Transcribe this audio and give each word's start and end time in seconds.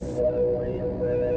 Salvo 0.00 0.64
y. 0.64 1.27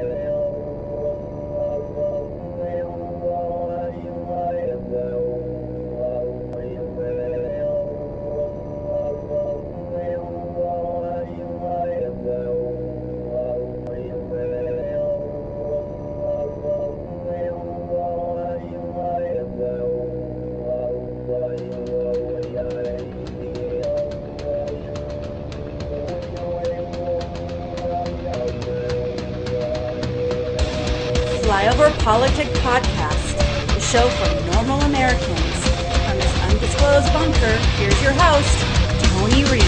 PolitiK 32.01 32.51
Podcast, 32.63 33.37
the 33.75 33.79
show 33.79 34.09
for 34.09 34.53
normal 34.55 34.81
Americans. 34.81 35.69
From 36.07 36.17
this 36.17 36.41
undisclosed 36.49 37.13
bunker, 37.13 37.57
here's 37.77 38.01
your 38.01 38.13
host, 38.13 38.57
Tony 39.05 39.43
Reed. 39.43 39.61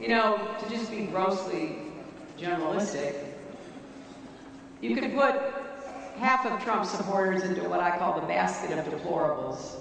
You 0.00 0.08
know, 0.14 0.38
to 0.62 0.70
just 0.70 0.92
be 0.92 1.06
grossly 1.06 1.74
generalistic, 2.38 3.16
you 4.80 4.94
could 4.94 5.12
put 5.12 5.65
half 6.18 6.46
of 6.46 6.62
Trump 6.62 6.84
supporters 6.84 7.42
into 7.42 7.68
what 7.68 7.80
I 7.80 7.98
call 7.98 8.20
the 8.20 8.26
basket 8.26 8.78
of 8.78 8.86
deplorables. 8.86 9.76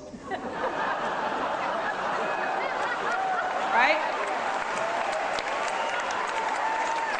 right? 3.74 4.00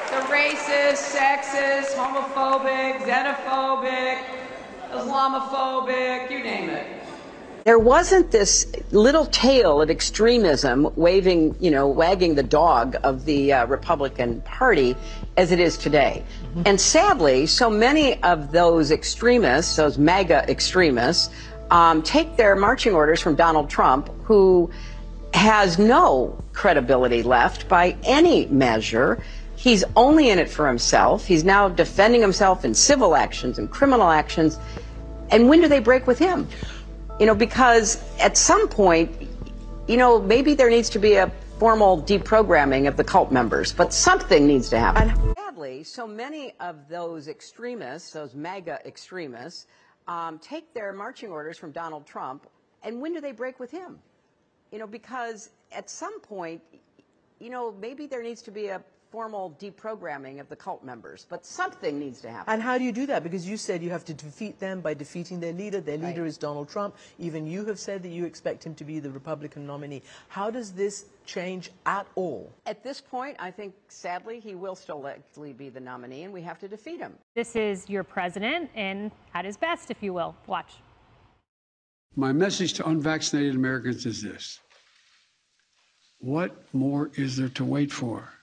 The 0.10 0.22
racist, 0.32 1.16
sexist, 1.16 1.94
homophobic, 1.96 3.00
xenophobic, 3.00 4.24
Islamophobic, 4.92 6.32
you 6.32 6.44
name 6.44 6.70
it. 6.70 6.88
There 7.66 7.80
wasn't 7.80 8.30
this 8.30 8.72
little 8.92 9.26
tail 9.26 9.82
of 9.82 9.90
extremism 9.90 10.88
waving, 10.96 11.56
you 11.60 11.72
know, 11.72 11.88
wagging 11.88 12.36
the 12.36 12.44
dog 12.44 12.96
of 13.02 13.26
the 13.26 13.54
uh, 13.54 13.66
Republican 13.66 14.42
Party 14.42 14.96
as 15.36 15.52
it 15.52 15.60
is 15.60 15.76
today. 15.76 16.24
And 16.68 16.80
sadly, 16.80 17.48
so 17.48 17.68
many 17.68 18.22
of 18.22 18.52
those 18.52 18.92
extremists, 18.92 19.78
those 19.78 19.98
MAGA 19.98 20.48
extremists, 20.48 21.34
um, 21.72 22.04
take 22.04 22.38
their 22.38 22.56
marching 22.56 22.94
orders 22.94 23.20
from 23.20 23.34
Donald 23.34 23.68
Trump, 23.68 24.12
who 24.26 24.70
has 25.34 25.80
no 25.80 26.40
credibility 26.54 27.24
left 27.24 27.68
by 27.68 27.98
any 28.04 28.46
measure. 28.46 29.24
He's 29.56 29.84
only 29.96 30.30
in 30.30 30.38
it 30.38 30.52
for 30.52 30.68
himself. 30.68 31.26
He's 31.26 31.44
now 31.44 31.70
defending 31.70 32.22
himself 32.22 32.64
in 32.64 32.76
civil 32.76 33.16
actions 33.16 33.58
and 33.58 33.72
criminal 33.72 34.12
actions. 34.12 34.60
And 35.32 35.50
when 35.50 35.62
do 35.62 35.68
they 35.68 35.80
break 35.80 36.06
with 36.06 36.20
him? 36.20 36.48
You 37.20 37.26
know, 37.26 37.36
because 37.36 38.04
at 38.20 38.38
some 38.38 38.68
point, 38.68 39.10
you 39.88 39.96
know, 39.96 40.22
maybe 40.22 40.54
there 40.54 40.70
needs 40.70 40.90
to 40.90 41.00
be 41.00 41.16
a 41.16 41.32
formal 41.60 42.02
deprogramming 42.02 42.90
of 42.90 42.98
the 42.98 43.04
cult 43.06 43.32
members, 43.32 43.72
but 43.72 43.94
something 43.94 44.46
needs 44.46 44.70
to 44.70 44.78
happen. 44.78 45.34
Sadly, 45.36 45.84
so 45.84 46.06
many 46.06 46.54
of 46.60 46.90
those 46.90 47.30
extremists, 47.30 48.12
those 48.12 48.36
MAGA 48.36 48.80
extremists, 48.86 49.68
um, 50.10 50.40
take 50.40 50.74
their 50.74 50.92
marching 50.92 51.32
orders 51.32 51.58
from 51.58 51.72
Donald 51.72 52.06
Trump. 52.06 52.48
And 52.84 53.00
when 53.02 53.14
do 53.14 53.22
they 53.22 53.32
break 53.32 53.62
with 53.62 53.72
him? 53.72 54.00
You 54.74 54.80
know, 54.80 54.88
because 54.88 55.52
at 55.72 55.90
some 55.90 56.20
point, 56.20 56.62
you 57.40 57.50
know, 57.50 57.72
maybe 57.72 58.08
there 58.08 58.22
needs 58.22 58.42
to 58.42 58.52
be 58.52 58.68
a 58.68 58.82
formal 59.16 59.56
deprogramming 59.62 60.42
of 60.42 60.50
the 60.50 60.56
cult 60.58 60.84
members, 60.84 61.26
but 61.30 61.46
something 61.46 61.98
needs 61.98 62.20
to 62.20 62.30
happen. 62.30 62.52
And 62.54 62.62
how 62.62 62.78
do 62.78 62.84
you 62.84 62.92
do 62.92 63.06
that? 63.06 63.24
Because 63.24 63.48
you 63.48 63.56
said 63.56 63.82
you 63.82 63.90
have 63.90 64.04
to 64.04 64.14
defeat 64.14 64.60
them 64.60 64.82
by 64.82 64.94
defeating 64.94 65.40
their 65.40 65.54
leader. 65.54 65.80
Their 65.80 65.98
leader 65.98 66.24
Right. 66.24 66.28
is 66.28 66.38
Donald 66.38 66.68
Trump. 66.68 66.98
Even 67.18 67.48
you 67.48 67.64
have 67.64 67.80
said 67.80 68.04
that 68.04 68.10
you 68.10 68.26
expect 68.26 68.66
him 68.66 68.76
to 68.76 68.84
be 68.84 69.00
the 69.00 69.10
Republican 69.10 69.66
nominee. 69.66 70.02
How 70.28 70.52
does 70.52 70.74
this 70.74 71.06
change 71.26 71.72
at 71.86 72.06
all? 72.16 72.52
At 72.66 72.84
this 72.84 73.00
point, 73.00 73.38
I 73.40 73.52
think 73.52 73.74
sadly 73.88 74.42
he 74.42 74.54
will 74.54 74.76
still 74.76 75.00
likely 75.02 75.54
be 75.54 75.70
the 75.70 75.80
nominee, 75.80 76.24
and 76.24 76.34
we 76.34 76.42
have 76.42 76.60
to 76.60 76.68
defeat 76.68 77.00
him. 77.00 77.14
This 77.36 77.56
is 77.56 77.90
your 77.90 78.04
president 78.04 78.70
and 78.76 79.12
at 79.34 79.46
his 79.46 79.56
best, 79.56 79.90
if 79.92 80.04
you 80.04 80.12
will. 80.12 80.36
Watch. 80.46 80.74
My 82.18 82.34
message 82.34 82.74
to 82.74 82.86
unvaccinated 82.86 83.56
Americans 83.56 84.06
is 84.06 84.22
this 84.22 84.60
What 86.20 86.52
more 86.74 87.12
is 87.16 87.38
there 87.38 87.48
to 87.50 87.64
wait 87.64 87.94
for? 87.94 88.35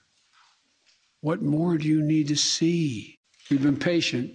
What 1.22 1.40
more 1.40 1.78
do 1.78 1.86
you 1.86 2.02
need 2.02 2.26
to 2.28 2.36
see? 2.36 3.16
We've 3.48 3.62
been 3.62 3.76
patient, 3.76 4.32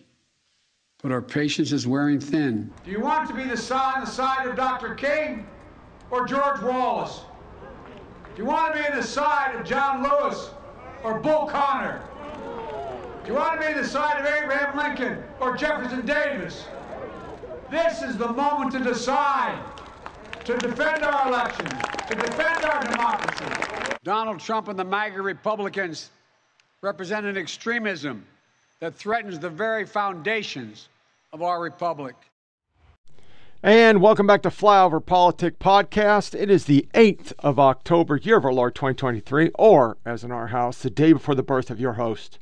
but 1.04 1.12
our 1.12 1.22
patience 1.22 1.74
is 1.74 1.86
wearing 1.86 2.22
thin. 2.22 2.74
Do 2.86 2.92
you 2.92 3.02
want 3.02 3.28
to 3.28 3.36
be 3.36 3.44
the 3.44 3.58
side 3.58 3.96
on 3.96 4.06
the 4.06 4.10
side 4.10 4.48
of 4.48 4.56
Dr. 4.56 4.96
King 4.96 5.46
or 6.12 6.26
George 6.26 6.62
Wallace? 6.62 7.26
Do 8.34 8.42
you 8.42 8.48
want 8.48 8.74
to 8.74 8.80
be 8.80 8.88
on 8.88 8.96
the 8.96 9.04
side 9.04 9.54
of 9.56 9.66
John 9.66 10.02
Lewis 10.02 10.50
or 11.04 11.20
Bull 11.20 11.48
Connor? 11.48 12.02
Do 13.26 13.34
you 13.34 13.38
want 13.38 13.60
to 13.62 13.68
be 13.68 13.74
the 13.74 13.86
side 13.86 14.22
of 14.22 14.26
Abraham 14.26 14.78
Lincoln 14.78 15.22
or 15.42 15.58
Jefferson 15.58 16.06
Davis? 16.06 16.68
This 17.70 18.02
is 18.02 18.18
the 18.18 18.32
moment 18.32 18.72
to 18.72 18.80
decide, 18.80 19.62
to 20.46 20.56
defend 20.56 21.04
our 21.04 21.28
elections, 21.28 21.70
to 22.08 22.16
defend 22.16 22.64
our 22.64 22.82
democracy. 22.86 23.98
Donald 24.06 24.40
Trump 24.40 24.70
and 24.70 24.80
the 24.80 24.86
MAGA 24.86 25.22
Republicans 25.22 26.12
represent 26.84 27.26
an 27.26 27.38
extremism 27.38 28.24
that 28.80 28.94
threatens 28.94 29.40
the 29.40 29.50
very 29.50 29.84
foundations 29.84 30.90
of 31.34 31.42
our 31.42 31.60
republic. 31.60 32.16
And 33.64 34.00
welcome 34.00 34.28
back 34.28 34.44
to 34.44 34.50
Flyover 34.50 35.04
PolitiK 35.04 35.58
Podcast. 35.58 36.40
It 36.40 36.52
is 36.52 36.66
the 36.66 36.88
8th 36.94 37.34
of 37.40 37.58
October, 37.58 38.18
year 38.18 38.38
of 38.38 38.46
our 38.46 38.54
Lord 38.54 38.76
2023, 38.76 39.50
or 39.56 39.98
as 40.06 40.24
in 40.24 40.32
our 40.32 40.48
house, 40.48 40.84
the 40.84 40.92
day 40.92 41.14
before 41.14 41.34
the 41.34 41.42
birth 41.42 41.72
of 41.72 41.80
your 41.80 41.94
host. 41.94 42.38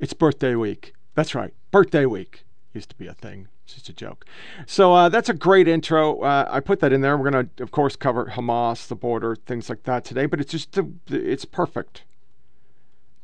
It's 0.00 0.12
birthday 0.12 0.56
week. 0.56 0.92
That's 1.14 1.36
right, 1.36 1.54
birthday 1.70 2.04
week. 2.04 2.44
Used 2.74 2.90
to 2.90 2.96
be 2.96 3.06
a 3.06 3.14
thing. 3.14 3.46
It's 3.64 3.74
just 3.74 3.88
a 3.88 3.92
joke. 3.92 4.26
So 4.66 4.92
uh, 4.92 5.08
that's 5.08 5.28
a 5.28 5.34
great 5.34 5.68
intro. 5.68 6.20
Uh, 6.20 6.48
I 6.50 6.58
put 6.58 6.80
that 6.80 6.92
in 6.92 7.00
there. 7.00 7.16
We're 7.16 7.30
going 7.30 7.48
to, 7.56 7.62
of 7.62 7.70
course, 7.70 7.94
cover 7.94 8.32
Hamas, 8.34 8.88
the 8.88 8.96
border, 8.96 9.36
things 9.36 9.68
like 9.68 9.84
that 9.84 10.04
today, 10.04 10.26
but 10.26 10.40
it's 10.40 10.50
just, 10.50 10.76
it's 11.08 11.44
perfect. 11.44 12.02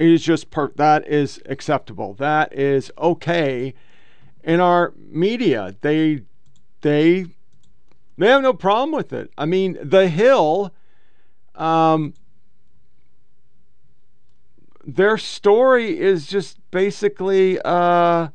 Is 0.03 0.25
just 0.25 0.51
per- 0.51 0.73
that 0.75 1.07
is 1.07 1.41
acceptable. 1.47 2.15
That 2.15 2.53
is 2.53 2.91
okay. 2.99 3.73
In 4.43 4.59
our 4.59 4.93
media, 4.97 5.77
they 5.81 6.23
they 6.81 7.27
they 8.19 8.27
have 8.27 8.43
no 8.43 8.53
problem 8.53 8.91
with 8.91 9.13
it. 9.13 9.31
I 9.39 9.47
mean, 9.47 9.79
The 9.81 10.09
Hill, 10.09 10.75
um, 11.55 12.15
their 14.85 15.17
story 15.17 16.01
is 16.01 16.27
just 16.27 16.59
basically 16.73 17.61
uh, 17.65 18.31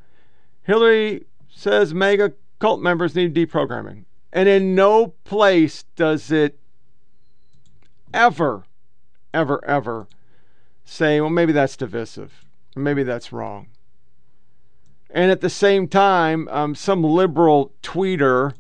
Hillary 0.64 1.26
says 1.50 1.94
MAGA 1.94 2.32
cult 2.60 2.82
members 2.82 3.14
need 3.14 3.36
deprogramming, 3.36 4.06
and 4.32 4.48
in 4.48 4.74
no 4.74 5.08
place 5.26 5.84
does 5.98 6.32
it 6.32 6.58
ever, 8.14 8.64
ever, 9.34 9.66
ever 9.66 10.08
say, 10.90 11.20
well, 11.20 11.30
maybe 11.30 11.52
that's 11.52 11.76
divisive, 11.76 12.46
maybe 12.76 13.04
that's 13.04 13.32
wrong. 13.32 13.68
And 15.10 15.32
at 15.32 15.42
the 15.42 15.50
same 15.50 15.88
time, 15.88 16.48
um, 16.50 16.76
some 16.76 17.04
liberal 17.04 17.72
tweeter 17.82 18.54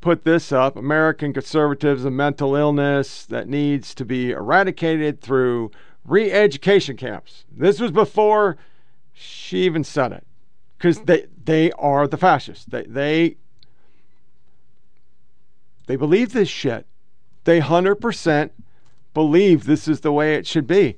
put 0.00 0.24
this 0.24 0.52
up 0.52 0.76
American 0.76 1.32
conservatives, 1.32 2.04
a 2.04 2.10
mental 2.10 2.54
illness 2.54 3.24
that 3.26 3.48
needs 3.48 3.94
to 3.94 4.04
be 4.04 4.32
eradicated 4.32 5.20
through 5.20 5.70
re 6.04 6.30
education 6.30 6.96
camps. 6.96 7.44
This 7.50 7.80
was 7.80 7.90
before 7.90 8.56
she 9.12 9.64
even 9.64 9.84
said 9.84 10.12
it. 10.12 10.26
Because 10.76 11.00
they, 11.02 11.26
they 11.44 11.70
are 11.72 12.08
the 12.08 12.16
fascists. 12.16 12.64
They, 12.64 12.82
they, 12.84 13.36
they 15.86 15.94
believe 15.94 16.32
this 16.32 16.48
shit. 16.48 16.86
They 17.44 17.60
100% 17.60 18.50
believe 19.14 19.64
this 19.64 19.86
is 19.86 20.00
the 20.00 20.12
way 20.12 20.34
it 20.34 20.46
should 20.46 20.66
be. 20.66 20.96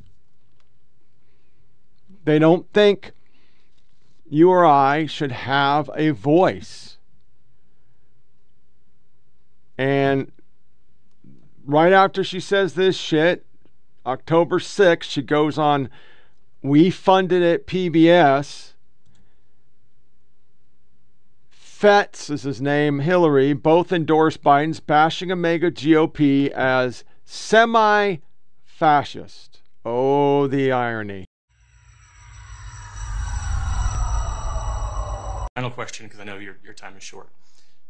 They 2.24 2.38
don't 2.38 2.70
think 2.72 3.12
you 4.28 4.50
or 4.50 4.64
I 4.64 5.06
should 5.06 5.32
have 5.32 5.90
a 5.94 6.10
voice. 6.10 6.98
And 9.76 10.32
right 11.64 11.92
after 11.92 12.24
she 12.24 12.40
says 12.40 12.74
this 12.74 12.96
shit, 12.96 13.44
October 14.06 14.58
6th, 14.58 15.04
she 15.04 15.22
goes 15.22 15.58
on 15.58 15.88
We 16.62 16.90
Funded 16.90 17.42
It 17.42 17.66
PBS 17.66 18.74
Fetz 21.84 22.30
is 22.30 22.44
his 22.44 22.62
name, 22.62 23.00
Hillary, 23.00 23.52
both 23.52 23.92
endorsed 23.92 24.42
Biden's 24.42 24.80
bashing 24.80 25.30
a 25.30 25.36
MAGA 25.36 25.72
GOP 25.72 26.48
as 26.48 27.04
semi 27.26 28.16
fascist. 28.62 29.60
Oh, 29.84 30.46
the 30.46 30.72
irony. 30.72 31.23
Final 35.54 35.70
question, 35.70 36.06
because 36.06 36.18
I 36.18 36.24
know 36.24 36.36
your, 36.36 36.56
your 36.64 36.72
time 36.74 36.96
is 36.96 37.04
short. 37.04 37.28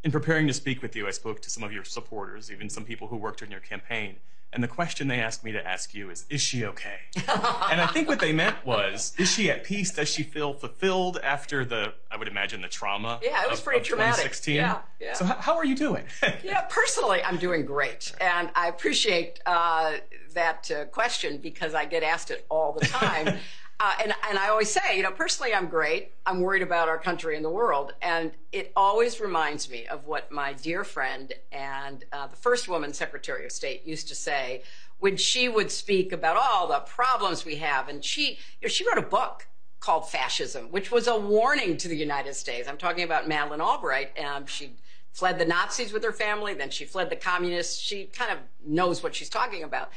In 0.02 0.10
preparing 0.10 0.46
to 0.48 0.52
speak 0.52 0.82
with 0.82 0.94
you, 0.94 1.06
I 1.06 1.12
spoke 1.12 1.40
to 1.40 1.48
some 1.48 1.62
of 1.62 1.72
your 1.72 1.82
supporters, 1.82 2.52
even 2.52 2.68
some 2.68 2.84
people 2.84 3.08
who 3.08 3.16
worked 3.16 3.42
on 3.42 3.50
your 3.50 3.60
campaign. 3.60 4.16
And 4.52 4.62
the 4.62 4.68
question 4.68 5.08
they 5.08 5.18
asked 5.18 5.42
me 5.42 5.50
to 5.52 5.66
ask 5.66 5.94
you 5.94 6.10
is, 6.10 6.26
is 6.28 6.42
she 6.42 6.66
okay? 6.66 6.98
and 7.16 7.80
I 7.80 7.88
think 7.90 8.06
what 8.06 8.20
they 8.20 8.34
meant 8.34 8.66
was, 8.66 9.14
is 9.16 9.30
she 9.32 9.50
at 9.50 9.64
peace? 9.64 9.90
Does 9.92 10.10
she 10.10 10.22
feel 10.22 10.52
fulfilled 10.52 11.18
after 11.24 11.64
the, 11.64 11.94
I 12.10 12.18
would 12.18 12.28
imagine, 12.28 12.60
the 12.60 12.68
trauma 12.68 13.18
Yeah, 13.22 13.42
it 13.42 13.48
was 13.50 13.60
of, 13.60 13.64
pretty 13.64 13.80
of 13.80 13.86
traumatic. 13.86 14.16
2016? 14.16 14.56
Yeah, 14.56 14.78
yeah. 15.00 15.14
So 15.14 15.24
h- 15.24 15.36
how 15.38 15.56
are 15.56 15.64
you 15.64 15.74
doing? 15.74 16.04
Yeah, 16.44 16.60
personally, 16.68 17.22
I'm 17.22 17.38
doing 17.38 17.64
great. 17.64 18.12
And 18.20 18.50
I 18.54 18.68
appreciate 18.68 19.40
uh, 19.46 19.94
that 20.34 20.70
uh, 20.70 20.84
question 20.84 21.38
because 21.38 21.72
I 21.74 21.86
get 21.86 22.02
asked 22.02 22.30
it 22.30 22.44
all 22.50 22.72
the 22.78 22.84
time. 22.84 23.38
uh, 23.84 23.92
and, 24.02 24.38
I 24.38 24.48
always 24.48 24.70
say, 24.70 24.96
you 24.96 25.02
know, 25.02 25.10
personally, 25.10 25.52
I'm 25.52 25.68
great. 25.68 26.12
I'm 26.24 26.40
worried 26.40 26.62
about 26.62 26.88
our 26.88 26.96
country 26.96 27.36
and 27.36 27.44
the 27.44 27.50
world. 27.50 27.92
And 28.00 28.32
it 28.50 28.72
always 28.74 29.20
reminds 29.20 29.68
me 29.68 29.86
of 29.86 30.06
what 30.06 30.32
my 30.32 30.54
dear 30.54 30.84
friend 30.84 31.34
and 31.52 32.02
uh, 32.10 32.28
the 32.28 32.36
first 32.36 32.66
woman 32.66 32.94
Secretary 32.94 33.44
of 33.44 33.52
State 33.52 33.86
used 33.86 34.08
to 34.08 34.14
say 34.14 34.62
when 35.00 35.18
she 35.18 35.50
would 35.50 35.70
speak 35.70 36.12
about 36.12 36.38
all 36.38 36.66
the 36.66 36.78
problems 36.78 37.44
we 37.44 37.56
have. 37.56 37.90
And 37.90 38.02
she 38.02 38.38
wrote 38.62 38.96
a 38.96 39.06
book 39.06 39.48
called 39.80 40.08
Fascism, 40.08 40.70
which 40.70 40.90
was 40.90 41.06
a 41.06 41.18
warning 41.18 41.76
to 41.76 41.86
the 41.86 41.96
United 41.96 42.34
States. 42.34 42.66
I'm 42.66 42.78
talking 42.78 43.04
about 43.04 43.28
Madeleine 43.28 43.60
Albright. 43.60 44.18
Um, 44.18 44.46
she 44.46 44.72
fled 45.12 45.38
the 45.38 45.44
Nazis 45.44 45.92
with 45.92 46.02
her 46.04 46.12
family, 46.12 46.54
then 46.54 46.70
she 46.70 46.86
fled 46.86 47.10
the 47.10 47.16
communists. 47.16 47.78
She 47.78 48.04
kind 48.04 48.32
of 48.32 48.38
knows 48.66 49.02
what 49.02 49.14
she's 49.14 49.28
talking 49.28 49.62
about. 49.62 49.90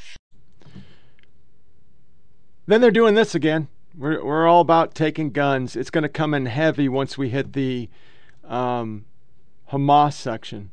Then 2.67 2.81
they're 2.81 2.91
doing 2.91 3.15
this 3.15 3.33
again. 3.33 3.69
We're, 3.97 4.23
we're 4.23 4.47
all 4.47 4.61
about 4.61 4.93
taking 4.93 5.31
guns. 5.31 5.75
It's 5.75 5.89
going 5.89 6.03
to 6.03 6.09
come 6.09 6.33
in 6.33 6.45
heavy 6.45 6.87
once 6.87 7.17
we 7.17 7.29
hit 7.29 7.53
the 7.53 7.89
um, 8.45 9.05
Hamas 9.71 10.13
section 10.13 10.71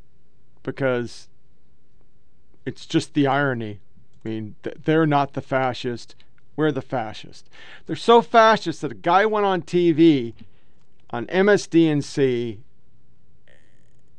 because 0.62 1.28
it's 2.66 2.84
just 2.84 3.14
the 3.14 3.26
irony. 3.26 3.80
I 4.24 4.28
mean, 4.28 4.56
th- 4.62 4.76
they're 4.84 5.06
not 5.06 5.32
the 5.32 5.40
fascist. 5.40 6.14
We're 6.54 6.70
the 6.70 6.82
fascist. 6.82 7.48
They're 7.86 7.96
so 7.96 8.20
fascist 8.20 8.82
that 8.82 8.92
a 8.92 8.96
guy 8.96 9.24
went 9.24 9.46
on 9.46 9.62
TV 9.62 10.34
on 11.10 11.26
MSDNC 11.26 12.58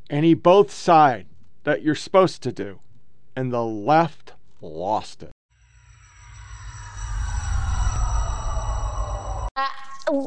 and 0.10 0.26
he 0.26 0.34
both 0.34 0.72
side 0.72 1.28
that 1.64 1.82
you're 1.82 1.96
supposed 1.96 2.42
to 2.44 2.52
do. 2.52 2.80
And 3.36 3.52
the 3.52 3.64
left 3.64 4.34
lost 4.62 5.22
it. 5.22 5.32
Uh, 9.58 9.70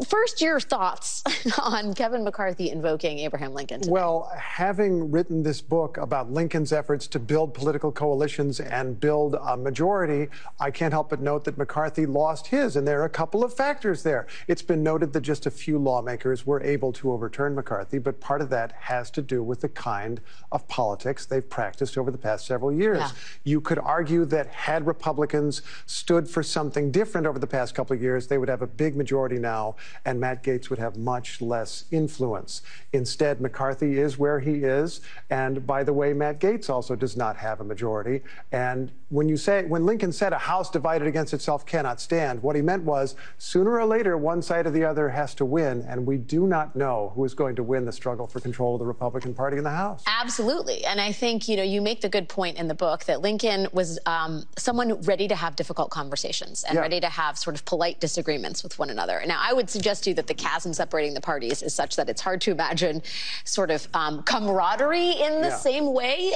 first, 0.06 0.40
your 0.40 0.60
thoughts 0.60 1.22
on 1.58 1.94
Kevin 1.94 2.24
McCarthy 2.24 2.70
invoking 2.70 3.18
Abraham 3.20 3.54
Lincoln. 3.54 3.80
Today. 3.80 3.92
Well, 3.92 4.30
having 4.36 5.10
written 5.10 5.42
this 5.42 5.60
book 5.60 5.96
about 5.96 6.32
Lincoln's 6.32 6.72
efforts 6.72 7.06
to 7.08 7.18
build 7.18 7.54
political 7.54 7.92
coalitions 7.92 8.60
and 8.60 8.98
build 8.98 9.36
a 9.40 9.56
majority, 9.56 10.28
I 10.60 10.70
can't 10.70 10.92
help 10.92 11.10
but 11.10 11.20
note 11.20 11.44
that 11.44 11.58
McCarthy 11.58 12.06
lost 12.06 12.48
his, 12.48 12.76
and 12.76 12.86
there 12.86 13.00
are 13.00 13.04
a 13.04 13.10
couple 13.10 13.44
of 13.44 13.54
factors 13.54 14.02
there. 14.02 14.26
It's 14.46 14.62
been 14.62 14.82
noted 14.82 15.12
that 15.12 15.20
just 15.20 15.46
a 15.46 15.50
few 15.50 15.78
lawmakers 15.78 16.46
were 16.46 16.62
able 16.62 16.92
to 16.94 17.12
overturn 17.12 17.54
McCarthy, 17.54 17.98
but 17.98 18.20
part 18.20 18.40
of 18.40 18.50
that 18.50 18.72
has 18.72 19.10
to 19.12 19.22
do 19.22 19.42
with 19.42 19.60
the 19.60 19.68
kind 19.68 20.20
of 20.52 20.66
politics 20.68 21.26
they've 21.26 21.48
practiced 21.48 21.96
over 21.98 22.10
the 22.10 22.18
past 22.18 22.46
several 22.46 22.72
years. 22.72 22.98
Yeah. 22.98 23.10
You 23.44 23.60
could 23.60 23.78
argue 23.78 24.24
that 24.26 24.48
had 24.48 24.86
Republicans 24.86 25.62
stood 25.86 26.28
for 26.28 26.42
something 26.42 26.90
different 26.90 27.26
over 27.26 27.38
the 27.38 27.46
past 27.46 27.74
couple 27.74 27.94
of 27.94 28.02
years, 28.02 28.26
they 28.26 28.38
would 28.38 28.48
have 28.48 28.62
a 28.62 28.66
big 28.66 28.96
majority 28.96 29.38
now, 29.38 29.67
and 30.04 30.20
Matt 30.20 30.42
Gaetz 30.42 30.70
would 30.70 30.78
have 30.78 30.96
much 30.96 31.40
less 31.40 31.84
influence. 31.90 32.62
Instead, 32.92 33.40
McCarthy 33.40 33.98
is 33.98 34.18
where 34.18 34.40
he 34.40 34.64
is, 34.64 35.00
and 35.30 35.66
by 35.66 35.82
the 35.84 35.92
way, 35.92 36.12
Matt 36.12 36.40
Gaetz 36.40 36.70
also 36.70 36.94
does 36.96 37.16
not 37.16 37.36
have 37.36 37.60
a 37.60 37.64
majority. 37.64 38.22
And 38.52 38.90
when 39.10 39.28
you 39.28 39.36
say, 39.36 39.64
when 39.64 39.86
Lincoln 39.86 40.12
said 40.12 40.32
a 40.32 40.38
house 40.38 40.70
divided 40.70 41.06
against 41.08 41.32
itself 41.34 41.64
cannot 41.66 42.00
stand, 42.00 42.42
what 42.42 42.56
he 42.56 42.62
meant 42.62 42.84
was 42.84 43.14
sooner 43.38 43.72
or 43.78 43.84
later 43.86 44.16
one 44.16 44.42
side 44.42 44.66
or 44.66 44.70
the 44.70 44.84
other 44.84 45.08
has 45.08 45.34
to 45.36 45.44
win, 45.44 45.84
and 45.88 46.06
we 46.06 46.16
do 46.18 46.46
not 46.46 46.76
know 46.76 47.12
who 47.14 47.24
is 47.24 47.34
going 47.34 47.56
to 47.56 47.62
win 47.62 47.84
the 47.84 47.92
struggle 47.92 48.26
for 48.26 48.40
control 48.40 48.74
of 48.74 48.80
the 48.80 48.86
Republican 48.86 49.34
Party 49.34 49.56
in 49.56 49.64
the 49.64 49.70
House. 49.70 50.02
Absolutely. 50.06 50.84
And 50.84 51.00
I 51.00 51.12
think, 51.12 51.48
you 51.48 51.56
know, 51.56 51.62
you 51.62 51.80
make 51.80 52.00
the 52.00 52.08
good 52.08 52.28
point 52.28 52.58
in 52.58 52.68
the 52.68 52.74
book 52.74 53.04
that 53.04 53.20
Lincoln 53.22 53.66
was 53.72 53.98
um, 54.06 54.44
someone 54.56 55.00
ready 55.02 55.28
to 55.28 55.34
have 55.34 55.56
difficult 55.56 55.90
conversations 55.90 56.64
and 56.64 56.74
Yeah. 56.76 56.80
ready 56.82 57.00
to 57.00 57.08
have 57.08 57.38
sort 57.38 57.56
of 57.56 57.64
polite 57.64 58.00
disagreements 58.00 58.62
with 58.62 58.78
one 58.78 58.90
another. 58.90 59.22
Now, 59.26 59.40
I 59.40 59.52
would 59.58 59.68
suggest 59.68 60.04
to 60.04 60.10
you 60.10 60.14
that 60.14 60.28
the 60.28 60.34
chasm 60.34 60.72
separating 60.72 61.14
the 61.14 61.20
parties 61.20 61.62
is 61.62 61.74
such 61.74 61.96
that 61.96 62.08
it's 62.08 62.20
hard 62.20 62.40
to 62.40 62.52
imagine 62.52 63.02
sort 63.44 63.72
of 63.72 63.88
um, 63.92 64.22
camaraderie 64.22 65.10
in 65.20 65.42
the 65.42 65.48
Yeah. 65.48 65.56
same 65.56 65.92
way. 65.92 66.32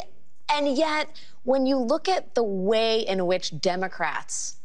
And 0.52 0.76
yet, 0.76 1.06
when 1.44 1.64
you 1.64 1.78
look 1.78 2.08
at 2.08 2.34
the 2.34 2.42
way 2.42 3.00
in 3.06 3.24
which 3.26 3.60
Democrats 3.60 4.56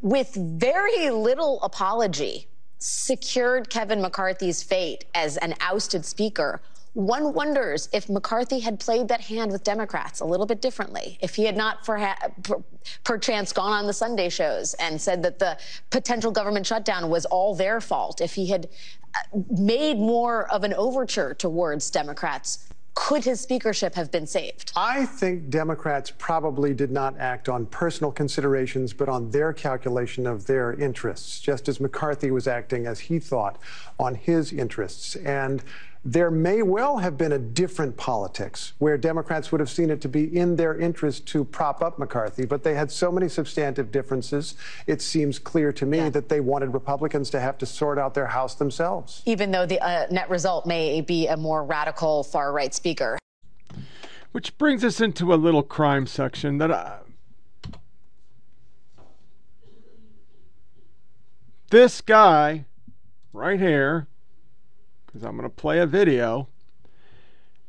with 0.00 0.34
very 0.34 1.10
little 1.10 1.60
apology, 1.64 2.46
secured 2.78 3.68
Kevin 3.68 4.00
McCarthy's 4.00 4.62
fate 4.62 5.04
as 5.12 5.36
an 5.38 5.54
ousted 5.60 6.06
speaker. 6.06 6.60
One 6.94 7.32
wonders 7.32 7.88
if 7.92 8.08
McCarthy 8.08 8.60
had 8.60 8.80
played 8.80 9.08
that 9.08 9.20
hand 9.20 9.52
with 9.52 9.62
Democrats 9.62 10.20
a 10.20 10.24
little 10.24 10.46
bit 10.46 10.60
differently, 10.60 11.18
if 11.20 11.34
he 11.34 11.44
had 11.44 11.56
not 11.56 11.84
perha- 11.84 12.32
per- 12.42 12.62
perchance 13.04 13.52
gone 13.52 13.72
on 13.72 13.86
the 13.86 13.92
Sunday 13.92 14.28
shows 14.28 14.74
and 14.74 15.00
said 15.00 15.22
that 15.22 15.38
the 15.38 15.58
potential 15.90 16.30
government 16.30 16.66
shutdown 16.66 17.10
was 17.10 17.24
all 17.26 17.54
their 17.54 17.80
fault, 17.80 18.20
if 18.20 18.34
he 18.34 18.48
had 18.48 18.68
uh, 19.14 19.38
made 19.50 19.98
more 19.98 20.50
of 20.50 20.64
an 20.64 20.74
overture 20.74 21.34
towards 21.34 21.90
Democrats, 21.90 22.68
could 22.94 23.22
his 23.22 23.40
speakership 23.40 23.94
have 23.94 24.10
been 24.10 24.26
saved? 24.26 24.72
I 24.74 25.06
think 25.06 25.50
Democrats 25.50 26.12
probably 26.18 26.74
did 26.74 26.90
not 26.90 27.16
act 27.20 27.48
on 27.48 27.66
personal 27.66 28.10
considerations, 28.10 28.92
but 28.92 29.08
on 29.08 29.30
their 29.30 29.52
calculation 29.52 30.26
of 30.26 30.46
their 30.46 30.72
interests, 30.72 31.38
just 31.38 31.68
as 31.68 31.78
McCarthy 31.78 32.32
was 32.32 32.48
acting 32.48 32.86
as 32.86 32.98
he 32.98 33.20
thought 33.20 33.56
on 34.00 34.16
his 34.16 34.52
interests. 34.52 35.14
And 35.14 35.62
there 36.12 36.30
may 36.30 36.62
well 36.62 36.96
have 36.96 37.18
been 37.18 37.32
a 37.32 37.38
different 37.38 37.94
politics 37.98 38.72
where 38.78 38.96
Democrats 38.96 39.52
would 39.52 39.60
have 39.60 39.68
seen 39.68 39.90
it 39.90 40.00
to 40.00 40.08
be 40.08 40.38
in 40.38 40.56
their 40.56 40.78
interest 40.78 41.26
to 41.26 41.44
prop 41.44 41.82
up 41.82 41.98
McCarthy, 41.98 42.46
but 42.46 42.62
they 42.62 42.74
had 42.74 42.90
so 42.90 43.12
many 43.12 43.28
substantive 43.28 43.92
differences. 43.92 44.54
It 44.86 45.02
seems 45.02 45.38
clear 45.38 45.70
to 45.74 45.84
me 45.84 45.98
Yeah. 45.98 46.08
that 46.10 46.30
they 46.30 46.40
wanted 46.40 46.72
Republicans 46.72 47.28
to 47.30 47.40
have 47.40 47.58
to 47.58 47.66
sort 47.66 47.98
out 47.98 48.14
their 48.14 48.28
House 48.28 48.54
themselves. 48.54 49.22
Even 49.26 49.50
though 49.50 49.66
the 49.66 49.78
uh, 49.80 50.06
net 50.10 50.30
result 50.30 50.64
may 50.64 51.02
be 51.02 51.26
a 51.26 51.36
more 51.36 51.62
radical 51.62 52.22
far 52.22 52.52
right 52.54 52.72
speaker. 52.72 53.18
Which 54.32 54.56
brings 54.56 54.84
us 54.84 55.02
into 55.02 55.34
a 55.34 55.36
little 55.36 55.62
crime 55.62 56.06
section 56.06 56.56
that 56.56 56.70
I. 56.72 57.00
This 61.70 62.00
guy 62.00 62.64
right 63.34 63.60
here, 63.60 64.06
because 65.08 65.24
I'm 65.24 65.36
going 65.36 65.48
to 65.48 65.54
play 65.54 65.78
a 65.78 65.86
video, 65.86 66.48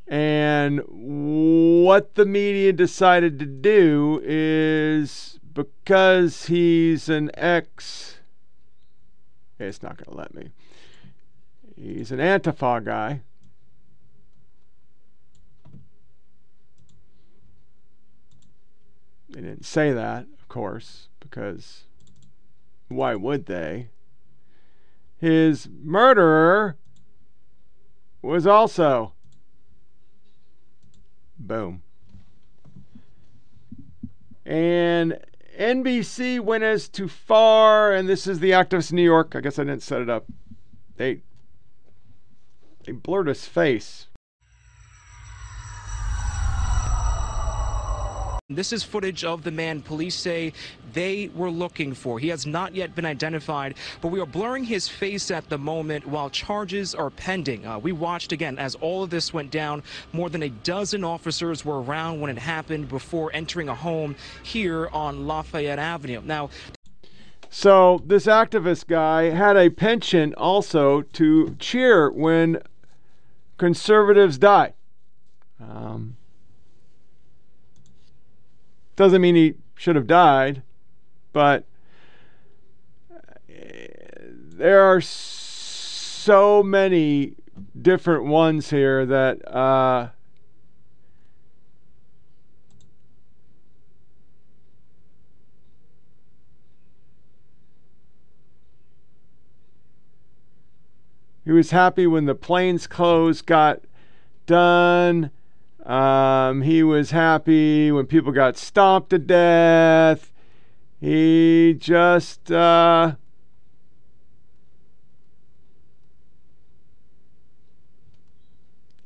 and 0.08 0.82
what 0.90 2.16
the 2.16 2.26
media 2.26 2.74
decided 2.74 3.40
to 3.40 3.46
do 3.46 4.22
is 4.24 5.40
because 5.54 6.48
he's 6.48 7.08
an 7.08 7.32
ex. 7.36 8.18
It's 9.58 9.82
not 9.82 9.98
going 9.98 10.12
to 10.12 10.18
let 10.18 10.34
me. 10.34 10.50
He's 11.76 12.12
an 12.12 12.20
Antifa 12.20 12.84
guy. 12.84 13.22
They 19.30 19.42
didn't 19.42 19.66
say 19.66 19.94
that, 19.94 20.26
of 20.40 20.50
course, 20.50 21.08
because 21.20 21.84
why 22.90 23.16
would 23.16 23.46
they? 23.46 23.90
His 25.18 25.70
murderer 25.72 26.78
was 28.22 28.46
also. 28.46 29.14
Boom. 31.38 31.82
And 34.46 35.20
NBC 35.58 36.40
went 36.40 36.64
as 36.64 36.90
too 36.90 37.08
far, 37.08 37.94
and 37.94 38.10
this 38.10 38.28
is 38.28 38.40
the 38.40 38.52
activist 38.52 38.92
New 38.92 39.04
York. 39.04 39.36
I 39.36 39.42
guess 39.42 39.60
I 39.60 39.64
didn't 39.64 39.84
set 39.84 40.02
it 40.02 40.10
up. 40.10 40.26
They 40.98 41.22
they 42.86 42.92
blurred 42.92 43.28
his 43.28 43.46
face 43.46 44.09
This 48.52 48.74
is 48.74 48.82
footage 48.82 49.24
of 49.24 49.44
the 49.44 49.52
man 49.52 49.80
police 49.80 50.16
say 50.16 50.54
they 50.94 51.30
were 51.36 51.52
looking 51.52 51.94
for. 51.94 52.18
He 52.18 52.30
has 52.30 52.48
not 52.48 52.74
yet 52.74 52.96
been 52.96 53.06
identified, 53.06 53.76
but 54.02 54.08
we 54.08 54.20
are 54.20 54.26
blurring 54.26 54.64
his 54.64 54.90
face 54.90 55.30
at 55.30 55.48
the 55.50 55.60
moment 55.60 56.08
while 56.08 56.32
charges 56.32 56.96
are 56.96 57.12
pending. 57.12 57.64
Uh, 57.68 57.78
we 57.78 57.92
watched 57.92 58.32
again 58.32 58.58
as 58.58 58.74
all 58.74 59.04
of 59.04 59.12
this 59.12 59.32
went 59.32 59.52
down. 59.52 59.84
More 60.14 60.32
than 60.32 60.42
a 60.42 60.50
dozen 60.50 61.04
officers 61.04 61.64
were 61.64 61.84
around 61.84 62.22
when 62.22 62.32
it 62.36 62.40
happened 62.40 62.90
before 62.90 63.30
entering 63.36 63.70
a 63.70 63.76
home 63.76 64.16
here 64.42 64.88
on 64.88 65.28
Lafayette 65.28 65.78
Avenue. 65.78 66.24
Now, 66.26 66.50
So 67.52 68.02
this 68.04 68.26
activist 68.26 68.88
guy 68.88 69.30
had 69.30 69.58
a 69.58 69.70
penchant 69.70 70.34
also 70.34 71.04
to 71.04 71.56
cheer 71.60 72.10
when 72.10 72.64
conservatives 73.60 74.40
died. 74.40 74.74
Um, 75.62 76.16
doesn't 79.00 79.22
mean 79.22 79.34
he 79.34 79.54
should 79.76 79.96
have 79.96 80.08
died, 80.08 80.62
but 81.32 81.64
eh, 83.50 83.88
there 84.28 84.82
are 84.82 85.00
so 85.00 86.62
many 86.62 87.36
different 87.82 88.26
ones 88.26 88.72
here 88.72 89.06
that 89.06 89.56
uh, 89.56 90.10
He 101.46 101.54
was 101.54 101.72
happy 101.72 102.06
when 102.06 102.26
the 102.26 102.36
plains 102.36 102.86
clothes 102.86 103.42
got 103.42 103.80
done. 104.46 105.32
Um, 105.90 106.62
he 106.62 106.84
was 106.84 107.10
happy 107.10 107.92
when 107.92 108.06
people 108.06 108.32
got 108.32 108.58
stomped 108.58 109.10
to 109.10 109.18
death. 109.18 110.32
He 111.02 111.76
just 111.80 112.52
uh, 112.52 113.16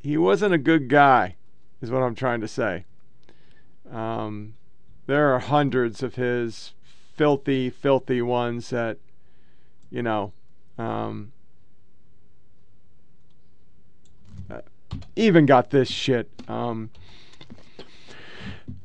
he 0.01 0.17
wasn't 0.17 0.53
a 0.53 0.57
good 0.57 0.89
guy, 0.89 1.37
is 1.81 1.89
what 1.89 2.03
I'm 2.03 2.15
trying 2.15 2.41
to 2.41 2.49
say. 2.49 2.83
Um, 3.89 4.55
there 5.05 5.33
are 5.33 5.39
hundreds 5.39 6.03
of 6.03 6.15
his 6.15 6.73
filthy, 7.15 7.69
filthy 7.69 8.21
ones 8.21 8.71
that, 8.71 8.97
you 9.89 10.01
know, 10.01 10.33
um, 10.77 11.31
uh, 14.51 14.59
even 15.15 15.45
got 15.45 15.69
this 15.69 15.89
shit. 15.89 16.29
Um, 16.47 16.89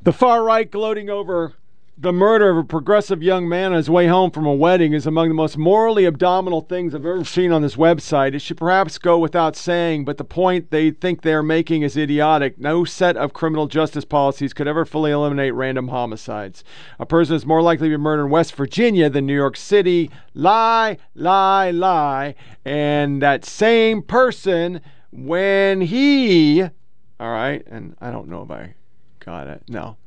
the 0.03 0.13
far 0.13 0.43
right 0.43 0.69
gloating 0.69 1.09
over 1.09 1.53
the 2.01 2.13
murder 2.13 2.49
of 2.49 2.57
a 2.57 2.63
progressive 2.63 3.21
young 3.21 3.49
man 3.49 3.71
on 3.71 3.77
his 3.77 3.89
way 3.89 4.07
home 4.07 4.31
from 4.31 4.45
a 4.45 4.53
wedding 4.53 4.93
is 4.93 5.05
among 5.05 5.27
the 5.27 5.33
most 5.33 5.57
morally 5.57 6.05
abdominal 6.05 6.61
things 6.61 6.95
I've 6.95 7.05
ever 7.05 7.25
seen 7.25 7.51
on 7.51 7.61
this 7.61 7.75
website. 7.75 8.33
It 8.33 8.39
should 8.39 8.55
perhaps 8.55 8.97
go 8.97 9.19
without 9.19 9.57
saying, 9.57 10.05
but 10.05 10.15
the 10.17 10.23
point 10.23 10.71
they 10.71 10.91
think 10.91 11.21
they 11.21 11.33
are 11.33 11.43
making 11.43 11.81
is 11.81 11.97
idiotic. 11.97 12.57
No 12.57 12.85
set 12.85 13.17
of 13.17 13.33
criminal 13.33 13.67
justice 13.67 14.05
policies 14.05 14.53
could 14.53 14.65
ever 14.65 14.85
fully 14.85 15.11
eliminate 15.11 15.53
random 15.53 15.89
homicides. 15.89 16.63
A 16.99 17.05
person 17.05 17.35
is 17.35 17.45
more 17.45 17.61
likely 17.61 17.89
to 17.89 17.97
be 17.97 18.01
murdered 18.01 18.25
in 18.25 18.31
West 18.31 18.55
Virginia 18.55 19.09
than 19.09 19.25
New 19.25 19.35
York 19.35 19.57
City. 19.57 20.09
Lie, 20.33 20.97
lie, 21.15 21.71
lie. 21.71 22.33
And 22.63 23.21
that 23.21 23.43
same 23.43 24.03
person, 24.03 24.79
when 25.11 25.81
he, 25.81 26.63
all 26.63 27.31
right, 27.31 27.63
and 27.67 27.95
I 27.99 28.11
don't 28.11 28.27
know 28.27 28.43
if 28.43 28.51
I 28.51 28.73
got 29.19 29.47
it, 29.47 29.63
no. 29.67 29.97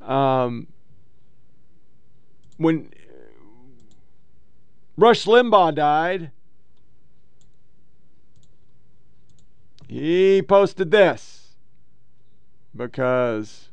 Um, 0.00 0.66
when 2.56 2.92
Rush 4.96 5.24
Limbaugh 5.24 5.74
died, 5.74 6.30
he 9.88 10.42
posted 10.42 10.90
this 10.90 11.56
because 12.76 13.70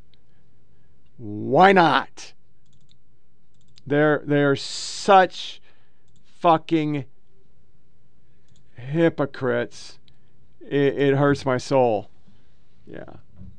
why 1.16 1.72
not? 1.72 2.32
They're 3.86 4.22
they're 4.24 4.56
such 4.56 5.60
fucking 6.38 7.04
hypocrites. 8.76 9.98
It, 10.68 10.98
it 10.98 11.16
hurts 11.16 11.44
my 11.46 11.58
soul. 11.58 12.10
Yeah, 12.86 13.04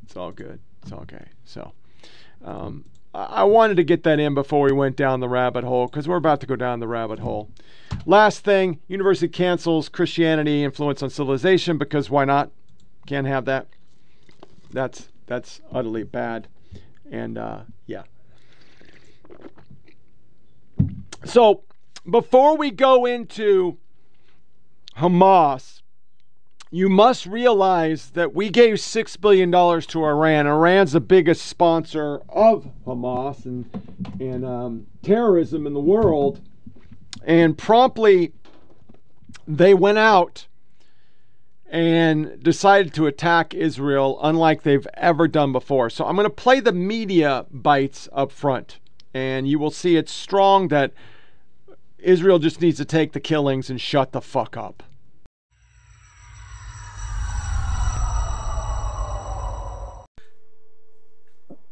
it's 0.04 0.16
all 0.16 0.32
good. 0.32 0.60
It's 0.84 0.92
okay. 0.92 1.26
So, 1.44 1.74
um, 2.44 2.86
I 3.14 3.44
wanted 3.44 3.78
to 3.78 3.84
get 3.84 4.04
that 4.04 4.20
in 4.20 4.36
before 4.36 4.66
we 4.66 4.72
went 4.72 4.96
down 4.96 5.20
the 5.20 5.28
rabbit 5.28 5.64
hole 5.64 5.88
because 5.88 6.08
we're 6.08 6.18
about 6.18 6.42
to 6.42 6.48
go 6.48 6.56
down 6.56 6.80
the 6.80 6.88
rabbit 6.88 7.20
hole. 7.20 7.50
Last 8.06 8.44
thing 8.44 8.80
university 8.88 9.28
cancels 9.28 9.90
Christianity 9.90 10.64
influence 10.64 11.02
on 11.02 11.10
civilization 11.10 11.80
because 11.80 12.10
why 12.10 12.26
not? 12.26 12.52
Can't 13.08 13.26
have 13.26 13.46
that. 13.46 13.68
That's 14.72 15.10
that's 15.26 15.62
utterly 15.72 16.04
bad. 16.04 16.48
And 17.12 17.40
uh, 17.40 17.62
yeah. 17.88 18.04
So 21.26 21.64
before 22.08 22.58
we 22.58 22.70
go 22.70 23.06
into 23.06 23.78
Hamas, 24.98 25.79
you 26.72 26.88
must 26.88 27.26
realize 27.26 28.12
that 28.12 28.36
we 28.36 28.50
gave 28.50 28.76
$6 28.76 29.22
billion 29.22 29.52
to 29.52 30.04
Iran. 30.04 30.46
Iran's 30.46 30.92
the 30.92 31.02
biggest 31.02 31.46
sponsor 31.48 32.22
of 32.30 32.70
Hamas 32.86 33.46
and, 33.46 33.68
and 34.20 34.46
um, 34.46 34.88
terrorism 35.02 35.66
in 35.66 35.74
the 35.74 35.80
world. 35.80 36.42
And 37.24 37.58
promptly, 37.58 38.34
they 39.48 39.74
went 39.74 39.98
out 39.98 40.48
and 41.72 42.42
decided 42.42 42.94
to 42.96 43.08
attack 43.08 43.54
Israel 43.54 44.20
unlike 44.22 44.62
they've 44.62 44.88
ever 44.96 45.28
done 45.28 45.52
before. 45.52 45.90
So 45.90 46.06
I'm 46.06 46.16
going 46.16 46.26
to 46.26 46.30
play 46.30 46.60
the 46.60 46.72
media 46.72 47.46
bites 47.52 48.08
up 48.12 48.32
front, 48.32 48.80
and 49.14 49.48
you 49.48 49.60
will 49.60 49.72
see 49.72 49.96
it's 49.96 50.12
strong 50.12 50.68
that 50.70 50.94
Israel 51.98 52.40
just 52.40 52.62
needs 52.62 52.78
to 52.78 52.86
take 52.86 53.14
the 53.14 53.20
killings 53.20 53.70
and 53.70 53.82
shut 53.82 54.12
the 54.12 54.22
fuck 54.22 54.56
up. 54.56 54.84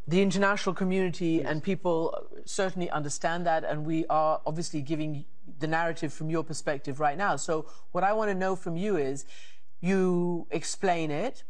The 0.07 0.21
international 0.21 0.73
community 0.73 1.41
and 1.41 1.61
people 1.61 2.17
certainly 2.45 2.89
understand 2.89 3.45
that, 3.45 3.65
and 3.65 3.85
we 3.85 4.05
are 4.07 4.41
obviously 4.45 4.81
giving 4.81 5.25
the 5.59 5.67
narrative 5.67 6.13
from 6.13 6.29
your 6.29 6.43
perspective 6.43 6.99
right 6.99 7.17
now. 7.17 7.35
So, 7.35 7.65
what 7.91 8.03
I 8.03 8.13
want 8.13 8.31
to 8.31 8.35
know 8.35 8.55
from 8.55 8.77
you 8.77 8.95
is 8.95 9.25
you 9.81 10.47
explain 10.49 11.11
it, 11.11 11.43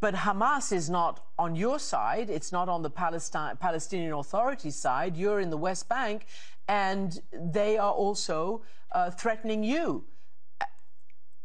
but 0.00 0.14
Hamas 0.14 0.72
is 0.72 0.88
not 0.88 1.24
on 1.38 1.56
your 1.56 1.78
side, 1.78 2.30
it's 2.30 2.52
not 2.52 2.68
on 2.68 2.82
the 2.82 2.90
Palestine, 2.90 3.56
Palestinian 3.56 4.12
Authority 4.12 4.70
side. 4.70 5.16
You're 5.16 5.40
in 5.40 5.50
the 5.50 5.56
West 5.56 5.88
Bank, 5.88 6.26
and 6.68 7.20
they 7.32 7.78
are 7.78 7.92
also 7.92 8.62
uh, 8.92 9.10
threatening 9.10 9.64
you. 9.64 10.04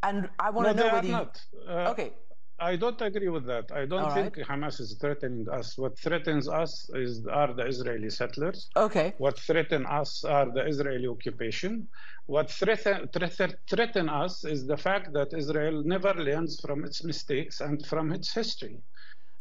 And 0.04 0.30
I 0.40 0.52
want 0.52 0.68
no, 0.68 0.74
to 0.74 0.80
know 0.80 0.94
whether 0.94 1.08
you. 1.08 1.14
not. 1.14 1.42
Uh, 1.68 1.92
okay. 1.92 2.14
I 2.62 2.76
don't 2.76 3.02
agree 3.02 3.30
with 3.30 3.46
that. 3.46 3.72
I 3.72 3.86
don't 3.86 4.04
All 4.04 4.12
think 4.12 4.38
right. 4.38 4.48
Hamas 4.48 4.80
is 4.80 4.98
threatening 5.00 5.48
us. 5.50 5.78
What 5.78 5.98
threatens 5.98 6.48
us 6.50 6.90
is 6.94 7.26
are 7.28 7.54
the 7.54 7.66
Israeli 7.66 8.10
settlers. 8.10 8.70
Okay. 8.76 9.14
What 9.18 9.40
threaten 9.40 9.86
us 9.86 10.24
are 10.24 10.52
the 10.52 10.66
Israeli 10.66 11.08
occupation. 11.08 11.88
What 12.26 12.52
threaten, 12.52 13.08
threaten, 13.10 13.54
threaten 13.70 14.10
us 14.10 14.44
is 14.46 14.68
the 14.68 14.78
fact 14.78 15.14
that 15.14 15.34
Israel 15.34 15.84
never 15.84 16.14
learns 16.14 16.60
from 16.60 16.86
its 16.86 17.04
mistakes 17.04 17.62
and 17.62 17.86
from 17.86 18.12
its 18.12 18.34
history. 18.34 18.82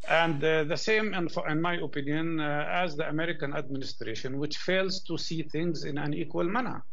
And 0.07 0.43
uh, 0.43 0.63
the 0.63 0.77
same, 0.77 1.13
in, 1.13 1.27
in 1.49 1.61
my 1.61 1.75
opinion, 1.75 2.39
uh, 2.39 2.65
as 2.71 2.95
the 2.95 3.07
American 3.09 3.53
administration, 3.53 4.39
which 4.39 4.57
fails 4.57 5.03
to 5.03 5.17
see 5.17 5.43
things 5.43 5.83
in 5.83 5.97
an 5.97 6.13
equal 6.13 6.45
manner. 6.45 6.83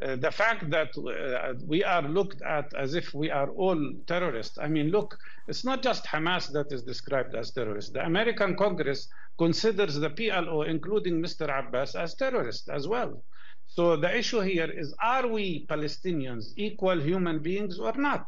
Uh, 0.00 0.16
the 0.16 0.30
fact 0.30 0.70
that 0.70 0.88
uh, 0.96 1.52
we 1.66 1.84
are 1.84 2.02
looked 2.02 2.40
at 2.42 2.72
as 2.74 2.94
if 2.94 3.12
we 3.12 3.30
are 3.30 3.50
all 3.50 3.78
terrorists. 4.06 4.56
I 4.58 4.66
mean, 4.66 4.88
look, 4.90 5.18
it's 5.48 5.64
not 5.64 5.82
just 5.82 6.06
Hamas 6.06 6.50
that 6.52 6.72
is 6.72 6.82
described 6.82 7.34
as 7.34 7.50
terrorists. 7.50 7.92
The 7.92 8.04
American 8.04 8.56
Congress 8.56 9.08
considers 9.38 9.96
the 9.96 10.08
PLO, 10.08 10.66
including 10.66 11.22
Mr. 11.22 11.46
Abbas, 11.46 11.94
as 11.94 12.14
terrorists 12.14 12.68
as 12.68 12.88
well. 12.88 13.22
So 13.66 13.96
the 13.96 14.16
issue 14.16 14.40
here 14.40 14.70
is 14.70 14.94
are 15.02 15.26
we 15.26 15.66
Palestinians 15.66 16.52
equal 16.56 17.00
human 17.00 17.42
beings 17.42 17.78
or 17.78 17.92
not? 17.92 18.26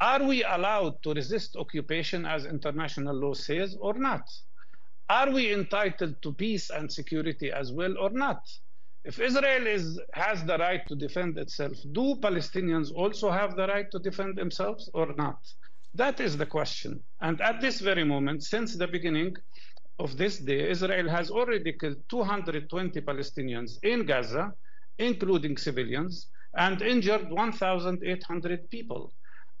Are 0.00 0.22
we 0.22 0.44
allowed 0.44 1.02
to 1.02 1.12
resist 1.12 1.56
occupation 1.56 2.24
as 2.24 2.44
international 2.44 3.16
law 3.16 3.34
says 3.34 3.76
or 3.80 3.94
not? 3.94 4.22
Are 5.08 5.30
we 5.30 5.52
entitled 5.52 6.22
to 6.22 6.32
peace 6.34 6.70
and 6.70 6.92
security 6.92 7.50
as 7.50 7.72
well 7.72 7.98
or 7.98 8.10
not? 8.10 8.40
If 9.04 9.20
Israel 9.20 9.66
is, 9.66 10.00
has 10.12 10.44
the 10.44 10.58
right 10.58 10.86
to 10.88 10.94
defend 10.96 11.38
itself, 11.38 11.72
do 11.92 12.16
Palestinians 12.20 12.92
also 12.92 13.30
have 13.30 13.56
the 13.56 13.66
right 13.66 13.90
to 13.92 13.98
defend 13.98 14.36
themselves 14.36 14.90
or 14.92 15.14
not? 15.16 15.38
That 15.94 16.20
is 16.20 16.36
the 16.36 16.46
question. 16.46 17.02
And 17.20 17.40
at 17.40 17.60
this 17.60 17.80
very 17.80 18.04
moment, 18.04 18.42
since 18.42 18.76
the 18.76 18.86
beginning, 18.86 19.34
of 19.98 20.16
this 20.16 20.38
day, 20.38 20.70
Israel 20.70 21.08
has 21.08 21.30
already 21.30 21.72
killed 21.72 21.96
220 22.08 23.00
Palestinians 23.00 23.78
in 23.82 24.06
Gaza, 24.06 24.52
including 24.98 25.56
civilians, 25.56 26.28
and 26.56 26.80
injured 26.82 27.28
1,800 27.30 28.70
people. 28.70 29.12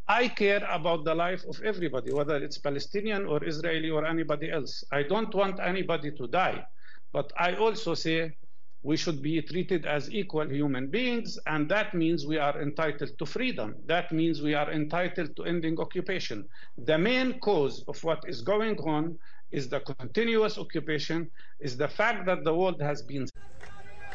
I 0.06 0.28
care 0.28 0.64
about 0.70 1.04
the 1.04 1.14
life 1.14 1.44
of 1.48 1.60
everybody, 1.64 2.12
whether 2.12 2.36
it's 2.36 2.58
Palestinian 2.58 3.26
or 3.26 3.44
Israeli 3.44 3.90
or 3.90 4.06
anybody 4.06 4.50
else. 4.50 4.84
I 4.92 5.02
don't 5.02 5.34
want 5.34 5.60
anybody 5.60 6.12
to 6.12 6.26
die. 6.28 6.64
But 7.12 7.32
I 7.38 7.54
also 7.54 7.94
say 7.94 8.36
we 8.82 8.96
should 8.96 9.22
be 9.22 9.42
treated 9.42 9.86
as 9.86 10.10
equal 10.12 10.48
human 10.48 10.86
beings, 10.86 11.38
and 11.46 11.68
that 11.68 11.94
means 11.94 12.26
we 12.26 12.38
are 12.38 12.60
entitled 12.62 13.10
to 13.18 13.26
freedom. 13.26 13.74
That 13.86 14.12
means 14.12 14.40
we 14.40 14.54
are 14.54 14.70
entitled 14.70 15.34
to 15.36 15.44
ending 15.44 15.80
occupation. 15.80 16.48
The 16.78 16.96
main 16.96 17.40
cause 17.40 17.84
of 17.88 18.02
what 18.04 18.22
is 18.26 18.40
going 18.42 18.78
on 18.78 19.18
is 19.50 19.68
the 19.68 19.80
continuous 19.80 20.58
occupation, 20.58 21.30
is 21.58 21.76
the 21.76 21.88
fact 21.88 22.26
that 22.26 22.44
the 22.44 22.54
world 22.54 22.80
has 22.80 23.02
been. 23.02 23.26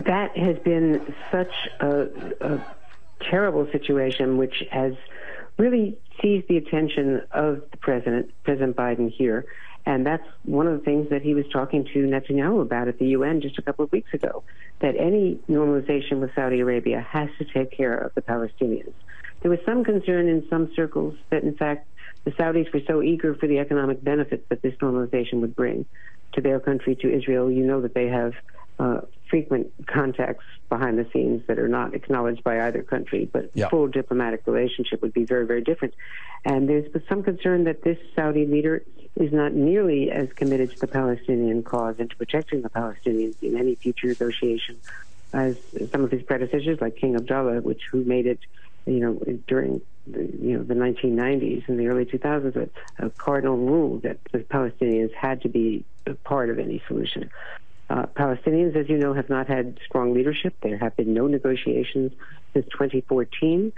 That 0.05 0.35
has 0.37 0.57
been 0.59 1.13
such 1.31 1.53
a, 1.81 2.07
a 2.41 2.65
terrible 3.29 3.67
situation, 3.71 4.37
which 4.37 4.63
has 4.71 4.93
really 5.57 5.97
seized 6.21 6.47
the 6.47 6.57
attention 6.57 7.21
of 7.31 7.63
the 7.71 7.77
president, 7.77 8.31
President 8.43 8.75
Biden 8.75 9.11
here. 9.11 9.45
And 9.85 10.05
that's 10.05 10.23
one 10.43 10.67
of 10.67 10.79
the 10.79 10.85
things 10.85 11.09
that 11.09 11.21
he 11.21 11.33
was 11.33 11.45
talking 11.51 11.85
to 11.93 11.99
Netanyahu 12.03 12.61
about 12.61 12.87
at 12.87 12.99
the 12.99 13.07
UN 13.07 13.41
just 13.41 13.57
a 13.57 13.61
couple 13.61 13.83
of 13.83 13.91
weeks 13.91 14.13
ago, 14.13 14.43
that 14.79 14.95
any 14.97 15.39
normalization 15.49 16.21
with 16.21 16.33
Saudi 16.35 16.61
Arabia 16.61 17.01
has 17.01 17.29
to 17.37 17.45
take 17.45 17.71
care 17.71 17.95
of 17.95 18.13
the 18.15 18.21
Palestinians. 18.21 18.93
There 19.41 19.51
was 19.51 19.59
some 19.65 19.83
concern 19.83 20.29
in 20.29 20.47
some 20.49 20.71
circles 20.73 21.15
that, 21.29 21.43
in 21.43 21.55
fact, 21.55 21.87
the 22.23 22.31
Saudis 22.31 22.73
were 22.73 22.79
so 22.87 23.01
eager 23.01 23.35
for 23.35 23.47
the 23.47 23.59
economic 23.59 24.01
benefits 24.01 24.45
that 24.47 24.61
this 24.61 24.73
normalization 24.75 25.41
would 25.41 25.55
bring 25.55 25.85
to 26.33 26.41
their 26.41 26.61
country, 26.61 26.95
to 26.95 27.13
Israel. 27.13 27.51
You 27.51 27.65
know 27.65 27.81
that 27.81 27.93
they 27.93 28.07
have 28.07 28.33
uh, 28.79 29.01
frequent 29.29 29.71
contacts 29.87 30.45
behind 30.69 30.97
the 30.97 31.07
scenes 31.11 31.41
that 31.47 31.59
are 31.59 31.67
not 31.67 31.93
acknowledged 31.93 32.43
by 32.43 32.67
either 32.67 32.83
country, 32.83 33.29
but 33.31 33.49
yeah. 33.53 33.69
full 33.69 33.87
diplomatic 33.87 34.41
relationship 34.45 35.01
would 35.01 35.13
be 35.13 35.25
very, 35.25 35.45
very 35.45 35.61
different. 35.61 35.93
And 36.45 36.67
there's 36.67 36.89
some 37.07 37.23
concern 37.23 37.63
that 37.65 37.83
this 37.83 37.97
Saudi 38.15 38.45
leader 38.45 38.83
is 39.15 39.31
not 39.31 39.53
nearly 39.53 40.11
as 40.11 40.31
committed 40.33 40.71
to 40.71 40.79
the 40.79 40.87
Palestinian 40.87 41.63
cause 41.63 41.95
and 41.99 42.09
to 42.09 42.15
protecting 42.15 42.61
the 42.61 42.69
Palestinians 42.69 43.35
in 43.41 43.57
any 43.57 43.75
future 43.75 44.07
negotiation 44.07 44.79
as 45.33 45.57
some 45.91 46.03
of 46.03 46.11
his 46.11 46.21
predecessors, 46.23 46.79
like 46.79 46.95
King 46.95 47.15
Abdullah, 47.15 47.61
which 47.61 47.81
who 47.91 48.03
made 48.03 48.27
it, 48.27 48.39
you 48.85 48.99
know, 48.99 49.13
during 49.47 49.81
the, 50.05 50.21
you 50.21 50.57
know 50.57 50.63
the 50.63 50.75
1990s 50.75 51.67
and 51.67 51.79
the 51.79 51.87
early 51.87 52.05
2000s, 52.05 52.55
a, 52.55 53.05
a 53.05 53.09
cardinal 53.11 53.57
rule 53.57 53.99
that 53.99 54.17
the 54.31 54.39
Palestinians 54.39 55.13
had 55.13 55.41
to 55.41 55.49
be 55.49 55.85
part 56.23 56.49
of 56.49 56.59
any 56.59 56.81
solution. 56.87 57.29
Uh, 57.93 58.07
Palestinians, 58.15 58.75
as 58.75 58.89
you 58.89 58.97
know, 58.97 59.13
have 59.13 59.29
not 59.29 59.45
had 59.45 59.79
strong 59.85 60.15
leadership. 60.15 60.55
There 60.63 60.79
have 60.79 60.95
been 60.95 61.13
no 61.13 61.27
negotiations 61.27 62.11
since 62.51 62.65
2014. 62.71 63.71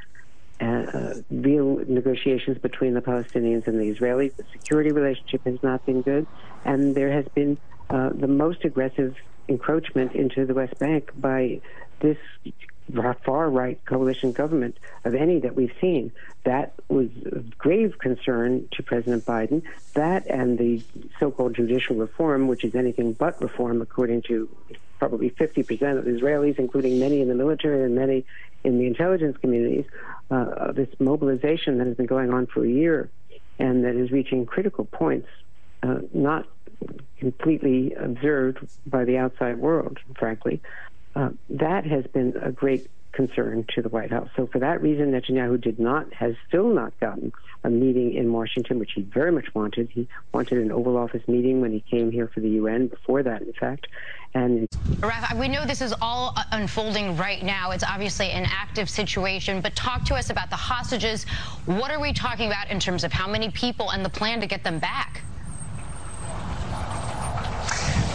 Uh, 0.61 0.63
uh, 0.63 1.13
real 1.29 1.83
negotiations 1.85 2.57
between 2.59 2.93
the 2.93 3.01
Palestinians 3.01 3.67
and 3.67 3.77
the 3.77 3.93
Israelis. 3.93 4.33
The 4.37 4.45
security 4.53 4.93
relationship 4.93 5.43
has 5.43 5.61
not 5.61 5.85
been 5.85 6.01
good, 6.01 6.25
and 6.63 6.95
there 6.95 7.11
has 7.11 7.25
been 7.35 7.57
uh, 7.89 8.11
the 8.13 8.27
most 8.27 8.63
aggressive 8.63 9.17
encroachment 9.49 10.13
into 10.13 10.45
the 10.45 10.53
West 10.53 10.79
Bank 10.79 11.11
by 11.17 11.59
this 11.99 12.17
far 13.23 13.49
right 13.49 13.83
coalition 13.85 14.31
government 14.31 14.77
of 15.03 15.15
any 15.15 15.39
that 15.39 15.55
we've 15.55 15.73
seen. 15.81 16.11
That 16.43 16.73
was 16.87 17.09
grave 17.57 17.97
concern 17.99 18.67
to 18.71 18.83
President 18.83 19.25
Biden. 19.25 19.63
That 19.93 20.27
and 20.27 20.57
the 20.57 20.83
so 21.19 21.31
called 21.31 21.55
judicial 21.55 21.95
reform, 21.95 22.47
which 22.47 22.63
is 22.63 22.75
anything 22.75 23.13
but 23.13 23.41
reform, 23.41 23.81
according 23.81 24.23
to 24.23 24.49
probably 24.99 25.29
50% 25.31 25.97
of 25.97 26.05
Israelis, 26.05 26.57
including 26.57 26.99
many 26.99 27.21
in 27.21 27.27
the 27.27 27.35
military 27.35 27.83
and 27.83 27.95
many 27.95 28.25
in 28.63 28.77
the 28.79 28.87
intelligence 28.87 29.37
communities, 29.37 29.85
uh, 30.31 30.71
this 30.71 30.89
mobilization 30.99 31.77
that 31.77 31.87
has 31.87 31.95
been 31.95 32.05
going 32.05 32.33
on 32.33 32.47
for 32.47 32.63
a 32.63 32.69
year 32.69 33.09
and 33.59 33.85
that 33.85 33.95
is 33.95 34.11
reaching 34.11 34.45
critical 34.45 34.85
points, 34.85 35.27
uh, 35.83 35.99
not 36.13 36.47
completely 37.19 37.93
observed 37.93 38.59
by 38.85 39.05
the 39.05 39.17
outside 39.17 39.57
world, 39.57 39.97
frankly. 40.17 40.61
Uh, 41.15 41.29
that 41.49 41.85
has 41.85 42.05
been 42.07 42.35
a 42.41 42.51
great 42.51 42.89
concern 43.13 43.65
to 43.73 43.81
the 43.81 43.89
White 43.89 44.11
House. 44.11 44.27
So 44.35 44.47
for 44.47 44.59
that 44.59 44.81
reason, 44.81 45.11
Netanyahu 45.11 45.59
did 45.59 45.79
not, 45.79 46.13
has 46.13 46.35
still 46.47 46.67
not 46.67 46.97
gotten 46.99 47.31
a 47.63 47.69
meeting 47.69 48.13
in 48.13 48.31
Washington, 48.31 48.77
which 48.77 48.91
he 48.93 49.01
very 49.01 49.31
much 49.31 49.55
wanted. 49.55 49.89
He 49.89 50.07
wanted 50.33 50.57
an 50.59 50.71
Oval 50.71 50.97
Office 50.97 51.25
meeting 51.27 51.61
when 51.61 51.71
he 51.71 51.79
came 51.79 52.11
here 52.11 52.27
for 52.27 52.41
the 52.41 52.49
UN, 52.49 52.87
before 52.87 53.23
that, 53.23 53.41
in 53.41 53.53
fact. 53.53 53.87
And 54.33 54.67
we 55.37 55.47
know 55.47 55.65
this 55.65 55.81
is 55.81 55.93
all 56.01 56.33
uh, 56.35 56.43
unfolding 56.51 57.15
right 57.15 57.41
now. 57.41 57.71
It's 57.71 57.85
obviously 57.85 58.31
an 58.31 58.45
active 58.51 58.89
situation, 58.89 59.61
but 59.61 59.75
talk 59.75 60.03
to 60.05 60.15
us 60.15 60.29
about 60.29 60.49
the 60.49 60.57
hostages. 60.57 61.23
What 61.65 61.89
are 61.91 61.99
we 62.01 62.11
talking 62.11 62.47
about 62.47 62.69
in 62.69 62.79
terms 62.79 63.05
of 63.05 63.13
how 63.13 63.27
many 63.27 63.49
people 63.49 63.91
and 63.91 64.03
the 64.03 64.09
plan 64.09 64.41
to 64.41 64.47
get 64.47 64.63
them 64.63 64.77
back? 64.77 65.21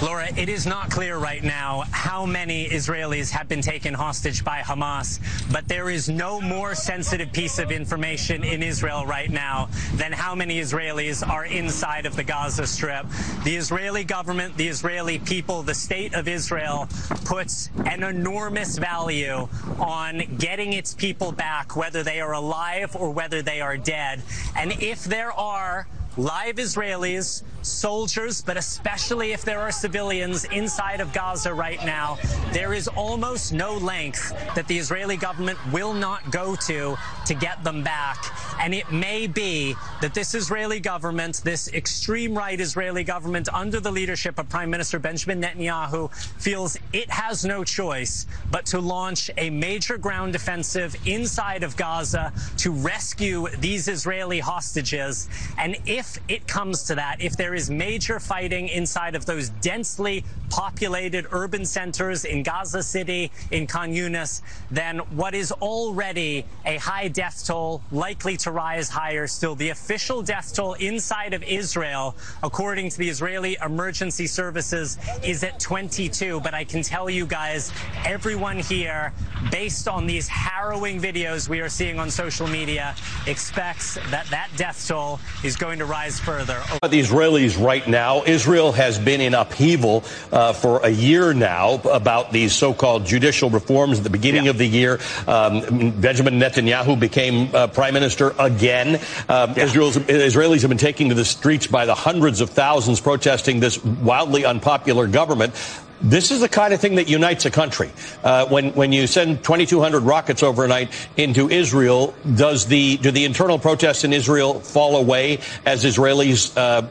Laura, 0.03 0.29
it 0.35 0.49
is 0.49 0.67
not 0.67 0.91
clear 0.91 1.19
right 1.19 1.45
now 1.45 1.85
how 1.91 2.25
many 2.25 2.67
Israelis 2.71 3.29
have 3.31 3.49
been 3.49 3.61
taken 3.61 3.93
hostage 3.93 4.43
by 4.43 4.61
Hamas, 4.61 5.21
but 5.53 5.69
there 5.69 5.91
is 5.91 6.09
no 6.09 6.41
more 6.41 6.75
sensitive 6.75 7.31
piece 7.35 7.59
of 7.59 7.71
information 7.71 8.43
in 8.43 8.63
Israel 8.63 9.05
right 9.05 9.29
now 9.29 9.69
than 9.97 10.11
how 10.11 10.35
many 10.35 10.59
Israelis 10.59 11.27
are 11.29 11.45
inside 11.45 12.07
of 12.07 12.17
the 12.17 12.25
Gaza 12.25 12.67
Strip. 12.67 13.05
The 13.45 13.55
Israeli 13.55 14.03
government, 14.03 14.57
the 14.57 14.69
Israeli 14.69 15.19
people, 15.19 15.63
the 15.63 15.75
state 15.75 16.15
of 16.15 16.29
Israel 16.29 16.89
puts 17.27 17.69
an 17.85 18.03
enormous 18.03 18.79
value 18.79 19.49
on 19.79 20.23
getting 20.39 20.73
its 20.73 20.95
people 20.95 21.31
back, 21.31 21.77
whether 21.77 22.03
they 22.03 22.23
are 22.23 22.33
alive 22.33 22.97
or 22.97 23.11
whether 23.11 23.43
they 23.43 23.61
are 23.61 23.77
dead. 23.77 24.23
And 24.57 24.73
if 24.81 25.05
there 25.05 25.33
are 25.33 25.87
live 26.17 26.57
Israelis, 26.57 27.43
soldiers, 27.63 28.43
but 28.43 28.57
especially 28.57 29.33
if 29.33 29.45
there 29.45 29.61
are 29.61 29.71
civilians 29.71 30.45
inside 30.45 31.01
of 31.01 31.13
Gaza 31.13 31.53
right 31.53 31.85
now, 31.85 32.19
there 32.53 32.73
is 32.73 32.89
almost 32.89 33.53
no 33.53 33.77
length 33.77 34.31
that 34.55 34.67
the 34.69 34.79
Israeli 34.79 35.17
government 35.17 35.59
will 35.73 35.93
not 35.93 36.31
go 36.31 36.57
to 36.57 36.97
to 37.27 37.35
get 37.35 37.63
them 37.65 37.83
back. 37.83 38.17
And 38.61 38.75
it 38.75 38.91
may 38.93 39.27
be 39.27 39.75
that 40.01 40.15
this 40.15 40.35
Israeli 40.35 40.81
government, 40.81 41.43
this 41.45 41.69
extreme 41.73 42.37
right 42.37 42.61
Israeli 42.61 43.05
government 43.05 43.49
under 43.53 43.81
the 43.81 43.91
leadership 43.91 44.39
of 44.39 44.49
Prime 44.49 44.71
Minister 44.71 44.99
Benjamin 44.99 45.41
Netanyahu, 45.41 46.13
feels 46.41 46.77
it 46.93 47.11
has 47.11 47.45
no 47.45 47.65
choice 47.65 48.27
but 48.51 48.67
to 48.67 48.81
launch 48.81 49.31
a 49.37 49.51
major 49.51 49.97
ground 49.97 50.35
offensive 50.35 50.97
inside 51.07 51.63
of 51.63 51.77
Gaza 51.77 52.33
to 52.59 52.73
rescue 52.73 53.49
these 53.59 53.89
Israeli 53.89 54.41
hostages. 54.41 55.29
And 55.59 55.77
if 55.87 56.19
it 56.29 56.47
comes 56.47 56.83
to 56.85 56.95
that, 56.97 57.21
if 57.21 57.37
there 57.37 57.50
is 57.55 57.71
major 57.71 58.21
fighting 58.21 58.69
inside 58.69 59.15
of 59.15 59.27
those 59.27 59.51
densely 59.61 60.25
populated 60.51 61.27
urban 61.31 61.65
centers 61.65 62.25
in 62.25 62.43
Gaza 62.43 62.83
City, 62.83 63.31
in 63.51 63.67
Khan 63.67 63.93
Yunis, 63.93 64.43
then 64.71 64.99
what 65.17 65.35
is 65.35 65.53
already 65.53 66.45
a 66.67 66.77
high 66.77 67.09
death 67.09 67.45
toll 67.47 67.83
likely 67.93 68.37
to 68.39 68.51
rise 68.51 68.89
higher 68.89 69.27
still. 69.27 69.55
The 69.55 69.71
official 69.71 70.23
death 70.23 70.53
toll 70.55 70.75
inside 70.75 71.35
of 71.35 71.43
Israel, 71.45 72.17
according 72.43 72.91
to 72.91 72.99
the 72.99 73.09
Israeli 73.09 73.57
Emergency 73.65 74.27
Services, 74.27 74.99
is 75.23 75.45
at 75.45 75.61
22. 75.61 76.41
But 76.41 76.55
I 76.55 76.65
can 76.65 76.83
tell 76.83 77.09
you 77.09 77.27
guys, 77.27 77.73
everyone 78.05 78.59
here, 78.59 79.13
based 79.51 79.89
on 79.89 80.07
these 80.07 80.27
harrowing 80.29 81.01
videos 81.01 81.49
we 81.49 81.61
are 81.61 81.69
seeing 81.69 81.99
on 81.99 82.11
social 82.11 82.47
media, 82.47 82.95
expects 83.27 83.95
that 84.11 84.27
that 84.31 84.49
death 84.57 84.87
toll 84.87 85.21
is 85.45 85.57
going 85.57 85.79
to 85.79 85.85
rise 85.85 86.19
further. 86.19 86.61
The 86.89 87.01
Israelis 87.41 87.65
right 87.65 87.87
now, 87.87 88.23
Israel 88.25 88.73
has 88.73 88.99
been 88.99 89.21
in 89.21 89.35
upheaval 89.35 90.05
uh, 90.33 90.53
for 90.53 90.85
a 90.85 90.89
year 90.89 91.33
now 91.33 91.75
about 91.91 92.33
these 92.33 92.55
so-called 92.55 93.07
judicial 93.07 93.51
reforms 93.51 93.99
at 93.99 94.05
the 94.05 94.11
beginning 94.11 94.45
yeah. 94.45 94.51
of 94.51 94.59
the 94.59 94.67
year. 94.67 95.01
Um, 95.27 95.91
Benjamin 96.01 96.39
Netanyahu 96.39 96.99
became 96.99 97.55
uh, 97.55 97.67
prime 97.69 97.95
minister 97.95 98.35
again. 98.39 99.01
Uh, 99.29 99.53
yeah. 99.57 99.67
Israelis 99.67 100.61
have 100.61 100.69
been 100.69 100.79
taking 100.79 101.09
to 101.09 101.15
the 101.15 101.25
streets 101.25 101.67
by 101.67 101.87
the 101.87 101.95
hundreds 101.95 102.41
of 102.41 102.51
thousands 102.51 103.01
protesting 103.01 103.61
this 103.61 103.83
wildly 103.85 104.45
unpopular 104.45 105.07
government. 105.07 105.55
This 106.03 106.31
is 106.31 106.41
the 106.41 106.49
kind 106.49 106.73
of 106.73 106.81
thing 106.81 106.95
that 106.95 107.09
unites 107.09 107.45
a 107.45 107.51
country. 107.51 107.91
Uh, 108.25 108.47
when 108.47 108.73
when 108.73 108.93
you 108.93 109.07
send 109.07 109.45
2,200 109.45 110.01
rockets 110.01 110.43
overnight 110.43 110.91
into 111.17 111.51
Israel, 111.51 112.15
does 112.35 112.67
the 112.67 112.97
do 112.97 113.11
the 113.11 113.27
internal 113.27 113.59
protests 113.59 114.05
in 114.05 114.13
Israel 114.13 114.61
fall 114.61 114.97
away 114.97 115.41
as 115.67 115.85
Israelis 115.85 116.57
uh, 116.57 116.89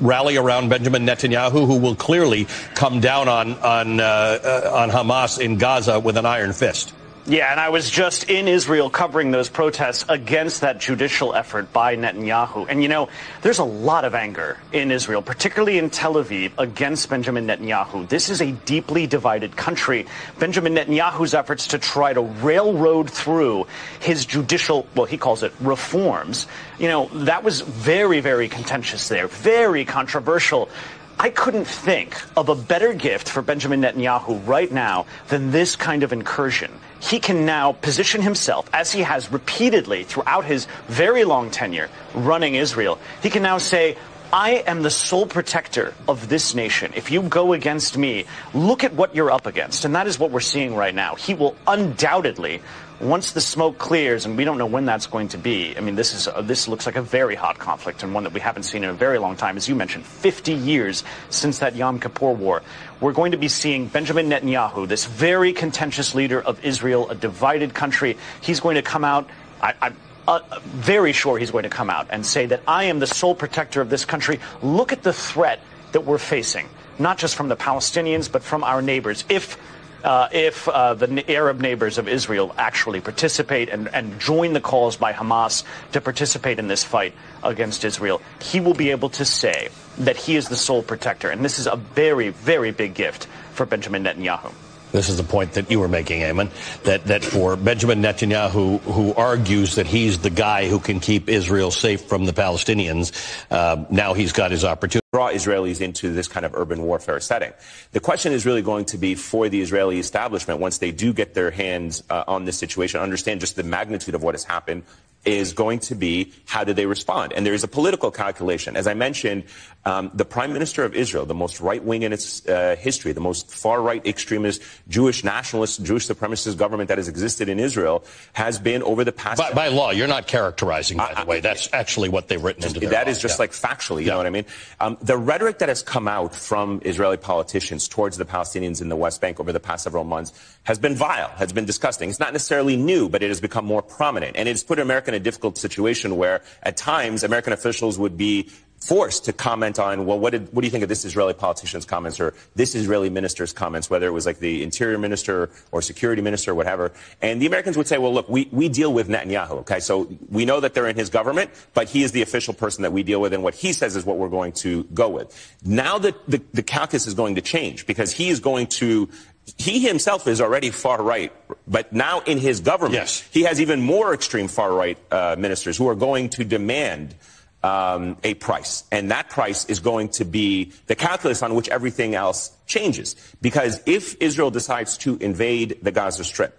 rally 0.00 0.36
around 0.36 0.68
Benjamin 0.68 1.06
Netanyahu, 1.06 1.66
who 1.66 1.76
will 1.76 1.96
clearly 1.96 2.46
come 2.74 3.00
down 3.00 3.28
on 3.28 3.54
on 3.54 4.00
uh, 4.00 4.04
uh 4.04 4.70
on 4.74 4.90
Hamas 4.90 5.38
in 5.38 5.56
Gaza 5.56 5.98
with 5.98 6.18
an 6.18 6.26
iron 6.26 6.52
fist? 6.52 6.92
Yeah, 7.30 7.52
and 7.52 7.60
I 7.60 7.68
was 7.68 7.88
just 7.88 8.28
in 8.28 8.48
Israel 8.48 8.90
covering 8.90 9.30
those 9.30 9.48
protests 9.48 10.04
against 10.08 10.62
that 10.62 10.80
judicial 10.80 11.32
effort 11.32 11.72
by 11.72 11.94
Netanyahu. 11.94 12.66
And 12.68 12.82
you 12.82 12.88
know, 12.88 13.08
there's 13.42 13.60
a 13.60 13.64
lot 13.64 14.04
of 14.04 14.16
anger 14.16 14.58
in 14.72 14.90
Israel, 14.90 15.22
particularly 15.22 15.78
in 15.78 15.90
Tel 15.90 16.14
Aviv, 16.14 16.50
against 16.58 17.08
Benjamin 17.08 17.46
Netanyahu. 17.46 18.08
This 18.08 18.30
is 18.30 18.40
a 18.40 18.50
deeply 18.50 19.06
divided 19.06 19.56
country. 19.56 20.06
Benjamin 20.40 20.74
Netanyahu's 20.74 21.32
efforts 21.32 21.68
to 21.68 21.78
try 21.78 22.12
to 22.12 22.20
railroad 22.20 23.08
through 23.08 23.68
his 24.00 24.26
judicial, 24.26 24.88
well, 24.96 25.06
he 25.06 25.16
calls 25.16 25.44
it 25.44 25.52
reforms, 25.60 26.48
you 26.80 26.88
know, 26.88 27.08
that 27.12 27.44
was 27.44 27.60
very, 27.60 28.18
very 28.18 28.48
contentious 28.48 29.08
there, 29.08 29.28
very 29.28 29.84
controversial. 29.84 30.68
I 31.16 31.30
couldn't 31.30 31.66
think 31.66 32.20
of 32.36 32.48
a 32.48 32.56
better 32.56 32.92
gift 32.92 33.28
for 33.28 33.40
Benjamin 33.40 33.82
Netanyahu 33.82 34.48
right 34.48 34.72
now 34.72 35.06
than 35.28 35.52
this 35.52 35.76
kind 35.76 36.02
of 36.02 36.12
incursion. 36.12 36.72
He 37.00 37.18
can 37.18 37.46
now 37.46 37.72
position 37.72 38.22
himself, 38.22 38.68
as 38.72 38.92
he 38.92 39.00
has 39.02 39.32
repeatedly 39.32 40.04
throughout 40.04 40.44
his 40.44 40.66
very 40.86 41.24
long 41.24 41.50
tenure 41.50 41.88
running 42.14 42.54
Israel, 42.54 42.98
he 43.22 43.30
can 43.30 43.42
now 43.42 43.58
say, 43.58 43.96
I 44.32 44.62
am 44.66 44.82
the 44.82 44.90
sole 44.90 45.26
protector 45.26 45.92
of 46.06 46.28
this 46.28 46.54
nation. 46.54 46.92
If 46.94 47.10
you 47.10 47.22
go 47.22 47.52
against 47.52 47.98
me, 47.98 48.26
look 48.54 48.84
at 48.84 48.92
what 48.92 49.14
you're 49.14 49.30
up 49.30 49.46
against. 49.46 49.84
And 49.84 49.96
that 49.96 50.06
is 50.06 50.20
what 50.20 50.30
we're 50.30 50.38
seeing 50.38 50.76
right 50.76 50.94
now. 50.94 51.16
He 51.16 51.34
will 51.34 51.56
undoubtedly 51.66 52.62
once 53.00 53.32
the 53.32 53.40
smoke 53.40 53.78
clears, 53.78 54.26
and 54.26 54.36
we 54.36 54.44
don't 54.44 54.58
know 54.58 54.66
when 54.66 54.84
that's 54.84 55.06
going 55.06 55.28
to 55.28 55.38
be, 55.38 55.76
I 55.76 55.80
mean, 55.80 55.94
this 55.94 56.12
is 56.12 56.28
uh, 56.28 56.42
this 56.42 56.68
looks 56.68 56.84
like 56.84 56.96
a 56.96 57.02
very 57.02 57.34
hot 57.34 57.58
conflict 57.58 58.02
and 58.02 58.12
one 58.12 58.24
that 58.24 58.32
we 58.34 58.40
haven't 58.40 58.64
seen 58.64 58.84
in 58.84 58.90
a 58.90 58.94
very 58.94 59.18
long 59.18 59.36
time. 59.36 59.56
As 59.56 59.68
you 59.68 59.74
mentioned, 59.74 60.04
50 60.04 60.52
years 60.52 61.02
since 61.30 61.60
that 61.60 61.74
Yom 61.74 61.98
Kippur 61.98 62.32
War. 62.32 62.62
We're 63.00 63.12
going 63.12 63.32
to 63.32 63.38
be 63.38 63.48
seeing 63.48 63.86
Benjamin 63.86 64.28
Netanyahu, 64.28 64.86
this 64.86 65.06
very 65.06 65.54
contentious 65.54 66.14
leader 66.14 66.40
of 66.40 66.62
Israel, 66.64 67.08
a 67.08 67.14
divided 67.14 67.72
country. 67.72 68.18
He's 68.42 68.60
going 68.60 68.74
to 68.74 68.82
come 68.82 69.04
out. 69.04 69.28
I, 69.62 69.74
I 69.80 69.92
uh, 70.28 70.60
very 70.62 71.12
sure 71.12 71.38
he's 71.38 71.50
going 71.50 71.64
to 71.64 71.70
come 71.70 71.88
out 71.88 72.08
and 72.10 72.24
say 72.24 72.46
that 72.46 72.62
I 72.68 72.84
am 72.84 72.98
the 72.98 73.06
sole 73.06 73.34
protector 73.34 73.80
of 73.80 73.88
this 73.88 74.04
country. 74.04 74.38
Look 74.62 74.92
at 74.92 75.02
the 75.02 75.14
threat 75.14 75.60
that 75.92 76.02
we're 76.02 76.18
facing, 76.18 76.68
not 76.98 77.16
just 77.16 77.36
from 77.36 77.48
the 77.48 77.56
Palestinians, 77.56 78.30
but 78.30 78.42
from 78.42 78.62
our 78.62 78.82
neighbors. 78.82 79.24
If 79.28 79.56
uh, 80.04 80.28
if 80.32 80.68
uh, 80.68 80.94
the 80.94 81.30
Arab 81.30 81.60
neighbors 81.60 81.98
of 81.98 82.08
Israel 82.08 82.54
actually 82.56 83.00
participate 83.00 83.68
and, 83.68 83.88
and 83.88 84.18
join 84.20 84.52
the 84.52 84.60
calls 84.60 84.96
by 84.96 85.12
Hamas 85.12 85.64
to 85.92 86.00
participate 86.00 86.58
in 86.58 86.68
this 86.68 86.84
fight 86.84 87.14
against 87.42 87.84
Israel, 87.84 88.20
he 88.40 88.60
will 88.60 88.74
be 88.74 88.90
able 88.90 89.10
to 89.10 89.24
say 89.24 89.68
that 89.98 90.16
he 90.16 90.36
is 90.36 90.48
the 90.48 90.56
sole 90.56 90.82
protector. 90.82 91.30
And 91.30 91.44
this 91.44 91.58
is 91.58 91.66
a 91.66 91.76
very, 91.76 92.30
very 92.30 92.70
big 92.70 92.94
gift 92.94 93.26
for 93.52 93.66
Benjamin 93.66 94.04
Netanyahu. 94.04 94.52
This 94.92 95.08
is 95.08 95.16
the 95.16 95.22
point 95.22 95.52
that 95.52 95.70
you 95.70 95.78
were 95.78 95.88
making, 95.88 96.22
Ayman, 96.22 96.50
that, 96.82 97.04
that 97.04 97.22
for 97.22 97.56
Benjamin 97.56 98.02
Netanyahu, 98.02 98.80
who 98.80 99.14
argues 99.14 99.76
that 99.76 99.86
he's 99.86 100.18
the 100.18 100.30
guy 100.30 100.68
who 100.68 100.80
can 100.80 100.98
keep 100.98 101.28
Israel 101.28 101.70
safe 101.70 102.02
from 102.02 102.24
the 102.24 102.32
Palestinians, 102.32 103.12
uh, 103.50 103.84
now 103.90 104.14
he's 104.14 104.32
got 104.32 104.50
his 104.50 104.64
opportunity. 104.64 105.00
Draw 105.12 105.30
Israelis 105.30 105.80
into 105.80 106.12
this 106.12 106.28
kind 106.28 106.46
of 106.46 106.54
urban 106.54 106.82
warfare 106.82 107.18
setting. 107.20 107.52
The 107.92 108.00
question 108.00 108.32
is 108.32 108.46
really 108.46 108.62
going 108.62 108.84
to 108.86 108.98
be 108.98 109.14
for 109.14 109.48
the 109.48 109.60
Israeli 109.60 109.98
establishment, 109.98 110.60
once 110.60 110.78
they 110.78 110.92
do 110.92 111.12
get 111.12 111.34
their 111.34 111.50
hands 111.50 112.02
uh, 112.10 112.24
on 112.26 112.44
this 112.44 112.58
situation, 112.58 113.00
understand 113.00 113.40
just 113.40 113.56
the 113.56 113.64
magnitude 113.64 114.14
of 114.14 114.22
what 114.22 114.34
has 114.34 114.44
happened, 114.44 114.84
is 115.24 115.52
going 115.52 115.78
to 115.80 115.94
be 115.94 116.32
how 116.46 116.64
do 116.64 116.72
they 116.72 116.86
respond? 116.86 117.32
And 117.34 117.44
there 117.44 117.52
is 117.54 117.62
a 117.64 117.68
political 117.68 118.10
calculation. 118.10 118.76
As 118.76 118.86
I 118.86 118.94
mentioned, 118.94 119.44
um, 119.84 120.10
the 120.14 120.24
prime 120.24 120.52
minister 120.52 120.84
of 120.84 120.94
Israel, 120.94 121.26
the 121.26 121.34
most 121.34 121.60
right 121.60 121.82
wing 121.82 122.02
in 122.02 122.12
its 122.12 122.46
uh, 122.46 122.76
history, 122.78 123.12
the 123.12 123.20
most 123.20 123.50
far 123.50 123.80
right 123.82 124.04
extremist 124.06 124.62
Jewish 124.88 125.22
nationalist, 125.24 125.82
Jewish 125.84 126.06
supremacist 126.06 126.56
government 126.56 126.88
that 126.88 126.98
has 126.98 127.08
existed 127.08 127.48
in 127.48 127.58
Israel, 127.58 128.04
has 128.32 128.58
been 128.58 128.82
over 128.82 129.04
the 129.04 129.12
past. 129.12 129.38
By, 129.40 129.52
by 129.52 129.68
law, 129.68 129.90
you're 129.90 130.06
not 130.08 130.26
characterizing, 130.26 130.96
by 130.98 131.14
the 131.14 131.24
way. 131.26 131.40
That's 131.40 131.68
actually 131.72 132.08
what 132.08 132.28
they've 132.28 132.42
written 132.42 132.64
into 132.64 132.80
That 132.80 133.06
law. 133.06 133.10
is 133.10 133.18
just 133.18 133.38
Yeah. 133.38 133.42
like 133.42 133.52
factually, 133.52 134.02
you 134.02 134.08
know 134.08 134.16
what 134.18 134.26
I 134.26 134.30
mean? 134.30 134.46
Um, 134.80 134.96
the 135.02 135.16
rhetoric 135.16 135.58
that 135.58 135.68
has 135.68 135.82
come 135.82 136.08
out 136.08 136.34
from 136.34 136.80
Israeli 136.84 137.16
politicians 137.16 137.88
towards 137.88 138.16
the 138.16 138.24
Palestinians 138.24 138.80
in 138.80 138.88
the 138.88 138.96
West 138.96 139.20
Bank 139.20 139.38
over 139.40 139.52
the 139.52 139.60
past 139.60 139.84
several 139.84 140.04
months 140.04 140.32
has 140.64 140.78
been 140.78 140.94
vile, 140.94 141.28
has 141.36 141.52
been 141.52 141.64
disgusting. 141.64 142.10
It's 142.10 142.20
not 142.20 142.32
necessarily 142.32 142.76
new, 142.76 143.08
but 143.08 143.22
it 143.22 143.28
has 143.28 143.40
become 143.40 143.64
more 143.64 143.82
prominent. 143.82 144.36
And 144.36 144.48
it 144.48 144.52
has 144.52 144.62
put 144.64 144.78
America 144.78 145.09
in 145.10 145.20
a 145.20 145.20
difficult 145.20 145.58
situation 145.58 146.16
where 146.16 146.42
at 146.62 146.76
times 146.76 147.22
American 147.22 147.52
officials 147.52 147.98
would 147.98 148.16
be 148.16 148.48
forced 148.80 149.26
to 149.26 149.32
comment 149.32 149.78
on, 149.78 150.06
well, 150.06 150.18
what, 150.18 150.30
did, 150.30 150.52
what 150.54 150.62
do 150.62 150.66
you 150.66 150.70
think 150.70 150.82
of 150.82 150.88
this 150.88 151.04
Israeli 151.04 151.34
politician's 151.34 151.84
comments 151.84 152.18
or 152.18 152.32
this 152.54 152.74
Israeli 152.74 153.10
minister's 153.10 153.52
comments, 153.52 153.90
whether 153.90 154.06
it 154.06 154.10
was 154.10 154.24
like 154.24 154.38
the 154.38 154.62
interior 154.62 154.96
minister 154.96 155.50
or 155.70 155.82
security 155.82 156.22
minister 156.22 156.52
or 156.52 156.54
whatever. 156.54 156.92
And 157.20 157.42
the 157.42 157.46
Americans 157.46 157.76
would 157.76 157.86
say, 157.86 157.98
well, 157.98 158.12
look, 158.12 158.28
we, 158.28 158.48
we 158.50 158.70
deal 158.70 158.92
with 158.92 159.08
Netanyahu, 159.08 159.50
okay? 159.60 159.80
So 159.80 160.10
we 160.30 160.46
know 160.46 160.60
that 160.60 160.72
they're 160.72 160.88
in 160.88 160.96
his 160.96 161.10
government, 161.10 161.50
but 161.74 161.90
he 161.90 162.02
is 162.02 162.12
the 162.12 162.22
official 162.22 162.54
person 162.54 162.82
that 162.82 162.92
we 162.92 163.02
deal 163.02 163.20
with, 163.20 163.34
and 163.34 163.42
what 163.42 163.54
he 163.54 163.74
says 163.74 163.96
is 163.96 164.06
what 164.06 164.16
we're 164.16 164.30
going 164.30 164.52
to 164.52 164.84
go 164.84 165.10
with. 165.10 165.58
Now 165.62 165.98
that 165.98 166.14
the, 166.26 166.42
the 166.54 166.62
calculus 166.62 167.06
is 167.06 167.12
going 167.12 167.34
to 167.34 167.42
change 167.42 167.86
because 167.86 168.12
he 168.12 168.30
is 168.30 168.40
going 168.40 168.68
to 168.68 169.10
he 169.58 169.80
himself 169.80 170.26
is 170.26 170.40
already 170.40 170.70
far 170.70 171.02
right, 171.02 171.32
but 171.66 171.92
now 171.92 172.20
in 172.20 172.38
his 172.38 172.60
government, 172.60 172.94
he 173.30 173.42
has 173.42 173.60
even 173.60 173.80
more 173.80 174.12
extreme 174.14 174.48
far 174.48 174.72
right 174.72 174.98
uh, 175.10 175.36
ministers 175.38 175.76
who 175.76 175.88
are 175.88 175.94
going 175.94 176.28
to 176.30 176.44
demand 176.44 177.14
um, 177.62 178.16
a 178.24 178.34
price. 178.34 178.84
And 178.90 179.10
that 179.10 179.30
price 179.30 179.64
is 179.66 179.80
going 179.80 180.10
to 180.10 180.24
be 180.24 180.72
the 180.86 180.94
calculus 180.94 181.42
on 181.42 181.54
which 181.54 181.68
everything 181.68 182.14
else 182.14 182.50
changes. 182.66 183.16
Because 183.42 183.80
if 183.86 184.16
Israel 184.20 184.50
decides 184.50 184.96
to 184.98 185.16
invade 185.18 185.78
the 185.82 185.92
Gaza 185.92 186.24
Strip, 186.24 186.56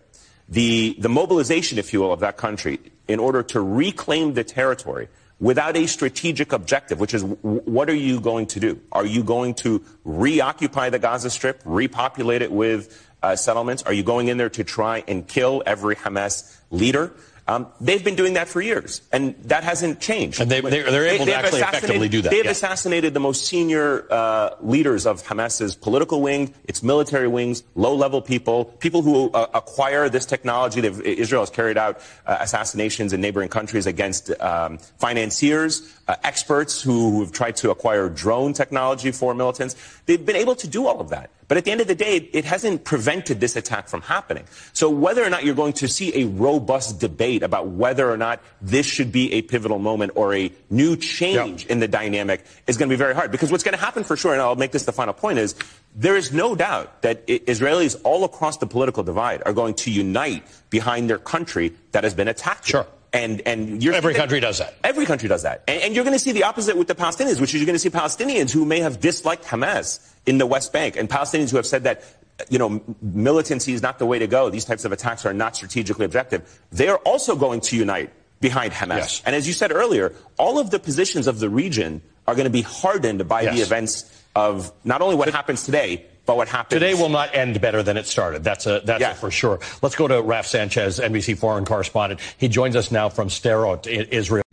the, 0.48 0.96
the 1.00 1.10
mobilization, 1.10 1.78
if 1.78 1.94
you 1.94 2.02
will, 2.02 2.14
of 2.14 2.20
that 2.20 2.38
country 2.38 2.80
in 3.08 3.20
order 3.20 3.42
to 3.44 3.62
reclaim 3.62 4.34
the 4.34 4.44
territory 4.44 5.08
without 5.42 5.76
a 5.76 5.88
strategic 5.88 6.54
objective, 6.54 7.00
which 7.00 7.14
is 7.14 7.24
what 7.24 7.90
are 7.90 7.96
you 7.96 8.22
going 8.22 8.46
to 8.46 8.60
do? 8.60 8.80
Are 8.92 9.06
you 9.06 9.24
going 9.24 9.56
to 9.56 9.84
reoccupy 10.06 10.92
the 10.92 11.00
Gaza 11.00 11.30
Strip, 11.30 11.62
repopulate 11.66 12.44
it 12.44 12.52
with 12.52 13.12
uh, 13.22 13.36
settlements? 13.36 13.84
Are 13.84 13.92
you 13.92 14.04
going 14.04 14.30
in 14.30 14.38
there 14.38 14.50
to 14.52 14.64
try 14.64 15.04
and 15.08 15.28
kill 15.28 15.64
every 15.66 15.96
Hamas 15.96 16.58
leader? 16.70 17.12
Um, 17.52 17.68
they've 17.82 18.04
been 18.04 18.16
doing 18.16 18.34
that 18.36 18.48
for 18.48 18.62
years, 18.62 19.02
and 19.12 19.36
that 19.46 19.64
hasn't 19.64 20.00
changed. 20.00 20.40
And 20.40 20.50
they- 20.50 20.62
they're- 20.62 20.90
they're 20.90 21.06
able 21.08 21.26
to 21.26 21.34
have 21.36 21.46
actually 21.46 21.62
effectively 21.62 22.08
do 22.08 22.22
that, 22.22 22.30
They've 22.32 22.46
yeah. 22.46 22.52
assassinated 22.52 23.14
the 23.14 23.20
most 23.20 23.46
senior 23.46 24.06
uh, 24.10 24.52
leaders 24.62 25.06
of 25.06 25.22
Hamas's 25.28 25.76
political 25.76 26.22
wing, 26.22 26.54
its 26.72 26.82
military 26.82 27.28
wings, 27.28 27.64
low-level 27.76 28.22
people, 28.22 28.66
people 28.80 29.02
who 29.02 29.30
uh, 29.32 29.48
acquire 29.54 30.08
this 30.08 30.26
technology. 30.26 30.80
They've, 30.82 31.02
Israel 31.02 31.42
has 31.42 31.50
carried 31.50 31.78
out 31.78 32.00
uh, 32.26 32.38
assassinations 32.40 33.12
in 33.12 33.20
neighboring 33.22 33.50
countries 33.50 33.86
against 33.86 34.32
um, 34.40 34.78
financiers, 35.00 35.82
uh, 36.08 36.16
experts 36.24 36.82
who, 36.82 37.12
who 37.12 37.20
have 37.22 37.32
tried 37.32 37.56
to 37.58 37.72
acquire 37.72 38.10
drone 38.10 38.54
technology 38.54 39.12
for 39.12 39.34
militants. 39.34 39.76
They've 40.06 40.26
been 40.26 40.36
able 40.36 40.56
to 40.56 40.68
do 40.68 40.88
all 40.88 41.00
of 41.00 41.10
that. 41.10 41.30
But 41.52 41.58
at 41.58 41.66
the 41.66 41.72
end 41.72 41.82
of 41.82 41.88
the 41.88 41.96
day, 41.96 42.16
it, 42.16 42.46
hasn't 42.46 42.86
prevented 42.86 43.42
this 43.42 43.58
attack 43.58 43.90
from 43.90 44.02
happening. 44.04 44.46
So 44.72 44.90
whether 44.90 45.22
or 45.22 45.30
not 45.30 45.44
you're 45.44 45.54
going 45.54 45.74
to 45.74 45.88
see 45.90 46.22
a 46.22 46.26
robust 46.28 47.02
debate 47.02 47.44
about 47.44 47.68
whether 47.68 48.10
or 48.10 48.16
not 48.16 48.42
this 48.62 48.86
should 48.86 49.12
be 49.12 49.34
a 49.34 49.42
pivotal 49.42 49.78
moment 49.78 50.14
or 50.16 50.34
a 50.34 50.50
new 50.70 50.96
change 50.96 51.66
in 51.66 51.80
the 51.80 51.90
dynamic 51.90 52.46
is 52.68 52.78
going 52.78 52.88
to 52.88 52.94
be 52.94 52.98
very 52.98 53.14
hard. 53.14 53.34
Because 53.34 53.52
what's 53.52 53.66
going 53.66 53.78
to 53.78 53.84
happen 53.84 54.06
for 54.06 54.16
sure, 54.16 54.32
and 54.32 54.42
I'll 54.42 54.56
make 54.56 54.72
this 54.72 54.86
the 54.86 54.94
final 54.94 55.14
point, 55.14 55.40
is 55.40 55.56
there 55.94 56.16
is 56.16 56.32
no 56.32 56.56
doubt 56.56 57.02
that 57.02 57.28
Israelis 57.28 58.00
all 58.06 58.24
across 58.24 58.56
the 58.56 58.66
political 58.66 59.04
divide 59.04 59.44
are 59.46 59.52
going 59.52 59.74
to 59.74 59.92
unite 59.92 60.44
behind 60.70 61.10
their 61.10 61.20
country 61.20 61.74
that 61.92 62.06
has 62.06 62.14
been 62.14 62.30
attacked. 62.30 62.66
Sure. 62.66 62.88
And, 63.14 63.42
and 63.46 63.84
you're, 63.84 63.94
Every 63.94 64.14
country 64.14 64.40
does 64.40 64.60
that. 64.60 64.76
Every 64.84 65.06
country 65.06 65.28
does 65.28 65.44
that. 65.44 65.64
And, 65.68 65.82
and 65.84 65.96
you're 65.96 66.06
going 66.06 66.16
to 66.16 66.20
see 66.20 66.32
the 66.32 66.44
opposite 66.44 66.78
with 66.78 66.88
the 66.88 66.96
Palestinians, 66.96 67.42
which 67.42 67.54
is 67.54 67.60
you're 67.60 67.66
going 67.66 67.76
to 67.76 67.80
see 67.80 67.90
Palestinians 67.90 68.52
who 68.52 68.66
may 68.66 68.80
have 68.80 69.02
disliked 69.02 69.44
Hamas 69.44 70.00
in 70.26 70.38
the 70.38 70.46
West 70.46 70.72
Bank 70.72 70.96
and 70.96 71.10
Palestinians 71.10 71.52
who 71.52 71.58
have 71.58 71.66
said 71.66 71.84
that, 71.84 72.04
you 72.50 72.58
know, 72.58 72.82
militancy 73.02 73.74
is 73.74 73.82
not 73.82 74.00
the 74.00 74.06
way 74.06 74.18
to 74.20 74.28
go. 74.28 74.50
These 74.50 74.66
types 74.66 74.86
of 74.86 74.92
attacks 74.92 75.26
are 75.26 75.34
not 75.34 75.56
strategically 75.56 76.06
objective. 76.06 76.60
They 76.72 76.88
are 76.88 76.98
also 77.00 77.36
going 77.36 77.60
to 77.62 77.76
unite 77.76 78.12
behind 78.40 78.72
Hamas. 78.72 78.98
Yes. 78.98 79.22
And 79.26 79.36
as 79.36 79.46
you 79.46 79.54
said 79.54 79.72
earlier, 79.72 80.14
all 80.38 80.58
of 80.58 80.72
the 80.72 80.80
positions 80.80 81.28
of 81.28 81.40
the 81.40 81.50
region 81.50 82.02
are 82.28 82.36
going 82.36 82.46
to 82.46 82.52
be 82.52 82.62
hardened 82.62 83.28
by 83.28 83.46
the 83.46 83.62
events 83.62 84.24
of 84.36 84.72
not 84.86 85.02
only 85.02 85.16
what 85.16 85.30
happens 85.30 85.64
today, 85.64 86.06
but 86.32 86.38
what 86.38 86.48
happens. 86.48 86.80
Today 86.80 86.94
will 86.94 87.10
not 87.10 87.36
end 87.36 87.60
better 87.60 87.84
than 87.84 87.98
it 87.98 88.08
started. 88.08 88.42
That's 88.42 88.66
a 88.66 88.82
that's 88.86 89.04
a 89.04 89.14
for 89.16 89.30
sure. 89.30 89.60
Let's 89.82 89.98
go 89.98 90.08
to 90.08 90.22
Raf 90.22 90.48
Sanchez, 90.48 90.98
NBC 90.98 91.38
foreign 91.38 91.66
correspondent. 91.66 92.22
He 92.38 92.48
joins 92.48 92.78
us 92.78 92.90
now 92.90 93.10
from 93.10 93.28
Sderot, 93.28 93.86
I- 93.86 94.08
Israel. 94.12 94.44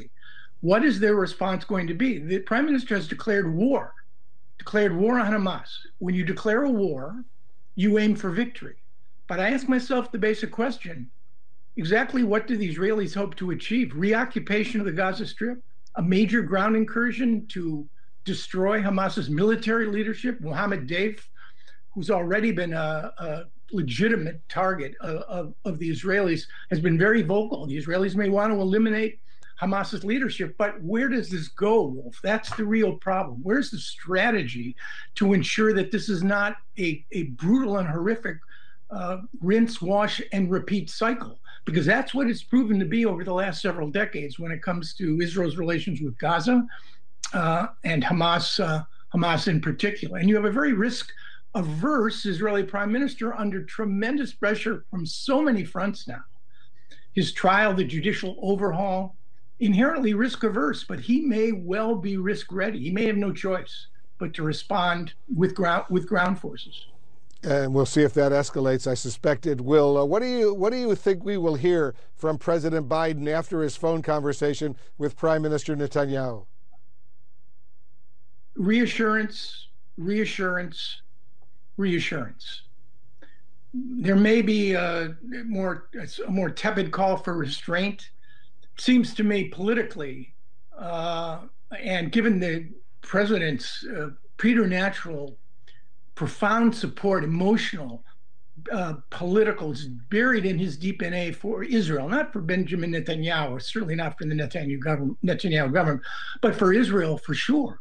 What 0.61 0.85
is 0.85 0.99
their 0.99 1.15
response 1.15 1.65
going 1.65 1.87
to 1.87 1.95
be? 1.95 2.19
The 2.19 2.41
prime 2.41 2.67
minister 2.67 2.97
has 2.97 3.07
declared 3.07 3.55
war, 3.55 3.95
declared 4.59 4.97
war 4.97 5.21
on 5.21 5.31
Hamas. 5.31 5.69
When 5.99 6.17
you 6.17 6.25
declare 6.25 6.65
a 6.65 6.71
war, 6.71 7.23
you 7.77 7.97
aim 7.97 8.17
for 8.17 8.31
victory. 8.31 8.83
But 9.29 9.39
I 9.39 9.51
ask 9.51 9.69
myself 9.69 10.11
the 10.11 10.19
basic 10.19 10.51
question 10.51 11.13
exactly 11.77 12.25
what 12.25 12.49
do 12.49 12.57
the 12.57 12.75
Israelis 12.75 13.15
hope 13.15 13.37
to 13.37 13.53
achieve? 13.53 13.93
Reoccupation 13.95 14.81
of 14.81 14.87
the 14.87 14.93
Gaza 14.93 15.29
Strip? 15.29 15.63
A 15.95 16.03
major 16.03 16.43
ground 16.43 16.75
incursion 16.75 17.47
to 17.51 17.89
destroy 18.25 18.83
Hamas's 18.83 19.31
military 19.31 19.87
leadership? 19.87 20.41
Mohammed 20.41 20.89
Deif, 20.89 21.21
who's 21.99 22.11
already 22.11 22.53
been 22.53 22.75
a, 22.75 23.13
uh, 23.19 23.43
legitimate 23.73 24.41
target 24.49 24.95
of, 25.01 25.17
of, 25.23 25.55
of, 25.65 25.79
the 25.81 25.91
Israelis, 25.91 26.43
has 26.71 26.81
been 26.81 26.97
very 26.97 27.23
vocal. 27.23 27.67
The 27.67 27.77
Israelis 27.77 28.15
may 28.15 28.29
want 28.29 28.53
to 28.53 28.61
eliminate 28.61 29.21
Hamas's 29.61 30.05
leadership, 30.05 30.55
but 30.57 30.81
where 30.81 31.09
does 31.09 31.29
this 31.29 31.49
go, 31.49 31.83
Wolf? 31.83 32.21
That's 32.23 32.55
the 32.57 32.65
real 32.65 32.95
problem. 32.95 33.41
Where's 33.43 33.73
the 33.73 33.79
strategy 33.79 34.77
to 35.17 35.33
ensure 35.33 35.75
that 35.75 35.91
this 35.91 36.09
is 36.09 36.23
not 36.23 36.57
a, 36.79 37.05
a 37.11 37.25
brutal 37.25 37.79
and 37.79 37.89
horrific 37.89 38.37
uh, 38.91 39.19
rinse, 39.43 39.83
wash, 39.83 40.23
and 40.33 40.51
repeat 40.51 40.89
cycle? 40.89 41.41
Because 41.67 41.85
that's 41.85 42.15
what 42.15 42.31
it's 42.31 42.45
proven 42.45 42.79
to 42.79 42.87
be 42.87 43.05
over 43.07 43.25
the 43.25 43.35
last 43.35 43.61
several 43.61 43.91
decades 43.91 44.39
when 44.39 44.53
it 44.53 44.63
comes 44.63 44.95
to 44.95 45.21
Israel's 45.21 45.59
relations 45.59 46.01
with 46.01 46.17
Gaza 46.17 46.65
uh, 47.35 47.67
and 47.85 48.03
Hamas, 48.05 48.65
uh, 48.65 48.85
Hamas 49.13 49.49
in 49.49 49.61
particular. 49.61 50.19
And 50.19 50.29
you 50.29 50.37
have 50.37 50.47
a 50.47 50.53
very 50.53 50.73
risk 50.73 51.11
averse 51.59 52.25
Israeli 52.25 52.63
prime 52.63 52.93
minister 52.93 53.35
under 53.35 53.65
tremendous 53.65 54.33
pressure 54.33 54.85
from 54.91 55.05
so 55.05 55.43
many 55.43 55.65
fronts 55.65 56.07
now. 56.07 56.23
His 57.13 57.33
trial, 57.33 57.75
the 57.75 57.85
judicial 57.85 58.37
overhaul, 58.41 59.17
inherently 59.59 60.15
risk 60.15 60.45
averse, 60.45 60.85
but 60.85 61.01
he 61.01 61.21
may 61.21 61.51
well 61.51 61.97
be 61.97 62.17
risk 62.17 62.53
ready. 62.53 62.79
He 62.79 62.93
may 62.93 63.07
have 63.07 63.17
no 63.17 63.33
choice 63.33 63.89
but 64.19 64.33
to 64.35 64.45
respond 64.45 65.15
with 65.35 65.55
ground 65.55 65.87
with 65.91 66.09
ground 66.09 66.39
forces. 66.39 66.87
And 67.43 67.75
we'll 67.75 67.87
see 67.87 68.03
if 68.03 68.15
that 68.15 68.33
escalates. 68.33 68.89
I 68.89 68.95
suspect 68.95 69.47
it 69.47 69.61
will. 69.61 69.99
Uh, 69.99 70.05
what 70.05 70.23
do 70.23 70.29
you 70.29 70.55
What 70.55 70.71
do 70.71 70.79
you 70.79 70.95
think 70.95 71.25
we 71.25 71.37
will 71.37 71.57
hear 71.57 71.95
from 72.15 72.39
President 72.39 72.89
Biden 72.89 73.29
after 73.29 73.63
his 73.63 73.77
phone 73.77 74.01
conversation 74.03 74.77
with 74.97 75.17
Prime 75.17 75.43
Minister 75.43 75.75
Netanyahu? 75.75 76.47
Reassurance, 78.55 79.69
reassurance, 79.97 81.03
reassurance. 81.79 82.63
There 83.73 84.17
may 84.17 84.43
be 84.43 84.75
a 84.75 85.17
more 85.47 85.89
a 86.27 86.31
more 86.31 86.51
tepid 86.51 86.91
call 86.91 87.17
for 87.17 87.35
restraint. 87.35 88.11
Seems 88.77 89.15
to 89.15 89.25
me 89.25 89.49
politically, 89.49 90.35
uh, 90.79 91.41
and 91.81 92.13
given 92.13 92.39
the 92.39 92.69
president's 93.03 93.85
uh, 93.87 94.11
preternatural, 94.37 95.37
profound 96.15 96.75
support, 96.75 97.25
emotional, 97.25 98.05
uh, 98.73 98.95
political, 99.11 99.75
buried 100.09 100.47
in 100.47 100.59
his 100.59 100.77
deep 100.77 101.01
DNA 101.01 101.35
for 101.35 101.63
Israel, 101.63 102.09
not 102.09 102.33
for 102.33 102.41
Benjamin 102.41 102.93
Netanyahu, 102.93 103.61
certainly 103.61 103.95
not 103.95 104.17
for 104.19 104.25
the 104.25 104.35
Netanyahu 104.35 104.81
government, 104.81 105.19
Netanyahu 105.25 105.73
government, 105.73 106.03
but 106.41 106.55
for 106.55 106.73
Israel 106.73 107.19
for 107.19 107.35
sure. 107.35 107.81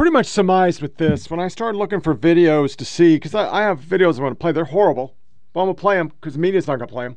Pretty 0.00 0.12
much 0.12 0.28
surmised 0.28 0.80
with 0.80 0.96
this 0.96 1.30
when 1.30 1.38
I 1.38 1.48
started 1.48 1.76
looking 1.76 2.00
for 2.00 2.14
videos 2.14 2.74
to 2.76 2.86
see, 2.86 3.16
because 3.16 3.34
I, 3.34 3.46
I, 3.50 3.62
have 3.64 3.82
videos 3.82 4.18
I 4.18 4.22
want 4.22 4.32
to 4.32 4.42
play. 4.42 4.50
They're 4.50 4.64
horrible, 4.64 5.14
but 5.52 5.60
I'm 5.60 5.66
going 5.66 5.76
to 5.76 5.80
play 5.82 5.96
them 5.96 6.08
because 6.08 6.32
the 6.32 6.38
media's 6.38 6.66
not 6.66 6.78
going 6.78 6.88
to 6.88 6.94
play 6.94 7.08
them. 7.08 7.16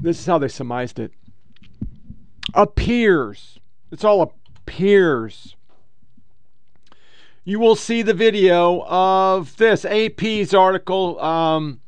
This 0.00 0.18
is 0.18 0.26
how 0.26 0.38
they 0.38 0.48
surmised 0.48 0.98
it. 0.98 1.12
Appears. 2.52 3.60
It's 3.92 4.02
all 4.02 4.34
appears. 4.66 5.54
You 7.44 7.60
will 7.60 7.76
see 7.76 8.02
the 8.02 8.12
video 8.12 8.82
of 8.88 9.56
this 9.56 9.84
AP's 9.84 10.52
article. 10.52 11.20
Um, 11.20 11.80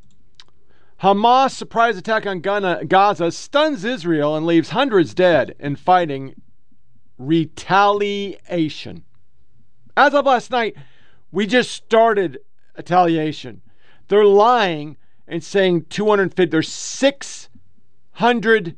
Hamas 1.03 1.51
surprise 1.51 1.97
attack 1.97 2.27
on 2.29 2.43
Gaza 2.43 3.33
stuns 3.33 3.85
Israel 3.85 4.37
and 4.37 4.47
leaves 4.47 4.71
hundreds 4.71 5.15
dead 5.15 5.57
in 5.59 5.75
fighting 5.75 6.37
retaliation. 7.21 9.05
As 9.97 10.15
of 10.15 10.27
last 10.27 10.51
night, 10.51 10.77
we 11.31 11.47
just 11.47 11.71
started 11.71 12.41
retaliation. 12.77 13.61
They're 14.09 14.25
lying 14.25 14.97
and 15.29 15.45
saying 15.45 15.85
250. 15.91 16.51
There's 16.51 16.69
600. 16.69 18.77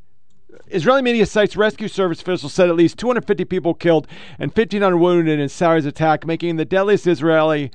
Israeli 0.67 1.03
media 1.03 1.27
sites 1.27 1.57
rescue 1.57 1.89
service 1.89 2.21
officials 2.21 2.53
said 2.53 2.69
at 2.69 2.77
least 2.77 2.99
250 2.99 3.45
people 3.45 3.75
killed 3.75 4.07
and 4.39 4.51
1,500 4.51 4.97
wounded 4.97 5.39
in 5.39 5.49
Saturday's 5.49 5.87
attack, 5.87 6.27
making 6.27 6.57
the 6.57 6.65
deadliest 6.65 7.07
Israeli, 7.07 7.71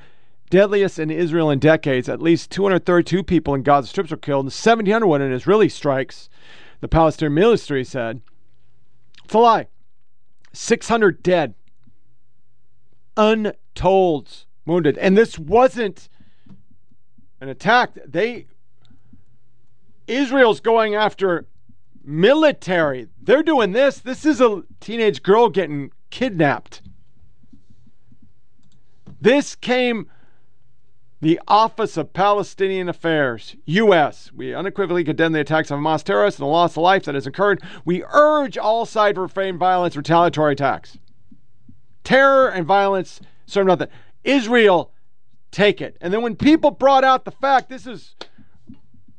deadliest 0.49 0.99
in 0.99 1.09
Israel 1.09 1.49
in 1.49 1.59
decades. 1.59 2.09
At 2.09 2.21
least 2.21 2.51
232 2.51 3.23
people 3.23 3.55
in 3.55 3.63
Gaza 3.63 3.87
strips 3.87 4.11
were 4.11 4.17
killed 4.17 4.45
and 4.45 4.53
1,700 4.53 5.07
wounded 5.07 5.27
in 5.27 5.33
Israeli 5.33 5.69
strikes. 5.69 6.29
The 6.81 6.87
Palestinian 6.87 7.33
military 7.33 7.83
said. 7.83 8.21
It's 9.23 9.33
a 9.33 9.39
lie. 9.39 9.67
600 10.57 11.21
dead, 11.21 11.53
untold 13.15 14.45
wounded. 14.65 14.97
And 14.97 15.17
this 15.17 15.37
wasn't 15.37 16.09
an 17.39 17.47
attack. 17.47 17.91
They 18.05 18.47
Israel's 20.07 20.59
going 20.59 20.95
after 20.95 21.45
military. 22.03 23.07
They're 23.21 23.43
doing 23.43 23.73
this. 23.73 23.99
This 23.99 24.25
is 24.25 24.41
a 24.41 24.63
teenage 24.79 25.21
girl 25.21 25.49
getting 25.49 25.91
kidnapped. 26.09 26.81
This 29.21 29.55
came 29.55 30.09
the 31.19 31.39
Office 31.47 31.97
of 31.97 32.13
Palestinian 32.13 32.87
Affairs, 32.89 33.55
U.S. 33.65 34.31
We 34.33 34.53
unequivocally 34.53 35.03
condemn 35.03 35.31
the 35.31 35.39
attacks 35.39 35.71
of 35.71 35.79
Hamas 35.79 36.03
terrorists 36.03 36.39
and 36.39 36.45
the 36.45 36.51
loss 36.51 36.73
of 36.73 36.83
life 36.83 37.05
that 37.05 37.15
has 37.15 37.25
occurred. 37.25 37.61
We 37.85 38.03
urge 38.11 38.57
all 38.57 38.85
sides 38.85 39.15
to 39.15 39.21
refrain 39.21 39.57
violence, 39.57 39.97
retaliatory 39.97 40.53
attacks. 40.53 40.97
Terror 42.03 42.49
and 42.49 42.65
violence 42.65 43.19
serve 43.47 43.67
nothing. 43.67 43.87
Israel, 44.23 44.91
take 45.51 45.81
it. 45.81 45.97
And 46.01 46.13
then 46.13 46.21
when 46.21 46.35
people 46.35 46.71
brought 46.71 47.03
out 47.03 47.25
the 47.25 47.31
fact, 47.31 47.69
this 47.69 47.87
is 47.87 48.15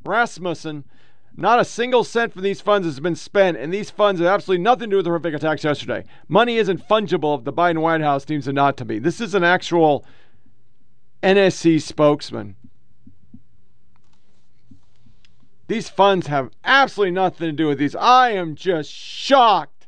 Rasmussen, 0.05 0.85
not 1.37 1.61
a 1.61 1.65
single 1.65 2.05
cent 2.05 2.33
from 2.33 2.43
these 2.43 2.61
funds 2.61 2.87
has 2.87 3.01
been 3.01 3.17
spent, 3.17 3.57
and 3.57 3.73
these 3.73 3.91
funds 3.91 4.21
have 4.21 4.29
absolutely 4.29 4.63
nothing 4.63 4.91
to 4.91 4.95
do 4.95 4.97
with 4.97 5.05
the 5.05 5.11
horrific 5.11 5.35
attacks 5.35 5.65
yesterday. 5.65 6.05
Money 6.29 6.57
isn't 6.59 6.89
fungible 6.89 7.39
if 7.39 7.45
the 7.45 7.53
Biden 7.53 7.79
White 7.81 8.01
House 8.01 8.25
deems 8.25 8.47
it 8.49 8.55
not 8.55 8.77
to 8.77 8.85
be. 8.85 8.99
This 8.99 9.21
is 9.21 9.35
an 9.35 9.45
actual 9.45 10.05
NSC 11.23 11.81
spokesman. 11.81 12.57
These 15.67 15.89
funds 15.89 16.29
have 16.29 16.51
absolutely 16.65 17.13
nothing 17.13 17.49
to 17.49 17.53
do 17.53 17.67
with 17.67 17.79
these. 17.79 17.95
I 17.95 18.31
am 18.31 18.55
just 18.55 18.91
shocked 18.91 19.87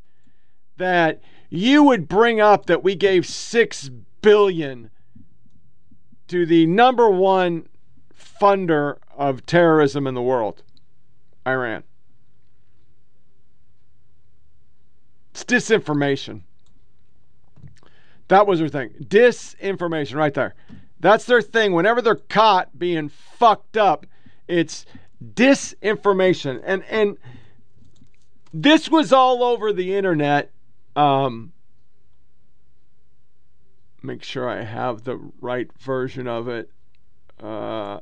that 0.77 1.23
you 1.49 1.83
would 1.85 2.07
bring 2.09 2.41
up 2.41 2.67
that 2.67 2.83
we 2.83 2.95
gave 2.95 3.27
6 3.27 3.91
billion 4.21 4.91
to 6.29 6.45
the 6.47 6.67
number 6.67 7.09
one 7.09 7.67
funder 8.15 8.99
of 9.17 9.47
terrorism 9.47 10.07
in 10.07 10.15
the 10.15 10.23
world, 10.23 10.63
Iran. 11.47 11.83
It's 15.31 15.45
disinformation. 15.45 16.43
That 18.29 18.47
was 18.47 18.61
her 18.61 18.69
thing. 18.69 18.91
Disinformation 19.03 20.15
right 20.15 20.35
there. 20.35 20.55
That's 21.01 21.25
their 21.25 21.43
thing. 21.43 21.73
Whenever 21.73 22.03
they're 22.03 22.15
caught 22.15 22.79
being 22.79 23.09
fucked 23.09 23.77
up, 23.77 24.07
it's 24.47 24.85
disinformation. 25.35 26.61
And 26.65 26.85
and 26.85 27.17
this 28.53 28.89
was 28.89 29.13
all 29.13 29.43
over 29.43 29.73
the 29.73 29.95
internet. 29.95 30.53
Um, 30.95 31.53
make 34.03 34.23
sure 34.23 34.49
I 34.49 34.63
have 34.63 35.05
the 35.05 35.17
right 35.41 35.71
version 35.79 36.27
of 36.27 36.49
it. 36.49 36.71
Uh, 37.43 38.01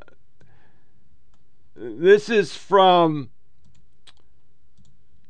this 1.77 2.29
is 2.29 2.57
from 2.57 3.31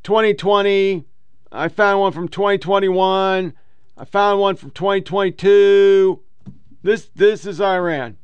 2020. 0.04 1.04
I 1.52 1.68
found 1.68 2.00
one 2.00 2.12
from 2.12 2.28
2021. 2.28 3.52
I 3.96 4.04
found 4.04 4.40
one 4.40 4.56
from 4.56 4.70
2022. 4.70 6.22
This 6.88 7.10
this 7.14 7.44
is 7.44 7.60
Iran. 7.60 8.16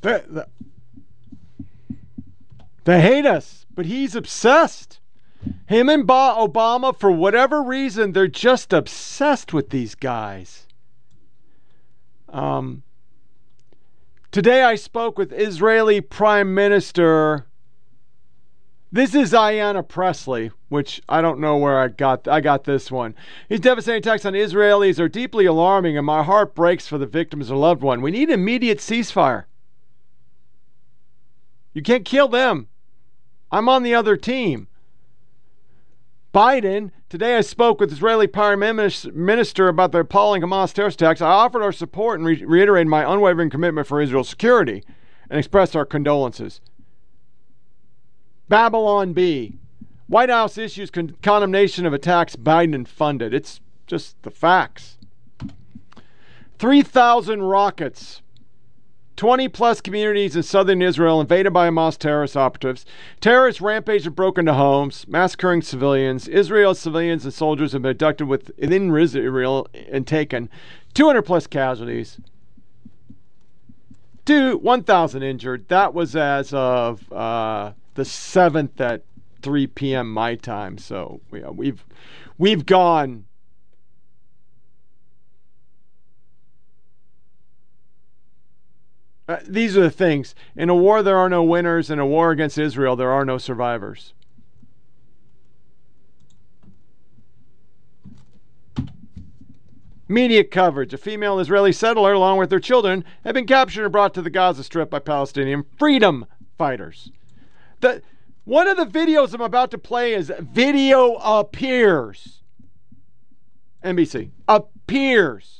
They, 0.00 0.20
they, 2.82 3.00
hate 3.00 3.26
us, 3.26 3.66
but 3.72 3.86
he's 3.86 4.16
obsessed. 4.16 4.98
Him 5.68 5.88
and 5.88 6.04
ba- 6.04 6.34
Obama, 6.36 6.98
for 6.98 7.12
whatever 7.12 7.62
reason, 7.62 8.10
they're 8.10 8.26
just 8.26 8.72
obsessed 8.72 9.52
with 9.52 9.70
these 9.70 9.94
guys. 9.94 10.66
Um, 12.28 12.82
Today 14.32 14.62
I 14.62 14.76
spoke 14.76 15.18
with 15.18 15.32
Israeli 15.32 16.00
Prime 16.00 16.54
Minister 16.54 17.46
This 18.92 19.12
is 19.12 19.32
Ayanna 19.32 19.86
Pressley, 19.86 20.52
which 20.68 21.02
I 21.08 21.20
don't 21.20 21.40
know 21.40 21.56
where 21.56 21.80
I 21.80 21.88
got. 21.88 22.28
I 22.28 22.40
got 22.40 22.62
this 22.62 22.92
one. 22.92 23.16
These 23.48 23.58
devastating 23.58 23.98
attacks 23.98 24.24
on 24.24 24.34
Israelis 24.34 25.00
are 25.00 25.08
deeply 25.08 25.46
alarming, 25.46 25.96
and 25.96 26.06
my 26.06 26.22
heart 26.22 26.54
breaks 26.54 26.86
for 26.86 26.96
the 26.96 27.06
victims 27.06 27.50
or 27.50 27.56
loved 27.56 27.82
one. 27.82 28.02
We 28.02 28.12
need 28.12 28.30
immediate 28.30 28.78
ceasefire. 28.78 29.46
You 31.74 31.82
can't 31.82 32.04
kill 32.04 32.28
them. 32.28 32.68
I'm 33.50 33.68
on 33.68 33.82
the 33.82 33.96
other 33.96 34.16
team. 34.16 34.68
Biden, 36.32 36.92
today 37.10 37.36
I 37.36 37.40
spoke 37.42 37.80
with 37.80 37.92
Israeli 37.92 38.28
Prime 38.28 38.60
Minister 38.60 39.68
about 39.68 39.92
the 39.92 39.98
appalling 39.98 40.42
Hamas 40.42 40.72
terrorist 40.72 41.02
attacks. 41.02 41.20
I 41.20 41.28
offered 41.28 41.62
our 41.62 41.72
support 41.72 42.20
and 42.20 42.26
re- 42.26 42.44
reiterated 42.44 42.86
my 42.86 43.12
unwavering 43.12 43.50
commitment 43.50 43.86
for 43.86 44.00
Israel's 44.00 44.28
security 44.28 44.84
and 45.28 45.38
expressed 45.38 45.76
our 45.76 45.84
condolences. 45.84 46.60
Babylon 48.48 49.12
Bee. 49.12 49.58
White 50.06 50.30
House 50.30 50.56
issues 50.56 50.90
con- 50.90 51.16
condemnation 51.22 51.84
of 51.84 51.92
attacks 51.92 52.36
Biden 52.36 52.86
funded. 52.86 53.34
It's 53.34 53.60
just 53.86 54.20
the 54.22 54.30
facts. 54.30 54.96
3,000 56.58 57.42
rockets 57.42 58.22
20 59.20 59.48
plus 59.48 59.82
communities 59.82 60.34
in 60.34 60.42
southern 60.42 60.80
Israel 60.80 61.20
invaded 61.20 61.52
by 61.52 61.68
Hamas 61.68 61.98
terrorist 61.98 62.38
operatives. 62.38 62.86
Terrorists 63.20 63.60
rampage 63.60 64.04
have 64.04 64.14
broken 64.14 64.48
into 64.48 64.54
homes, 64.54 65.06
massacring 65.06 65.60
civilians. 65.60 66.26
Israel's 66.26 66.78
civilians 66.78 67.26
and 67.26 67.34
soldiers 67.34 67.72
have 67.72 67.82
been 67.82 67.90
abducted 67.90 68.26
within 68.26 68.96
Israel 68.96 69.68
and 69.92 70.06
taken. 70.06 70.48
200 70.94 71.20
plus 71.20 71.46
casualties. 71.46 72.18
Two, 74.24 74.56
1,000 74.56 75.22
injured. 75.22 75.68
That 75.68 75.92
was 75.92 76.16
as 76.16 76.54
of 76.54 77.12
uh, 77.12 77.72
the 77.96 78.04
7th 78.04 78.80
at 78.80 79.02
3 79.42 79.66
p.m. 79.66 80.10
my 80.10 80.34
time. 80.34 80.78
So 80.78 81.20
yeah, 81.30 81.50
we've 81.50 81.84
we've 82.38 82.64
gone 82.64 83.26
Uh, 89.30 89.38
these 89.46 89.76
are 89.76 89.82
the 89.82 89.90
things. 89.90 90.34
In 90.56 90.68
a 90.68 90.74
war, 90.74 91.04
there 91.04 91.16
are 91.16 91.28
no 91.28 91.44
winners. 91.44 91.88
In 91.88 92.00
a 92.00 92.06
war 92.06 92.32
against 92.32 92.58
Israel, 92.58 92.96
there 92.96 93.12
are 93.12 93.24
no 93.24 93.38
survivors. 93.38 94.12
Media 100.08 100.42
coverage. 100.42 100.92
A 100.92 100.98
female 100.98 101.38
Israeli 101.38 101.70
settler, 101.70 102.12
along 102.12 102.38
with 102.38 102.50
her 102.50 102.58
children, 102.58 103.04
have 103.22 103.34
been 103.34 103.46
captured 103.46 103.84
and 103.84 103.92
brought 103.92 104.14
to 104.14 104.22
the 104.22 104.30
Gaza 104.30 104.64
Strip 104.64 104.90
by 104.90 104.98
Palestinian 104.98 105.64
freedom 105.78 106.26
fighters. 106.58 107.12
The, 107.78 108.02
one 108.42 108.66
of 108.66 108.76
the 108.76 108.84
videos 108.84 109.32
I'm 109.32 109.42
about 109.42 109.70
to 109.70 109.78
play 109.78 110.12
is 110.12 110.32
video 110.40 111.14
appears. 111.22 112.42
NBC 113.84 114.32
appears. 114.48 115.59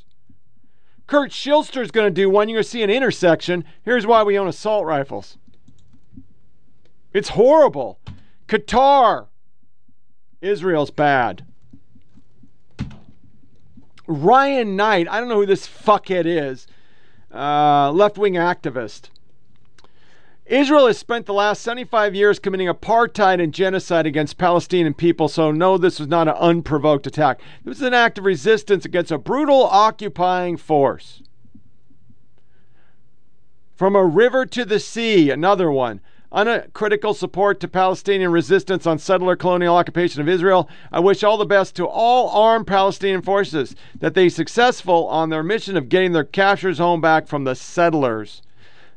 Kurt 1.10 1.32
Schlichter's 1.32 1.90
going 1.90 2.06
to 2.06 2.10
do 2.12 2.30
one. 2.30 2.48
You're 2.48 2.58
going 2.58 2.62
to 2.62 2.70
see 2.70 2.84
an 2.84 2.88
intersection. 2.88 3.64
Here's 3.82 4.06
why 4.06 4.22
we 4.22 4.38
own 4.38 4.46
assault 4.46 4.86
rifles. 4.86 5.38
It's 7.12 7.30
horrible. 7.30 7.98
Qatar. 8.46 9.26
Israel's 10.40 10.92
bad. 10.92 11.44
Ryan 14.06 14.76
Knight. 14.76 15.08
I 15.10 15.18
don't 15.18 15.28
know 15.28 15.40
who 15.40 15.46
this 15.46 15.66
fuckhead 15.66 16.26
is. 16.26 16.68
Uh, 17.34 17.90
left 17.90 18.16
wing 18.16 18.34
activist. 18.34 19.10
Israel 20.50 20.88
has 20.88 20.98
spent 20.98 21.26
the 21.26 21.32
last 21.32 21.62
75 21.62 22.12
years 22.12 22.40
committing 22.40 22.66
apartheid 22.66 23.40
and 23.40 23.54
genocide 23.54 24.04
against 24.04 24.36
Palestinian 24.36 24.94
people, 24.94 25.28
so 25.28 25.52
no, 25.52 25.78
this 25.78 26.00
was 26.00 26.08
not 26.08 26.26
an 26.26 26.34
unprovoked 26.34 27.06
attack. 27.06 27.40
This 27.64 27.78
was 27.78 27.86
an 27.86 27.94
act 27.94 28.18
of 28.18 28.24
resistance 28.24 28.84
against 28.84 29.12
a 29.12 29.18
brutal 29.18 29.62
occupying 29.62 30.56
force. 30.56 31.22
From 33.76 33.94
a 33.94 34.04
river 34.04 34.44
to 34.46 34.64
the 34.64 34.80
sea, 34.80 35.30
another 35.30 35.70
one. 35.70 36.00
Uncritical 36.32 37.14
support 37.14 37.60
to 37.60 37.68
Palestinian 37.68 38.32
resistance 38.32 38.88
on 38.88 38.98
settler 38.98 39.36
colonial 39.36 39.76
occupation 39.76 40.20
of 40.20 40.28
Israel. 40.28 40.68
I 40.90 40.98
wish 40.98 41.22
all 41.22 41.38
the 41.38 41.46
best 41.46 41.76
to 41.76 41.86
all 41.86 42.28
armed 42.28 42.66
Palestinian 42.66 43.22
forces 43.22 43.76
that 44.00 44.14
they 44.14 44.28
successful 44.28 45.06
on 45.06 45.28
their 45.28 45.44
mission 45.44 45.76
of 45.76 45.88
getting 45.88 46.10
their 46.10 46.24
captures 46.24 46.78
home 46.78 47.00
back 47.00 47.28
from 47.28 47.44
the 47.44 47.54
settlers. 47.54 48.42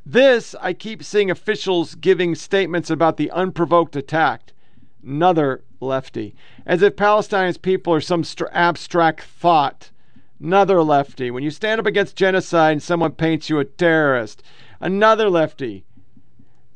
This, 0.06 0.54
I 0.60 0.74
keep 0.74 1.04
seeing 1.04 1.32
officials 1.32 1.96
giving 1.96 2.36
statements 2.36 2.90
about 2.90 3.18
the 3.18 3.32
unprovoked 3.32 3.96
attack. 3.96 4.52
Another 5.02 5.64
lefty. 5.80 6.36
As 6.66 6.82
if 6.82 6.96
Palestine's 6.96 7.58
people 7.58 7.94
are 7.94 8.02
some 8.02 8.24
st- 8.24 8.50
abstract 8.52 9.22
thought. 9.22 9.92
Another 10.42 10.84
lefty. 10.84 11.32
When 11.32 11.44
you 11.44 11.52
stand 11.52 11.80
up 11.80 11.86
against 11.86 12.18
genocide 12.18 12.74
and 12.74 12.84
someone 12.84 13.14
paints 13.14 13.50
you 13.50 13.60
a 13.60 13.66
terrorist. 13.66 14.44
Another 14.82 15.30
lefty. 15.30 15.86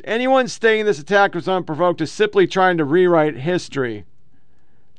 Anyone 0.06 0.48
saying 0.48 0.86
this 0.86 1.00
attack 1.00 1.36
was 1.36 1.50
unprovoked 1.50 2.00
is 2.00 2.12
simply 2.12 2.48
trying 2.48 2.78
to 2.78 2.86
rewrite 2.86 3.36
history. 3.36 4.06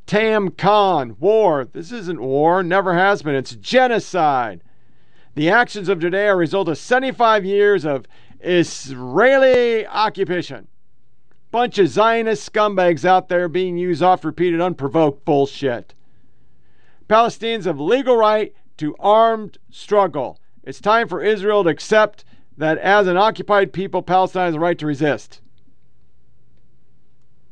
Tam 0.06 0.50
Khan, 0.50 1.16
war. 1.18 1.64
This 1.64 1.92
isn't 1.92 2.20
war, 2.20 2.62
never 2.62 2.94
has 2.94 3.22
been. 3.22 3.34
It's 3.34 3.54
genocide. 3.54 4.62
The 5.38 5.50
actions 5.50 5.88
of 5.88 6.00
today 6.00 6.26
are 6.26 6.32
a 6.32 6.36
result 6.36 6.66
of 6.66 6.78
75 6.78 7.44
years 7.44 7.84
of 7.84 8.06
Israeli 8.40 9.86
occupation. 9.86 10.66
Bunch 11.52 11.78
of 11.78 11.86
Zionist 11.86 12.52
scumbags 12.52 13.04
out 13.04 13.28
there 13.28 13.48
being 13.48 13.78
used 13.78 14.02
off 14.02 14.24
repeated 14.24 14.60
unprovoked 14.60 15.24
bullshit. 15.24 15.94
Palestinians 17.08 17.66
have 17.66 17.78
legal 17.78 18.16
right 18.16 18.52
to 18.78 18.96
armed 18.98 19.58
struggle. 19.70 20.40
It's 20.64 20.80
time 20.80 21.06
for 21.06 21.22
Israel 21.22 21.62
to 21.62 21.70
accept 21.70 22.24
that 22.56 22.78
as 22.78 23.06
an 23.06 23.16
occupied 23.16 23.72
people, 23.72 24.02
Palestine 24.02 24.46
has 24.46 24.56
a 24.56 24.58
right 24.58 24.76
to 24.80 24.86
resist. 24.86 25.40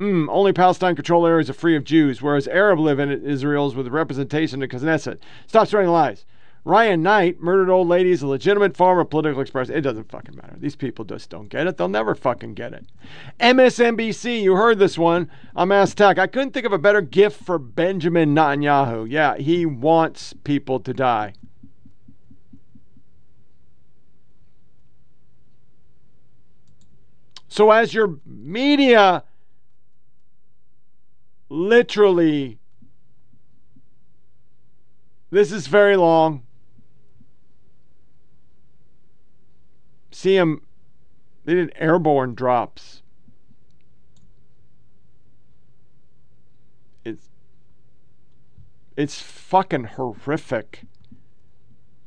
Mm, 0.01 0.27
only 0.29 0.53
Palestine 0.53 0.96
controlled 0.96 1.29
areas 1.29 1.49
are 1.49 1.53
free 1.53 1.77
of 1.77 1.85
Jews, 1.85 2.20
whereas 2.20 2.49
Arab 2.49 2.81
live 2.81 2.99
in 2.99 3.12
Israel's 3.12 3.77
with 3.77 3.87
representation 3.87 4.61
in 4.61 4.68
Knesset. 4.68 5.20
Stop 5.46 5.68
spreading 5.68 5.92
lies. 5.92 6.25
Ryan 6.67 7.01
Knight 7.01 7.41
murdered 7.41 7.71
old 7.71 7.87
lady 7.87 8.11
is 8.11 8.23
a 8.23 8.27
legitimate 8.27 8.77
form 8.77 8.99
of 8.99 9.09
political 9.09 9.41
expression. 9.41 9.73
It 9.77 9.83
doesn't 9.83 10.11
fucking 10.11 10.35
matter. 10.35 10.57
These 10.59 10.75
people 10.75 11.05
just 11.05 11.31
don't 11.31 11.49
get 11.49 11.69
it. 11.69 11.77
They'll 11.77 11.87
never 11.87 12.17
fucking 12.17 12.55
get 12.55 12.73
it. 12.73 12.85
MSNBC, 13.39 14.43
you 14.43 14.57
heard 14.57 14.81
this 14.81 14.99
one. 14.99 15.31
I'm 15.55 15.71
asked 15.71 15.97
Tech. 15.97 16.19
I 16.19 16.27
couldn't 16.27 16.51
think 16.51 16.67
of 16.67 16.73
a 16.73 16.79
better 16.79 17.01
gift 17.01 17.41
for 17.45 17.61
Benjamin 17.61 18.35
Netanyahu. 18.35 19.09
Yeah, 19.09 19.37
he 19.37 19.65
wants 19.65 20.35
people 20.43 20.81
to 20.81 20.93
die. 20.93 21.35
So 27.47 27.71
as 27.71 27.95
your 27.95 28.19
media 28.27 29.23
literally 31.49 32.59
this 35.31 35.53
is 35.53 35.69
very 35.69 35.97
long 35.97 36.43
see 40.17 40.37
them. 40.37 40.63
They 41.45 41.55
did 41.55 41.73
airborne 41.77 42.35
drops. 42.35 43.03
It's 47.05 47.29
it's 48.97 49.21
fucking 49.21 49.85
horrific. 49.85 50.83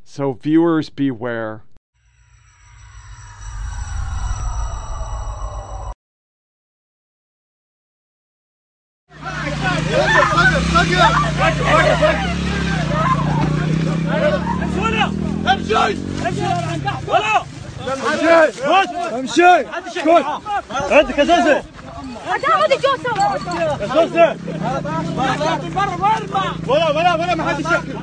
So 0.03 0.33
viewers 0.33 0.89
beware. 0.89 1.63
امشي 19.13 19.45
امشي 19.45 20.01
كل 20.03 20.23
عندك 20.91 21.19
اساسي 21.19 21.61
هتاخد 22.27 22.71
الجوسه 22.71 23.35
اساسي 23.85 24.37
برا 25.75 25.95
برا 25.95 26.55
ولا 26.67 26.89
ولا 26.89 27.13
ولا 27.13 27.35
ما 27.35 27.49
حد 27.49 27.59
يشكل 27.59 27.93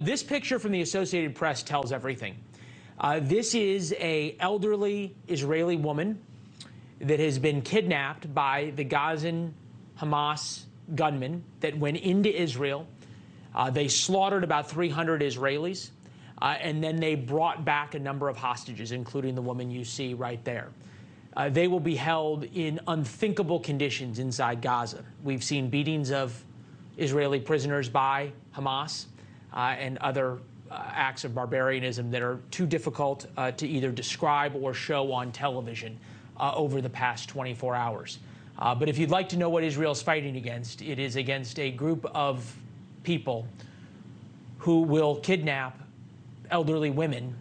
This 0.00 0.22
picture 0.22 0.60
from 0.60 0.70
the 0.70 0.80
Associated 0.82 1.34
Press 1.34 1.64
tells 1.64 1.90
everything. 1.90 2.36
Uh, 3.00 3.18
this 3.20 3.52
is 3.52 3.92
a 3.98 4.36
elderly 4.38 5.16
Israeli 5.26 5.74
woman 5.74 6.20
that 7.00 7.18
has 7.18 7.36
been 7.40 7.62
kidnapped 7.62 8.32
by 8.32 8.72
the 8.76 8.84
Gazan 8.84 9.52
Hamas 9.98 10.66
gunmen 10.94 11.42
that 11.58 11.76
went 11.76 11.96
into 11.96 12.32
Israel. 12.32 12.86
Uh, 13.56 13.70
they 13.70 13.88
slaughtered 13.88 14.44
about 14.44 14.70
300 14.70 15.20
Israelis, 15.20 15.90
uh, 16.40 16.54
and 16.60 16.80
then 16.80 17.00
they 17.00 17.16
brought 17.16 17.64
back 17.64 17.96
a 17.96 17.98
number 17.98 18.28
of 18.28 18.36
hostages, 18.36 18.92
including 18.92 19.34
the 19.34 19.42
woman 19.42 19.68
you 19.68 19.84
see 19.84 20.14
right 20.14 20.44
there. 20.44 20.68
Uh, 21.36 21.48
they 21.48 21.66
will 21.66 21.80
be 21.80 21.96
held 21.96 22.44
in 22.44 22.78
unthinkable 22.86 23.58
conditions 23.58 24.20
inside 24.20 24.62
Gaza. 24.62 25.04
We've 25.24 25.42
seen 25.42 25.68
beatings 25.68 26.12
of 26.12 26.40
Israeli 26.96 27.40
prisoners 27.40 27.88
by 27.88 28.30
Hamas 28.54 29.06
and 29.54 29.98
other 29.98 30.38
uh, 30.70 30.82
acts 30.92 31.24
of 31.24 31.34
barbarianism 31.34 32.10
that 32.10 32.22
are 32.22 32.38
too 32.50 32.66
difficult 32.66 33.26
uh, 33.36 33.50
to 33.52 33.66
either 33.66 33.90
describe 33.90 34.54
or 34.54 34.74
show 34.74 35.12
on 35.12 35.32
television 35.32 35.98
uh, 36.38 36.52
over 36.54 36.80
the 36.80 36.90
past 36.90 37.28
24 37.28 37.74
hours. 37.74 38.18
Uh, 38.58 38.74
but 38.74 38.88
if 38.88 38.98
you'd 38.98 39.10
like 39.10 39.28
to 39.28 39.36
know 39.36 39.48
what 39.48 39.64
Israel 39.64 39.92
is 39.92 40.02
fighting 40.02 40.36
against, 40.36 40.82
it 40.82 40.98
is 40.98 41.16
against 41.16 41.58
a 41.58 41.70
group 41.70 42.04
of 42.14 42.54
people 43.02 43.46
who 44.58 44.82
will 44.82 45.16
kidnap 45.16 45.80
elderly 46.50 46.90
women 46.90 47.34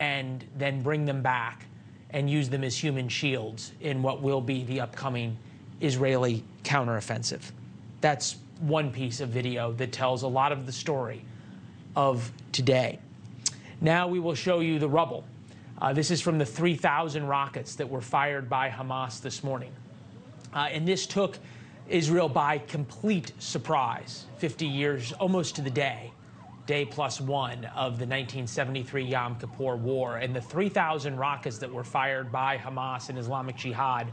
and 0.00 0.44
then 0.56 0.82
bring 0.82 1.04
them 1.04 1.22
back 1.22 1.66
and 2.10 2.30
use 2.30 2.48
them 2.48 2.64
as 2.64 2.76
human 2.76 3.08
shields 3.08 3.72
in 3.80 4.02
what 4.02 4.22
will 4.22 4.40
be 4.40 4.64
the 4.64 4.80
upcoming 4.80 5.36
Israeli 5.80 6.42
counteroffensive. 6.62 7.42
That's 8.00 8.36
one 8.60 8.90
piece 8.90 9.20
of 9.20 9.28
video 9.28 9.72
that 9.72 9.92
tells 9.92 10.22
a 10.22 10.28
lot 10.28 10.52
of 10.52 10.66
the 10.66 10.72
story 10.72 11.24
of 11.96 12.30
today. 12.52 12.98
Now 13.80 14.08
we 14.08 14.20
will 14.20 14.34
show 14.34 14.60
you 14.60 14.78
the 14.78 14.88
rubble. 14.88 15.24
Uh, 15.80 15.92
this 15.92 16.10
is 16.10 16.20
from 16.20 16.38
the 16.38 16.46
3,000 16.46 17.26
rockets 17.26 17.74
that 17.76 17.88
were 17.88 18.00
fired 18.00 18.48
by 18.48 18.70
Hamas 18.70 19.20
this 19.20 19.42
morning. 19.42 19.72
Uh, 20.52 20.68
and 20.70 20.86
this 20.86 21.06
took 21.06 21.38
Israel 21.88 22.28
by 22.28 22.58
complete 22.58 23.32
surprise 23.38 24.26
50 24.38 24.66
years, 24.66 25.12
almost 25.12 25.56
to 25.56 25.62
the 25.62 25.70
day, 25.70 26.12
day 26.66 26.84
plus 26.84 27.20
one 27.20 27.64
of 27.66 27.98
the 27.98 28.06
1973 28.06 29.04
Yom 29.04 29.36
Kippur 29.38 29.76
War. 29.76 30.16
And 30.16 30.34
the 30.34 30.40
3,000 30.40 31.16
rockets 31.16 31.58
that 31.58 31.70
were 31.70 31.84
fired 31.84 32.32
by 32.32 32.56
Hamas 32.56 33.08
and 33.08 33.18
Islamic 33.18 33.56
Jihad 33.56 34.10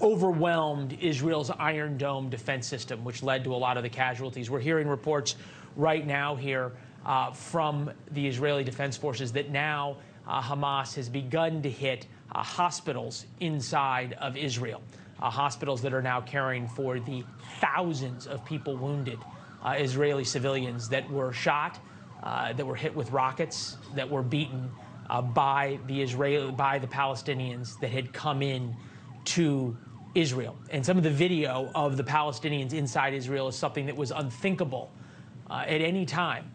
overwhelmed 0.00 0.98
Israel's 1.00 1.50
Iron 1.50 1.96
Dome 1.96 2.28
defense 2.28 2.66
system, 2.66 3.04
which 3.04 3.22
led 3.22 3.44
to 3.44 3.54
a 3.54 3.56
lot 3.56 3.76
of 3.76 3.82
the 3.82 3.88
casualties. 3.88 4.50
We're 4.50 4.60
hearing 4.60 4.88
reports 4.88 5.36
right 5.76 6.04
now 6.04 6.34
here 6.34 6.72
uh, 7.04 7.32
from 7.32 7.90
the 8.12 8.26
Israeli 8.26 8.64
Defense 8.64 8.96
Forces 8.96 9.32
that 9.32 9.50
now 9.50 9.96
uh, 10.26 10.40
Hamas 10.40 10.94
has 10.94 11.08
begun 11.08 11.62
to 11.62 11.70
hit 11.70 12.06
uh, 12.32 12.42
hospitals 12.42 13.26
inside 13.40 14.14
of 14.14 14.36
Israel, 14.36 14.80
uh, 15.20 15.28
hospitals 15.30 15.82
that 15.82 15.92
are 15.92 16.02
now 16.02 16.20
caring 16.20 16.66
for 16.66 17.00
the 17.00 17.24
thousands 17.60 18.26
of 18.26 18.44
people 18.44 18.76
wounded, 18.76 19.18
uh, 19.64 19.70
Israeli 19.78 20.24
civilians 20.24 20.88
that 20.88 21.08
were 21.10 21.32
shot, 21.32 21.78
uh, 22.22 22.52
that 22.52 22.64
were 22.64 22.76
hit 22.76 22.94
with 22.94 23.10
rockets, 23.10 23.76
that 23.94 24.08
were 24.08 24.22
beaten 24.22 24.70
by 25.34 25.78
the 25.88 26.00
Israeli, 26.00 26.50
by 26.52 26.78
the 26.78 26.86
Palestinians 26.86 27.78
that 27.80 27.90
had 27.90 28.14
come 28.14 28.40
in 28.40 28.74
to 29.26 29.76
Israel. 30.14 30.56
And 30.70 30.86
some 30.86 30.96
of 30.96 31.02
the 31.02 31.10
video 31.10 31.70
of 31.74 31.98
the 31.98 32.04
Palestinians 32.04 32.72
inside 32.72 33.12
Israel 33.12 33.48
is 33.48 33.54
something 33.54 33.84
that 33.86 33.96
was 33.96 34.10
unthinkable 34.10 34.90
at 35.50 35.82
any 35.82 36.06
time 36.06 36.51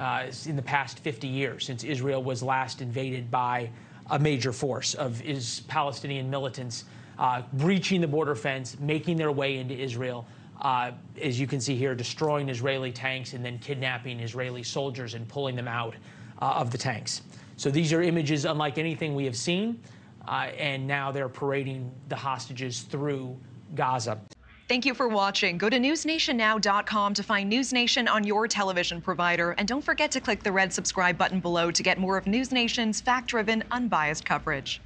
uh, 0.00 0.26
in 0.46 0.56
the 0.56 0.62
past 0.62 0.98
50 0.98 1.28
years 1.28 1.64
since 1.64 1.84
Israel 1.84 2.22
was 2.22 2.42
last 2.42 2.80
invaded 2.80 3.30
by 3.30 3.70
a 4.10 4.18
major 4.18 4.52
force 4.52 4.94
of 4.94 5.22
is 5.22 5.60
Palestinian 5.68 6.28
militants 6.28 6.84
uh, 7.18 7.42
breaching 7.52 8.00
the 8.00 8.08
border 8.08 8.34
fence, 8.34 8.78
making 8.80 9.16
their 9.16 9.30
way 9.30 9.58
into 9.58 9.74
Israel. 9.74 10.26
Uh, 10.62 10.92
as 11.20 11.38
you 11.38 11.46
can 11.46 11.60
see 11.60 11.76
here, 11.76 11.94
destroying 11.94 12.48
Israeli 12.48 12.90
tanks 12.90 13.34
and 13.34 13.44
then 13.44 13.58
kidnapping 13.58 14.20
Israeli 14.20 14.62
soldiers 14.62 15.14
and 15.14 15.28
pulling 15.28 15.54
them 15.54 15.68
out 15.68 15.94
uh, 16.40 16.46
of 16.56 16.70
the 16.70 16.78
tanks. 16.78 17.22
So 17.56 17.70
these 17.70 17.92
are 17.92 18.02
images 18.02 18.46
unlike 18.46 18.78
anything 18.78 19.14
we 19.14 19.26
have 19.26 19.36
seen, 19.36 19.80
uh, 20.26 20.48
and 20.56 20.86
now 20.86 21.12
they're 21.12 21.28
parading 21.28 21.90
the 22.08 22.16
hostages 22.16 22.82
through 22.82 23.38
Gaza. 23.74 24.18
Thank 24.70 24.86
you 24.86 24.94
for 24.94 25.08
watching. 25.08 25.58
Go 25.58 25.68
to 25.68 25.80
newsnationnow.com 25.80 27.14
to 27.14 27.24
find 27.24 27.50
News 27.50 27.72
Nation 27.72 28.06
on 28.06 28.22
your 28.22 28.46
television 28.46 29.00
provider. 29.00 29.50
And 29.58 29.66
don't 29.66 29.82
forget 29.82 30.12
to 30.12 30.20
click 30.20 30.44
the 30.44 30.52
red 30.52 30.72
subscribe 30.72 31.18
button 31.18 31.40
below 31.40 31.72
to 31.72 31.82
get 31.82 31.98
more 31.98 32.16
of 32.16 32.28
News 32.28 32.52
Nation's 32.52 33.00
fact 33.00 33.26
driven, 33.26 33.64
unbiased 33.72 34.24
coverage. 34.24 34.80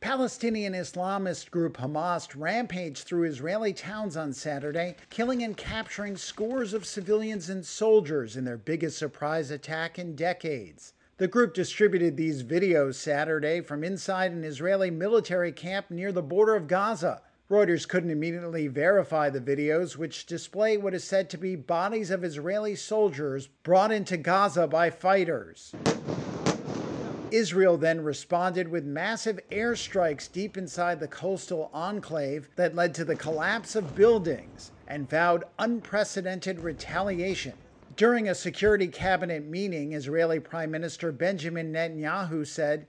Palestinian 0.00 0.74
Islamist 0.74 1.50
group 1.50 1.78
Hamas 1.78 2.28
rampaged 2.36 3.04
through 3.04 3.30
Israeli 3.30 3.72
towns 3.72 4.18
on 4.18 4.34
Saturday, 4.34 4.96
killing 5.08 5.42
and 5.42 5.56
capturing 5.56 6.18
scores 6.18 6.74
of 6.74 6.84
civilians 6.84 7.48
and 7.48 7.64
soldiers 7.64 8.36
in 8.36 8.44
their 8.44 8.58
biggest 8.58 8.98
surprise 8.98 9.50
attack 9.50 9.98
in 9.98 10.14
decades. 10.14 10.92
The 11.16 11.28
group 11.28 11.54
distributed 11.54 12.16
these 12.16 12.42
videos 12.42 12.96
Saturday 12.96 13.60
from 13.60 13.84
inside 13.84 14.32
an 14.32 14.42
Israeli 14.42 14.90
military 14.90 15.52
camp 15.52 15.88
near 15.88 16.10
the 16.10 16.22
border 16.22 16.56
of 16.56 16.66
Gaza. 16.66 17.22
Reuters 17.48 17.86
couldn't 17.86 18.10
immediately 18.10 18.66
verify 18.66 19.30
the 19.30 19.40
videos, 19.40 19.96
which 19.96 20.26
display 20.26 20.76
what 20.76 20.92
is 20.92 21.04
said 21.04 21.30
to 21.30 21.38
be 21.38 21.54
bodies 21.54 22.10
of 22.10 22.24
Israeli 22.24 22.74
soldiers 22.74 23.46
brought 23.62 23.92
into 23.92 24.16
Gaza 24.16 24.66
by 24.66 24.90
fighters. 24.90 25.72
Israel 27.30 27.76
then 27.76 28.02
responded 28.02 28.66
with 28.66 28.84
massive 28.84 29.38
airstrikes 29.52 30.30
deep 30.30 30.56
inside 30.56 30.98
the 30.98 31.06
coastal 31.06 31.70
enclave 31.72 32.48
that 32.56 32.74
led 32.74 32.92
to 32.92 33.04
the 33.04 33.14
collapse 33.14 33.76
of 33.76 33.94
buildings 33.94 34.72
and 34.88 35.08
vowed 35.08 35.44
unprecedented 35.60 36.58
retaliation. 36.58 37.52
During 37.96 38.28
a 38.28 38.34
security 38.34 38.88
cabinet 38.88 39.44
meeting, 39.44 39.92
Israeli 39.92 40.40
Prime 40.40 40.70
Minister 40.70 41.12
Benjamin 41.12 41.72
Netanyahu 41.72 42.44
said, 42.44 42.88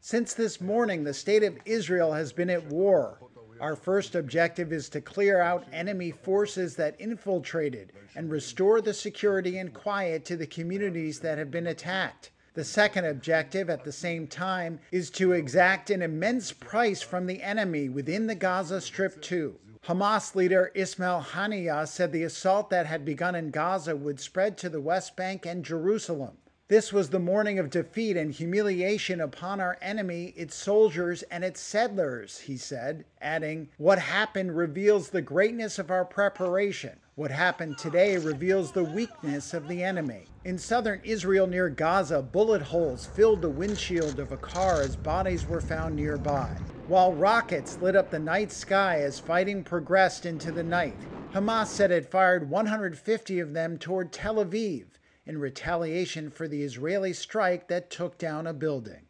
Since 0.00 0.34
this 0.34 0.60
morning, 0.60 1.04
the 1.04 1.14
state 1.14 1.42
of 1.42 1.56
Israel 1.64 2.12
has 2.12 2.34
been 2.34 2.50
at 2.50 2.66
war. 2.66 3.18
Our 3.60 3.76
first 3.76 4.14
objective 4.14 4.74
is 4.74 4.90
to 4.90 5.00
clear 5.00 5.40
out 5.40 5.64
enemy 5.72 6.10
forces 6.10 6.76
that 6.76 7.00
infiltrated 7.00 7.92
and 8.14 8.30
restore 8.30 8.82
the 8.82 8.92
security 8.92 9.56
and 9.56 9.72
quiet 9.72 10.26
to 10.26 10.36
the 10.36 10.46
communities 10.46 11.20
that 11.20 11.38
have 11.38 11.50
been 11.50 11.68
attacked. 11.68 12.30
The 12.52 12.64
second 12.64 13.06
objective, 13.06 13.70
at 13.70 13.84
the 13.84 13.92
same 13.92 14.26
time, 14.26 14.80
is 14.92 15.08
to 15.12 15.32
exact 15.32 15.88
an 15.88 16.02
immense 16.02 16.52
price 16.52 17.00
from 17.00 17.26
the 17.26 17.42
enemy 17.42 17.88
within 17.88 18.26
the 18.26 18.34
Gaza 18.34 18.82
Strip, 18.82 19.22
too. 19.22 19.58
Hamas 19.86 20.34
leader 20.34 20.72
Ismail 20.74 21.26
Haniyeh 21.32 21.86
said 21.86 22.10
the 22.10 22.22
assault 22.22 22.70
that 22.70 22.86
had 22.86 23.04
begun 23.04 23.34
in 23.34 23.50
Gaza 23.50 23.94
would 23.94 24.18
spread 24.18 24.56
to 24.58 24.70
the 24.70 24.80
West 24.80 25.14
Bank 25.14 25.44
and 25.44 25.62
Jerusalem. 25.62 26.38
This 26.68 26.90
was 26.90 27.10
the 27.10 27.18
morning 27.18 27.58
of 27.58 27.68
defeat 27.68 28.16
and 28.16 28.32
humiliation 28.32 29.20
upon 29.20 29.60
our 29.60 29.76
enemy, 29.82 30.32
its 30.36 30.54
soldiers, 30.54 31.22
and 31.24 31.44
its 31.44 31.60
settlers, 31.60 32.38
he 32.38 32.56
said, 32.56 33.04
adding, 33.20 33.68
What 33.76 33.98
happened 33.98 34.56
reveals 34.56 35.10
the 35.10 35.20
greatness 35.20 35.78
of 35.78 35.90
our 35.90 36.06
preparation. 36.06 37.00
What 37.16 37.30
happened 37.30 37.78
today 37.78 38.18
reveals 38.18 38.72
the 38.72 38.82
weakness 38.82 39.54
of 39.54 39.68
the 39.68 39.84
enemy. 39.84 40.26
In 40.44 40.58
southern 40.58 41.00
Israel 41.04 41.46
near 41.46 41.68
Gaza, 41.68 42.20
bullet 42.20 42.62
holes 42.62 43.06
filled 43.06 43.40
the 43.40 43.50
windshield 43.50 44.18
of 44.18 44.32
a 44.32 44.36
car 44.36 44.82
as 44.82 44.96
bodies 44.96 45.46
were 45.46 45.60
found 45.60 45.94
nearby 45.94 46.58
while 46.86 47.14
rockets 47.14 47.80
lit 47.80 47.94
up 47.94 48.10
the 48.10 48.18
night 48.18 48.50
sky 48.50 49.00
as 49.00 49.20
fighting 49.20 49.62
progressed 49.62 50.26
into 50.26 50.50
the 50.50 50.64
night. 50.64 51.06
Hamas 51.32 51.68
said 51.68 51.92
it 51.92 52.10
fired 52.10 52.50
150 52.50 53.38
of 53.38 53.52
them 53.52 53.78
toward 53.78 54.12
Tel 54.12 54.44
Aviv 54.44 54.86
in 55.24 55.38
retaliation 55.38 56.30
for 56.30 56.48
the 56.48 56.62
Israeli 56.62 57.12
strike 57.12 57.68
that 57.68 57.90
took 57.90 58.18
down 58.18 58.46
a 58.46 58.52
building. 58.52 59.06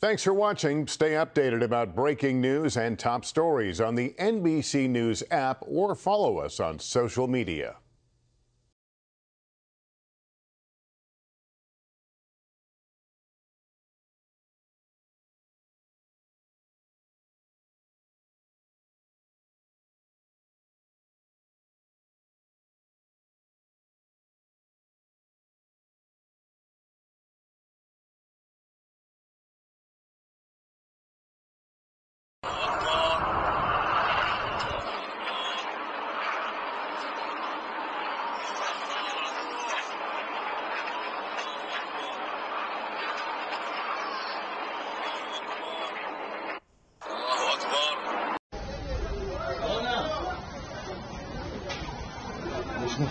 Thanks 0.00 0.22
for 0.22 0.32
watching. 0.32 0.86
Stay 0.86 1.10
updated 1.14 1.64
about 1.64 1.96
breaking 1.96 2.40
news 2.40 2.76
and 2.76 2.96
top 2.96 3.24
stories 3.24 3.80
on 3.80 3.96
the 3.96 4.14
NBC 4.20 4.88
News 4.88 5.24
app 5.32 5.64
or 5.66 5.96
follow 5.96 6.38
us 6.38 6.60
on 6.60 6.78
social 6.78 7.26
media. 7.26 7.78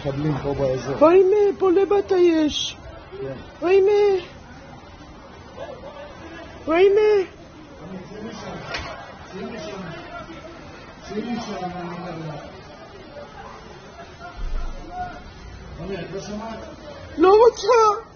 מקבלים 0.08 0.34
פה 0.44 0.54
באזור. 0.54 0.98
פה 0.98 1.12
הנה, 1.12 1.58
פה 1.58 1.72
לבטה 1.72 2.16
יש. 2.16 2.78
כן. 3.22 3.68
הנה. 3.68 4.22
הנה. 6.68 7.28
לא 17.18 17.30
רוצה. 17.30 18.08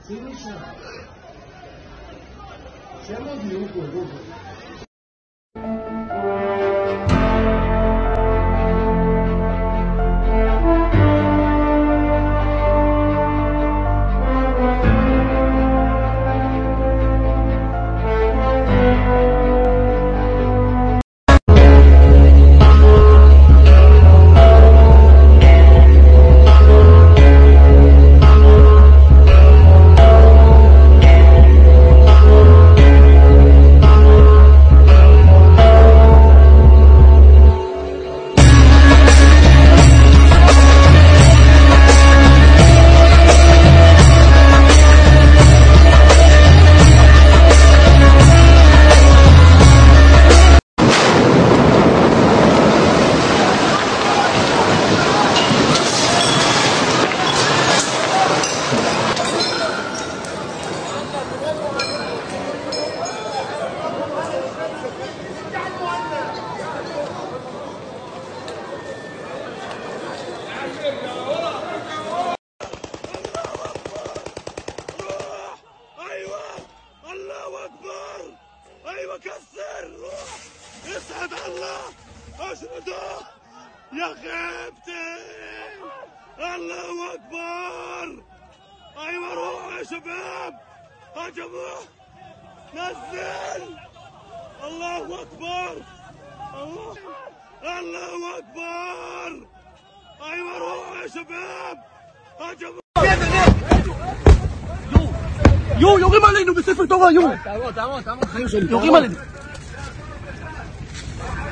יורים 108.70 108.94
עלינו. 108.94 109.14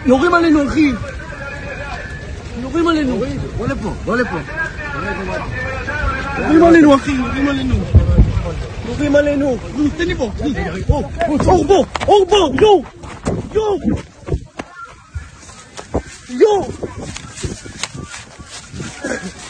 יורים 0.06 0.34
עלינו, 0.34 0.68
אחי. 0.68 0.92
יורים 2.62 2.88
עלינו. 2.88 3.20
בוא 3.56 3.66
לפה, 3.66 3.90
בוא 4.04 4.16
לפה. 4.16 4.36
יורים 6.38 6.64
עלינו, 6.64 6.94
אחי, 6.94 7.12
יורים 7.12 7.48
עלינו. 7.48 7.74
יורים 8.86 9.16
עלינו. 9.16 9.56
נו, 9.76 9.88
תן 9.96 10.04
לי 10.04 10.14
בו. 10.14 10.32
אור, 10.88 11.04
אור 11.46 11.64
בו, 11.64 11.84
אור 12.06 12.26
בו, 12.30 12.52
יו! 12.60 12.80
יו! 13.54 13.76
יו! 16.30 16.62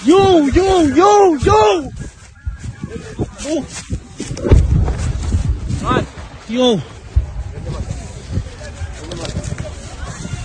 יו, 0.05 0.49
יו, 0.55 0.97
יו, 0.97 1.35
יו! 1.45 1.85
יו! 6.50 6.62
יו! 6.62 6.76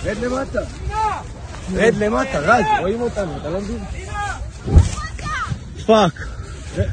רד 0.03 0.17
למטה. 0.17 0.59
רד 1.73 1.93
למטה, 1.95 2.39
רז, 2.39 2.65
רואים 2.79 3.01
אותנו, 3.01 3.37
אתה 3.37 3.49
לא 3.49 3.61
מבין? 3.61 3.83
פאק. 5.85 6.13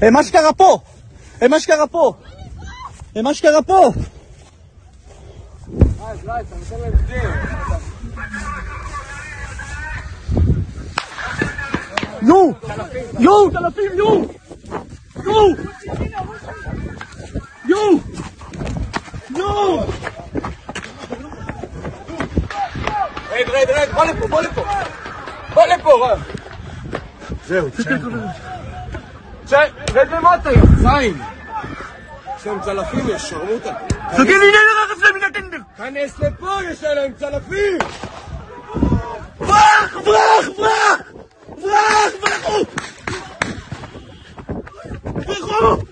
אה, 0.03 0.11
מה 0.11 0.23
שקרה 0.23 0.53
פה! 0.53 0.79
אה, 1.43 1.49
מה 1.49 1.61
שקרה 1.61 1.87
פה! 1.87 2.13
אה, 3.17 3.23
מה 3.23 3.35
שקרה 3.35 3.63
פה! 3.63 3.91
יו! 12.23 12.53
יו! 13.19 13.51
צלפים, 13.53 13.93
יו! 13.95 14.23
יו! 15.25 15.55
יו! 17.69 17.99
יו! 19.53 19.81
רד, 23.31 23.49
רד, 23.49 23.71
רד, 23.71 23.89
בוא 23.95 24.05
לפה, 24.05 24.27
בוא 24.29 24.43
לפה. 24.43 24.65
בוא 25.55 25.67
לפה, 25.67 26.11
רב. 26.11 26.23
זהו, 27.47 27.71
צ'ק. 29.47 29.71
רד 29.95 30.09
למטה. 30.11 30.51
יש 32.37 32.47
להם 32.47 32.61
צלפים, 32.61 33.09
יש 33.09 33.23
שרמוטה. 33.31 33.73
תגיד 34.17 34.37
לי, 34.37 34.47
הנה 34.47 34.59
לרכב 34.89 35.01
שלהם 35.01 35.15
מן 35.15 35.23
הטנדר. 35.23 35.59
כנס 35.77 36.19
לפה, 36.19 36.51
יש 36.71 36.83
להם 36.83 37.13
צלפים. 37.19 37.79
ברח, 39.39 39.97
ברח, 40.05 40.49
ברח! 40.57 41.01
ברח, 41.49 42.13
ברחו! 42.21 42.65
ברחו! 45.05 45.92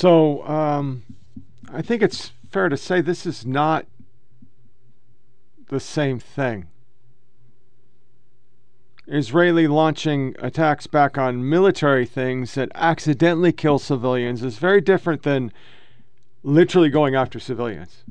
So 0.00 0.48
um, 0.48 1.02
I 1.70 1.82
think 1.82 2.00
it's 2.00 2.32
fair 2.50 2.70
to 2.70 2.76
say 2.78 3.02
this 3.02 3.26
is 3.26 3.44
not 3.44 3.84
the 5.68 5.78
same 5.78 6.18
thing. 6.18 6.68
Israeli 9.06 9.66
launching 9.66 10.36
attacks 10.38 10.86
back 10.86 11.18
on 11.18 11.46
military 11.46 12.06
things 12.06 12.54
that 12.54 12.72
accidentally 12.74 13.52
kill 13.52 13.78
civilians 13.78 14.42
is 14.42 14.56
very 14.56 14.80
different 14.80 15.22
than 15.22 15.52
literally 16.42 16.88
going 16.88 17.14
after 17.14 17.38
civilians. 17.38 18.02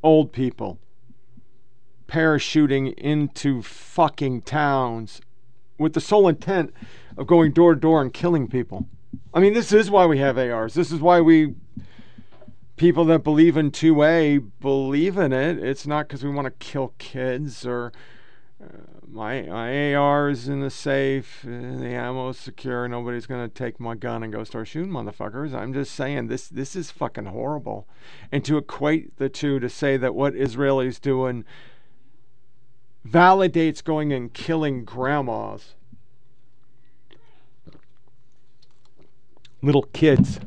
Old 0.00 0.32
people 0.32 0.78
parachuting 2.06 2.94
into 2.94 3.62
fucking 3.62 4.42
towns 4.42 5.20
with 5.76 5.94
the 5.94 6.00
sole 6.00 6.28
intent 6.28 6.72
of 7.16 7.26
going 7.26 7.50
door 7.50 7.74
to 7.74 7.80
door 7.80 8.00
and 8.00 8.14
killing 8.14 8.46
people. 8.46 8.86
I 9.34 9.40
mean, 9.40 9.54
this 9.54 9.72
is 9.72 9.90
why 9.90 10.06
we 10.06 10.18
have 10.18 10.36
ARs. 10.36 10.74
This 10.74 10.92
is 10.92 11.00
why 11.00 11.20
we 11.20 11.54
people 12.76 13.04
that 13.06 13.22
believe 13.22 13.56
in 13.56 13.70
2A 13.70 14.50
believe 14.60 15.16
in 15.16 15.32
it. 15.32 15.58
It's 15.58 15.86
not 15.86 16.08
because 16.08 16.24
we 16.24 16.30
want 16.30 16.46
to 16.46 16.66
kill 16.66 16.94
kids 16.98 17.64
or 17.64 17.92
uh, 18.62 18.66
my 19.08 19.42
my 19.42 19.94
AR 19.94 20.30
is 20.30 20.48
in 20.48 20.60
the 20.60 20.70
safe, 20.70 21.44
uh, 21.44 21.50
the 21.50 21.94
ammo's 21.94 22.38
secure. 22.38 22.88
Nobody's 22.88 23.26
gonna 23.26 23.48
take 23.48 23.78
my 23.78 23.94
gun 23.94 24.22
and 24.22 24.32
go 24.32 24.44
start 24.44 24.68
shooting 24.68 24.90
motherfuckers. 24.90 25.54
I'm 25.54 25.72
just 25.72 25.94
saying 25.94 26.28
this 26.28 26.48
this 26.48 26.74
is 26.76 26.90
fucking 26.90 27.26
horrible, 27.26 27.86
and 28.30 28.44
to 28.44 28.56
equate 28.56 29.16
the 29.18 29.28
two 29.28 29.60
to 29.60 29.68
say 29.68 29.96
that 29.96 30.14
what 30.14 30.34
Israelis 30.34 31.00
doing 31.00 31.44
validates 33.06 33.82
going 33.82 34.12
and 34.12 34.32
killing 34.32 34.84
grandmas, 34.84 35.74
little 39.62 39.82
kids. 39.82 40.40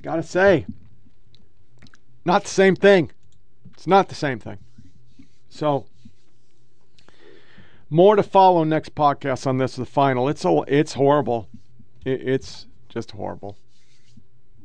Gotta 0.00 0.22
say, 0.22 0.66
not 2.24 2.44
the 2.44 2.50
same 2.50 2.76
thing. 2.76 3.10
It's 3.74 3.86
not 3.86 4.08
the 4.08 4.14
same 4.14 4.38
thing. 4.38 4.58
So 5.48 5.86
more 7.90 8.16
to 8.16 8.22
follow 8.22 8.64
next 8.64 8.94
podcast 8.94 9.46
on 9.46 9.58
this. 9.58 9.76
The 9.76 9.84
final. 9.84 10.28
It's 10.28 10.44
it's 10.46 10.94
horrible. 10.94 11.48
It, 12.04 12.22
it's 12.22 12.66
just 12.88 13.12
horrible. 13.12 13.58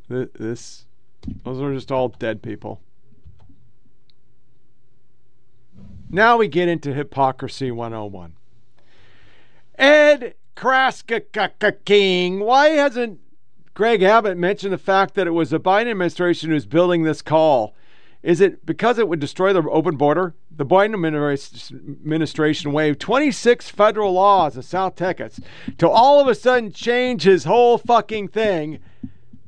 This, 0.08 0.86
those 1.44 1.62
are 1.62 1.74
just 1.74 1.92
all 1.92 2.10
dead 2.10 2.42
people. 2.42 2.82
Now 6.10 6.36
we 6.38 6.50
get 6.50 6.68
into 6.68 6.94
hypocrisy 6.94 7.72
101. 7.72 8.34
Ed 9.78 10.36
Kraska 10.62 11.74
King. 11.86 12.40
Why 12.40 12.70
hasn't 12.70 13.20
Greg 13.74 14.04
Abbott 14.04 14.38
mentioned 14.38 14.72
the 14.72 14.78
fact 14.78 15.16
that 15.16 15.26
it 15.26 15.32
was 15.32 15.50
the 15.50 15.60
Biden 15.60 15.90
administration 15.90 16.52
who's 16.52 16.68
building 16.68 17.02
this 17.02 17.24
call? 17.24 17.74
Is 18.22 18.40
it 18.40 18.64
because 18.64 19.00
it 19.00 19.08
would 19.08 19.20
destroy 19.20 19.54
the 19.54 19.64
open 19.64 19.96
border? 19.96 20.36
The 20.56 20.66
Biden 20.66 20.94
administration 20.94 22.72
waived 22.74 23.00
26 23.00 23.70
federal 23.70 24.14
laws 24.14 24.56
in 24.56 24.62
South 24.62 24.96
Texas 24.96 25.40
to 25.80 25.90
all 25.90 26.20
of 26.20 26.28
a 26.28 26.36
sudden 26.36 26.72
change 26.72 27.24
his 27.24 27.46
whole 27.46 27.80
fucking 27.80 28.28
thing 28.28 28.78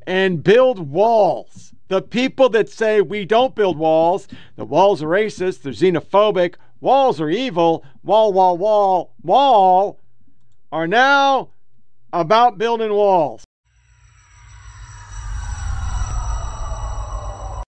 and 0.07 0.43
build 0.43 0.89
walls. 0.89 1.75
The 1.89 2.01
people 2.01 2.49
that 2.49 2.69
say 2.69 3.01
we 3.01 3.23
don't 3.23 3.53
build 3.53 3.77
walls, 3.77 4.27
the 4.55 4.65
walls 4.65 5.03
are 5.03 5.09
racist, 5.09 5.61
they're 5.61 5.73
xenophobic, 5.73 6.55
walls 6.81 7.21
are 7.21 7.29
evil, 7.29 7.85
wall, 8.03 8.33
wall, 8.33 8.57
wall, 8.57 9.13
wall, 9.21 9.99
are 10.73 10.87
now 10.87 11.51
about 12.13 12.57
building 12.57 12.91
walls. 12.91 13.43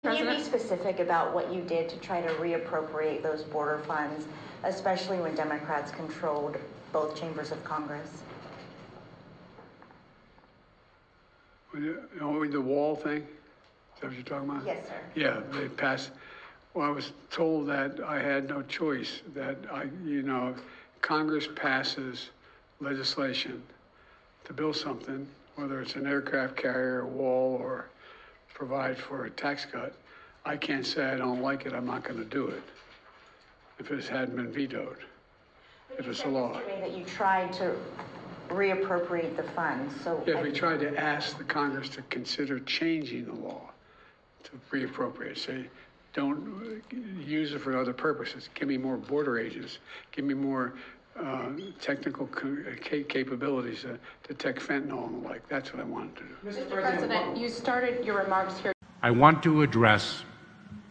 Can 0.03 0.18
you 0.18 0.26
be 0.26 0.41
specific 0.41 0.99
about 0.99 1.32
what 1.32 1.53
you 1.53 1.62
did 1.62 1.88
to 1.89 1.97
try 1.97 2.20
to 2.20 2.30
reappropriate 2.30 3.22
those 3.22 3.43
border 3.43 3.78
funds, 3.84 4.26
especially 4.64 5.20
when 5.20 5.36
Democrats 5.36 5.91
controlled 5.91 6.58
both 6.91 7.16
chambers 7.16 7.51
of 7.51 7.64
Congress? 7.64 8.24
You 11.76 12.01
know, 12.20 12.43
the 12.47 12.60
wall 12.60 12.95
thing? 12.95 13.22
Is 13.22 14.01
that 14.01 14.08
what 14.08 14.16
you're 14.16 14.24
talking 14.24 14.49
about? 14.49 14.66
Yes, 14.66 14.88
sir. 14.88 14.95
Yeah, 15.14 15.41
they 15.51 15.68
passed. 15.68 16.10
Well, 16.74 16.88
I 16.88 16.89
was 16.89 17.14
told 17.30 17.68
that 17.70 17.99
I 18.03 18.20
had 18.20 18.49
no 18.49 18.64
choice, 18.64 19.22
that 19.36 19.58
I, 19.72 19.84
you 20.03 20.24
know, 20.24 20.56
Congress 21.01 21.47
passes 21.56 22.32
legislation 22.80 23.61
to 24.45 24.53
build 24.53 24.76
something, 24.76 25.28
whether 25.55 25.82
it's 25.82 25.95
an 25.95 26.05
aircraft 26.05 26.55
carrier, 26.55 27.01
a 27.01 27.07
wall, 27.07 27.57
or 27.61 27.88
provide 28.53 28.97
for 28.97 29.26
a 29.26 29.30
tax 29.30 29.65
cut, 29.65 29.93
I 30.45 30.57
can't 30.57 30.86
say 30.86 31.05
I 31.05 31.17
don't 31.17 31.41
like 31.41 31.65
it, 31.65 31.73
I'm 31.73 31.86
not 31.86 32.03
going 32.03 32.19
to 32.19 32.26
do 32.26 32.47
it 32.47 32.63
if 33.80 33.91
it 33.91 34.05
hadn't 34.05 34.36
been 34.36 34.51
vetoed, 34.51 34.97
if 35.97 36.07
it's 36.07 36.23
a 36.23 36.28
law. 36.28 36.61
That 36.80 36.95
you 36.95 37.03
tried 37.03 37.51
to 37.53 37.76
reappropriate 38.49 39.36
the 39.36 39.43
funds, 39.43 39.93
so. 40.03 40.23
Yeah, 40.26 40.41
we 40.41 40.51
tried 40.51 40.80
to 40.82 40.97
ask 40.97 41.38
the 41.38 41.43
Congress 41.43 41.89
to 41.89 42.01
consider 42.03 42.59
changing 42.59 43.26
the 43.26 43.34
law 43.34 43.61
to 44.43 44.51
reappropriate, 44.71 45.38
say, 45.38 45.65
don't 46.13 46.82
use 47.26 47.51
it 47.51 47.59
for 47.59 47.78
other 47.78 47.91
purposes. 47.91 48.49
Give 48.53 48.69
me 48.69 48.78
more 48.78 48.95
border 48.95 49.38
agents. 49.38 49.80
Give 50.13 50.23
me 50.23 50.34
more 50.34 50.73
uh, 51.22 51.49
technical 51.80 52.28
capabilities 53.07 53.82
to 53.82 53.99
detect 54.28 54.59
fentanyl 54.59 55.07
and 55.07 55.24
the 55.24 55.28
like. 55.28 55.47
That's 55.47 55.74
what 55.74 55.82
I 55.82 55.86
wanted 55.86 56.16
to 56.18 56.24
do. 56.24 56.49
Mr. 56.49 56.70
President, 56.70 57.38
you 57.38 57.49
started 57.49 58.03
your 58.05 58.18
remarks 58.18 58.57
here. 58.59 58.74
I 59.01 59.11
want 59.11 59.43
to 59.43 59.61
address 59.61 60.24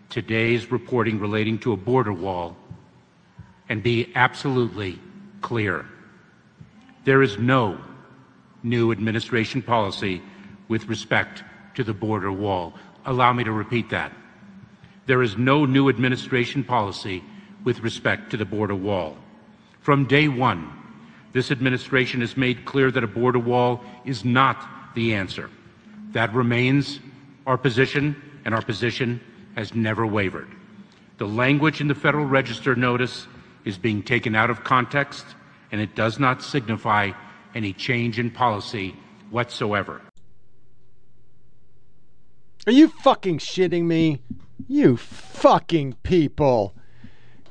today's 0.09 0.71
reporting 0.71 1.19
relating 1.19 1.59
to 1.59 1.73
a 1.73 1.77
border 1.77 2.13
wall 2.13 2.57
and 3.69 3.83
be 3.83 4.13
absolutely 4.15 4.99
clear. 5.41 5.85
There 7.05 7.23
is 7.23 7.39
no 7.39 7.79
new 8.63 8.93
administration 8.93 9.61
policy 9.61 10.23
with 10.69 10.87
respect 10.87 11.43
to 11.75 11.85
the 11.85 11.93
border 11.93 12.33
wall. 12.33 12.75
Allow 13.05 13.33
me 13.33 13.45
to 13.45 13.53
repeat 13.53 13.91
that. 13.91 14.13
There 15.07 15.23
is 15.23 15.37
no 15.37 15.67
new 15.67 15.89
administration 15.89 16.65
policy 16.65 17.23
with 17.65 17.81
respect 17.81 18.31
to 18.31 18.37
the 18.37 18.45
border 18.45 18.75
wall. 18.75 19.17
From 19.85 20.07
day 20.07 20.29
one, 20.29 20.73
this 21.35 21.51
administration 21.51 22.23
has 22.23 22.39
made 22.39 22.65
clear 22.65 22.91
that 22.91 23.05
a 23.05 23.07
border 23.07 23.39
wall 23.39 23.85
is 24.07 24.25
not 24.25 24.67
the 24.95 25.13
answer. 25.13 25.51
That 26.13 26.33
remains 26.33 27.01
our 27.47 27.59
position, 27.59 28.17
and 28.47 28.55
our 28.55 28.63
position 28.63 29.21
has 29.57 29.75
never 29.75 30.07
wavered. 30.07 30.49
The 31.19 31.27
language 31.27 31.83
in 31.83 31.89
the 31.89 31.95
Federal 31.95 32.25
Register 32.25 32.75
notice 32.75 33.27
is 33.67 33.77
being 33.77 34.03
taken 34.03 34.35
out 34.35 34.49
of 34.49 34.65
context, 34.65 35.27
and 35.71 35.83
it 35.83 35.95
does 35.95 36.19
not 36.19 36.43
signify 36.43 37.11
any 37.55 37.75
change 37.75 38.19
in 38.19 38.31
policy 38.31 38.97
whatsoever. 39.31 40.01
Are 42.67 42.73
you 42.73 42.89
fucking 42.89 43.37
shitting 43.37 43.85
me? 43.85 44.23
You 44.67 44.97
fucking 44.97 45.97
people. 46.03 46.75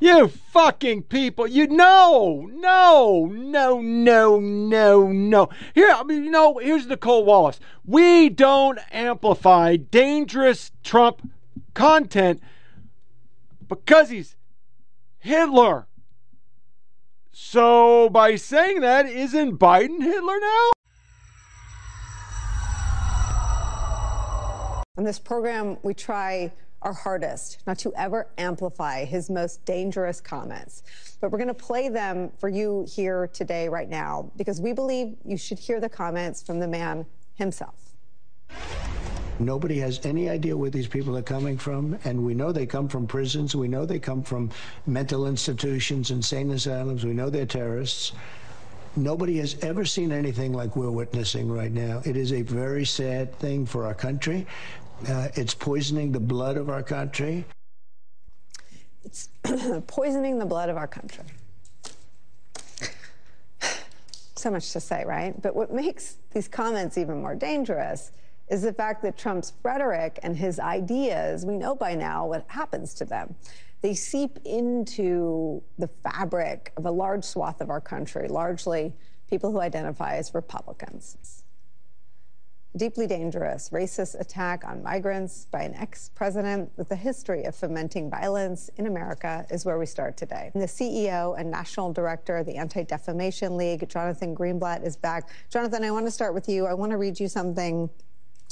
You 0.04 0.28
fucking 0.28 1.04
people. 1.04 1.48
You 1.48 1.66
no, 1.68 2.50
no, 2.52 3.26
no, 3.32 3.80
no, 3.80 4.38
no, 4.38 5.08
no. 5.08 5.50
Here, 5.74 5.92
I 5.96 6.04
mean, 6.04 6.26
you 6.26 6.30
know, 6.30 6.58
here's 6.58 6.86
Nicolle 6.86 7.24
Wallace. 7.24 7.62
We 7.86 8.28
don't 8.28 8.80
amplify 8.92 9.78
dangerous 9.78 10.72
Trump 10.84 11.32
content 11.74 12.42
because 13.70 14.10
he's 14.10 14.36
Hitler. 15.20 15.88
So, 17.32 18.10
by 18.10 18.36
saying 18.36 18.82
that, 18.82 19.06
isn't 19.06 19.58
Biden 19.58 20.02
Hitler 20.02 20.38
now? 20.38 20.72
On 24.98 25.06
this 25.06 25.18
program, 25.18 25.78
we 25.82 25.94
try 25.94 26.52
our 26.84 26.94
hardest 26.94 27.60
not 27.66 27.80
to 27.80 27.94
ever 27.96 28.28
amplify 28.38 29.06
his 29.06 29.30
most 29.30 29.64
dangerous 29.66 30.22
comments. 30.22 30.84
But 31.20 31.32
we're 31.32 31.38
going 31.38 31.48
to 31.48 31.54
play 31.54 31.90
them 31.90 32.32
for 32.38 32.50
you 32.50 32.86
here 32.88 33.28
today, 33.28 33.70
right 33.70 33.90
now, 33.90 34.32
because 34.38 34.62
we 34.62 34.74
believe 34.74 35.16
you 35.26 35.38
should 35.38 35.60
hear 35.60 35.80
the 35.80 35.90
comments 35.90 36.44
from 36.44 36.60
the 36.60 36.68
man 36.68 37.06
himself. 37.36 37.76
Nobody 39.40 39.80
has 39.80 40.06
any 40.06 40.30
idea 40.30 40.56
where 40.56 40.70
these 40.70 40.88
people 40.88 41.18
are 41.18 41.24
coming 41.24 41.58
from, 41.58 41.98
and 42.04 42.24
we 42.24 42.36
know 42.36 42.52
they 42.52 42.68
come 42.68 42.88
from 42.88 43.08
prisons. 43.08 43.56
We 43.56 43.68
know 43.68 43.86
they 43.86 44.00
come 44.00 44.22
from 44.22 44.52
mental 44.86 45.26
institutions, 45.26 46.12
insane 46.12 46.52
asylums. 46.52 47.04
We 47.04 47.14
know 47.14 47.32
they're 47.32 47.48
terrorists. 47.48 48.12
Nobody 48.96 49.40
has 49.40 49.58
ever 49.64 49.86
seen 49.86 50.12
anything 50.12 50.54
like 50.54 50.76
we're 50.76 50.92
witnessing 50.92 51.52
right 51.52 51.72
now. 51.72 52.04
It 52.06 52.16
is 52.16 52.32
a 52.32 52.44
very 52.44 52.86
sad 52.86 53.34
thing 53.40 53.66
for 53.66 53.88
our 53.88 53.96
country. 53.96 54.46
Uh, 55.08 55.28
it's 55.36 55.54
poisoning 55.54 56.14
the 56.14 56.20
blood 56.20 56.56
of 56.56 56.70
our 56.70 56.82
country. 56.82 57.44
It's 59.04 59.28
poisoning 59.88 60.40
the 60.40 60.46
blood 60.46 60.70
of 60.70 60.78
our 60.78 60.88
country. 60.88 61.26
so 64.36 64.50
much 64.50 64.72
to 64.72 64.80
say, 64.80 65.04
right? 65.04 65.40
But 65.42 65.58
what 65.58 65.74
makes 65.74 66.16
these 66.32 66.48
comments 66.48 66.98
even 66.98 67.22
more 67.22 67.36
dangerous 67.36 68.12
is 68.50 68.62
the 68.62 68.72
fact 68.72 69.02
that 69.04 69.18
Trump's 69.18 69.52
rhetoric 69.62 70.20
and 70.24 70.38
his 70.38 70.58
ideas, 70.58 71.46
we 71.46 71.58
know 71.58 71.76
by 71.76 71.96
now 71.96 72.26
what 72.28 72.46
happens 72.48 72.94
to 72.96 73.06
them. 73.06 73.36
They 73.82 73.96
seep 73.96 74.40
into 74.46 75.62
the 75.78 75.90
fabric 76.02 76.72
of 76.78 76.86
a 76.86 76.92
large 76.92 77.26
swath 77.26 77.60
of 77.60 77.70
our 77.70 77.82
country, 77.82 78.30
largely 78.30 78.94
people 79.30 79.52
who 79.52 79.60
identify 79.60 80.16
as 80.16 80.34
Republicans 80.34 81.43
deeply 82.76 83.06
dangerous, 83.06 83.70
racist 83.70 84.20
attack 84.20 84.64
on 84.66 84.82
migrants 84.82 85.46
by 85.52 85.62
an 85.62 85.76
ex 85.76 86.10
president 86.16 86.72
with 86.76 86.90
a 86.92 86.96
history 86.96 87.44
of 87.44 87.56
fomenting 87.56 88.10
violence 88.10 88.70
in 88.78 88.88
America 88.88 89.46
is 89.52 89.66
where 89.66 89.78
we 89.78 89.86
start 89.86 90.18
today. 90.18 90.52
The 90.56 90.62
CEO 90.62 91.40
and 91.40 91.52
national 91.52 91.94
director 91.94 92.38
of 92.38 92.46
the 92.46 92.56
Anti 92.56 92.84
Defamation 92.84 93.58
League, 93.58 93.88
Jonathan 93.88 94.36
Greenblatt, 94.36 94.84
is 94.86 94.96
back. 94.96 95.30
Jonathan, 95.50 95.84
I 95.84 95.92
want 95.92 96.08
to 96.08 96.12
start 96.12 96.34
with 96.34 96.50
you. 96.50 96.66
I 96.66 96.74
want 96.74 96.92
to 96.92 96.98
read 96.98 97.20
you 97.20 97.28
something 97.28 97.90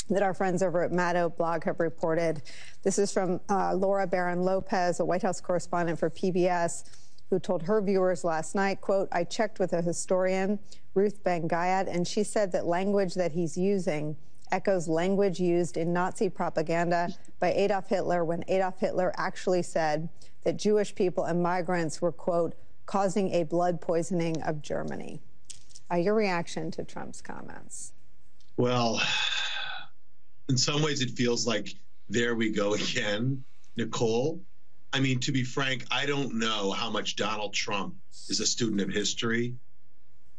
that 0.10 0.22
our 0.22 0.34
friends 0.34 0.62
over 0.62 0.84
at 0.84 0.92
Maddow 0.92 1.36
blog 1.36 1.64
have 1.64 1.80
reported. 1.80 2.42
This 2.84 3.00
is 3.00 3.12
from 3.12 3.40
uh, 3.50 3.74
Laura 3.74 4.06
Barron 4.06 4.42
Lopez, 4.42 5.00
a 5.00 5.06
White 5.06 5.22
House 5.22 5.42
correspondent 5.42 5.98
for 6.00 6.10
PBS 6.10 6.84
who 7.32 7.40
told 7.40 7.64
her 7.64 7.82
viewers 7.82 8.24
last 8.24 8.54
night, 8.54 8.82
quote, 8.82 9.08
I 9.12 9.24
checked 9.24 9.58
with 9.58 9.72
a 9.72 9.82
historian, 9.82 10.60
Ruth 10.94 11.24
Ben-Ghiat, 11.24 11.88
and 11.88 12.06
she 12.06 12.24
said 12.24 12.52
that 12.52 12.68
language 12.68 13.14
that 13.16 13.32
he's 13.32 13.58
using 13.58 14.18
echoes 14.52 14.90
language 14.90 15.40
used 15.40 15.78
in 15.78 15.94
Nazi 15.94 16.28
propaganda 16.30 17.08
by 17.40 17.54
Adolf 17.54 17.88
Hitler 17.88 18.26
when 18.26 18.44
Adolf 18.50 18.80
Hitler 18.80 19.14
actually 19.16 19.64
said 19.64 20.10
that 20.44 20.58
Jewish 20.58 20.94
people 20.94 21.24
and 21.24 21.42
migrants 21.42 22.02
were, 22.02 22.12
quote, 22.12 22.54
causing 22.86 23.32
a 23.32 23.44
blood 23.44 23.80
poisoning 23.80 24.42
of 24.42 24.62
Germany. 24.62 25.22
Uh, 25.90 25.96
your 25.96 26.16
reaction 26.16 26.70
to 26.72 26.84
Trump's 26.84 27.22
comments? 27.22 27.94
Well, 28.58 29.02
in 30.50 30.58
some 30.58 30.82
ways, 30.82 31.02
it 31.02 31.12
feels 31.12 31.48
like 31.48 31.76
there 32.10 32.36
we 32.36 32.52
go 32.52 32.74
again, 32.74 33.46
Nicolle. 33.78 34.42
I 34.94 35.00
mean, 35.00 35.20
to 35.22 35.32
be 35.32 35.44
frank, 35.44 35.86
I 35.90 36.06
don't 36.06 36.36
know 36.36 36.72
how 36.72 36.90
much 36.90 37.16
Donald 37.16 37.54
Trump 37.54 37.96
is 38.30 38.40
a 38.40 38.46
student 38.46 38.82
of 38.82 38.90
history 38.90 39.56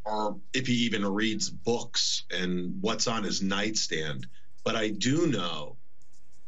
or 0.04 0.36
if 0.52 0.66
he 0.66 0.74
even 0.74 1.06
reads 1.06 1.48
books 1.48 2.24
and 2.30 2.82
what's 2.82 3.06
on 3.06 3.22
his 3.22 3.42
nightstand. 3.42 4.26
But 4.64 4.76
I 4.76 4.88
do 4.88 5.26
know, 5.26 5.76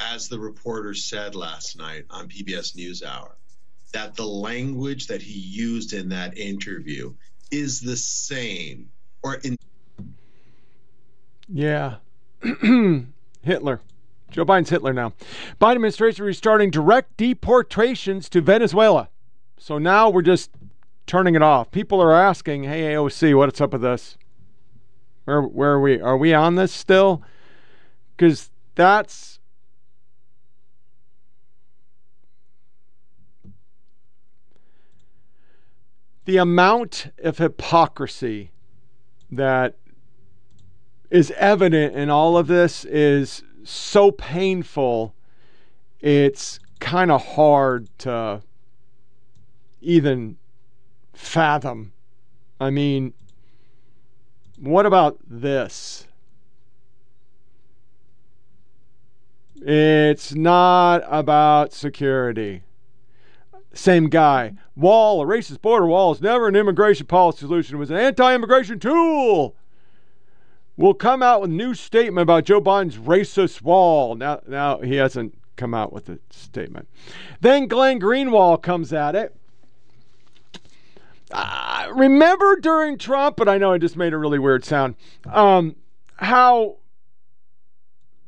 as 0.00 0.28
the 0.28 0.38
reporter 0.38 0.94
said 0.94 1.34
last 1.34 1.78
night 1.78 2.04
on 2.10 2.28
PBS 2.28 2.76
NewsHour, 2.76 3.32
that 3.92 4.16
the 4.16 4.26
language 4.26 5.06
that 5.06 5.22
he 5.22 5.38
used 5.38 5.92
in 5.92 6.08
that 6.10 6.36
interview 6.36 7.14
is 7.50 7.80
the 7.80 7.96
same 7.96 8.90
or 9.22 9.36
in. 9.36 9.56
Yeah. 11.48 11.96
Hitler. 13.42 13.80
Joe 14.34 14.44
Biden's 14.44 14.70
Hitler 14.70 14.92
now. 14.92 15.12
Biden 15.60 15.76
administration 15.76 16.24
restarting 16.24 16.68
direct 16.68 17.16
deportations 17.16 18.28
to 18.30 18.40
Venezuela. 18.40 19.08
So 19.58 19.78
now 19.78 20.10
we're 20.10 20.22
just 20.22 20.50
turning 21.06 21.36
it 21.36 21.42
off. 21.42 21.70
People 21.70 22.02
are 22.02 22.12
asking, 22.12 22.64
"Hey 22.64 22.92
AOC, 22.94 23.32
what's 23.32 23.60
up 23.60 23.72
with 23.72 23.82
this? 23.82 24.18
Where 25.24 25.40
where 25.40 25.74
are 25.74 25.80
we? 25.80 26.00
Are 26.00 26.16
we 26.16 26.34
on 26.34 26.56
this 26.56 26.72
still?" 26.72 27.22
Cuz 28.18 28.50
that's 28.74 29.38
the 36.24 36.38
amount 36.38 37.12
of 37.22 37.38
hypocrisy 37.38 38.50
that 39.30 39.76
is 41.08 41.30
evident 41.36 41.94
in 41.94 42.10
all 42.10 42.36
of 42.36 42.48
this 42.48 42.84
is 42.84 43.44
so 43.64 44.10
painful, 44.12 45.14
it's 46.00 46.60
kind 46.80 47.10
of 47.10 47.24
hard 47.24 47.88
to 47.98 48.42
even 49.80 50.36
fathom. 51.12 51.92
I 52.60 52.70
mean, 52.70 53.14
what 54.58 54.86
about 54.86 55.18
this? 55.26 56.06
It's 59.56 60.34
not 60.34 61.02
about 61.06 61.72
security. 61.72 62.62
Same 63.72 64.08
guy. 64.08 64.52
Wall, 64.76 65.22
a 65.22 65.26
racist 65.26 65.62
border 65.62 65.86
wall, 65.86 66.12
is 66.12 66.20
never 66.20 66.48
an 66.48 66.54
immigration 66.54 67.06
policy 67.06 67.40
solution. 67.40 67.76
It 67.76 67.78
was 67.78 67.90
an 67.90 67.96
anti 67.96 68.34
immigration 68.34 68.78
tool 68.78 69.56
will 70.76 70.94
come 70.94 71.22
out 71.22 71.40
with 71.40 71.50
a 71.50 71.54
new 71.54 71.74
statement 71.74 72.22
about 72.22 72.44
Joe 72.44 72.60
Biden's 72.60 72.96
racist 72.96 73.62
wall. 73.62 74.14
Now, 74.14 74.40
now 74.46 74.80
he 74.80 74.96
hasn't 74.96 75.34
come 75.56 75.74
out 75.74 75.92
with 75.92 76.08
a 76.08 76.18
statement. 76.30 76.88
Then 77.40 77.66
Glenn 77.66 78.00
Greenwald 78.00 78.62
comes 78.62 78.92
at 78.92 79.14
it. 79.14 79.36
Uh, 81.30 81.88
remember 81.94 82.56
during 82.56 82.98
Trump, 82.98 83.36
but 83.36 83.48
I 83.48 83.58
know 83.58 83.72
I 83.72 83.78
just 83.78 83.96
made 83.96 84.12
a 84.12 84.18
really 84.18 84.38
weird 84.38 84.64
sound, 84.64 84.94
um, 85.26 85.74
how 86.16 86.76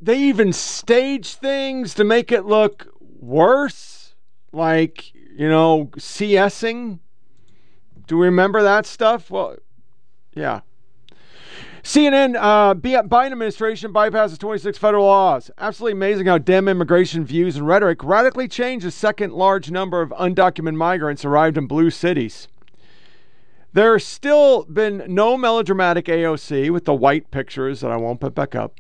they 0.01 0.19
even 0.19 0.53
stage 0.53 1.35
things 1.35 1.95
to 1.95 2.05
make 2.05 2.33
it 2.33 2.47
look 2.47 2.89
worse, 3.21 4.15
like, 4.53 5.15
you 5.15 5.49
know, 5.49 5.91
CSing. 5.97 7.01
Do 8.07 8.19
we 8.19 8.27
remember 8.27 8.63
that 8.63 8.87
stuff? 8.87 9.31
Well, 9.31 9.57
yeah. 10.35 10.61
CNN, 11.87 12.35
uh, 12.37 12.75
Biden 12.75 13.31
administration 13.31 13.93
bypasses 13.93 14.41
26 14.41 14.77
federal 14.77 15.07
laws. 15.07 15.53
Absolutely 15.57 15.93
amazing 15.93 16.27
how 16.27 16.37
Dem 16.37 16.67
immigration 16.67 17.25
views 17.25 17.57
and 17.57 17.65
rhetoric 17.65 18.03
radically 18.03 18.49
changed 18.49 18.85
the 18.85 18.91
second 18.91 19.33
large 19.33 19.71
number 19.71 20.03
of 20.03 20.11
undocumented 20.11 20.75
migrants 20.75 21.25
arrived 21.25 21.57
in 21.57 21.69
blue 21.69 21.91
cities. 21.91 22.49
There's 23.73 24.05
still 24.05 24.65
been 24.65 25.05
no 25.07 25.37
melodramatic 25.37 26.07
AOC 26.07 26.73
with 26.73 26.87
the 26.87 26.93
white 26.93 27.31
pictures 27.31 27.83
that 27.83 27.93
I 27.93 27.97
won't 27.97 28.19
put 28.19 28.35
back 28.35 28.57
up. 28.57 28.75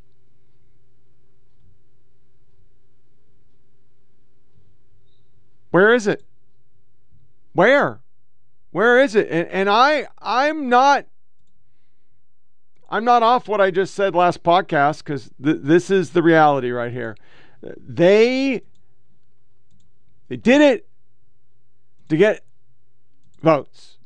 Where 5.70 5.94
is 5.94 6.08
it? 6.08 6.24
Where? 7.52 8.00
Where 8.72 9.00
is 9.00 9.14
it? 9.14 9.28
And, 9.30 9.46
and 9.48 9.70
I 9.70 10.08
I'm 10.20 10.68
not 10.68 11.06
I'm 12.88 13.04
not 13.04 13.22
off 13.22 13.48
what 13.48 13.60
I 13.60 13.70
just 13.70 13.94
said 13.94 14.14
last 14.14 14.42
podcast 14.42 14.98
because 14.98 15.30
th- 15.42 15.58
this 15.60 15.90
is 15.90 16.10
the 16.10 16.22
reality 16.22 16.70
right 16.70 16.92
here. 16.92 17.16
They 17.76 18.62
they 20.28 20.36
did 20.36 20.60
it 20.60 20.88
to 22.08 22.16
get 22.16 22.44
votes. 23.42 23.98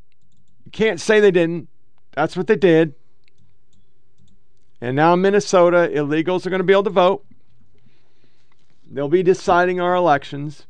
You 0.65 0.71
can't 0.71 1.01
say 1.01 1.21
they 1.21 1.31
didn't. 1.31 1.69
That's 2.13 2.37
what 2.37 2.47
they 2.47 2.57
did. 2.57 2.95
And 4.81 4.97
now 4.97 5.13
in 5.13 5.21
Minnesota, 5.21 5.91
illegals 5.93 6.47
are 6.47 6.51
going 6.51 6.61
to 6.61 6.65
be 6.65 6.73
able 6.73 6.85
to 6.85 6.91
vote. 6.91 7.25
They'll 8.91 9.09
be 9.09 9.23
deciding 9.23 9.81
our 9.81 9.95
elections 9.95 10.67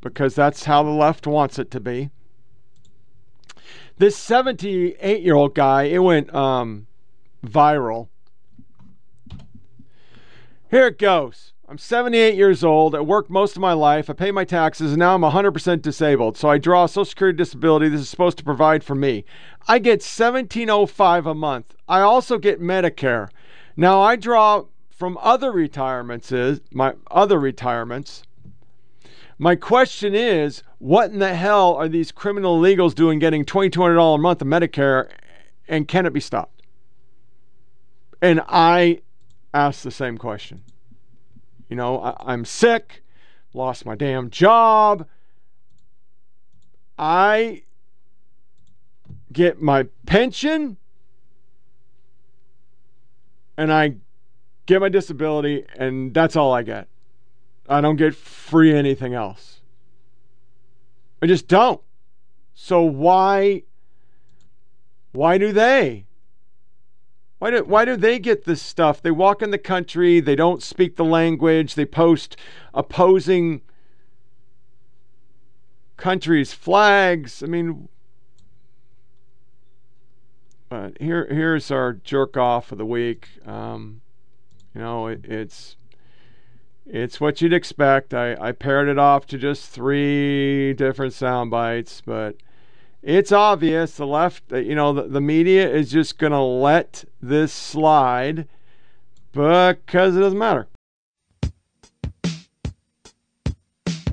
because 0.00 0.34
that's 0.34 0.64
how 0.64 0.82
the 0.82 0.90
left 0.90 1.26
wants 1.26 1.58
it 1.58 1.70
to 1.70 1.80
be. 1.80 2.10
This 3.96 4.16
78 4.16 5.22
year 5.22 5.34
old 5.34 5.54
guy, 5.54 5.84
it 5.84 5.98
went 5.98 6.34
um, 6.34 6.86
viral. 7.44 8.08
Here 10.70 10.86
it 10.86 10.98
goes. 10.98 11.52
I'm 11.68 11.78
78 11.78 12.34
years 12.34 12.62
old. 12.62 12.94
I 12.94 13.00
worked 13.00 13.30
most 13.30 13.56
of 13.56 13.62
my 13.62 13.72
life. 13.72 14.10
I 14.10 14.12
pay 14.12 14.30
my 14.30 14.44
taxes, 14.44 14.92
and 14.92 14.98
now 14.98 15.14
I'm 15.14 15.22
100% 15.22 15.80
disabled. 15.80 16.36
So 16.36 16.50
I 16.50 16.58
draw 16.58 16.86
Social 16.86 17.04
Security 17.06 17.36
disability. 17.36 17.88
This 17.88 18.02
is 18.02 18.10
supposed 18.10 18.36
to 18.38 18.44
provide 18.44 18.84
for 18.84 18.94
me. 18.94 19.24
I 19.66 19.78
get 19.78 20.02
1705 20.02 21.26
a 21.26 21.34
month. 21.34 21.74
I 21.88 22.00
also 22.00 22.36
get 22.36 22.60
Medicare. 22.60 23.28
Now 23.76 24.02
I 24.02 24.16
draw 24.16 24.64
from 24.90 25.18
other 25.20 25.50
retirements 25.50 26.30
is 26.30 26.60
my 26.70 26.94
other 27.10 27.40
retirements. 27.40 28.22
My 29.38 29.56
question 29.56 30.14
is, 30.14 30.62
what 30.78 31.10
in 31.10 31.18
the 31.18 31.34
hell 31.34 31.74
are 31.74 31.88
these 31.88 32.12
criminal 32.12 32.60
illegals 32.60 32.94
doing 32.94 33.18
getting 33.18 33.44
$2,200 33.44 34.14
a 34.14 34.18
month 34.18 34.42
of 34.42 34.48
Medicare, 34.48 35.10
and 35.68 35.88
can 35.88 36.06
it 36.06 36.12
be 36.12 36.20
stopped? 36.20 36.61
And 38.22 38.40
I 38.48 39.00
asked 39.52 39.82
the 39.82 39.90
same 39.90 40.16
question. 40.16 40.62
You 41.68 41.76
know, 41.76 41.98
I, 42.00 42.32
am 42.32 42.44
sick, 42.44 43.02
lost 43.52 43.84
my 43.84 43.96
damn 43.96 44.30
job. 44.30 45.06
I 46.96 47.64
get 49.32 49.60
my 49.60 49.88
pension 50.06 50.76
and 53.56 53.72
I 53.72 53.96
get 54.66 54.80
my 54.80 54.88
disability, 54.88 55.64
and 55.76 56.14
that's 56.14 56.36
all 56.36 56.52
I 56.52 56.62
get. 56.62 56.88
I 57.68 57.80
don't 57.80 57.96
get 57.96 58.14
free 58.14 58.74
anything 58.74 59.14
else. 59.14 59.60
I 61.20 61.26
just 61.26 61.48
don't. 61.48 61.80
So 62.54 62.82
why 62.82 63.64
why 65.12 65.38
do 65.38 65.52
they? 65.52 66.06
Why 67.42 67.50
do, 67.50 67.64
why 67.64 67.84
do 67.84 67.96
they 67.96 68.20
get 68.20 68.44
this 68.44 68.62
stuff? 68.62 69.02
They 69.02 69.10
walk 69.10 69.42
in 69.42 69.50
the 69.50 69.58
country, 69.58 70.20
they 70.20 70.36
don't 70.36 70.62
speak 70.62 70.94
the 70.94 71.04
language, 71.04 71.74
they 71.74 71.84
post 71.84 72.36
opposing 72.72 73.62
countries' 75.96 76.52
flags. 76.52 77.42
I 77.42 77.46
mean, 77.46 77.88
but 80.68 80.96
here 81.00 81.26
here's 81.26 81.72
our 81.72 81.94
jerk 81.94 82.36
off 82.36 82.70
of 82.70 82.78
the 82.78 82.86
week. 82.86 83.26
Um, 83.44 84.02
you 84.72 84.80
know, 84.80 85.08
it, 85.08 85.24
it's 85.24 85.74
it's 86.86 87.20
what 87.20 87.40
you'd 87.40 87.52
expect. 87.52 88.14
I, 88.14 88.36
I 88.40 88.52
paired 88.52 88.86
it 88.86 88.98
off 88.98 89.26
to 89.26 89.36
just 89.36 89.68
three 89.68 90.74
different 90.74 91.12
sound 91.12 91.50
bites, 91.50 92.02
but 92.06 92.36
it's 93.02 93.32
obvious 93.32 93.96
the 93.96 94.06
left, 94.06 94.44
you 94.52 94.74
know, 94.74 94.92
the, 94.92 95.02
the 95.02 95.20
media 95.20 95.68
is 95.68 95.90
just 95.90 96.18
going 96.18 96.32
to 96.32 96.40
let 96.40 97.04
this 97.20 97.52
slide 97.52 98.46
because 99.32 100.16
it 100.16 100.20
doesn't 100.20 100.38
matter. 100.38 100.68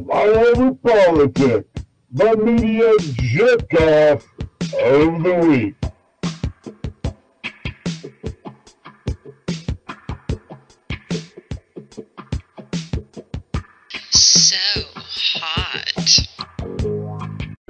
Miami 0.03 0.73
politics, 0.75 1.85
the 2.11 2.35
media 2.37 2.91
jerk 2.99 3.73
off 3.75 4.25
of 4.73 5.23
the 5.23 5.45
week. 5.47 5.78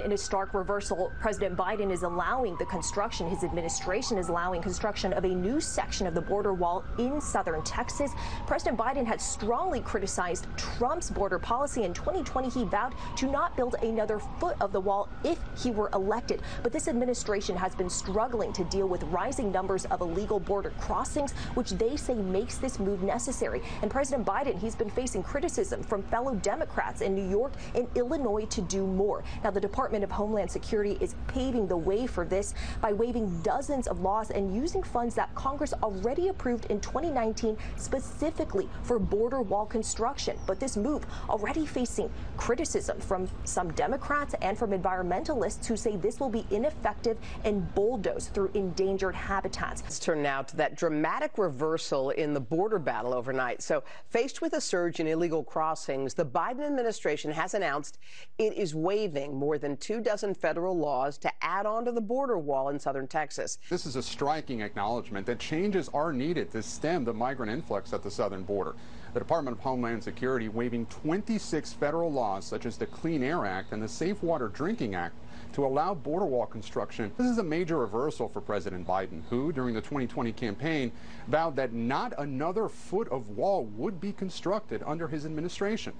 In 0.09 0.13
a 0.13 0.17
stark 0.17 0.55
reversal, 0.55 1.11
President 1.19 1.55
Biden 1.55 1.91
is 1.91 2.01
allowing 2.01 2.57
the 2.57 2.65
construction, 2.65 3.29
his 3.29 3.43
administration 3.43 4.17
is 4.17 4.29
allowing 4.29 4.59
construction 4.59 5.13
of 5.13 5.23
a 5.23 5.27
new 5.27 5.61
section 5.61 6.07
of 6.07 6.15
the 6.15 6.21
border 6.21 6.51
wall 6.51 6.83
in 6.97 7.21
southern 7.21 7.61
Texas. 7.61 8.11
President 8.47 8.75
Biden 8.75 9.05
had 9.05 9.21
strongly 9.21 9.81
criticized 9.81 10.47
Trump's 10.57 11.11
border 11.11 11.37
policy. 11.37 11.83
In 11.83 11.93
2020, 11.93 12.49
he 12.49 12.63
vowed 12.63 12.95
to 13.17 13.27
not 13.27 13.55
build 13.55 13.75
another 13.83 14.17
foot 14.39 14.57
of 14.61 14.71
the 14.71 14.79
wall 14.79 15.09
if 15.23 15.37
he 15.55 15.69
were 15.69 15.91
elected. 15.93 16.41
But 16.63 16.71
this 16.71 16.87
administration 16.87 17.55
has 17.55 17.75
been 17.75 17.87
struggling 17.87 18.51
to 18.53 18.63
deal 18.63 18.87
with 18.87 19.03
rising 19.03 19.51
numbers 19.51 19.85
of 19.85 20.01
illegal 20.01 20.39
border 20.39 20.71
crossings, 20.79 21.33
which 21.53 21.69
they 21.69 21.95
say 21.95 22.15
makes 22.15 22.57
this 22.57 22.79
move 22.79 23.03
necessary. 23.03 23.61
And 23.83 23.91
President 23.91 24.25
Biden, 24.25 24.57
he's 24.57 24.73
been 24.73 24.89
facing 24.89 25.21
criticism 25.21 25.83
from 25.83 26.01
fellow 26.01 26.33
Democrats 26.33 27.01
in 27.01 27.13
New 27.13 27.29
York 27.29 27.53
and 27.75 27.87
Illinois 27.93 28.45
to 28.45 28.61
do 28.63 28.87
more. 28.87 29.23
Now, 29.43 29.51
the 29.51 29.61
Department 29.61 29.98
Department 29.99 30.03
of 30.03 30.29
Homeland 30.29 30.51
Security 30.51 30.97
is 31.01 31.15
paving 31.27 31.67
the 31.67 31.77
way 31.77 32.07
for 32.07 32.25
this 32.25 32.53
by 32.81 32.93
waiving 32.93 33.41
dozens 33.41 33.87
of 33.87 34.01
laws 34.01 34.31
and 34.31 34.55
using 34.55 34.83
funds 34.83 35.15
that 35.15 35.33
Congress 35.35 35.73
already 35.83 36.29
approved 36.29 36.65
in 36.65 36.79
2019 36.79 37.57
specifically 37.77 38.69
for 38.83 38.99
border 38.99 39.41
wall 39.41 39.65
construction. 39.65 40.37
But 40.45 40.59
this 40.59 40.77
move 40.77 41.05
already 41.29 41.65
facing 41.65 42.09
criticism 42.37 42.99
from 42.99 43.27
some 43.43 43.71
Democrats 43.73 44.35
and 44.41 44.57
from 44.57 44.71
environmentalists 44.71 45.65
who 45.65 45.75
say 45.75 45.95
this 45.95 46.19
will 46.19 46.29
be 46.29 46.45
ineffective 46.51 47.17
and 47.43 47.73
bulldoze 47.75 48.27
through 48.27 48.51
endangered 48.53 49.15
habitats. 49.15 49.81
Let's 49.83 49.99
turn 49.99 50.21
now 50.21 50.43
to 50.43 50.57
that 50.57 50.75
dramatic 50.75 51.37
reversal 51.37 52.11
in 52.11 52.33
the 52.33 52.39
border 52.39 52.79
battle 52.79 53.13
overnight. 53.13 53.61
So, 53.61 53.83
faced 54.09 54.41
with 54.41 54.53
a 54.53 54.61
surge 54.61 54.99
in 54.99 55.07
illegal 55.07 55.43
crossings, 55.43 56.13
the 56.13 56.25
Biden 56.25 56.65
administration 56.65 57.31
has 57.31 57.53
announced 57.53 57.97
it 58.37 58.53
is 58.53 58.73
waiving 58.75 59.35
more 59.35 59.57
than 59.57 59.77
two 59.89 59.99
dozen 59.99 60.35
federal 60.35 60.77
laws 60.77 61.17
to 61.17 61.31
add 61.41 61.65
on 61.65 61.83
to 61.83 61.91
the 61.91 61.99
border 61.99 62.37
wall 62.37 62.69
in 62.69 62.79
southern 62.79 63.07
Texas. 63.07 63.57
This 63.71 63.87
is 63.87 63.95
a 63.95 64.03
striking 64.03 64.61
acknowledgement 64.61 65.25
that 65.25 65.39
changes 65.39 65.89
are 65.95 66.13
needed 66.13 66.51
to 66.51 66.61
stem 66.61 67.03
the 67.03 67.11
migrant 67.11 67.51
influx 67.51 67.91
at 67.91 68.03
the 68.03 68.11
southern 68.11 68.43
border. 68.43 68.75
The 69.15 69.19
Department 69.19 69.57
of 69.57 69.63
Homeland 69.63 70.03
Security 70.03 70.47
waiving 70.47 70.85
26 70.85 71.73
federal 71.73 72.11
laws, 72.11 72.45
such 72.45 72.67
as 72.67 72.77
the 72.77 72.85
Clean 72.85 73.23
Air 73.23 73.47
Act 73.47 73.73
and 73.73 73.81
the 73.81 73.87
Safe 73.87 74.21
Water 74.21 74.49
Drinking 74.49 74.93
Act, 74.93 75.15
to 75.53 75.65
allow 75.65 75.95
border 75.95 76.27
wall 76.27 76.45
construction. 76.45 77.11
This 77.17 77.25
is 77.25 77.39
a 77.39 77.43
major 77.43 77.79
reversal 77.79 78.29
for 78.29 78.41
President 78.41 78.85
Biden, 78.85 79.23
who, 79.31 79.51
during 79.51 79.73
the 79.73 79.81
2020 79.81 80.31
campaign, 80.33 80.91
vowed 81.27 81.55
that 81.55 81.73
not 81.73 82.13
another 82.19 82.69
foot 82.69 83.09
of 83.09 83.29
wall 83.29 83.65
would 83.75 83.99
be 83.99 84.11
constructed 84.11 84.83
under 84.85 85.07
his 85.07 85.25
administration. 85.25 85.93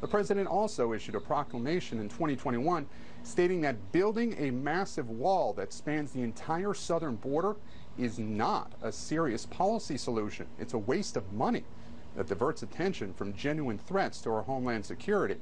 The 0.00 0.08
president 0.08 0.48
also 0.48 0.92
issued 0.92 1.14
a 1.14 1.20
proclamation 1.20 1.98
in 1.98 2.08
2021 2.08 2.86
stating 3.24 3.62
that 3.62 3.90
building 3.90 4.36
a 4.38 4.50
massive 4.50 5.08
wall 5.08 5.52
that 5.54 5.72
spans 5.72 6.12
the 6.12 6.22
entire 6.22 6.74
southern 6.74 7.16
border 7.16 7.56
is 7.98 8.18
not 8.18 8.72
a 8.82 8.92
serious 8.92 9.46
policy 9.46 9.96
solution. 9.96 10.46
It's 10.58 10.74
a 10.74 10.78
waste 10.78 11.16
of 11.16 11.32
money 11.32 11.64
that 12.16 12.28
diverts 12.28 12.62
attention 12.62 13.14
from 13.14 13.34
genuine 13.34 13.78
threats 13.78 14.20
to 14.20 14.30
our 14.30 14.42
homeland 14.42 14.84
security. 14.84 15.36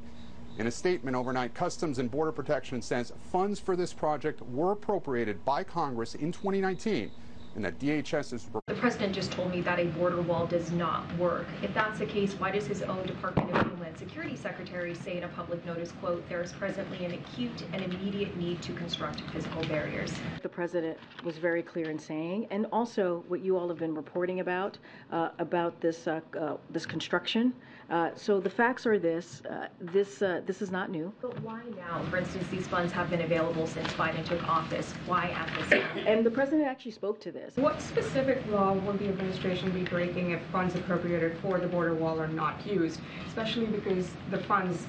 In 0.58 0.66
a 0.66 0.70
statement 0.70 1.16
overnight, 1.16 1.54
Customs 1.54 1.98
and 1.98 2.10
Border 2.10 2.32
Protection 2.32 2.82
says 2.82 3.12
funds 3.30 3.58
for 3.58 3.74
this 3.74 3.92
project 3.92 4.42
were 4.42 4.72
appropriated 4.72 5.44
by 5.44 5.64
Congress 5.64 6.14
in 6.14 6.30
2019 6.30 7.10
and 7.54 7.64
that 7.64 7.78
DHS 7.78 8.32
is. 8.32 8.46
The 8.66 8.74
president 8.74 9.14
just 9.14 9.32
told 9.32 9.50
me 9.50 9.60
that 9.62 9.78
a 9.78 9.84
border 9.86 10.20
wall 10.22 10.46
does 10.46 10.70
not 10.72 11.12
work. 11.16 11.46
If 11.62 11.74
that's 11.74 11.98
the 11.98 12.06
case, 12.06 12.34
why 12.34 12.50
does 12.50 12.66
his 12.66 12.82
own 12.82 13.04
Department 13.06 13.50
of 13.50 13.66
Homeland 13.66 13.98
Security 13.98 14.36
Secretary 14.36 14.94
say 14.94 15.18
in 15.18 15.24
a 15.24 15.28
public 15.28 15.64
notice, 15.66 15.92
quote, 16.00 16.26
there 16.28 16.42
is 16.42 16.52
presently 16.52 17.04
an 17.04 17.12
acute 17.12 17.64
and 17.72 17.82
immediate 17.82 18.36
need 18.36 18.62
to 18.62 18.72
construct 18.72 19.20
physical 19.32 19.62
barriers? 19.64 20.12
The 20.42 20.48
president 20.48 20.98
was 21.24 21.36
very 21.36 21.62
clear 21.62 21.90
in 21.90 21.98
saying, 21.98 22.46
and 22.50 22.66
also 22.72 23.24
what 23.28 23.40
you 23.40 23.56
all 23.56 23.68
have 23.68 23.78
been 23.78 23.94
reporting 23.94 24.40
about, 24.40 24.78
uh, 25.10 25.30
about 25.38 25.80
this, 25.80 26.06
uh, 26.06 26.20
uh, 26.38 26.56
this 26.70 26.86
construction. 26.86 27.52
Uh, 27.90 28.10
so 28.14 28.40
the 28.40 28.50
facts 28.50 28.86
are 28.86 28.98
this, 28.98 29.42
uh, 29.50 29.68
this, 29.80 30.22
uh, 30.22 30.40
this 30.46 30.62
is 30.62 30.70
not 30.70 30.90
new. 30.90 31.12
But 31.20 31.40
why 31.42 31.60
now? 31.76 32.02
For 32.10 32.18
instance, 32.18 32.46
these 32.48 32.66
funds 32.66 32.92
have 32.92 33.10
been 33.10 33.22
available 33.22 33.66
since 33.66 33.88
Biden 33.92 34.24
took 34.24 34.42
office. 34.48 34.92
Why 35.06 35.30
at 35.30 35.50
this 35.58 35.80
time? 35.80 36.06
And 36.06 36.24
the 36.24 36.30
president 36.30 36.66
actually 36.66 36.92
spoke 36.92 37.20
to 37.20 37.32
this. 37.32 37.56
What 37.56 37.80
specific 37.80 38.42
law 38.50 38.72
would 38.72 38.98
the 38.98 39.08
administration 39.08 39.70
be 39.70 39.82
breaking 39.82 40.30
if 40.30 40.40
funds 40.52 40.74
appropriated 40.74 41.36
for 41.38 41.58
the 41.58 41.66
border 41.66 41.94
wall 41.94 42.20
are 42.20 42.28
not 42.28 42.64
used? 42.66 43.00
Especially 43.26 43.66
because 43.66 44.08
the 44.30 44.38
funds 44.38 44.86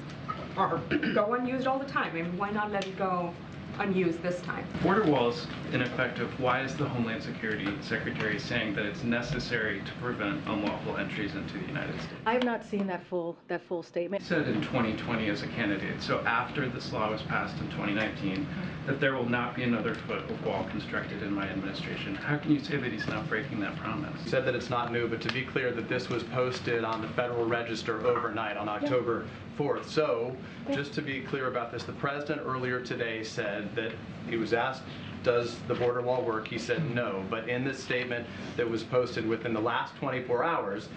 are 0.56 0.78
go 1.14 1.34
unused 1.34 1.66
all 1.66 1.78
the 1.78 1.84
time. 1.84 2.10
I 2.12 2.22
mean, 2.22 2.36
why 2.36 2.50
not 2.50 2.70
let 2.70 2.86
it 2.86 2.96
go 2.96 3.34
unused 3.78 4.22
this 4.22 4.40
time. 4.42 4.66
Border 4.82 5.04
walls 5.04 5.46
ineffective. 5.72 6.28
Why 6.40 6.62
is 6.62 6.76
the 6.76 6.88
Homeland 6.88 7.22
Security 7.22 7.68
Secretary 7.80 8.38
saying 8.38 8.74
that 8.74 8.86
it's 8.86 9.02
necessary 9.02 9.80
to 9.80 9.92
prevent 9.94 10.46
unlawful 10.46 10.96
entries 10.96 11.34
into 11.34 11.58
the 11.58 11.66
United 11.66 11.94
States? 12.00 12.14
I 12.26 12.34
have 12.34 12.44
not 12.44 12.64
seen 12.64 12.86
that 12.86 13.04
full 13.06 13.36
that 13.48 13.62
full 13.62 13.82
statement. 13.82 14.22
He 14.22 14.28
said 14.28 14.48
in 14.48 14.60
2020 14.62 15.28
as 15.28 15.42
a 15.42 15.48
candidate, 15.48 16.00
so 16.00 16.20
after 16.20 16.68
this 16.68 16.92
law 16.92 17.10
was 17.10 17.22
passed 17.22 17.58
in 17.60 17.66
2019, 17.70 18.36
mm-hmm. 18.36 18.86
that 18.86 19.00
there 19.00 19.14
will 19.14 19.28
not 19.28 19.54
be 19.56 19.62
another 19.62 19.94
foot 19.94 20.30
of 20.30 20.46
wall 20.46 20.64
constructed 20.70 21.22
in 21.22 21.32
my 21.32 21.48
administration. 21.48 22.14
How 22.14 22.36
can 22.36 22.52
you 22.52 22.60
say 22.60 22.76
that 22.76 22.92
he's 22.92 23.06
not 23.06 23.28
breaking 23.28 23.60
that 23.60 23.76
promise? 23.76 24.22
He 24.22 24.30
said 24.30 24.44
that 24.46 24.54
it's 24.54 24.70
not 24.70 24.92
new, 24.92 25.08
but 25.08 25.20
to 25.22 25.32
be 25.32 25.42
clear 25.42 25.72
that 25.72 25.88
this 25.88 26.08
was 26.08 26.22
posted 26.22 26.84
on 26.84 27.02
the 27.02 27.08
Federal 27.08 27.46
Register 27.46 28.06
overnight 28.06 28.56
on 28.56 28.68
October 28.68 29.26
4th. 29.58 29.86
So, 29.86 30.34
just 30.72 30.92
to 30.94 31.02
be 31.02 31.20
clear 31.20 31.46
about 31.46 31.70
this, 31.70 31.84
the 31.84 31.92
president 31.92 32.42
earlier 32.44 32.80
today 32.80 33.22
said 33.22 33.63
that 33.74 33.92
he 34.28 34.36
was 34.36 34.52
asked 34.52 34.82
does 35.24 35.56
the 35.68 35.74
border 35.74 36.02
wall 36.02 36.22
work? 36.22 36.46
He 36.46 36.58
said 36.58 36.94
no. 36.94 37.24
But 37.30 37.48
in 37.48 37.64
this 37.64 37.82
statement 37.82 38.26
that 38.56 38.68
was 38.68 38.84
posted 38.84 39.26
within 39.26 39.54
the 39.54 39.60
last 39.60 39.96
24 39.96 40.44
hours, 40.44 40.88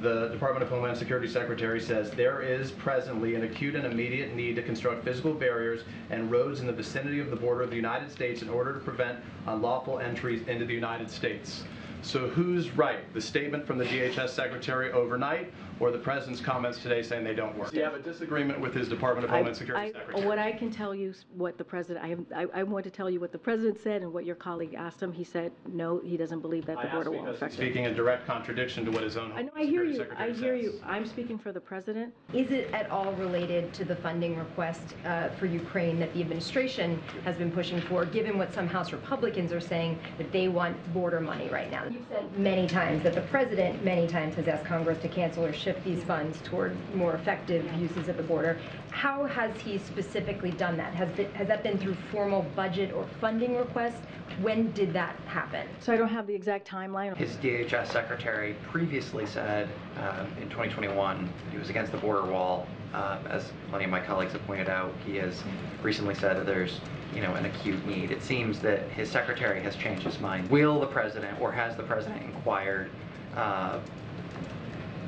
the 0.00 0.28
Department 0.28 0.62
of 0.62 0.70
Homeland 0.70 0.96
Security 0.96 1.28
Secretary 1.28 1.80
says 1.80 2.10
there 2.12 2.40
is 2.40 2.70
presently 2.70 3.34
an 3.34 3.44
acute 3.44 3.74
and 3.74 3.84
immediate 3.84 4.34
need 4.34 4.56
to 4.56 4.62
construct 4.62 5.04
physical 5.04 5.34
barriers 5.34 5.82
and 6.10 6.30
roads 6.30 6.60
in 6.60 6.66
the 6.66 6.72
vicinity 6.72 7.20
of 7.20 7.28
the 7.28 7.36
border 7.36 7.62
of 7.62 7.70
the 7.70 7.76
United 7.76 8.10
States 8.10 8.40
in 8.40 8.48
order 8.48 8.72
to 8.72 8.80
prevent 8.80 9.18
unlawful 9.48 9.98
entries 9.98 10.46
into 10.48 10.64
the 10.64 10.72
United 10.72 11.10
States. 11.10 11.64
So 12.00 12.28
who's 12.28 12.76
right? 12.76 13.12
The 13.14 13.20
statement 13.20 13.66
from 13.66 13.78
the 13.78 13.84
DHS 13.84 14.30
Secretary 14.30 14.90
overnight 14.92 15.52
or 15.82 15.90
the 15.90 15.98
President's 15.98 16.40
comments 16.40 16.80
today 16.80 17.02
saying 17.02 17.24
they 17.24 17.34
don't 17.34 17.58
work? 17.58 17.72
Do 17.72 17.76
you 17.76 17.82
have 17.82 17.94
a 17.94 17.98
disagreement 17.98 18.60
with 18.60 18.72
his 18.72 18.88
Department 18.88 19.24
of 19.24 19.30
Homeland 19.30 19.56
Security 19.56 19.88
I, 19.88 19.92
Secretary? 19.92 20.26
What 20.26 20.38
I 20.38 20.52
can 20.52 20.70
tell 20.70 20.94
you, 20.94 21.12
what 21.34 21.58
the 21.58 21.64
President, 21.64 22.04
I, 22.04 22.08
have, 22.08 22.20
I, 22.34 22.60
I, 22.60 22.62
want 22.62 22.84
to 22.84 22.90
tell 22.90 23.10
you 23.10 23.18
what 23.18 23.32
the 23.32 23.38
President 23.38 23.80
said 23.80 24.02
and 24.02 24.12
what 24.12 24.24
your 24.24 24.36
colleague 24.36 24.74
asked 24.74 25.02
him. 25.02 25.12
He 25.12 25.24
said, 25.24 25.50
no, 25.72 26.00
he 26.04 26.16
doesn't 26.16 26.38
believe 26.38 26.66
that 26.66 26.80
the 26.80 26.86
border 26.88 27.10
wall 27.10 27.26
is 27.26 27.36
effective. 27.36 27.56
Speaking 27.56 27.84
in 27.84 27.94
direct 27.94 28.26
contradiction 28.28 28.84
to 28.84 28.92
what 28.92 29.02
his 29.02 29.16
own 29.16 29.32
I 29.32 29.42
know, 29.42 29.50
I 29.56 29.64
hear 29.64 29.82
you. 29.82 30.06
I 30.16 30.30
hear 30.30 30.54
you. 30.54 30.80
I'm 30.84 31.04
speaking 31.04 31.36
for 31.36 31.50
the 31.50 31.60
President. 31.60 32.14
Is 32.32 32.52
it 32.52 32.72
at 32.72 32.88
all 32.88 33.12
related 33.14 33.74
to 33.74 33.84
the 33.84 33.96
funding 33.96 34.38
request 34.38 34.94
uh, 35.04 35.30
for 35.30 35.46
Ukraine 35.46 35.98
that 35.98 36.14
the 36.14 36.20
administration 36.20 37.02
has 37.24 37.36
been 37.36 37.50
pushing 37.50 37.80
for, 37.80 38.04
given 38.04 38.38
what 38.38 38.54
some 38.54 38.68
House 38.68 38.92
Republicans 38.92 39.52
are 39.52 39.60
saying 39.60 39.98
that 40.18 40.30
they 40.30 40.46
want 40.46 40.76
border 40.94 41.20
money 41.20 41.48
right 41.48 41.72
now? 41.72 41.86
You've 41.90 42.06
said 42.08 42.38
many 42.38 42.68
times 42.68 43.02
that 43.02 43.16
the 43.16 43.22
President 43.22 43.84
many 43.84 44.06
times 44.06 44.36
has 44.36 44.46
asked 44.46 44.64
Congress 44.64 45.00
to 45.02 45.08
cancel 45.08 45.44
or 45.44 45.52
shift 45.52 45.71
these 45.84 46.02
funds 46.04 46.38
toward 46.44 46.76
more 46.94 47.14
effective 47.14 47.64
uses 47.74 48.08
at 48.08 48.16
the 48.16 48.22
border. 48.22 48.58
how 48.90 49.24
has 49.24 49.58
he 49.60 49.78
specifically 49.78 50.50
done 50.52 50.76
that? 50.76 50.94
Has, 50.94 51.08
it, 51.18 51.32
has 51.32 51.48
that 51.48 51.62
been 51.62 51.78
through 51.78 51.96
formal 52.10 52.42
budget 52.54 52.92
or 52.92 53.06
funding 53.20 53.56
requests? 53.56 54.00
When 54.40 54.72
did 54.72 54.92
that 54.94 55.16
happen? 55.26 55.66
So 55.80 55.92
I 55.92 55.96
don't 55.96 56.08
have 56.08 56.26
the 56.26 56.34
exact 56.34 56.68
timeline. 56.68 57.16
His 57.16 57.36
DHS 57.36 57.88
secretary 57.88 58.56
previously 58.62 59.26
said 59.26 59.68
um, 59.98 60.26
in 60.40 60.48
2021 60.48 61.28
he 61.50 61.58
was 61.58 61.70
against 61.70 61.92
the 61.92 61.98
border 61.98 62.24
wall. 62.30 62.66
Um, 62.94 63.26
as 63.28 63.52
many 63.70 63.84
of 63.84 63.90
my 63.90 64.00
colleagues 64.00 64.32
have 64.32 64.46
pointed 64.46 64.68
out, 64.68 64.92
he 65.06 65.16
has 65.16 65.42
recently 65.82 66.14
said 66.14 66.36
that 66.36 66.46
there's 66.46 66.80
you 67.14 67.22
know 67.22 67.34
an 67.34 67.46
acute 67.46 67.84
need. 67.86 68.10
It 68.10 68.22
seems 68.22 68.58
that 68.60 68.88
his 68.90 69.10
secretary 69.10 69.62
has 69.62 69.76
changed 69.76 70.02
his 70.02 70.20
mind. 70.20 70.50
Will 70.50 70.80
the 70.80 70.86
president, 70.86 71.40
or 71.40 71.52
has 71.52 71.76
the 71.76 71.82
president 71.82 72.22
inquired 72.22 72.90
uh, 73.36 73.78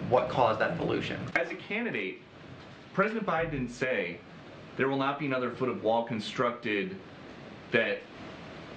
what 0.08 0.28
caused 0.28 0.60
that 0.60 0.76
pollution. 0.78 1.20
As 1.34 1.50
a 1.50 1.54
candidate, 1.54 2.20
President 2.92 3.26
Biden 3.26 3.50
didn't 3.50 3.70
say 3.70 4.18
there 4.76 4.88
will 4.88 4.98
not 4.98 5.18
be 5.18 5.26
another 5.26 5.50
foot 5.50 5.68
of 5.68 5.82
wall 5.82 6.04
constructed 6.04 6.96
that 7.72 8.00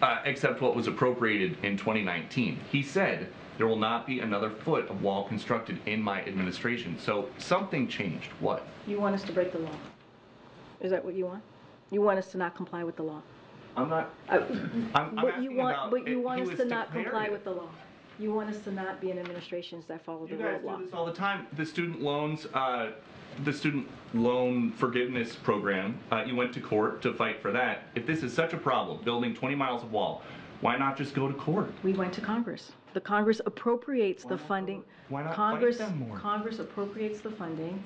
uh, 0.02 0.20
except 0.26 0.62
what 0.62 0.76
was 0.76 0.88
appropriated 0.88 1.58
in 1.64 1.78
2019. 1.78 2.60
He 2.72 2.84
said 2.84 3.28
there 3.58 3.68
will 3.68 3.76
not 3.76 4.06
be 4.06 4.20
another 4.20 4.50
foot 4.50 4.88
of 4.90 5.02
wall 5.02 5.28
constructed 5.28 5.80
in 5.86 6.02
my 6.02 6.22
administration. 6.24 6.98
So 7.00 7.30
something 7.40 7.88
changed. 7.88 8.30
What? 8.40 8.66
You 8.86 9.00
want 9.00 9.16
us 9.16 9.24
to 9.24 9.32
break 9.32 9.52
the 9.52 9.60
law? 9.60 9.76
Is 10.80 10.92
that 10.92 11.04
what 11.04 11.16
you 11.16 11.26
want? 11.26 11.42
You 11.90 12.02
want 12.02 12.20
us 12.20 12.32
to 12.32 12.38
not 12.38 12.56
comply 12.56 12.84
with 12.84 12.96
the 12.96 13.04
law? 13.04 13.22
I'm 13.76 13.90
not. 13.90 14.14
Uh, 14.30 14.40
I'm, 14.96 14.96
I'm 14.96 15.16
but 15.16 15.42
you 15.42 15.54
want, 15.56 15.76
about 15.76 15.92
but 15.92 16.08
you 16.08 16.20
if 16.20 16.26
want 16.26 16.44
he 16.44 16.52
us 16.52 16.58
to 16.58 16.66
not 16.66 16.92
comply 16.92 17.26
it. 17.26 17.32
with 17.32 17.44
the 17.44 17.52
law. 17.52 17.70
You 18.20 18.34
want 18.34 18.50
us 18.50 18.60
to 18.64 18.72
not 18.72 19.00
be 19.00 19.12
in 19.12 19.20
administrations 19.20 19.86
that 19.86 20.04
follow 20.04 20.26
the 20.26 20.34
You 20.36 20.38
rule 20.42 20.52
guys 20.54 20.60
of 20.60 20.66
law. 20.66 20.78
do 20.78 20.86
this 20.86 20.94
all 20.94 21.06
the 21.06 21.14
time. 21.14 21.46
The 21.56 21.66
student 21.66 22.02
loans, 22.02 22.48
uh, 22.54 22.92
the 23.44 23.54
student 23.54 23.88
loan 24.14 24.72
forgiveness 24.72 25.36
program. 25.36 26.00
Uh, 26.12 26.24
you 26.26 26.36
went 26.36 26.52
to 26.54 26.60
court 26.60 27.02
to 27.04 27.14
fight 27.14 27.42
for 27.42 27.52
that. 27.52 27.84
If 27.94 28.08
this 28.08 28.24
is 28.24 28.34
such 28.34 28.54
a 28.54 28.58
problem, 28.58 29.04
building 29.04 29.36
20 29.36 29.54
miles 29.56 29.84
of 29.84 29.92
wall, 29.92 30.24
why 30.62 30.78
not 30.78 30.98
just 30.98 31.14
go 31.14 31.28
to 31.28 31.34
court? 31.36 31.72
We 31.84 31.94
went 31.94 32.14
to 32.14 32.22
Congress. 32.22 32.72
The 32.94 33.02
Congress 33.02 33.40
appropriates 33.46 34.24
the 34.24 34.38
funding. 34.38 34.84
Why 35.10 35.22
not 35.22 35.30
fight 35.30 35.36
Congress, 35.36 35.78
them 35.78 36.00
more? 36.00 36.18
Congress 36.18 36.58
appropriates 36.58 37.22
the 37.22 37.30
funding. 37.30 37.84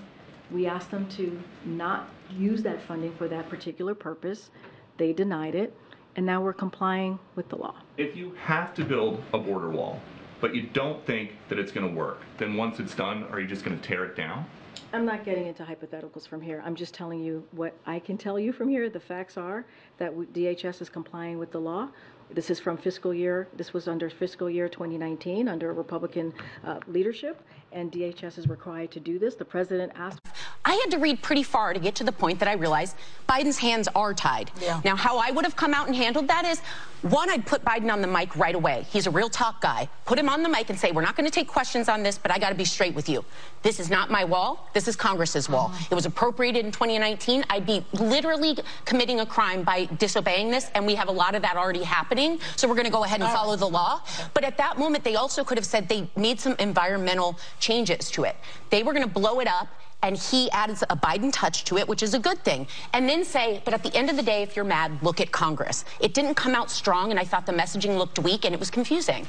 We 0.51 0.67
asked 0.67 0.91
them 0.91 1.07
to 1.09 1.41
not 1.65 2.07
use 2.29 2.63
that 2.63 2.81
funding 2.81 3.13
for 3.15 3.27
that 3.27 3.49
particular 3.49 3.93
purpose. 3.93 4.49
They 4.97 5.11
denied 5.11 5.55
it, 5.55 5.75
and 6.15 6.25
now 6.25 6.41
we're 6.41 6.53
complying 6.53 7.19
with 7.35 7.49
the 7.49 7.57
law. 7.57 7.75
If 7.97 8.15
you 8.15 8.33
have 8.35 8.73
to 8.75 8.85
build 8.85 9.21
a 9.33 9.37
border 9.37 9.69
wall, 9.69 9.99
but 10.41 10.55
you 10.55 10.63
don't 10.73 11.05
think 11.05 11.31
that 11.47 11.59
it's 11.59 11.71
going 11.71 11.87
to 11.87 11.95
work, 11.95 12.19
then 12.37 12.57
once 12.57 12.79
it's 12.79 12.95
done, 12.95 13.23
are 13.31 13.39
you 13.39 13.47
just 13.47 13.63
going 13.63 13.79
to 13.79 13.87
tear 13.87 14.03
it 14.03 14.15
down? 14.15 14.45
I'm 14.93 15.05
not 15.05 15.23
getting 15.23 15.47
into 15.47 15.63
hypotheticals 15.63 16.27
from 16.27 16.41
here. 16.41 16.61
I'm 16.65 16.75
just 16.75 16.93
telling 16.93 17.23
you 17.23 17.47
what 17.51 17.73
I 17.85 17.99
can 17.99 18.17
tell 18.17 18.37
you 18.37 18.51
from 18.51 18.67
here. 18.67 18.89
The 18.89 18.99
facts 18.99 19.37
are 19.37 19.63
that 19.99 20.13
DHS 20.33 20.81
is 20.81 20.89
complying 20.89 21.37
with 21.37 21.51
the 21.51 21.59
law. 21.59 21.87
This 22.33 22.49
is 22.49 22.59
from 22.59 22.77
fiscal 22.77 23.13
year, 23.13 23.47
this 23.55 23.73
was 23.73 23.87
under 23.89 24.09
fiscal 24.09 24.49
year 24.49 24.69
2019, 24.69 25.49
under 25.49 25.73
Republican 25.73 26.33
uh, 26.65 26.79
leadership, 26.87 27.41
and 27.73 27.91
DHS 27.91 28.37
is 28.37 28.47
required 28.47 28.89
to 28.91 29.01
do 29.01 29.19
this. 29.19 29.35
The 29.35 29.43
president 29.43 29.91
asked 29.95 30.21
I 30.63 30.73
had 30.75 30.91
to 30.91 30.97
read 30.97 31.21
pretty 31.21 31.43
far 31.43 31.73
to 31.73 31.79
get 31.79 31.95
to 31.95 32.03
the 32.03 32.11
point 32.11 32.39
that 32.39 32.47
I 32.47 32.53
realized 32.53 32.95
Biden's 33.27 33.57
hands 33.57 33.87
are 33.95 34.13
tied. 34.13 34.51
Yeah. 34.61 34.81
Now, 34.83 34.95
how 34.95 35.17
I 35.17 35.31
would 35.31 35.45
have 35.45 35.55
come 35.55 35.73
out 35.73 35.87
and 35.87 35.95
handled 35.95 36.27
that 36.27 36.45
is 36.45 36.61
one, 37.01 37.31
I'd 37.31 37.47
put 37.47 37.65
Biden 37.65 37.91
on 37.91 38.01
the 38.01 38.07
mic 38.07 38.35
right 38.35 38.53
away. 38.53 38.85
He's 38.91 39.07
a 39.07 39.09
real 39.09 39.29
talk 39.29 39.59
guy. 39.59 39.89
Put 40.05 40.19
him 40.19 40.29
on 40.29 40.43
the 40.43 40.49
mic 40.49 40.69
and 40.69 40.77
say, 40.77 40.91
We're 40.91 41.01
not 41.01 41.15
going 41.15 41.25
to 41.25 41.31
take 41.31 41.47
questions 41.47 41.89
on 41.89 42.03
this, 42.03 42.19
but 42.19 42.29
I 42.29 42.37
got 42.37 42.49
to 42.49 42.55
be 42.55 42.65
straight 42.65 42.93
with 42.93 43.09
you. 43.09 43.25
This 43.63 43.79
is 43.79 43.89
not 43.89 44.11
my 44.11 44.23
wall. 44.23 44.69
This 44.73 44.87
is 44.87 44.95
Congress's 44.95 45.49
wall. 45.49 45.69
Mm-hmm. 45.69 45.93
It 45.93 45.95
was 45.95 46.05
appropriated 46.05 46.63
in 46.63 46.71
2019. 46.71 47.43
I'd 47.49 47.65
be 47.65 47.83
literally 47.93 48.55
committing 48.85 49.21
a 49.21 49.25
crime 49.25 49.63
by 49.63 49.85
disobeying 49.97 50.51
this, 50.51 50.69
and 50.75 50.85
we 50.85 50.93
have 50.93 51.07
a 51.07 51.11
lot 51.11 51.33
of 51.33 51.41
that 51.41 51.57
already 51.57 51.83
happening. 51.83 52.39
So 52.55 52.67
we're 52.67 52.75
going 52.75 52.85
to 52.85 52.91
go 52.91 53.03
ahead 53.03 53.21
and 53.21 53.29
oh. 53.29 53.33
follow 53.33 53.55
the 53.55 53.67
law. 53.67 54.01
But 54.35 54.43
at 54.43 54.57
that 54.57 54.77
moment, 54.77 55.03
they 55.03 55.15
also 55.15 55.43
could 55.43 55.57
have 55.57 55.65
said 55.65 55.89
they 55.89 56.07
made 56.15 56.39
some 56.39 56.55
environmental 56.59 57.39
changes 57.59 58.11
to 58.11 58.25
it. 58.25 58.35
They 58.69 58.83
were 58.83 58.93
going 58.93 59.07
to 59.07 59.11
blow 59.11 59.39
it 59.39 59.47
up 59.47 59.69
and 60.03 60.17
he 60.17 60.49
adds 60.51 60.83
a 60.83 60.95
Biden 60.95 61.31
touch 61.31 61.63
to 61.65 61.77
it, 61.77 61.87
which 61.87 62.03
is 62.03 62.13
a 62.13 62.19
good 62.19 62.43
thing. 62.43 62.67
And 62.93 63.07
then 63.07 63.23
say, 63.23 63.61
but 63.65 63.73
at 63.73 63.83
the 63.83 63.95
end 63.95 64.09
of 64.09 64.15
the 64.15 64.23
day, 64.23 64.41
if 64.41 64.55
you're 64.55 64.65
mad, 64.65 64.91
look 65.01 65.21
at 65.21 65.31
Congress. 65.31 65.85
It 65.99 66.13
didn't 66.13 66.35
come 66.35 66.55
out 66.55 66.71
strong, 66.71 67.11
and 67.11 67.19
I 67.19 67.23
thought 67.23 67.45
the 67.45 67.53
messaging 67.53 67.97
looked 67.97 68.19
weak, 68.19 68.45
and 68.45 68.53
it 68.53 68.59
was 68.59 68.69
confusing. 68.69 69.27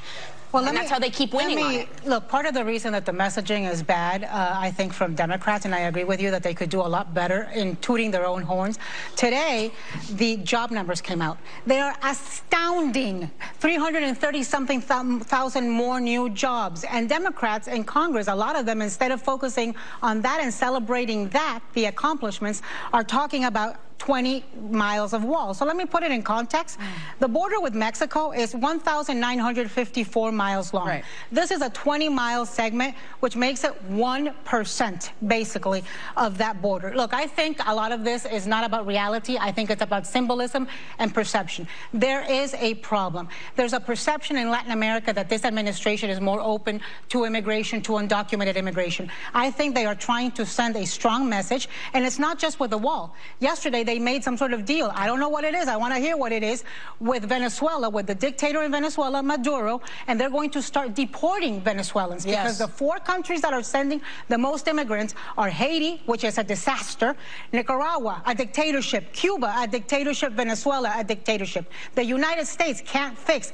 Well, 0.53 0.66
and 0.68 0.76
that's 0.76 0.90
me- 0.90 0.94
how 0.94 0.98
they 0.98 1.11
keep 1.11 1.32
winning 1.32 1.59
on 1.62 1.70
me- 1.70 1.78
it. 1.80 1.88
Look, 2.07 2.28
part 2.28 2.46
of 2.46 2.53
the 2.55 2.64
reason 2.64 2.92
that 2.92 3.07
the 3.07 3.12
messaging 3.12 3.70
is 3.70 3.82
bad, 3.82 4.24
uh, 4.24 4.28
I 4.55 4.70
think, 4.70 4.92
from 4.92 5.14
Democrats, 5.14 5.64
and 5.64 5.74
I 5.74 5.80
agree 5.80 6.05
with 6.05 6.20
you 6.20 6.30
that 6.30 6.42
they 6.42 6.53
could 6.55 6.68
do 6.68 6.80
a 6.80 6.90
lot 6.96 7.14
better 7.14 7.48
in 7.55 7.76
tooting 7.76 8.11
their 8.11 8.26
own 8.26 8.42
horns. 8.42 8.78
Today, 9.16 9.72
the 10.11 10.36
job 10.38 10.70
numbers 10.70 11.00
came 11.00 11.22
out. 11.22 11.38
They 11.66 11.80
are 11.80 11.94
astounding 12.03 13.30
330 13.61 14.42
something 14.42 14.80
thousand 14.80 15.70
more 15.70 16.00
new 16.00 16.28
jobs. 16.30 16.84
And 16.84 17.09
Democrats 17.09 17.66
in 17.68 17.84
Congress, 17.84 18.28
a 18.28 18.34
lot 18.34 18.57
of 18.57 18.66
them, 18.66 18.82
instead 18.82 19.11
of 19.11 19.22
focusing 19.22 19.74
on 20.03 20.20
that 20.22 20.40
and 20.42 20.53
celebrating 20.53 21.28
that, 21.30 21.61
the 21.74 21.86
accomplishments, 21.86 22.61
are 22.92 23.05
talking 23.05 23.44
about 23.44 23.76
20 24.03 24.44
miles 24.68 25.12
of 25.12 25.22
wall. 25.22 25.55
So 25.55 25.64
let 25.64 25.76
me 25.76 25.84
put 25.84 26.03
it 26.03 26.11
in 26.11 26.24
context. 26.24 26.76
Mm. 26.76 26.84
The 27.20 27.28
border 27.28 27.61
with 27.61 27.72
Mexico 27.72 28.32
is 28.32 28.53
1,954 28.53 30.32
miles 30.32 30.74
long. 30.74 31.00
This 31.30 31.53
is 31.53 31.62
a 31.62 31.70
20 31.70 32.09
mile 32.09 32.44
segment, 32.44 32.96
which 33.20 33.36
makes 33.36 33.62
it 33.62 33.72
1% 33.92 35.11
basically 35.28 35.84
of 36.16 36.36
that 36.38 36.61
border. 36.61 36.92
Look, 36.96 37.14
I 37.14 37.28
think 37.28 37.61
a 37.64 37.72
lot 37.72 37.92
of 37.92 38.03
this 38.03 38.24
is 38.24 38.44
not 38.44 38.64
about 38.64 38.88
reality. 38.88 39.38
I 39.38 39.53
think 39.53 39.70
it's 39.70 39.82
about 39.82 40.05
symbolism 40.05 40.66
and 40.98 41.14
perception. 41.14 41.68
There 41.94 42.28
is 42.28 42.55
a 42.55 42.74
problem. 42.74 43.28
There's 43.55 43.72
a 43.72 43.78
perception 43.78 44.36
in 44.36 44.50
Latin 44.50 44.72
America 44.72 45.12
that 45.12 45.28
this 45.28 45.44
administration 45.44 46.11
is 46.11 46.20
more 46.20 46.40
open 46.40 46.80
to 47.11 47.22
immigration, 47.22 47.80
to 47.82 47.92
undocumented 47.92 48.57
immigration. 48.57 49.09
I 49.32 49.53
think 49.53 49.76
they 49.76 49.86
are 49.86 49.94
trying 49.94 50.32
to 50.32 50.44
send 50.44 50.74
a 50.74 50.84
strong 50.84 51.28
message, 51.28 51.68
and 51.94 52.05
it's 52.05 52.18
not 52.18 52.40
just 52.40 52.59
with 52.59 52.70
the 52.70 52.78
wall. 52.78 53.14
Yesterday, 53.38 53.84
they 53.84 53.91
made 53.99 54.24
some 54.24 54.36
sort 54.36 54.53
of 54.53 54.64
deal. 54.64 54.90
I 54.95 55.07
don't 55.07 55.20
know 55.20 55.28
what 55.28 55.45
it 55.45 55.55
is. 55.55 55.68
I 55.68 55.76
want 55.76 55.95
to 55.95 56.01
hear 56.01 56.16
what 56.16 56.32
it 56.32 56.43
is 56.43 56.64
with 57.01 57.24
Venezuela, 57.24 57.88
with 57.88 58.07
the 58.07 58.14
dictator 58.14 58.62
in 58.62 58.70
Venezuela, 58.70 59.22
Maduro, 59.22 59.80
and 60.07 60.20
they're 60.20 60.30
going 60.30 60.51
to 60.51 60.62
start 60.62 60.95
deporting 60.95 61.61
Venezuelans 61.61 62.24
because 62.24 62.59
the 62.59 62.68
four 62.68 62.99
countries 62.99 63.40
that 63.43 63.53
are 63.53 63.62
sending 63.62 64.01
the 64.28 64.38
most 64.38 64.68
immigrants 64.68 65.14
are 65.36 65.49
Haiti, 65.49 66.03
which 66.07 66.24
is 66.24 66.38
a 66.38 66.45
disaster, 66.45 67.16
Nicaragua, 67.53 68.22
a 68.26 68.34
dictatorship, 68.34 69.12
Cuba, 69.12 69.55
a 69.59 69.66
dictatorship, 69.66 70.32
Venezuela, 70.32 70.93
a 70.97 71.05
dictatorship. 71.05 71.70
The 71.95 72.05
United 72.05 72.47
States 72.47 72.82
can't 72.84 73.16
fix. 73.16 73.53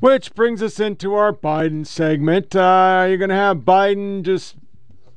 Which 0.00 0.34
brings 0.34 0.62
us 0.62 0.78
into 0.78 1.14
our 1.14 1.32
Biden 1.32 1.86
segment. 1.86 2.54
Uh, 2.54 3.06
you're 3.08 3.16
going 3.16 3.30
to 3.30 3.34
have 3.34 3.58
Biden 3.58 4.22
just 4.22 4.56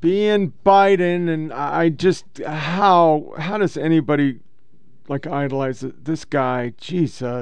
being 0.01 0.53
Biden, 0.65 1.29
and 1.29 1.51
I 1.51 1.89
just 1.89 2.25
how 2.45 3.33
how 3.37 3.57
does 3.57 3.75
anybody 3.75 4.39
like 5.09 5.25
idolize 5.25 5.83
this 6.03 6.23
guy? 6.23 6.71
Jesus. 6.77 7.41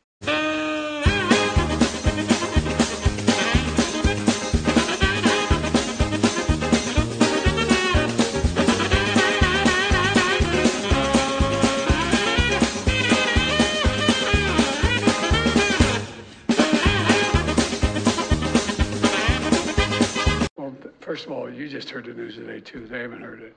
Well, 20.55 20.74
first 21.01 21.26
of 21.26 21.32
all, 21.34 21.49
you 21.51 21.68
just 21.68 21.89
heard 21.89 22.05
the 22.05 22.13
news 22.13 22.36
today 22.36 22.61
too. 22.61 22.88
They 22.88 23.01
haven't 23.01 23.22
heard 23.22 23.41
it. 23.41 23.55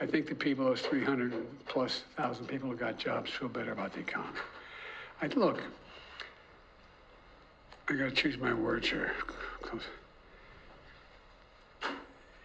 I 0.00 0.06
think 0.06 0.26
the 0.26 0.34
people, 0.34 0.64
those 0.64 0.80
300 0.80 1.66
plus 1.66 2.02
thousand 2.16 2.46
people 2.46 2.70
who 2.70 2.76
got 2.76 2.98
jobs, 2.98 3.30
feel 3.30 3.48
better 3.48 3.72
about 3.72 3.92
the 3.92 4.00
economy. 4.00 4.38
I 5.20 5.26
look. 5.26 5.60
I 7.88 7.92
got 7.92 8.04
to 8.04 8.10
choose 8.10 8.38
my 8.38 8.54
words 8.54 8.88
here. 8.88 9.12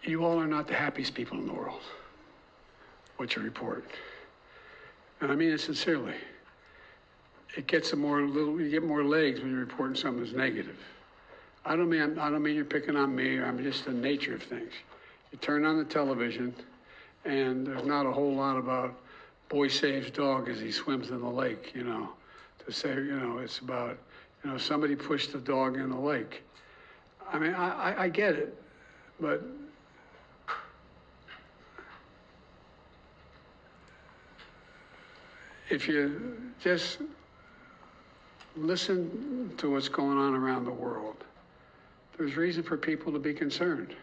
You 0.02 0.24
all 0.24 0.38
are 0.38 0.46
not 0.46 0.68
the 0.68 0.74
happiest 0.74 1.14
people 1.14 1.38
in 1.38 1.46
the 1.46 1.52
world. 1.52 1.80
What 3.16 3.34
you 3.34 3.42
report, 3.42 3.84
and 5.20 5.32
I 5.32 5.34
mean 5.34 5.50
it 5.50 5.60
sincerely. 5.60 6.14
It 7.56 7.66
gets 7.66 7.92
a 7.92 7.96
more 7.96 8.20
little. 8.20 8.60
You 8.60 8.68
get 8.70 8.84
more 8.84 9.02
legs 9.02 9.40
when 9.40 9.50
you're 9.50 9.60
reporting 9.60 9.96
something 9.96 10.22
that's 10.22 10.36
negative. 10.36 10.76
I 11.64 11.74
don't 11.74 11.88
mean 11.88 12.18
I 12.18 12.28
don't 12.30 12.42
mean 12.42 12.54
you're 12.54 12.66
picking 12.66 12.94
on 12.94 13.16
me. 13.16 13.40
I'm 13.40 13.62
just 13.62 13.86
the 13.86 13.92
nature 13.92 14.34
of 14.34 14.42
things. 14.42 14.72
You 15.32 15.38
turn 15.38 15.64
on 15.64 15.78
the 15.78 15.84
television, 15.84 16.54
and 17.26 17.66
there's 17.66 17.84
not 17.84 18.06
a 18.06 18.12
whole 18.12 18.34
lot 18.34 18.56
about 18.56 18.94
boy 19.48 19.68
saves 19.68 20.10
dog 20.10 20.48
as 20.48 20.60
he 20.60 20.70
swims 20.70 21.10
in 21.10 21.20
the 21.20 21.28
lake. 21.28 21.72
You 21.74 21.84
know, 21.84 22.08
to 22.64 22.72
say 22.72 22.94
you 22.94 23.18
know 23.18 23.38
it's 23.38 23.58
about 23.58 23.98
you 24.44 24.50
know 24.50 24.58
somebody 24.58 24.94
pushed 24.94 25.32
the 25.32 25.38
dog 25.38 25.76
in 25.76 25.90
the 25.90 25.98
lake. 25.98 26.42
I 27.30 27.38
mean 27.38 27.54
I, 27.54 27.92
I, 27.92 28.02
I 28.04 28.08
get 28.08 28.34
it, 28.34 28.60
but 29.20 29.42
if 35.68 35.88
you 35.88 36.36
just 36.60 36.98
listen 38.56 39.52
to 39.58 39.70
what's 39.70 39.88
going 39.88 40.16
on 40.16 40.34
around 40.34 40.64
the 40.64 40.70
world, 40.70 41.16
there's 42.16 42.36
reason 42.36 42.62
for 42.62 42.76
people 42.76 43.12
to 43.12 43.18
be 43.18 43.34
concerned. 43.34 43.94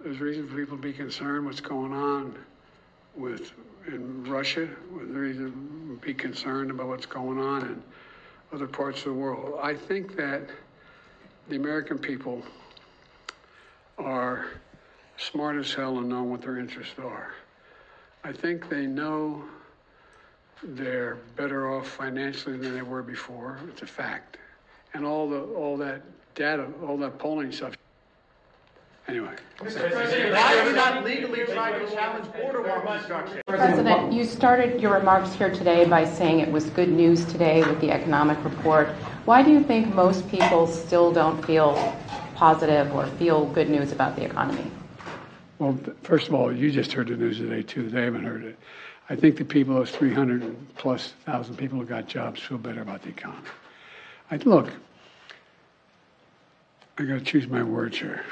There's 0.00 0.20
reason 0.20 0.48
for 0.48 0.56
people 0.56 0.76
to 0.76 0.82
be 0.82 0.92
concerned 0.92 1.46
what's 1.46 1.60
going 1.60 1.92
on 1.92 2.36
with 3.14 3.52
in 3.88 4.24
Russia. 4.24 4.68
There's 4.94 5.08
reason 5.08 5.98
to 6.00 6.06
be 6.06 6.14
concerned 6.14 6.70
about 6.70 6.88
what's 6.88 7.06
going 7.06 7.38
on 7.38 7.62
in 7.62 7.82
other 8.52 8.66
parts 8.66 9.00
of 9.00 9.06
the 9.06 9.14
world. 9.14 9.58
I 9.62 9.74
think 9.74 10.16
that 10.16 10.50
the 11.48 11.56
American 11.56 11.98
people 11.98 12.42
are 13.98 14.46
smart 15.16 15.56
as 15.56 15.72
hell 15.72 15.98
and 15.98 16.08
know 16.08 16.22
what 16.22 16.42
their 16.42 16.58
interests 16.58 16.98
are. 16.98 17.34
I 18.24 18.32
think 18.32 18.68
they 18.68 18.86
know 18.86 19.44
they're 20.62 21.18
better 21.36 21.72
off 21.72 21.88
financially 21.88 22.56
than 22.56 22.74
they 22.74 22.82
were 22.82 23.02
before. 23.02 23.58
It's 23.68 23.82
a 23.82 23.86
fact. 23.86 24.36
And 24.94 25.04
all 25.04 25.28
the 25.28 25.40
all 25.40 25.76
that 25.78 26.02
data, 26.34 26.66
all 26.86 26.96
that 26.98 27.18
polling 27.18 27.52
stuff. 27.52 27.75
Anyway. 29.08 29.34
Mr. 29.58 29.90
President, 29.92 30.34
why 30.34 30.58
are 30.58 30.68
you 30.68 30.74
not 30.74 31.04
legally 31.04 31.44
trying 31.44 31.78
to 31.78 31.94
challenge 31.94 32.26
border 32.32 32.62
wall 32.62 32.80
construction? 32.80 33.40
President, 33.46 34.12
you 34.12 34.24
started 34.24 34.80
your 34.80 34.94
remarks 34.94 35.32
here 35.32 35.50
today 35.52 35.84
by 35.84 36.04
saying 36.04 36.40
it 36.40 36.50
was 36.50 36.66
good 36.70 36.88
news 36.88 37.24
today 37.24 37.60
with 37.60 37.80
the 37.80 37.90
economic 37.90 38.42
report. 38.44 38.88
Why 39.24 39.42
do 39.42 39.52
you 39.52 39.62
think 39.62 39.94
most 39.94 40.28
people 40.28 40.66
still 40.66 41.12
don't 41.12 41.44
feel 41.44 41.96
positive 42.34 42.92
or 42.94 43.06
feel 43.18 43.46
good 43.46 43.70
news 43.70 43.92
about 43.92 44.16
the 44.16 44.24
economy? 44.24 44.70
Well, 45.60 45.78
first 46.02 46.26
of 46.26 46.34
all, 46.34 46.52
you 46.52 46.72
just 46.72 46.92
heard 46.92 47.06
the 47.06 47.16
news 47.16 47.38
today 47.38 47.62
too. 47.62 47.88
They 47.88 48.02
haven't 48.02 48.24
heard 48.24 48.44
it. 48.44 48.58
I 49.08 49.14
think 49.14 49.36
the 49.36 49.44
people, 49.44 49.74
those 49.74 49.92
300 49.92 50.74
plus 50.76 51.14
thousand 51.24 51.56
people 51.56 51.78
who 51.78 51.86
got 51.86 52.08
jobs, 52.08 52.40
feel 52.40 52.58
better 52.58 52.82
about 52.82 53.02
the 53.02 53.10
economy. 53.10 53.48
I 54.32 54.36
look. 54.38 54.72
I 56.98 57.04
got 57.04 57.14
to 57.14 57.20
choose 57.20 57.46
my 57.46 57.62
words 57.62 57.98
here. 57.98 58.24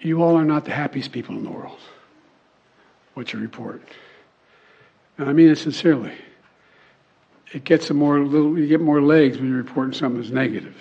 You 0.00 0.22
all 0.22 0.36
are 0.36 0.44
not 0.44 0.64
the 0.64 0.70
happiest 0.70 1.12
people 1.12 1.36
in 1.36 1.44
the 1.44 1.50
world. 1.50 1.78
What 3.14 3.32
you 3.32 3.38
report, 3.38 3.82
and 5.18 5.28
I 5.28 5.32
mean 5.32 5.48
it 5.48 5.58
sincerely. 5.58 6.12
It 7.52 7.64
gets 7.64 7.90
a 7.90 7.94
more 7.94 8.20
little. 8.20 8.58
You 8.58 8.66
get 8.66 8.80
more 8.80 9.02
legs 9.02 9.36
when 9.36 9.48
you're 9.48 9.58
reporting 9.58 9.92
something 9.92 10.20
that's 10.20 10.32
negative. 10.32 10.76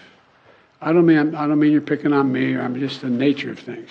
I 0.82 0.94
don't 0.94 1.06
mean 1.06 1.36
I 1.36 1.48
don't 1.48 1.60
mean 1.60 1.72
you're 1.72 1.82
picking 1.82 2.14
on 2.14 2.32
me. 2.32 2.56
I'm 2.58 2.80
just 2.80 3.02
the 3.02 3.10
nature 3.10 3.52
of 3.52 3.60
things. 3.60 3.90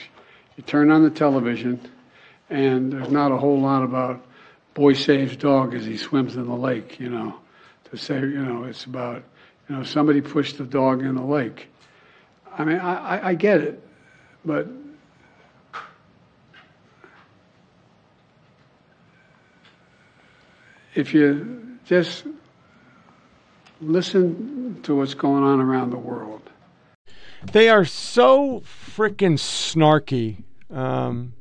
You 0.57 0.63
turn 0.63 0.91
on 0.91 1.03
the 1.03 1.11
television, 1.11 1.81
and 2.49 2.93
there's 2.93 3.11
not 3.11 3.33
a 3.33 3.37
whole 3.37 3.61
lot 3.61 3.83
about 3.83 4.25
boy 4.75 4.95
saves 4.95 5.37
dog 5.37 5.75
as 5.75 5.85
he 5.85 5.97
swims 5.97 6.37
in 6.37 6.47
the 6.47 6.55
lake. 6.55 6.99
You 6.99 7.11
know, 7.11 7.35
to 7.91 7.97
say 7.99 8.21
you 8.21 8.43
know 8.43 8.65
it's 8.65 8.85
about 8.85 9.23
you 9.69 9.77
know 9.77 9.83
somebody 9.83 10.21
pushed 10.21 10.57
the 10.57 10.65
dog 10.65 11.03
in 11.03 11.17
the 11.17 11.23
lake. 11.23 11.69
I 12.59 12.65
mean 12.65 12.79
I, 12.79 13.29
I, 13.29 13.35
get 13.35 13.61
it, 13.61 13.83
but 14.45 14.69
if 20.95 21.15
you 21.15 21.79
just 21.85 22.25
listen 23.81 24.81
to 24.83 24.97
what's 24.97 25.15
going 25.15 25.45
on 25.45 25.61
around 25.61 25.91
the 25.91 25.99
world. 25.99 26.43
They 27.53 27.69
are 27.69 27.85
so 27.85 28.61
freaking 28.61 29.39
snarky. 29.39 30.43
Um, 30.75 31.35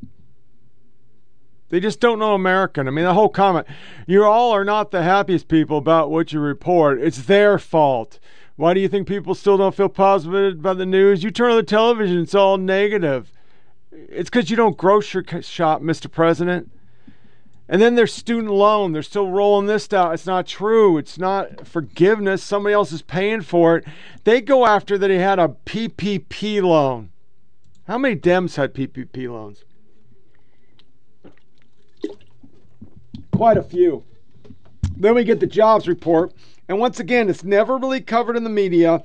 they 1.69 1.79
just 1.79 1.99
don't 1.99 2.19
know 2.19 2.33
American. 2.33 2.87
I 2.87 2.91
mean, 2.91 3.05
the 3.05 3.13
whole 3.13 3.29
comment, 3.29 3.67
you 4.05 4.23
all 4.23 4.51
are 4.51 4.63
not 4.63 4.91
the 4.91 5.03
happiest 5.03 5.47
people 5.47 5.77
about 5.77 6.09
what 6.09 6.31
you 6.31 6.39
report. 6.39 7.01
It's 7.01 7.23
their 7.23 7.57
fault. 7.57 8.19
Why 8.57 8.73
do 8.73 8.79
you 8.79 8.89
think 8.89 9.07
people 9.07 9.35
still 9.35 9.57
don't 9.57 9.75
feel 9.75 9.87
positive 9.87 10.59
about 10.59 10.77
the 10.77 10.85
news? 10.85 11.23
You 11.23 11.29
turn 11.31 11.51
on 11.51 11.57
the 11.57 11.63
television, 11.63 12.19
it's 12.19 12.35
all 12.35 12.57
negative. 12.57 13.31
It's 13.91 14.29
because 14.29 14.49
you 14.49 14.57
don't 14.57 14.75
grocery 14.75 15.23
shop, 15.43 15.81
Mr. 15.81 16.11
President. 16.11 16.71
And 17.69 17.81
then 17.81 17.95
there's 17.95 18.13
student 18.13 18.51
loan. 18.51 18.93
They're 18.93 19.03
still 19.03 19.29
rolling 19.29 19.67
this 19.67 19.91
out. 19.93 20.13
It's 20.13 20.25
not 20.25 20.47
true. 20.47 20.97
It's 20.97 21.17
not 21.19 21.67
forgiveness. 21.67 22.41
Somebody 22.41 22.73
else 22.73 22.91
is 22.91 23.01
paying 23.01 23.41
for 23.41 23.77
it. 23.77 23.85
They 24.23 24.41
go 24.41 24.65
after 24.65 24.97
that 24.97 25.09
he 25.09 25.17
had 25.17 25.37
a 25.37 25.49
PPP 25.65 26.61
loan. 26.63 27.11
How 27.87 27.97
many 27.97 28.15
Dems 28.15 28.55
had 28.55 28.73
PPP 28.73 29.31
loans? 29.31 29.65
Quite 33.31 33.57
a 33.57 33.63
few. 33.63 34.03
Then 34.95 35.13
we 35.13 35.23
get 35.23 35.39
the 35.39 35.47
jobs 35.47 35.87
report. 35.87 36.33
And 36.67 36.79
once 36.79 36.99
again, 36.99 37.29
it's 37.29 37.43
never 37.43 37.77
really 37.77 38.01
covered 38.01 38.35
in 38.35 38.43
the 38.43 38.49
media 38.49 39.03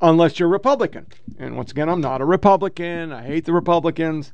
unless 0.00 0.38
you're 0.38 0.48
Republican. 0.48 1.06
And 1.38 1.56
once 1.56 1.70
again, 1.70 1.88
I'm 1.88 2.00
not 2.00 2.20
a 2.20 2.24
Republican. 2.24 3.12
I 3.12 3.22
hate 3.22 3.44
the 3.44 3.52
Republicans. 3.52 4.32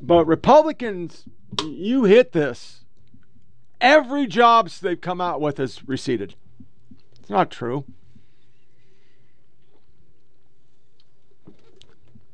But 0.00 0.26
Republicans 0.26 1.24
you 1.64 2.04
hit 2.04 2.32
this. 2.32 2.84
Every 3.80 4.26
jobs 4.26 4.80
they've 4.80 5.00
come 5.00 5.20
out 5.20 5.40
with 5.40 5.58
has 5.58 5.86
receded. 5.88 6.34
It's 7.18 7.30
not 7.30 7.50
true. 7.50 7.84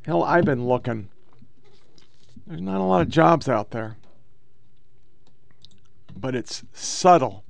Hell, 0.07 0.23
I've 0.23 0.45
been 0.45 0.67
looking. 0.67 1.09
There's 2.47 2.61
not 2.61 2.81
a 2.81 2.85
lot 2.85 3.03
of 3.03 3.09
jobs 3.09 3.49
out 3.49 3.71
there. 3.71 3.97
But 6.17 6.35
it's 6.35 6.65
subtle. 6.73 7.44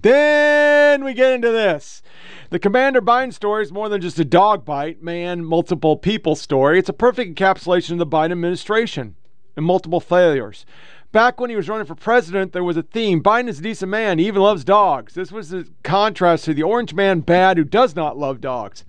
Then 0.00 1.04
we 1.04 1.14
get 1.14 1.32
into 1.32 1.50
this. 1.50 2.02
The 2.50 2.58
Commander 2.58 3.02
Biden 3.02 3.32
story 3.32 3.62
is 3.62 3.72
more 3.72 3.88
than 3.88 4.00
just 4.00 4.18
a 4.18 4.24
dog 4.24 4.64
bite, 4.64 5.02
man, 5.02 5.44
multiple 5.44 5.96
people 5.96 6.34
story. 6.34 6.78
It's 6.78 6.88
a 6.88 6.94
perfect 6.94 7.34
encapsulation 7.34 7.92
of 7.92 7.98
the 7.98 8.06
Biden 8.06 8.32
administration 8.32 9.16
and 9.56 9.66
multiple 9.66 10.00
failures. 10.00 10.64
Back 11.12 11.40
when 11.40 11.50
he 11.50 11.56
was 11.56 11.68
running 11.68 11.86
for 11.86 11.94
president, 11.94 12.52
there 12.52 12.64
was 12.64 12.76
a 12.76 12.82
theme 12.82 13.22
Biden 13.22 13.48
is 13.48 13.58
a 13.58 13.62
decent 13.62 13.90
man, 13.90 14.18
he 14.18 14.26
even 14.26 14.42
loves 14.42 14.64
dogs. 14.64 15.14
This 15.14 15.32
was 15.32 15.52
a 15.52 15.64
contrast 15.82 16.44
to 16.44 16.54
the 16.54 16.62
orange 16.62 16.94
man 16.94 17.20
bad 17.20 17.56
who 17.56 17.64
does 17.64 17.96
not 17.96 18.18
love 18.18 18.40
dogs. 18.40 18.84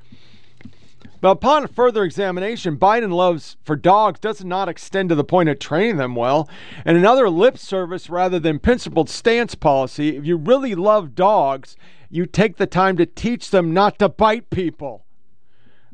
But 1.19 1.31
upon 1.31 1.67
further 1.67 2.03
examination, 2.03 2.77
Biden 2.77 3.11
loves 3.11 3.57
for 3.63 3.75
dogs 3.75 4.19
does 4.19 4.43
not 4.43 4.69
extend 4.69 5.09
to 5.09 5.15
the 5.15 5.23
point 5.23 5.49
of 5.49 5.57
training 5.57 5.97
them 5.97 6.15
well. 6.15 6.47
And 6.85 6.95
another 6.95 7.29
lip 7.29 7.57
service 7.57 8.09
rather 8.09 8.39
than 8.39 8.59
principled 8.59 9.09
stance 9.09 9.55
policy, 9.55 10.15
if 10.15 10.25
you 10.25 10.37
really 10.37 10.75
love 10.75 11.15
dogs, 11.15 11.75
you 12.09 12.25
take 12.25 12.57
the 12.57 12.67
time 12.67 12.97
to 12.97 13.05
teach 13.05 13.49
them 13.49 13.73
not 13.73 13.97
to 13.99 14.09
bite 14.09 14.49
people. 14.49 15.05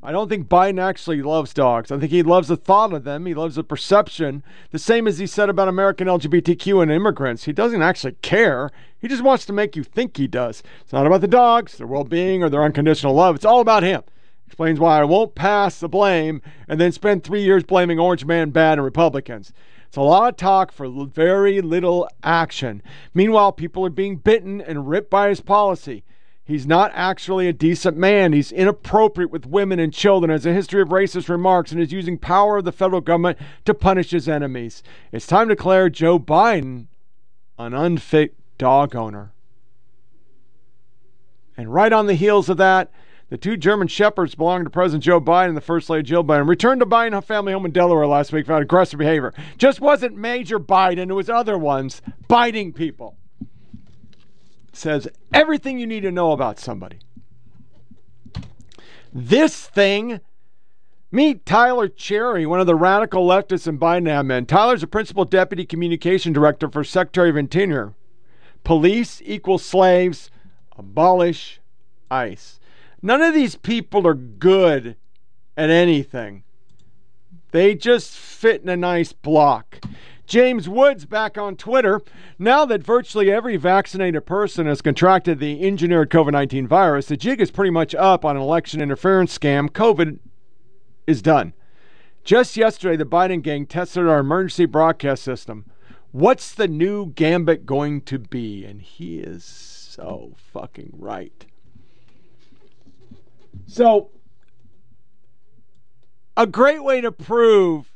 I 0.05 0.11
don't 0.11 0.27
think 0.27 0.49
Biden 0.49 0.81
actually 0.81 1.21
loves 1.21 1.53
dogs. 1.53 1.89
I 1.89 1.97
think 1.97 2.11
he 2.11 2.23
loves 2.23 2.49
the 2.49 2.57
thought 2.57 2.91
of 2.91 3.05
them. 3.05 3.25
He 3.25 3.33
loves 3.33 3.55
the 3.55 3.63
perception. 3.63 4.43
The 4.71 4.79
same 4.79 5.07
as 5.07 5.17
he 5.17 5.25
said 5.25 5.47
about 5.47 5.69
American 5.69 6.09
LGBTQ 6.09 6.83
and 6.83 6.91
immigrants. 6.91 7.45
He 7.45 7.53
doesn't 7.53 7.81
actually 7.81 8.17
care. 8.21 8.69
He 8.99 9.07
just 9.07 9.23
wants 9.23 9.45
to 9.45 9.53
make 9.53 9.77
you 9.77 9.83
think 9.83 10.17
he 10.17 10.27
does. 10.27 10.61
It's 10.81 10.91
not 10.91 11.07
about 11.07 11.21
the 11.21 11.27
dogs, 11.29 11.77
their 11.77 11.87
well 11.87 12.03
being, 12.03 12.43
or 12.43 12.49
their 12.49 12.65
unconditional 12.65 13.13
love. 13.13 13.35
It's 13.35 13.45
all 13.45 13.61
about 13.61 13.83
him. 13.83 14.03
Explains 14.53 14.79
why 14.79 15.01
I 15.01 15.03
won't 15.03 15.33
pass 15.33 15.79
the 15.79 15.89
blame 15.89 16.39
and 16.67 16.79
then 16.79 16.91
spend 16.91 17.23
three 17.23 17.41
years 17.41 17.63
blaming 17.63 17.97
Orange 17.97 18.23
Man 18.23 18.51
bad 18.51 18.73
and 18.73 18.85
Republicans. 18.85 19.51
It's 19.87 19.97
a 19.97 20.01
lot 20.01 20.29
of 20.29 20.37
talk 20.37 20.71
for 20.71 20.87
very 21.07 21.59
little 21.59 22.07
action. 22.21 22.83
Meanwhile, 23.15 23.53
people 23.53 23.83
are 23.83 23.89
being 23.89 24.17
bitten 24.17 24.61
and 24.61 24.87
ripped 24.87 25.09
by 25.09 25.29
his 25.29 25.41
policy. 25.41 26.03
He's 26.45 26.67
not 26.67 26.91
actually 26.93 27.47
a 27.47 27.51
decent 27.51 27.97
man. 27.97 28.31
He's 28.31 28.51
inappropriate 28.51 29.31
with 29.31 29.47
women 29.47 29.79
and 29.79 29.91
children, 29.91 30.29
has 30.29 30.45
a 30.45 30.53
history 30.53 30.83
of 30.83 30.89
racist 30.89 31.29
remarks, 31.29 31.71
and 31.71 31.81
is 31.81 31.91
using 31.91 32.19
power 32.19 32.57
of 32.57 32.65
the 32.65 32.71
federal 32.71 33.01
government 33.01 33.39
to 33.65 33.73
punish 33.73 34.11
his 34.11 34.29
enemies. 34.29 34.83
It's 35.11 35.25
time 35.25 35.49
to 35.49 35.55
declare 35.55 35.89
Joe 35.89 36.19
Biden 36.19 36.89
an 37.57 37.73
unfit 37.73 38.35
dog 38.59 38.95
owner. 38.95 39.31
And 41.57 41.73
right 41.73 41.91
on 41.91 42.05
the 42.05 42.13
heels 42.13 42.49
of 42.49 42.57
that, 42.57 42.91
the 43.33 43.37
two 43.39 43.57
German 43.57 43.87
shepherds 43.87 44.35
belonging 44.35 44.65
to 44.65 44.69
President 44.69 45.03
Joe 45.03 45.19
Biden 45.19 45.47
and 45.47 45.57
the 45.57 45.61
First 45.61 45.89
Lady 45.89 46.03
Jill 46.03 46.23
Biden 46.23 46.47
returned 46.47 46.81
to 46.81 46.85
Biden 46.85 47.23
family 47.23 47.51
home 47.51 47.65
in 47.65 47.71
Delaware 47.71 48.05
last 48.05 48.31
week 48.31 48.45
for 48.45 48.55
aggressive 48.55 48.99
behavior. 48.99 49.33
Just 49.57 49.81
wasn't 49.81 50.15
Major 50.15 50.59
Biden, 50.59 51.09
it 51.09 51.13
was 51.13 51.31
other 51.31 51.57
ones 51.57 52.03
biting 52.27 52.73
people 52.73 53.17
says 54.71 55.07
everything 55.33 55.79
you 55.79 55.87
need 55.87 56.01
to 56.01 56.11
know 56.11 56.31
about 56.31 56.59
somebody. 56.59 56.99
This 59.11 59.65
thing, 59.65 60.19
meet 61.11 61.43
Tyler 61.43 61.87
Cherry, 61.87 62.45
one 62.45 62.59
of 62.59 62.67
the 62.67 62.75
radical 62.75 63.27
leftists 63.27 63.67
in 63.67 63.79
Biden 63.79 64.07
admin. 64.07 64.47
Tyler's 64.47 64.83
a 64.83 64.87
principal 64.87 65.25
deputy 65.25 65.65
communication 65.65 66.33
director 66.33 66.69
for 66.69 66.83
Secretary 66.83 67.31
of 67.31 67.37
Interior. 67.37 67.95
Police 68.63 69.23
equal 69.25 69.57
slaves, 69.57 70.29
abolish 70.77 71.59
ICE. 72.11 72.59
None 73.05 73.21
of 73.21 73.33
these 73.33 73.57
people 73.57 74.07
are 74.07 74.13
good 74.13 74.95
at 75.57 75.69
anything. 75.69 76.43
They 77.51 77.75
just 77.75 78.11
fit 78.11 78.61
in 78.63 78.69
a 78.69 78.77
nice 78.77 79.11
block. 79.11 79.81
James 80.25 80.69
Woods 80.69 81.03
back 81.05 81.37
on 81.37 81.57
Twitter. 81.57 82.01
Now 82.39 82.63
that 82.65 82.81
virtually 82.81 83.29
every 83.29 83.57
vaccinated 83.57 84.25
person 84.25 84.67
has 84.67 84.81
contracted 84.81 85.39
the 85.39 85.67
engineered 85.67 86.09
COVID 86.11 86.31
19 86.31 86.65
virus, 86.65 87.07
the 87.07 87.17
jig 87.17 87.41
is 87.41 87.51
pretty 87.51 87.71
much 87.71 87.93
up 87.93 88.23
on 88.23 88.37
an 88.37 88.41
election 88.41 88.79
interference 88.79 89.37
scam. 89.37 89.69
COVID 89.69 90.19
is 91.05 91.21
done. 91.21 91.53
Just 92.23 92.55
yesterday, 92.55 92.95
the 92.95 93.05
Biden 93.05 93.43
gang 93.43 93.65
tested 93.65 94.07
our 94.07 94.19
emergency 94.19 94.65
broadcast 94.65 95.23
system. 95.23 95.65
What's 96.13 96.55
the 96.55 96.69
new 96.69 97.07
gambit 97.07 97.65
going 97.65 97.99
to 98.03 98.17
be? 98.17 98.63
And 98.63 98.81
he 98.81 99.19
is 99.19 99.43
so 99.43 100.35
fucking 100.37 100.91
right. 100.93 101.45
So, 103.65 104.11
a 106.35 106.47
great 106.47 106.83
way 106.83 107.01
to 107.01 107.11
prove 107.11 107.91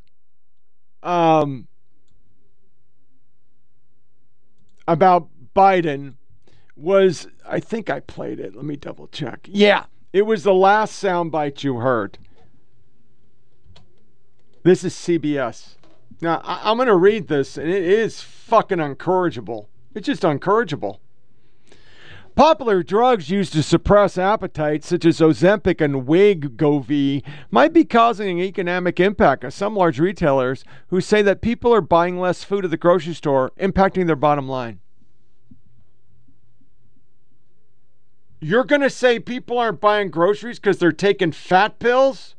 um, 1.03 1.67
about 4.88 5.27
Biden 5.55 6.15
was 6.75 7.27
I 7.47 7.59
think 7.59 7.89
I 7.89 7.99
played 7.99 8.39
it. 8.39 8.55
Let 8.55 8.65
me 8.65 8.75
double 8.75 9.07
check. 9.07 9.47
Yeah, 9.49 9.85
it 10.13 10.23
was 10.23 10.43
the 10.43 10.53
last 10.53 11.01
soundbite 11.03 11.63
you 11.63 11.77
heard. 11.77 12.17
This 14.63 14.84
is 14.84 14.93
CBS. 14.93 15.75
Now 16.21 16.41
I- 16.43 16.69
I'm 16.69 16.77
going 16.77 16.88
to 16.88 16.95
read 16.95 17.27
this, 17.27 17.57
and 17.57 17.69
it 17.69 17.84
is 17.84 18.21
fucking 18.21 18.79
uncourageable. 18.79 19.67
It's 19.95 20.05
just 20.05 20.23
uncourageable. 20.23 20.99
Popular 22.38 22.84
drugs 22.84 23.31
used 23.31 23.51
to 23.53 23.64
suppress 23.64 24.15
appetite, 24.15 24.84
such 24.84 25.05
as 25.05 25.18
Ozempic 25.19 25.81
and 25.81 26.05
Wegovy, 26.05 27.23
might 27.49 27.73
be 27.73 27.84
causing 27.84 28.30
an 28.30 28.45
economic 28.45 28.99
impact 28.99 29.43
on 29.43 29.49
some 29.49 29.76
large 29.76 29.99
retailers 29.99 30.64
who 30.89 31.01
say 31.01 31.23
that 31.23 31.41
people 31.41 31.73
are 31.73 31.81
buying 31.81 32.19
less 32.19 32.43
food 32.43 32.64
at 32.64 32.69
the 32.69 32.77
grocery 32.77 33.15
store, 33.15 33.53
impacting 33.59 34.05
their 34.05 34.15
bottom 34.15 34.47
line. 34.47 34.80
You're 38.39 38.65
going 38.65 38.81
to 38.81 38.89
say 38.91 39.19
people 39.19 39.57
aren't 39.57 39.81
buying 39.81 40.11
groceries 40.11 40.59
because 40.59 40.77
they're 40.77 40.91
taking 40.91 41.31
fat 41.31 41.80
pills? 41.80 42.35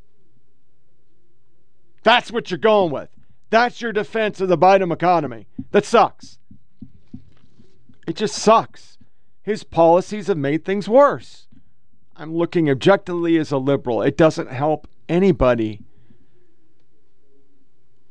That's 2.04 2.30
what 2.30 2.52
you're 2.52 2.58
going 2.58 2.92
with. 2.92 3.08
That's 3.50 3.82
your 3.82 3.92
defense 3.92 4.40
of 4.40 4.48
the 4.48 4.56
Biden 4.56 4.92
economy. 4.92 5.48
That 5.72 5.84
sucks. 5.84 6.38
It 8.06 8.14
just 8.14 8.36
sucks. 8.36 8.97
His 9.48 9.64
policies 9.64 10.26
have 10.26 10.36
made 10.36 10.66
things 10.66 10.90
worse. 10.90 11.46
I'm 12.14 12.34
looking 12.34 12.68
objectively 12.68 13.38
as 13.38 13.50
a 13.50 13.56
liberal. 13.56 14.02
It 14.02 14.14
doesn't 14.14 14.50
help 14.50 14.86
anybody. 15.08 15.80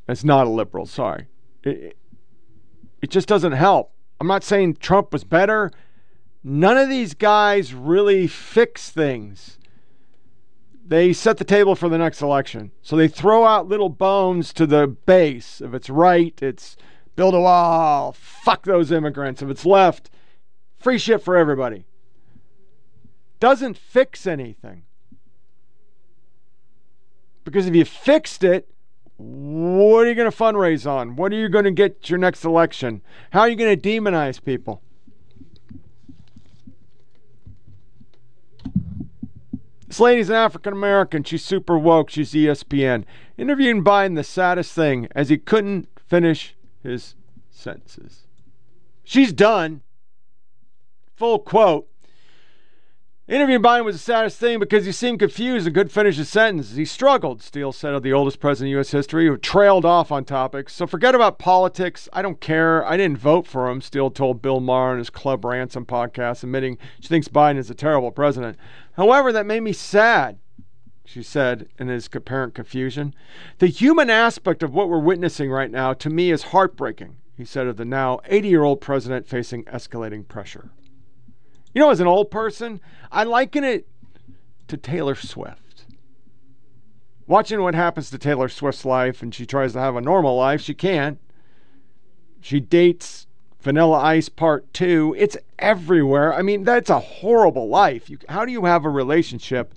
that's 0.07 0.23
not 0.23 0.47
a 0.47 0.49
liberal, 0.49 0.87
sorry. 0.87 1.27
It, 1.63 1.95
it 3.03 3.11
just 3.11 3.27
doesn't 3.27 3.51
help. 3.51 3.91
I'm 4.19 4.25
not 4.25 4.43
saying 4.43 4.77
Trump 4.77 5.13
was 5.13 5.23
better. 5.23 5.69
None 6.43 6.75
of 6.75 6.89
these 6.89 7.13
guys 7.13 7.71
really 7.71 8.25
fix 8.25 8.89
things. 8.89 9.59
They 10.83 11.13
set 11.13 11.37
the 11.37 11.45
table 11.45 11.75
for 11.75 11.87
the 11.87 11.99
next 11.99 12.23
election. 12.23 12.71
So 12.81 12.95
they 12.95 13.07
throw 13.07 13.45
out 13.45 13.67
little 13.67 13.89
bones 13.89 14.53
to 14.53 14.65
the 14.65 14.87
base. 14.87 15.61
If 15.61 15.75
it's 15.75 15.91
right, 15.91 16.33
it's 16.41 16.77
build 17.15 17.35
a 17.35 17.41
wall, 17.41 18.13
fuck 18.13 18.65
those 18.65 18.91
immigrants. 18.91 19.43
If 19.43 19.51
it's 19.51 19.67
left, 19.67 20.09
free 20.77 20.97
shit 20.97 21.21
for 21.21 21.35
everybody. 21.35 21.85
Doesn't 23.39 23.77
fix 23.77 24.25
anything. 24.25 24.83
Because 27.43 27.67
if 27.67 27.75
you 27.75 27.85
fixed 27.85 28.43
it, 28.43 28.69
what 29.17 30.05
are 30.05 30.09
you 30.09 30.15
going 30.15 30.29
to 30.29 30.37
fundraise 30.37 30.89
on? 30.89 31.15
What 31.15 31.31
are 31.31 31.37
you 31.37 31.49
going 31.49 31.65
to 31.65 31.71
get 31.71 32.09
your 32.09 32.19
next 32.19 32.43
election? 32.43 33.01
How 33.31 33.41
are 33.41 33.49
you 33.49 33.55
going 33.55 33.79
to 33.79 33.89
demonize 33.89 34.43
people? 34.43 34.81
This 39.87 39.99
lady's 39.99 40.29
an 40.29 40.35
African 40.35 40.73
American. 40.73 41.23
She's 41.23 41.43
super 41.43 41.77
woke. 41.77 42.09
She's 42.09 42.33
ESPN. 42.33 43.05
Interviewing 43.37 43.83
Biden, 43.83 44.15
the 44.15 44.23
saddest 44.23 44.73
thing, 44.73 45.07
as 45.15 45.29
he 45.29 45.37
couldn't 45.37 45.87
finish 46.05 46.55
his 46.83 47.15
sentences. 47.49 48.27
She's 49.03 49.31
done. 49.31 49.81
Full 51.17 51.39
quote. 51.39 51.87
Interviewing 53.27 53.63
Biden 53.63 53.83
was 53.83 53.95
the 53.95 53.99
saddest 53.99 54.39
thing 54.39 54.59
because 54.59 54.85
he 54.85 54.91
seemed 54.91 55.17
confused 55.17 55.65
and 55.65 55.75
couldn't 55.75 55.91
finish 55.91 56.15
his 56.15 56.29
sentence. 56.29 56.75
He 56.75 56.85
struggled, 56.85 57.41
Steele 57.41 57.71
said 57.71 57.95
of 57.95 58.03
the 58.03 58.13
oldest 58.13 58.39
president 58.39 58.67
in 58.67 58.75
U.S. 58.75 58.91
history, 58.91 59.25
who 59.25 59.35
trailed 59.35 59.83
off 59.83 60.11
on 60.11 60.25
topics. 60.25 60.73
So 60.73 60.85
forget 60.85 61.15
about 61.15 61.39
politics. 61.39 62.07
I 62.13 62.21
don't 62.21 62.39
care. 62.39 62.85
I 62.85 62.97
didn't 62.97 63.17
vote 63.17 63.47
for 63.47 63.67
him, 63.67 63.81
Steele 63.81 64.11
told 64.11 64.43
Bill 64.43 64.59
Maher 64.59 64.91
on 64.91 64.99
his 64.99 65.09
Club 65.09 65.43
Random 65.43 65.87
podcast, 65.87 66.43
admitting 66.43 66.77
she 67.01 67.07
thinks 67.07 67.27
Biden 67.27 67.57
is 67.57 67.71
a 67.71 67.75
terrible 67.75 68.11
president. 68.11 68.55
However, 68.93 69.31
that 69.33 69.47
made 69.47 69.63
me 69.63 69.73
sad, 69.73 70.37
she 71.03 71.23
said 71.23 71.67
in 71.79 71.87
his 71.87 72.07
apparent 72.13 72.53
confusion. 72.53 73.15
The 73.57 73.67
human 73.67 74.11
aspect 74.11 74.61
of 74.61 74.75
what 74.75 74.87
we're 74.87 74.99
witnessing 74.99 75.49
right 75.49 75.71
now 75.71 75.93
to 75.93 76.11
me 76.11 76.29
is 76.29 76.43
heartbreaking, 76.43 77.17
he 77.35 77.43
said 77.43 77.65
of 77.65 77.75
the 77.75 77.85
now 77.85 78.19
80 78.25 78.47
year 78.47 78.63
old 78.63 78.81
president 78.81 79.27
facing 79.27 79.63
escalating 79.63 80.27
pressure. 80.27 80.69
You 81.77 81.83
know, 81.83 81.91
as 81.91 81.99
an 81.99 82.07
old 82.07 82.31
person, 82.31 82.81
I 83.11 83.23
liken 83.23 83.63
it 83.63 83.87
to 84.67 84.77
Taylor 84.77 85.13
Swift. 85.13 85.85
Watching 87.27 87.61
what 87.61 87.75
happens 87.75 88.09
to 88.09 88.17
Taylor 88.17 88.49
Swift's 88.49 88.83
life, 88.83 89.21
and 89.21 89.31
she 89.31 89.45
tries 89.45 89.73
to 89.73 89.79
have 89.79 89.95
a 89.95 90.01
normal 90.01 90.35
life, 90.35 90.59
she 90.59 90.73
can't. 90.73 91.19
She 92.41 92.59
dates 92.59 93.27
Vanilla 93.61 93.99
Ice 93.99 94.27
Part 94.27 94.73
2. 94.73 95.17
It's 95.19 95.37
everywhere. 95.59 96.33
I 96.33 96.41
mean, 96.41 96.63
that's 96.63 96.89
a 96.89 96.97
horrible 96.97 97.69
life. 97.69 98.09
You, 98.09 98.17
how 98.27 98.43
do 98.43 98.51
you 98.51 98.65
have 98.65 98.83
a 98.83 98.89
relationship 98.89 99.75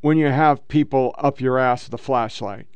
when 0.00 0.16
you 0.16 0.28
have 0.28 0.66
people 0.68 1.14
up 1.18 1.42
your 1.42 1.58
ass 1.58 1.84
with 1.84 2.00
a 2.00 2.02
flashlight? 2.02 2.66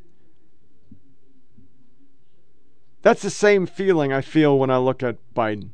That's 3.00 3.22
the 3.22 3.30
same 3.30 3.64
feeling 3.64 4.12
I 4.12 4.20
feel 4.20 4.58
when 4.58 4.68
I 4.68 4.76
look 4.76 5.02
at 5.02 5.16
Biden. 5.34 5.70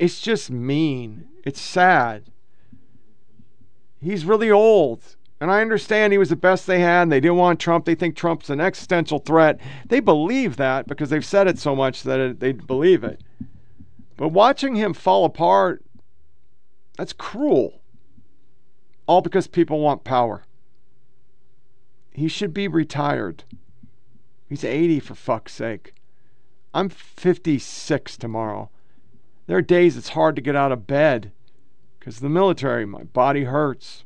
It's 0.00 0.18
just 0.18 0.50
mean. 0.50 1.28
It's 1.44 1.60
sad. 1.60 2.30
He's 4.00 4.24
really 4.24 4.50
old. 4.50 5.16
And 5.42 5.50
I 5.50 5.60
understand 5.60 6.12
he 6.12 6.18
was 6.18 6.30
the 6.30 6.36
best 6.36 6.66
they 6.66 6.80
had 6.80 7.02
and 7.02 7.12
they 7.12 7.20
didn't 7.20 7.36
want 7.36 7.60
Trump. 7.60 7.84
They 7.84 7.94
think 7.94 8.16
Trump's 8.16 8.48
an 8.48 8.62
existential 8.62 9.18
threat. 9.18 9.60
They 9.86 10.00
believe 10.00 10.56
that 10.56 10.86
because 10.86 11.10
they've 11.10 11.24
said 11.24 11.48
it 11.48 11.58
so 11.58 11.76
much 11.76 12.02
that 12.04 12.18
it, 12.18 12.40
they 12.40 12.52
believe 12.52 13.04
it. 13.04 13.22
But 14.16 14.28
watching 14.28 14.74
him 14.74 14.94
fall 14.94 15.26
apart, 15.26 15.84
that's 16.96 17.12
cruel. 17.12 17.82
All 19.06 19.20
because 19.20 19.48
people 19.48 19.80
want 19.80 20.02
power. 20.02 20.44
He 22.10 22.26
should 22.26 22.54
be 22.54 22.68
retired. 22.68 23.44
He's 24.48 24.64
80 24.64 25.00
for 25.00 25.14
fuck's 25.14 25.52
sake. 25.52 25.92
I'm 26.72 26.88
56 26.88 28.16
tomorrow. 28.16 28.70
There 29.50 29.58
are 29.58 29.62
days 29.62 29.96
it's 29.96 30.10
hard 30.10 30.36
to 30.36 30.42
get 30.42 30.54
out 30.54 30.70
of 30.70 30.86
bed 30.86 31.32
because 31.98 32.20
the 32.20 32.28
military. 32.28 32.86
My 32.86 33.02
body 33.02 33.42
hurts, 33.42 34.04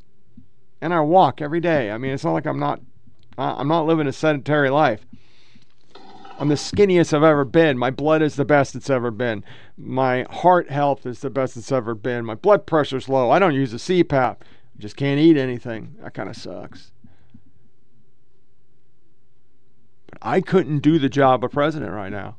and 0.81 0.95
I 0.95 1.01
walk 1.01 1.43
every 1.43 1.61
day. 1.61 1.91
I 1.91 1.99
mean, 1.99 2.13
it's 2.13 2.25
not 2.25 2.33
like 2.33 2.47
I'm 2.47 2.59
not. 2.59 2.81
I'm 3.37 3.69
not 3.69 3.85
living 3.85 4.07
a 4.07 4.13
sedentary 4.15 4.71
life. 4.71 5.05
I'm 6.39 6.49
the 6.49 6.55
skinniest 6.55 7.13
I've 7.13 7.23
ever 7.23 7.45
been. 7.45 7.77
My 7.77 7.91
blood 7.91 8.23
is 8.23 8.37
the 8.37 8.47
best 8.47 8.75
it's 8.75 8.89
ever 8.89 9.11
been. 9.11 9.45
My 9.77 10.25
heart 10.31 10.71
health 10.71 11.05
is 11.05 11.21
the 11.21 11.29
best 11.29 11.59
it's 11.59 11.71
ever 11.71 11.95
been. 11.95 12.25
My 12.25 12.37
blood 12.37 12.65
pressure's 12.65 13.11
low. 13.11 13.31
I 13.31 13.39
don't 13.39 13.53
use 13.53 13.75
a 13.75 13.77
CPAP. 13.77 14.37
I 14.41 14.79
just 14.79 14.97
can't 14.97 15.21
eat 15.21 15.37
anything. 15.37 15.97
That 16.01 16.15
kind 16.15 16.31
of 16.31 16.37
sucks. 16.37 16.91
But 20.07 20.17
I 20.23 20.41
couldn't 20.41 20.79
do 20.79 20.99
the 20.99 21.11
job 21.11 21.45
of 21.45 21.53
president 21.53 21.93
right 21.93 22.11
now. 22.11 22.37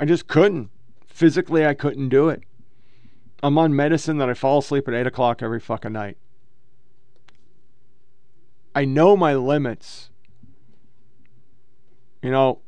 I 0.00 0.06
just 0.06 0.26
couldn't. 0.26 0.70
Physically, 1.18 1.66
I 1.66 1.74
couldn't 1.74 2.10
do 2.10 2.28
it. 2.28 2.44
I'm 3.42 3.58
on 3.58 3.74
medicine 3.74 4.18
that 4.18 4.30
I 4.30 4.34
fall 4.34 4.60
asleep 4.60 4.86
at 4.86 4.94
8 4.94 5.08
o'clock 5.08 5.42
every 5.42 5.58
fucking 5.58 5.92
night. 5.92 6.16
I 8.72 8.84
know 8.84 9.16
my 9.16 9.34
limits. 9.34 10.10
You 12.22 12.30
know, 12.30 12.60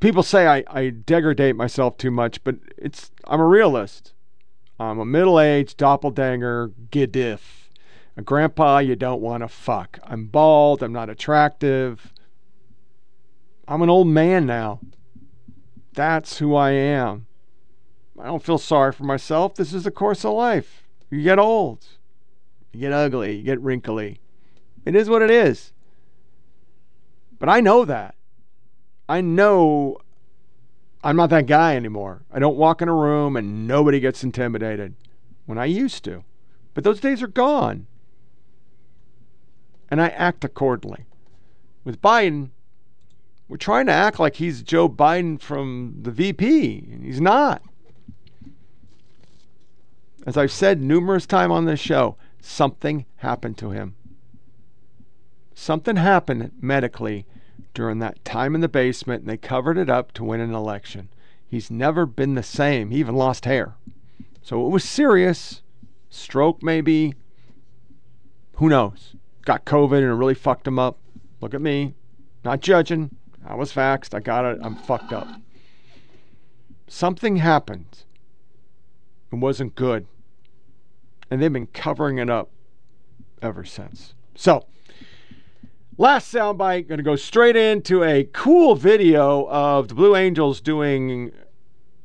people 0.00 0.24
say 0.24 0.48
I, 0.48 0.64
I 0.66 0.90
degrade 0.90 1.54
myself 1.54 1.96
too 1.96 2.10
much, 2.10 2.42
but 2.42 2.56
it's 2.76 3.12
I'm 3.28 3.38
a 3.38 3.46
realist. 3.46 4.14
I'm 4.80 4.98
a 4.98 5.04
middle-aged 5.04 5.76
doppelganger 5.76 6.72
gidiff. 6.90 7.68
A 8.16 8.22
grandpa 8.22 8.78
you 8.78 8.96
don't 8.96 9.20
want 9.22 9.44
to 9.44 9.48
fuck. 9.48 10.00
I'm 10.02 10.26
bald, 10.26 10.82
I'm 10.82 10.92
not 10.92 11.08
attractive. 11.08 12.12
I'm 13.68 13.80
an 13.80 13.90
old 13.90 14.08
man 14.08 14.44
now. 14.44 14.80
That's 15.92 16.38
who 16.38 16.56
I 16.56 16.72
am. 16.72 17.28
I 18.20 18.26
don't 18.26 18.42
feel 18.42 18.58
sorry 18.58 18.92
for 18.92 19.04
myself. 19.04 19.54
This 19.54 19.72
is 19.72 19.84
the 19.84 19.90
course 19.90 20.24
of 20.24 20.34
life. 20.34 20.84
You 21.10 21.22
get 21.22 21.38
old, 21.38 21.86
you 22.72 22.80
get 22.80 22.92
ugly, 22.92 23.36
you 23.36 23.42
get 23.42 23.60
wrinkly. 23.60 24.20
It 24.84 24.94
is 24.94 25.08
what 25.08 25.22
it 25.22 25.30
is. 25.30 25.72
But 27.38 27.48
I 27.48 27.60
know 27.60 27.84
that. 27.84 28.14
I 29.08 29.20
know 29.20 29.96
I'm 31.02 31.16
not 31.16 31.30
that 31.30 31.46
guy 31.46 31.76
anymore. 31.76 32.22
I 32.30 32.38
don't 32.38 32.56
walk 32.56 32.82
in 32.82 32.88
a 32.88 32.94
room 32.94 33.36
and 33.36 33.66
nobody 33.66 33.98
gets 34.00 34.22
intimidated 34.22 34.94
when 35.46 35.58
I 35.58 35.64
used 35.64 36.04
to. 36.04 36.24
But 36.74 36.84
those 36.84 37.00
days 37.00 37.22
are 37.22 37.28
gone. 37.28 37.86
And 39.90 40.00
I 40.00 40.08
act 40.08 40.44
accordingly. 40.44 41.06
With 41.82 42.00
Biden, 42.00 42.50
we're 43.48 43.56
trying 43.56 43.86
to 43.86 43.92
act 43.92 44.20
like 44.20 44.36
he's 44.36 44.62
Joe 44.62 44.88
Biden 44.88 45.40
from 45.40 45.96
the 46.02 46.12
VP, 46.12 46.88
and 46.92 47.04
he's 47.04 47.20
not. 47.20 47.62
As 50.26 50.36
I've 50.36 50.52
said 50.52 50.80
numerous 50.80 51.26
times 51.26 51.52
on 51.52 51.64
this 51.64 51.80
show, 51.80 52.16
something 52.40 53.06
happened 53.16 53.56
to 53.58 53.70
him. 53.70 53.94
Something 55.54 55.96
happened 55.96 56.52
medically 56.60 57.26
during 57.74 57.98
that 57.98 58.24
time 58.24 58.54
in 58.54 58.60
the 58.60 58.68
basement, 58.68 59.22
and 59.22 59.30
they 59.30 59.36
covered 59.36 59.78
it 59.78 59.88
up 59.88 60.12
to 60.12 60.24
win 60.24 60.40
an 60.40 60.54
election. 60.54 61.08
He's 61.46 61.70
never 61.70 62.06
been 62.06 62.34
the 62.34 62.42
same. 62.42 62.90
He 62.90 62.98
even 62.98 63.14
lost 63.16 63.44
hair. 63.44 63.74
So 64.42 64.64
it 64.66 64.70
was 64.70 64.84
serious. 64.84 65.62
Stroke, 66.08 66.62
maybe. 66.62 67.14
Who 68.56 68.68
knows? 68.68 69.16
Got 69.44 69.64
COVID 69.64 69.98
and 69.98 70.06
it 70.06 70.14
really 70.14 70.34
fucked 70.34 70.66
him 70.66 70.78
up. 70.78 70.98
Look 71.40 71.54
at 71.54 71.60
me. 71.60 71.94
Not 72.44 72.60
judging. 72.60 73.16
I 73.44 73.54
was 73.54 73.72
faxed. 73.72 74.14
I 74.14 74.20
got 74.20 74.44
it. 74.44 74.58
I'm 74.62 74.76
fucked 74.76 75.12
up. 75.12 75.28
Something 76.86 77.36
happened. 77.36 78.04
It 79.32 79.36
wasn't 79.36 79.74
good. 79.74 80.06
And 81.30 81.40
they've 81.40 81.52
been 81.52 81.68
covering 81.68 82.18
it 82.18 82.28
up 82.28 82.50
ever 83.40 83.64
since. 83.64 84.14
So, 84.34 84.66
last 85.96 86.32
soundbite, 86.32 86.88
going 86.88 86.98
to 86.98 87.04
go 87.04 87.16
straight 87.16 87.56
into 87.56 88.02
a 88.02 88.24
cool 88.24 88.74
video 88.74 89.46
of 89.48 89.88
the 89.88 89.94
Blue 89.94 90.16
Angels 90.16 90.60
doing 90.60 91.32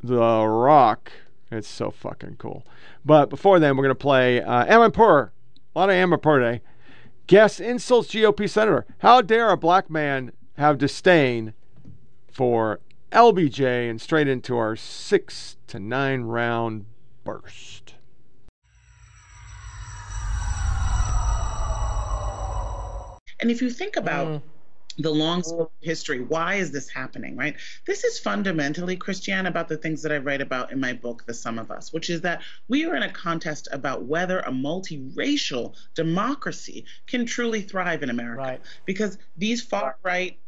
The 0.04 0.46
Rock. 0.46 1.12
It's 1.52 1.68
so 1.68 1.92
fucking 1.92 2.36
cool. 2.38 2.66
But 3.04 3.30
before 3.30 3.60
then, 3.60 3.78
we're 3.78 3.84
going 3.84 3.96
to 3.96 3.96
play 3.96 4.42
uh, 4.42 4.66
Amanpour. 4.66 5.30
A 5.76 5.80
lot 5.80 5.90
of 5.90 5.96
Amanpour 5.96 6.40
today. 6.40 6.62
Guest 7.28 7.60
insults 7.60 8.10
GOP 8.10 8.48
senator. 8.50 8.86
How 9.00 9.22
dare 9.22 9.50
a 9.50 9.58
black 9.58 9.90
man 9.90 10.32
have 10.58 10.78
disdain 10.78 11.54
for 12.32 12.80
LBJ 13.12 13.90
and 13.90 14.00
straight 14.00 14.28
into 14.28 14.58
our 14.58 14.76
six 14.76 15.58
to 15.68 15.80
nine 15.80 16.22
round 16.22 16.86
burst. 17.26 17.96
And 23.42 23.52
if 23.52 23.62
you 23.62 23.70
think 23.70 23.98
about 23.98 24.28
mm. 24.28 24.42
the 24.98 25.12
long 25.12 25.44
history, 25.82 26.22
why 26.22 26.56
is 26.56 26.72
this 26.72 26.90
happening, 26.90 27.36
right? 27.36 27.56
This 27.86 28.06
is 28.06 28.18
fundamentally, 28.18 28.96
Christiane, 28.96 29.46
about 29.46 29.68
the 29.68 29.76
things 29.78 30.02
that 30.04 30.12
I 30.12 30.18
write 30.18 30.42
about 30.42 30.72
in 30.72 30.80
my 30.80 30.94
book, 30.94 31.26
The 31.26 31.34
Sum 31.34 31.60
of 31.60 31.70
Us, 31.70 31.92
which 31.92 32.10
is 32.10 32.22
that 32.22 32.42
we 32.70 32.86
are 32.86 32.96
in 32.96 33.04
a 33.04 33.12
contest 33.12 33.68
about 33.74 34.04
whether 34.04 34.40
a 34.40 34.52
multiracial 34.52 35.76
democracy 35.96 36.86
can 37.08 37.26
truly 37.26 37.62
thrive 37.62 38.04
in 38.04 38.10
America. 38.10 38.42
Right. 38.42 38.62
Because 38.86 39.18
these 39.36 39.62
far 39.62 39.98
right 40.02 40.40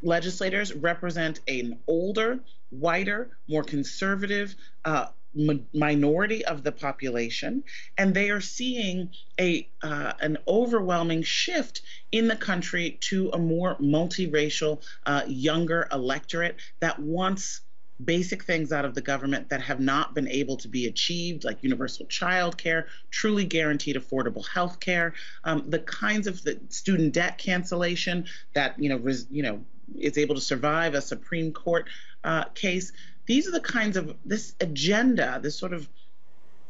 legislators 0.00 0.72
represent 0.72 1.40
an 1.48 1.80
older, 1.88 2.38
whiter, 2.70 3.30
more 3.48 3.64
conservative, 3.64 4.54
uh, 4.84 5.06
minority 5.34 6.44
of 6.44 6.62
the 6.62 6.72
population, 6.72 7.62
and 7.96 8.14
they 8.14 8.30
are 8.30 8.40
seeing 8.40 9.10
a 9.38 9.68
uh, 9.82 10.12
an 10.20 10.38
overwhelming 10.46 11.22
shift 11.22 11.82
in 12.12 12.28
the 12.28 12.36
country 12.36 12.98
to 13.00 13.30
a 13.30 13.38
more 13.38 13.76
multiracial, 13.76 14.82
uh, 15.06 15.22
younger 15.26 15.88
electorate 15.92 16.56
that 16.80 16.98
wants 16.98 17.60
basic 18.04 18.44
things 18.44 18.72
out 18.72 18.84
of 18.84 18.94
the 18.94 19.00
government 19.00 19.48
that 19.48 19.60
have 19.60 19.80
not 19.80 20.14
been 20.14 20.28
able 20.28 20.56
to 20.56 20.68
be 20.68 20.86
achieved, 20.86 21.44
like 21.44 21.62
universal 21.62 22.06
child 22.06 22.56
care, 22.56 22.86
truly 23.10 23.44
guaranteed 23.44 23.96
affordable 23.96 24.46
health 24.46 24.78
care, 24.78 25.14
um, 25.44 25.68
the 25.68 25.80
kinds 25.80 26.26
of 26.26 26.42
the 26.42 26.60
student 26.68 27.12
debt 27.12 27.38
cancellation 27.38 28.24
that 28.54 28.78
you 28.78 28.88
know 28.88 28.96
res, 28.96 29.26
you 29.30 29.42
know 29.42 29.64
is 29.98 30.18
able 30.18 30.34
to 30.34 30.40
survive 30.40 30.94
a 30.94 31.00
Supreme 31.00 31.52
Court 31.52 31.88
uh, 32.24 32.44
case 32.54 32.92
these 33.28 33.46
are 33.46 33.52
the 33.52 33.60
kinds 33.60 33.96
of 33.96 34.16
this 34.24 34.54
agenda, 34.60 35.38
this 35.40 35.56
sort 35.56 35.74
of 35.74 35.86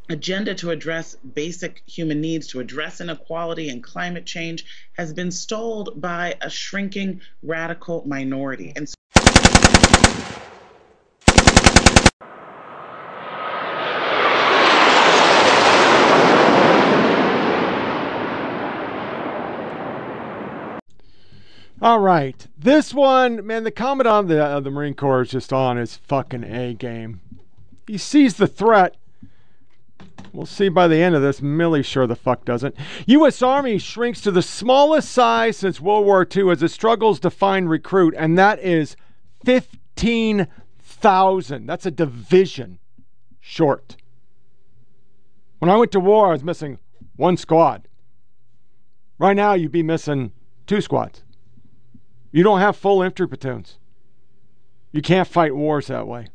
agenda 0.09 0.53
to 0.55 0.71
address 0.71 1.15
basic 1.15 1.81
human 1.87 2.19
needs, 2.19 2.47
to 2.47 2.59
address 2.59 2.99
inequality 2.99 3.69
and 3.69 3.81
climate 3.81 4.25
change, 4.25 4.65
has 4.97 5.13
been 5.13 5.31
stalled 5.31 6.01
by 6.01 6.35
a 6.41 6.49
shrinking 6.49 7.21
radical 7.41 8.05
minority. 8.05 8.73
And 8.75 8.89
so 8.89 8.95
All 21.81 21.99
right, 21.99 22.45
this 22.57 22.93
one, 22.93 23.47
man. 23.47 23.63
The 23.63 23.71
commandant 23.71 24.13
of 24.13 24.27
the, 24.27 24.43
uh, 24.43 24.59
the 24.59 24.69
Marine 24.69 24.95
Corps 24.95 25.21
is 25.21 25.29
just 25.29 25.53
on 25.53 25.77
his 25.77 25.95
fucking 25.95 26.43
A 26.43 26.73
game. 26.73 27.21
He 27.87 27.97
sees 27.97 28.35
the 28.35 28.47
threat. 28.47 28.97
We'll 30.33 30.45
see 30.45 30.67
by 30.67 30.89
the 30.89 30.97
end 30.97 31.15
of 31.15 31.21
this. 31.21 31.39
Milley 31.39 31.85
sure 31.85 32.05
the 32.05 32.17
fuck 32.17 32.43
doesn't. 32.43 32.75
U.S. 33.05 33.41
Army 33.41 33.77
shrinks 33.77 34.19
to 34.21 34.31
the 34.31 34.41
smallest 34.41 35.09
size 35.09 35.55
since 35.55 35.79
World 35.79 36.05
War 36.05 36.27
II 36.29 36.51
as 36.51 36.61
it 36.61 36.71
struggles 36.71 37.17
to 37.21 37.29
find 37.29 37.69
recruit, 37.69 38.13
and 38.17 38.37
that 38.37 38.59
is 38.59 38.97
15,000. 39.45 41.65
That's 41.65 41.85
a 41.85 41.91
division 41.91 42.79
short. 43.39 43.95
When 45.59 45.71
I 45.71 45.77
went 45.77 45.93
to 45.93 46.01
war, 46.01 46.27
I 46.27 46.33
was 46.33 46.43
missing 46.43 46.77
one 47.15 47.37
squad. 47.37 47.87
Right 49.17 49.37
now, 49.37 49.53
you'd 49.53 49.71
be 49.71 49.81
missing 49.81 50.33
two 50.67 50.81
squads. 50.81 51.23
You 52.31 52.43
don't 52.43 52.59
have 52.59 52.75
full 52.75 53.01
infantry 53.01 53.27
platoons. 53.27 53.77
You 54.91 55.01
can't 55.01 55.27
fight 55.27 55.55
wars 55.55 55.87
that 55.87 56.07
way. 56.07 56.27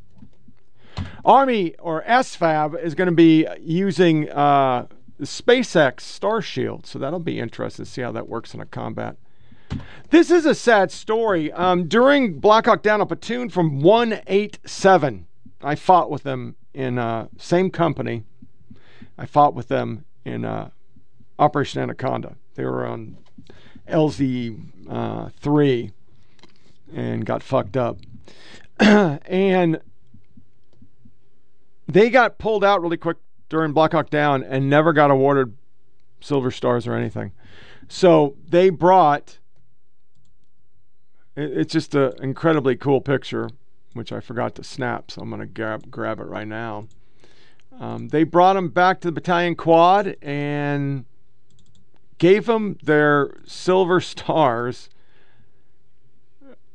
Army 1.24 1.74
or 1.78 2.02
SFAB 2.02 2.80
is 2.82 2.94
going 2.94 3.08
to 3.08 3.14
be 3.14 3.46
using 3.60 4.30
uh, 4.30 4.86
SpaceX 5.20 5.96
Starshield, 5.96 6.86
so 6.86 6.98
that'll 6.98 7.18
be 7.18 7.40
interesting 7.40 7.84
to 7.84 7.90
see 7.90 8.02
how 8.02 8.12
that 8.12 8.28
works 8.28 8.54
in 8.54 8.60
a 8.60 8.66
combat. 8.66 9.16
This 10.10 10.30
is 10.30 10.46
a 10.46 10.54
sad 10.54 10.92
story. 10.92 11.50
Um, 11.52 11.88
during 11.88 12.38
Black 12.38 12.66
Hawk 12.66 12.82
Down, 12.82 13.00
a 13.00 13.06
platoon 13.06 13.48
from 13.48 13.80
187, 13.80 15.26
I 15.62 15.74
fought 15.74 16.10
with 16.10 16.22
them 16.22 16.56
in 16.72 16.98
uh, 16.98 17.28
same 17.38 17.70
company. 17.70 18.24
I 19.16 19.26
fought 19.26 19.54
with 19.54 19.68
them 19.68 20.04
in 20.24 20.44
uh, 20.44 20.70
Operation 21.38 21.80
Anaconda. 21.80 22.36
They 22.54 22.64
were 22.64 22.86
on 22.86 23.16
LZ 23.88 24.88
uh, 24.88 25.28
three 25.40 25.92
and 26.94 27.24
got 27.24 27.42
fucked 27.42 27.76
up. 27.76 27.98
and 28.80 29.80
they 31.86 32.10
got 32.10 32.38
pulled 32.38 32.64
out 32.64 32.82
really 32.82 32.96
quick 32.96 33.18
during 33.48 33.72
Black 33.72 33.92
Hawk 33.92 34.10
Down 34.10 34.42
and 34.42 34.68
never 34.68 34.92
got 34.92 35.10
awarded 35.10 35.56
silver 36.20 36.50
stars 36.50 36.86
or 36.86 36.94
anything. 36.94 37.32
So 37.88 38.36
they 38.48 38.70
brought. 38.70 39.38
It's 41.36 41.72
just 41.72 41.94
an 41.94 42.12
incredibly 42.22 42.76
cool 42.76 43.00
picture, 43.00 43.50
which 43.92 44.12
I 44.12 44.20
forgot 44.20 44.54
to 44.54 44.64
snap, 44.64 45.10
so 45.10 45.20
I'm 45.20 45.28
going 45.28 45.40
to 45.40 45.46
grab 45.46 45.90
grab 45.90 46.20
it 46.20 46.24
right 46.24 46.46
now. 46.46 46.86
Um, 47.78 48.08
they 48.08 48.22
brought 48.22 48.54
them 48.54 48.68
back 48.68 49.00
to 49.00 49.08
the 49.08 49.12
battalion 49.12 49.56
quad 49.56 50.16
and 50.22 51.06
gave 52.18 52.46
them 52.46 52.78
their 52.82 53.36
silver 53.46 54.00
stars 54.12 54.88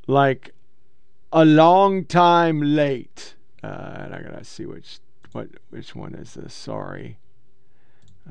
like 0.07 0.53
a 1.31 1.45
long 1.45 2.05
time 2.05 2.61
late. 2.61 3.35
Uh, 3.63 3.93
and 3.95 4.15
I 4.15 4.21
gotta 4.21 4.43
see 4.43 4.65
which 4.65 4.99
what 5.31 5.49
which 5.69 5.95
one 5.95 6.15
is 6.15 6.33
this. 6.33 6.53
Sorry. 6.53 7.19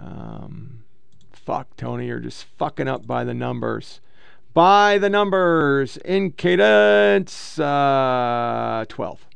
Um, 0.00 0.84
fuck, 1.32 1.76
Tony, 1.76 2.06
you're 2.06 2.20
just 2.20 2.44
fucking 2.56 2.88
up 2.88 3.06
by 3.06 3.24
the 3.24 3.34
numbers. 3.34 4.00
By 4.54 4.98
the 4.98 5.08
numbers 5.08 5.96
in 5.98 6.32
cadence 6.32 7.58
uh, 7.58 8.84
12. 8.88 9.26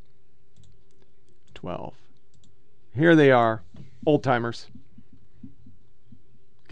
12. 1.55 1.95
Here 2.95 3.15
they 3.15 3.31
are, 3.31 3.63
old 4.05 4.23
timers 4.23 4.67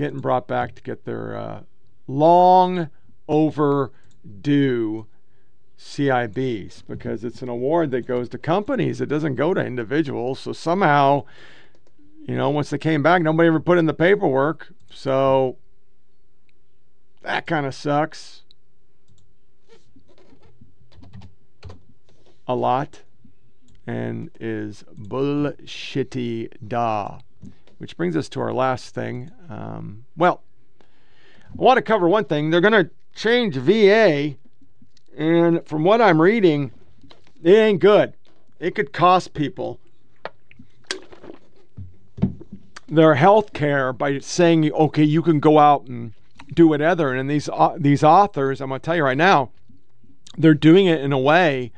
getting 0.00 0.18
brought 0.20 0.48
back 0.48 0.74
to 0.74 0.82
get 0.82 1.04
their 1.04 1.36
uh, 1.36 1.60
long 2.06 2.88
overdue 3.28 5.06
CIBs 5.78 6.82
because 6.88 7.22
it's 7.22 7.42
an 7.42 7.50
award 7.50 7.90
that 7.90 8.06
goes 8.06 8.30
to 8.30 8.38
companies. 8.38 9.02
It 9.02 9.10
doesn't 9.10 9.34
go 9.34 9.52
to 9.52 9.60
individuals. 9.60 10.40
So 10.40 10.54
somehow, 10.54 11.24
you 12.22 12.34
know, 12.34 12.48
once 12.48 12.70
they 12.70 12.78
came 12.78 13.02
back, 13.02 13.20
nobody 13.20 13.48
ever 13.48 13.60
put 13.60 13.76
in 13.76 13.84
the 13.84 13.92
paperwork. 13.92 14.72
So 14.90 15.58
that 17.20 17.46
kind 17.46 17.66
of 17.66 17.74
sucks. 17.74 18.42
A 22.48 22.54
lot. 22.54 23.02
and 23.86 24.30
is 24.40 24.82
bullshitty 24.98 26.48
da. 26.66 27.18
Which 27.80 27.96
brings 27.96 28.14
us 28.14 28.28
to 28.30 28.40
our 28.40 28.52
last 28.52 28.94
thing. 28.94 29.30
Um, 29.48 30.04
well, 30.14 30.42
I 30.80 31.54
want 31.54 31.78
to 31.78 31.82
cover 31.82 32.10
one 32.10 32.26
thing. 32.26 32.50
They're 32.50 32.60
going 32.60 32.74
to 32.74 32.90
change 33.14 33.56
VA, 33.56 34.36
and 35.16 35.66
from 35.66 35.82
what 35.82 36.02
I'm 36.02 36.20
reading, 36.20 36.72
it 37.42 37.54
ain't 37.54 37.80
good. 37.80 38.12
It 38.58 38.74
could 38.74 38.92
cost 38.92 39.32
people 39.32 39.80
their 42.86 43.14
health 43.14 43.54
care 43.54 43.94
by 43.94 44.18
saying, 44.18 44.70
okay, 44.72 45.04
you 45.04 45.22
can 45.22 45.40
go 45.40 45.58
out 45.58 45.86
and 45.86 46.12
do 46.52 46.68
whatever. 46.68 47.14
And 47.14 47.30
these 47.30 47.48
uh, 47.48 47.76
these 47.78 48.04
authors, 48.04 48.60
I'm 48.60 48.68
going 48.68 48.82
to 48.82 48.84
tell 48.84 48.96
you 48.96 49.04
right 49.04 49.16
now, 49.16 49.52
they're 50.36 50.52
doing 50.52 50.84
it 50.84 51.00
in 51.00 51.14
a 51.14 51.18
way 51.18 51.72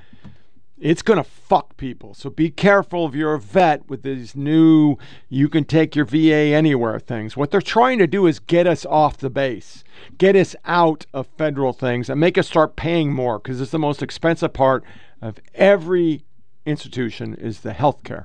it's 0.82 1.02
going 1.02 1.16
to 1.16 1.24
fuck 1.24 1.76
people. 1.76 2.12
So 2.12 2.28
be 2.28 2.50
careful 2.50 3.06
if 3.06 3.14
you're 3.14 3.34
a 3.34 3.38
vet 3.38 3.88
with 3.88 4.02
these 4.02 4.34
new 4.34 4.96
you 5.28 5.48
can 5.48 5.64
take 5.64 5.94
your 5.94 6.04
VA 6.04 6.54
anywhere 6.54 6.98
things. 6.98 7.36
What 7.36 7.52
they're 7.52 7.60
trying 7.60 7.98
to 7.98 8.08
do 8.08 8.26
is 8.26 8.40
get 8.40 8.66
us 8.66 8.84
off 8.84 9.16
the 9.16 9.30
base, 9.30 9.84
get 10.18 10.34
us 10.34 10.56
out 10.64 11.06
of 11.14 11.28
federal 11.38 11.72
things, 11.72 12.10
and 12.10 12.18
make 12.18 12.36
us 12.36 12.48
start 12.48 12.74
paying 12.74 13.12
more 13.12 13.38
because 13.38 13.60
it's 13.60 13.70
the 13.70 13.78
most 13.78 14.02
expensive 14.02 14.52
part 14.52 14.82
of 15.20 15.38
every 15.54 16.24
institution 16.66 17.34
is 17.34 17.60
the 17.60 17.72
health 17.72 18.02
care. 18.02 18.24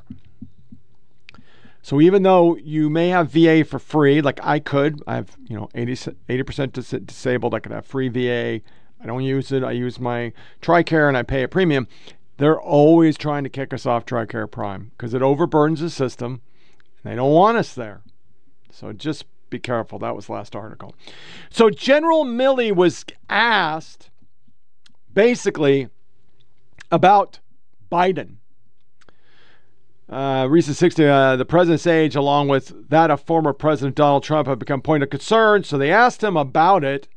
So 1.83 2.01
even 2.01 2.23
though 2.23 2.57
you 2.57 2.89
may 2.89 3.09
have 3.09 3.29
VA 3.29 3.63
for 3.63 3.77
free, 3.77 4.19
like 4.19 4.39
I 4.43 4.57
could, 4.59 5.01
I 5.05 5.15
have 5.15 5.37
you 5.47 5.55
know 5.55 5.69
80 5.75 6.43
percent 6.43 6.73
disabled, 6.73 7.53
I 7.53 7.59
could 7.59 7.71
have 7.71 7.85
free 7.85 8.09
VA. 8.09 8.61
I 8.99 9.05
don't 9.05 9.23
use 9.23 9.51
it. 9.51 9.63
I 9.63 9.73
use 9.73 9.99
my 9.99 10.33
TRICARE 10.61 11.07
and 11.07 11.15
I 11.15 11.21
pay 11.21 11.43
a 11.43 11.47
premium. 11.47 11.87
They're 12.37 12.59
always 12.59 13.17
trying 13.17 13.43
to 13.43 13.49
kick 13.49 13.73
us 13.73 13.85
off 13.85 14.05
TRICARE 14.05 14.51
Prime 14.51 14.91
because 14.91 15.13
it 15.13 15.21
overburdens 15.21 15.79
the 15.79 15.89
system. 15.89 16.41
And 17.03 17.11
they 17.11 17.15
don't 17.15 17.33
want 17.33 17.57
us 17.57 17.73
there. 17.73 18.01
So 18.71 18.93
just 18.93 19.25
be 19.49 19.59
careful. 19.59 19.99
That 19.99 20.15
was 20.15 20.29
last 20.29 20.55
article. 20.55 20.95
So 21.49 21.69
General 21.69 22.25
Milley 22.25 22.75
was 22.75 23.05
asked 23.29 24.11
basically 25.13 25.89
about 26.91 27.39
Biden. 27.91 28.35
Uh, 30.09 30.47
recent 30.49 30.77
60, 30.77 31.05
uh, 31.05 31.35
the 31.35 31.43
president's 31.43 31.85
age, 31.85 32.15
along 32.15 32.47
with 32.47 32.89
that 32.89 33.11
of 33.11 33.21
former 33.21 33.51
President 33.51 33.95
Donald 33.95 34.23
Trump, 34.23 34.47
have 34.47 34.59
become 34.59 34.81
point 34.81 35.03
of 35.03 35.09
concern. 35.09 35.63
So 35.63 35.77
they 35.77 35.91
asked 35.91 36.23
him 36.23 36.37
about 36.37 36.85
it, 36.85 37.09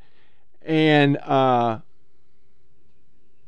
and 0.63 1.17
uh, 1.19 1.81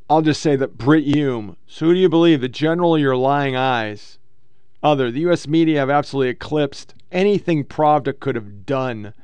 I'll 0.09 0.23
just 0.23 0.43
say 0.43 0.57
that 0.57 0.77
Brit 0.77 1.05
Hume. 1.05 1.57
So 1.67 1.87
who 1.87 1.95
do 1.95 2.01
you 2.01 2.09
believe, 2.09 2.41
the 2.41 2.49
general 2.49 2.93
or 2.93 2.99
your 2.99 3.17
lying 3.17 3.57
eyes? 3.57 4.19
Other, 4.83 5.11
the 5.11 5.21
U.S. 5.21 5.47
media 5.47 5.79
have 5.79 5.91
absolutely 5.91 6.31
eclipsed 6.31 6.95
anything 7.11 7.65
Pravda 7.65 8.19
could 8.19 8.35
have 8.35 8.67
done. 8.67 9.15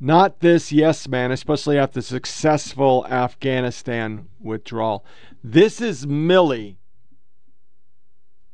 Not 0.00 0.40
this 0.40 0.72
yes 0.72 1.06
man, 1.06 1.30
especially 1.30 1.78
after 1.78 2.02
successful 2.02 3.06
Afghanistan 3.08 4.28
withdrawal. 4.40 5.04
This 5.44 5.80
is 5.80 6.06
Milley 6.06 6.76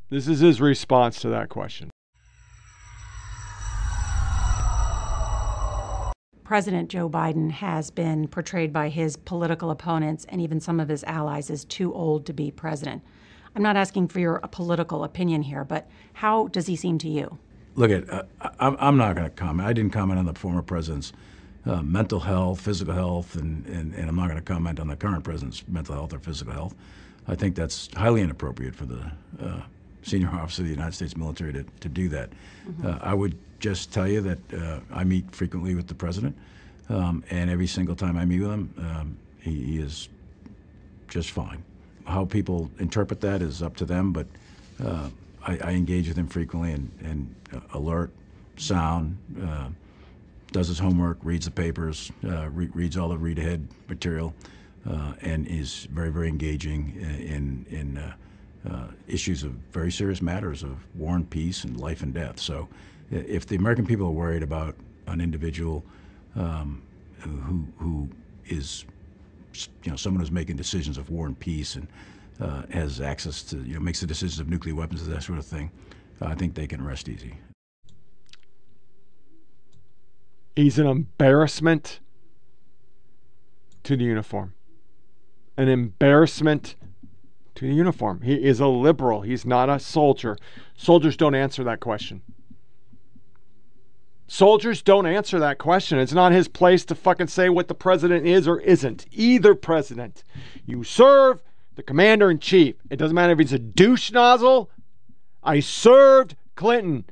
this 0.09 0.27
is 0.27 0.39
his 0.39 0.59
response 0.59 1.21
to 1.21 1.29
that 1.29 1.49
question. 1.49 1.91
President 6.49 6.89
Joe 6.89 7.07
Biden 7.07 7.51
has 7.51 7.91
been 7.91 8.27
portrayed 8.27 8.73
by 8.73 8.89
his 8.89 9.15
political 9.15 9.69
opponents 9.69 10.25
and 10.29 10.41
even 10.41 10.59
some 10.59 10.79
of 10.79 10.89
his 10.89 11.03
allies 11.03 11.51
as 11.51 11.63
too 11.63 11.93
old 11.93 12.25
to 12.25 12.33
be 12.33 12.49
president. 12.49 13.03
I'm 13.55 13.61
not 13.61 13.77
asking 13.77 14.07
for 14.07 14.19
your 14.19 14.39
political 14.39 15.03
opinion 15.03 15.43
here, 15.43 15.63
but 15.63 15.87
how 16.13 16.47
does 16.47 16.65
he 16.65 16.75
seem 16.75 16.97
to 16.97 17.07
you? 17.07 17.37
Look 17.75 17.91
at, 17.91 18.09
uh, 18.09 18.23
I'm 18.59 18.97
not 18.97 19.15
going 19.15 19.29
to 19.29 19.35
comment. 19.35 19.69
I 19.69 19.73
didn't 19.73 19.93
comment 19.93 20.17
on 20.17 20.25
the 20.25 20.33
former 20.33 20.63
president's 20.63 21.13
uh, 21.67 21.83
mental 21.83 22.19
health, 22.19 22.61
physical 22.61 22.95
health, 22.95 23.35
and, 23.35 23.63
and, 23.67 23.93
and 23.93 24.09
I'm 24.09 24.15
not 24.15 24.25
going 24.25 24.39
to 24.39 24.41
comment 24.41 24.79
on 24.79 24.87
the 24.87 24.95
current 24.95 25.23
president's 25.23 25.63
mental 25.67 25.93
health 25.93 26.13
or 26.13 26.19
physical 26.19 26.53
health. 26.53 26.73
I 27.27 27.35
think 27.35 27.53
that's 27.53 27.93
highly 27.93 28.21
inappropriate 28.21 28.73
for 28.73 28.87
the 28.87 29.11
uh, 29.39 29.61
senior 30.01 30.29
officer 30.29 30.63
of 30.63 30.67
the 30.67 30.73
United 30.73 30.95
States 30.95 31.15
military 31.15 31.53
to, 31.53 31.63
to 31.81 31.89
do 31.89 32.09
that. 32.09 32.31
Mm-hmm. 32.67 32.87
Uh, 32.87 32.97
I 33.03 33.13
would 33.13 33.37
just 33.59 33.91
tell 33.91 34.07
you 34.07 34.21
that 34.21 34.53
uh, 34.53 34.79
I 34.91 35.03
meet 35.03 35.29
frequently 35.31 35.75
with 35.75 35.87
the 35.87 35.93
president, 35.93 36.35
um, 36.89 37.23
and 37.29 37.49
every 37.49 37.67
single 37.67 37.95
time 37.95 38.17
I 38.17 38.25
meet 38.25 38.39
with 38.41 38.51
him, 38.51 38.73
um, 38.77 39.17
he, 39.41 39.63
he, 39.63 39.77
is 39.79 40.09
just 41.07 41.31
fine. 41.31 41.63
How 42.05 42.25
people 42.25 42.71
interpret 42.79 43.21
that 43.21 43.41
is 43.41 43.61
up 43.61 43.75
to 43.77 43.85
them, 43.85 44.11
but 44.11 44.27
uh, 44.83 45.09
I, 45.45 45.57
I, 45.63 45.71
engage 45.71 46.07
with 46.07 46.17
him 46.17 46.27
frequently 46.27 46.71
and, 46.71 46.91
and 47.03 47.35
uh, 47.53 47.77
alert, 47.77 48.11
sound, 48.57 49.17
uh, 49.43 49.67
does 50.51 50.67
his 50.67 50.79
homework, 50.79 51.17
reads 51.21 51.45
the 51.45 51.51
papers, 51.51 52.11
uh, 52.25 52.49
re- 52.49 52.69
reads 52.73 52.97
all 52.97 53.09
the 53.09 53.17
read 53.17 53.37
ahead 53.39 53.67
material, 53.87 54.33
and 55.21 55.47
is 55.47 55.87
very, 55.91 56.09
very 56.09 56.27
engaging 56.27 56.95
in, 56.99 57.65
in 57.69 58.13
uh, 58.69 58.87
issues 59.07 59.43
of 59.43 59.51
very 59.71 59.91
serious 59.91 60.21
matters 60.21 60.63
of 60.63 60.77
war 60.95 61.15
and 61.15 61.29
peace 61.29 61.63
and 61.63 61.79
life 61.79 62.01
and 62.01 62.13
death. 62.13 62.39
So, 62.39 62.67
if 63.11 63.45
the 63.45 63.55
American 63.55 63.85
people 63.85 64.07
are 64.07 64.11
worried 64.11 64.43
about 64.43 64.75
an 65.07 65.21
individual 65.21 65.83
um, 66.35 66.81
who 67.19 67.65
who 67.77 68.09
is 68.47 68.85
you 69.83 69.91
know 69.91 69.95
someone 69.95 70.19
who's 70.19 70.31
making 70.31 70.55
decisions 70.55 70.97
of 70.97 71.09
war 71.09 71.25
and 71.25 71.39
peace 71.39 71.75
and 71.75 71.87
uh, 72.39 72.63
has 72.69 73.01
access 73.01 73.43
to 73.43 73.57
you 73.63 73.73
know 73.73 73.79
makes 73.79 73.99
the 73.99 74.07
decisions 74.07 74.39
of 74.39 74.49
nuclear 74.49 74.75
weapons 74.75 75.01
and 75.01 75.11
that 75.13 75.23
sort 75.23 75.39
of 75.39 75.45
thing, 75.45 75.71
I 76.21 76.35
think 76.35 76.55
they 76.55 76.67
can 76.67 76.83
rest 76.83 77.09
easy. 77.09 77.35
He's 80.55 80.77
an 80.77 80.87
embarrassment 80.87 81.99
to 83.83 83.95
the 83.95 84.03
uniform, 84.03 84.53
an 85.57 85.69
embarrassment 85.69 86.75
to 87.55 87.67
the 87.67 87.73
uniform. 87.73 88.21
He 88.21 88.35
is 88.35 88.59
a 88.59 88.67
liberal. 88.67 89.21
He's 89.21 89.45
not 89.45 89.69
a 89.69 89.79
soldier. 89.79 90.37
Soldiers 90.75 91.15
don't 91.15 91.35
answer 91.35 91.63
that 91.63 91.79
question. 91.79 92.21
Soldiers 94.31 94.83
don't 94.83 95.07
answer 95.07 95.39
that 95.39 95.57
question. 95.57 95.97
It's 95.97 96.13
not 96.13 96.31
his 96.31 96.47
place 96.47 96.85
to 96.85 96.93
fucking 96.93 97.27
say 97.27 97.49
what 97.49 97.67
the 97.67 97.73
president 97.73 98.27
is 98.27 98.47
or 98.47 98.59
isn't. 98.61 99.07
Either 99.11 99.55
president. 99.55 100.23
You 100.67 100.83
serve 100.83 101.41
the 101.75 101.81
commander 101.81 102.29
in 102.29 102.37
chief. 102.37 102.75
It 102.91 102.97
doesn't 102.97 103.15
matter 103.15 103.33
if 103.33 103.39
he's 103.39 103.53
a 103.53 103.57
douche 103.57 104.11
nozzle. 104.11 104.69
I 105.41 105.61
served 105.61 106.35
Clinton. 106.55 107.05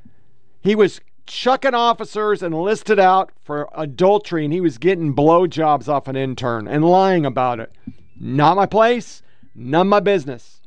He 0.62 0.76
was 0.76 1.02
chucking 1.26 1.74
officers 1.74 2.44
and 2.44 2.54
listed 2.54 3.00
out 3.00 3.32
for 3.44 3.68
adultery, 3.76 4.44
and 4.44 4.54
he 4.54 4.62
was 4.62 4.78
getting 4.78 5.16
blowjobs 5.16 5.88
off 5.88 6.08
an 6.08 6.16
intern 6.16 6.68
and 6.68 6.86
lying 6.86 7.26
about 7.26 7.60
it. 7.60 7.72
Not 8.20 8.58
my 8.58 8.68
place. 8.68 9.24
None 9.56 9.88
my 9.88 10.02
business. 10.02 10.62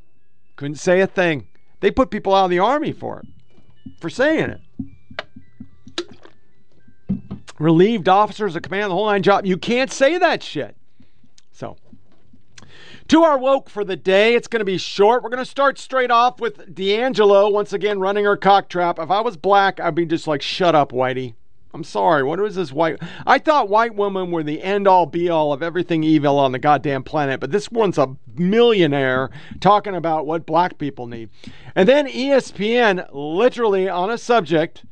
Couldn't 0.57 0.79
say 0.79 1.01
a 1.01 1.07
thing. 1.07 1.47
They 1.79 1.93
put 1.93 2.11
people 2.11 2.35
out 2.35 2.47
of 2.47 2.51
the 2.51 2.59
army 2.59 2.91
for 2.91 3.21
it, 3.21 3.27
for 4.01 4.11
saying 4.11 4.51
it. 4.51 4.61
Relieved 7.61 8.09
officers 8.09 8.57
of 8.57 8.63
command 8.63 8.91
the 8.91 8.95
whole 8.95 9.07
nine 9.07 9.23
job. 9.23 9.47
You 9.47 9.59
can't 9.59 9.93
say 9.93 10.19
that 10.19 10.43
shit. 10.43 10.75
So, 11.53 11.77
to 13.09 13.23
our 13.23 13.37
woke 13.37 13.69
for 13.69 13.85
the 13.85 13.97
day, 13.97 14.35
it's 14.35 14.49
going 14.49 14.61
to 14.61 14.65
be 14.65 14.79
short. 14.79 15.23
We're 15.23 15.29
going 15.29 15.45
to 15.45 15.51
start 15.51 15.79
straight 15.79 16.11
off 16.11 16.41
with 16.41 16.75
DiAngelo 16.75 17.53
once 17.53 17.75
again 17.75 18.01
running 18.01 18.25
her 18.25 18.37
cock 18.37 18.71
trap. 18.71 18.99
If 18.99 19.11
I 19.11 19.21
was 19.21 19.37
black, 19.37 19.79
I'd 19.79 19.95
be 19.95 20.07
just 20.07 20.27
like, 20.27 20.41
shut 20.41 20.75
up, 20.75 20.91
Whitey. 20.91 21.35
I'm 21.73 21.85
sorry. 21.85 22.23
What 22.23 22.41
was 22.41 22.57
this 22.57 22.73
white? 22.73 22.99
I 23.27 23.39
thought 23.39 23.69
white 23.69 23.95
women 23.95 24.31
were 24.31 24.43
the 24.43 24.63
end 24.63 24.89
all 24.89 25.07
be 25.07 25.29
all 25.29 25.53
of 25.53 25.63
everything 25.63 26.03
evil 26.03 26.39
on 26.39 26.53
the 26.53 26.59
goddamn 26.59 27.05
planet, 27.05 27.41
but 27.41 27.53
this 27.53 27.71
one's 27.71 27.99
a 27.99 28.17
millionaire 28.35 29.31
talking 29.61 29.95
about 29.95 30.27
what 30.27 30.47
black 30.47 30.79
people 30.79 31.07
need. 31.07 31.29
And 31.77 31.89
then 31.89 32.09
ESPN, 32.09 33.07
literally 33.13 33.89
on 33.89 34.11
a 34.11 34.19
subject 34.19 34.85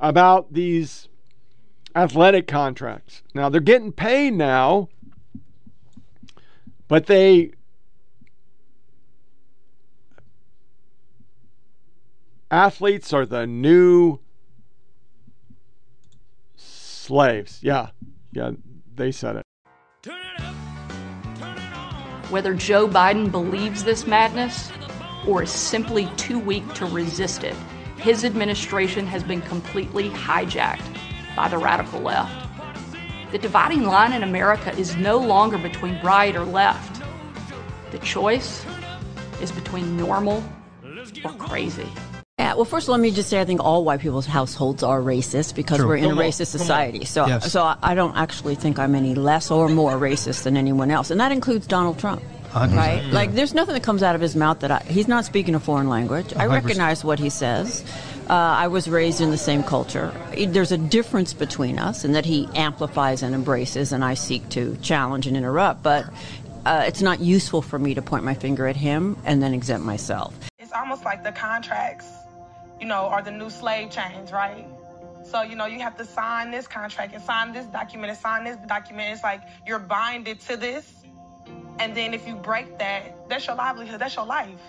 about 0.00 0.52
these 0.52 1.07
athletic 1.94 2.46
contracts. 2.46 3.22
Now, 3.34 3.48
they're 3.48 3.60
getting 3.60 3.92
paid 3.92 4.34
now, 4.34 4.88
but 6.86 7.06
they. 7.06 7.52
Athletes 12.50 13.12
are 13.12 13.26
the 13.26 13.46
new 13.46 14.20
slaves. 16.56 17.58
Yeah, 17.62 17.90
yeah, 18.32 18.52
they 18.94 19.12
said 19.12 19.36
it. 19.36 19.42
Whether 22.30 22.54
Joe 22.54 22.88
Biden 22.88 23.30
believes 23.30 23.84
this 23.84 24.06
madness 24.06 24.70
or 25.26 25.42
is 25.42 25.50
simply 25.50 26.06
too 26.16 26.38
weak 26.38 26.72
to 26.74 26.86
resist 26.86 27.44
it, 27.44 27.56
his 27.96 28.24
administration 28.24 29.06
has 29.06 29.22
been 29.22 29.42
completely 29.42 30.10
hijacked 30.10 30.98
by 31.36 31.48
the 31.48 31.58
radical 31.58 32.00
left. 32.00 32.32
The 33.32 33.38
dividing 33.38 33.84
line 33.84 34.12
in 34.12 34.22
America 34.22 34.74
is 34.78 34.96
no 34.96 35.18
longer 35.18 35.58
between 35.58 36.00
right 36.02 36.34
or 36.34 36.44
left. 36.44 37.02
The 37.90 37.98
choice 37.98 38.64
is 39.40 39.52
between 39.52 39.96
normal 39.96 40.42
or 41.24 41.32
crazy. 41.32 41.86
Yeah, 42.38 42.54
well, 42.54 42.64
first 42.64 42.88
let 42.88 43.00
me 43.00 43.10
just 43.10 43.28
say 43.28 43.40
I 43.40 43.44
think 43.44 43.60
all 43.62 43.84
white 43.84 44.00
people's 44.00 44.26
households 44.26 44.82
are 44.82 45.00
racist 45.00 45.54
because 45.56 45.78
True. 45.78 45.88
we're 45.88 45.96
in 45.96 46.08
Come 46.10 46.18
a 46.18 46.22
racist 46.22 46.54
on. 46.54 46.58
society. 46.60 47.04
So, 47.04 47.26
Yes. 47.26 47.50
so 47.52 47.74
I 47.82 47.94
don't 47.94 48.16
actually 48.16 48.54
think 48.54 48.78
I'm 48.78 48.94
any 48.94 49.14
less 49.16 49.50
or 49.50 49.68
more 49.68 49.92
racist 49.94 50.44
than 50.44 50.56
anyone 50.56 50.90
else, 50.90 51.10
and 51.10 51.20
that 51.20 51.32
includes 51.32 51.66
Donald 51.66 51.98
Trump. 51.98 52.22
100%. 52.52 52.76
Right? 52.76 53.04
Like, 53.12 53.34
there's 53.34 53.52
nothing 53.54 53.74
that 53.74 53.82
comes 53.82 54.02
out 54.02 54.14
of 54.14 54.20
his 54.20 54.34
mouth 54.36 54.60
that 54.60 54.70
I, 54.70 54.78
he's 54.86 55.08
not 55.08 55.24
speaking 55.24 55.54
a 55.54 55.60
foreign 55.60 55.88
language. 55.88 56.32
I 56.36 56.46
100%. 56.46 56.50
recognize 56.52 57.04
what 57.04 57.18
he 57.18 57.28
says. 57.28 57.84
Uh, 58.28 58.34
I 58.34 58.68
was 58.68 58.88
raised 58.88 59.22
in 59.22 59.30
the 59.30 59.38
same 59.38 59.62
culture. 59.62 60.12
There's 60.36 60.70
a 60.70 60.76
difference 60.76 61.32
between 61.32 61.78
us 61.78 62.04
in 62.04 62.12
that 62.12 62.26
he 62.26 62.46
amplifies 62.54 63.22
and 63.22 63.34
embraces, 63.34 63.90
and 63.90 64.04
I 64.04 64.12
seek 64.14 64.46
to 64.50 64.76
challenge 64.82 65.26
and 65.26 65.34
interrupt. 65.34 65.82
But 65.82 66.04
uh, 66.66 66.84
it's 66.86 67.00
not 67.00 67.20
useful 67.20 67.62
for 67.62 67.78
me 67.78 67.94
to 67.94 68.02
point 68.02 68.24
my 68.24 68.34
finger 68.34 68.66
at 68.66 68.76
him 68.76 69.16
and 69.24 69.42
then 69.42 69.54
exempt 69.54 69.86
myself. 69.86 70.34
It's 70.58 70.72
almost 70.72 71.06
like 71.06 71.24
the 71.24 71.32
contracts, 71.32 72.06
you 72.78 72.86
know, 72.86 73.06
are 73.06 73.22
the 73.22 73.30
new 73.30 73.48
slave 73.48 73.90
chains, 73.90 74.30
right? 74.30 74.66
So, 75.24 75.40
you 75.40 75.56
know, 75.56 75.64
you 75.64 75.80
have 75.80 75.96
to 75.96 76.04
sign 76.04 76.50
this 76.50 76.66
contract 76.66 77.14
and 77.14 77.22
sign 77.22 77.54
this 77.54 77.64
document 77.66 78.10
and 78.10 78.18
sign 78.18 78.44
this 78.44 78.58
document. 78.66 79.10
It's 79.14 79.22
like 79.22 79.40
you're 79.66 79.78
binded 79.78 80.40
to 80.40 80.58
this. 80.58 80.92
And 81.78 81.96
then 81.96 82.12
if 82.12 82.26
you 82.28 82.34
break 82.34 82.78
that, 82.78 83.26
that's 83.30 83.46
your 83.46 83.56
livelihood, 83.56 84.00
that's 84.00 84.16
your 84.16 84.26
life. 84.26 84.60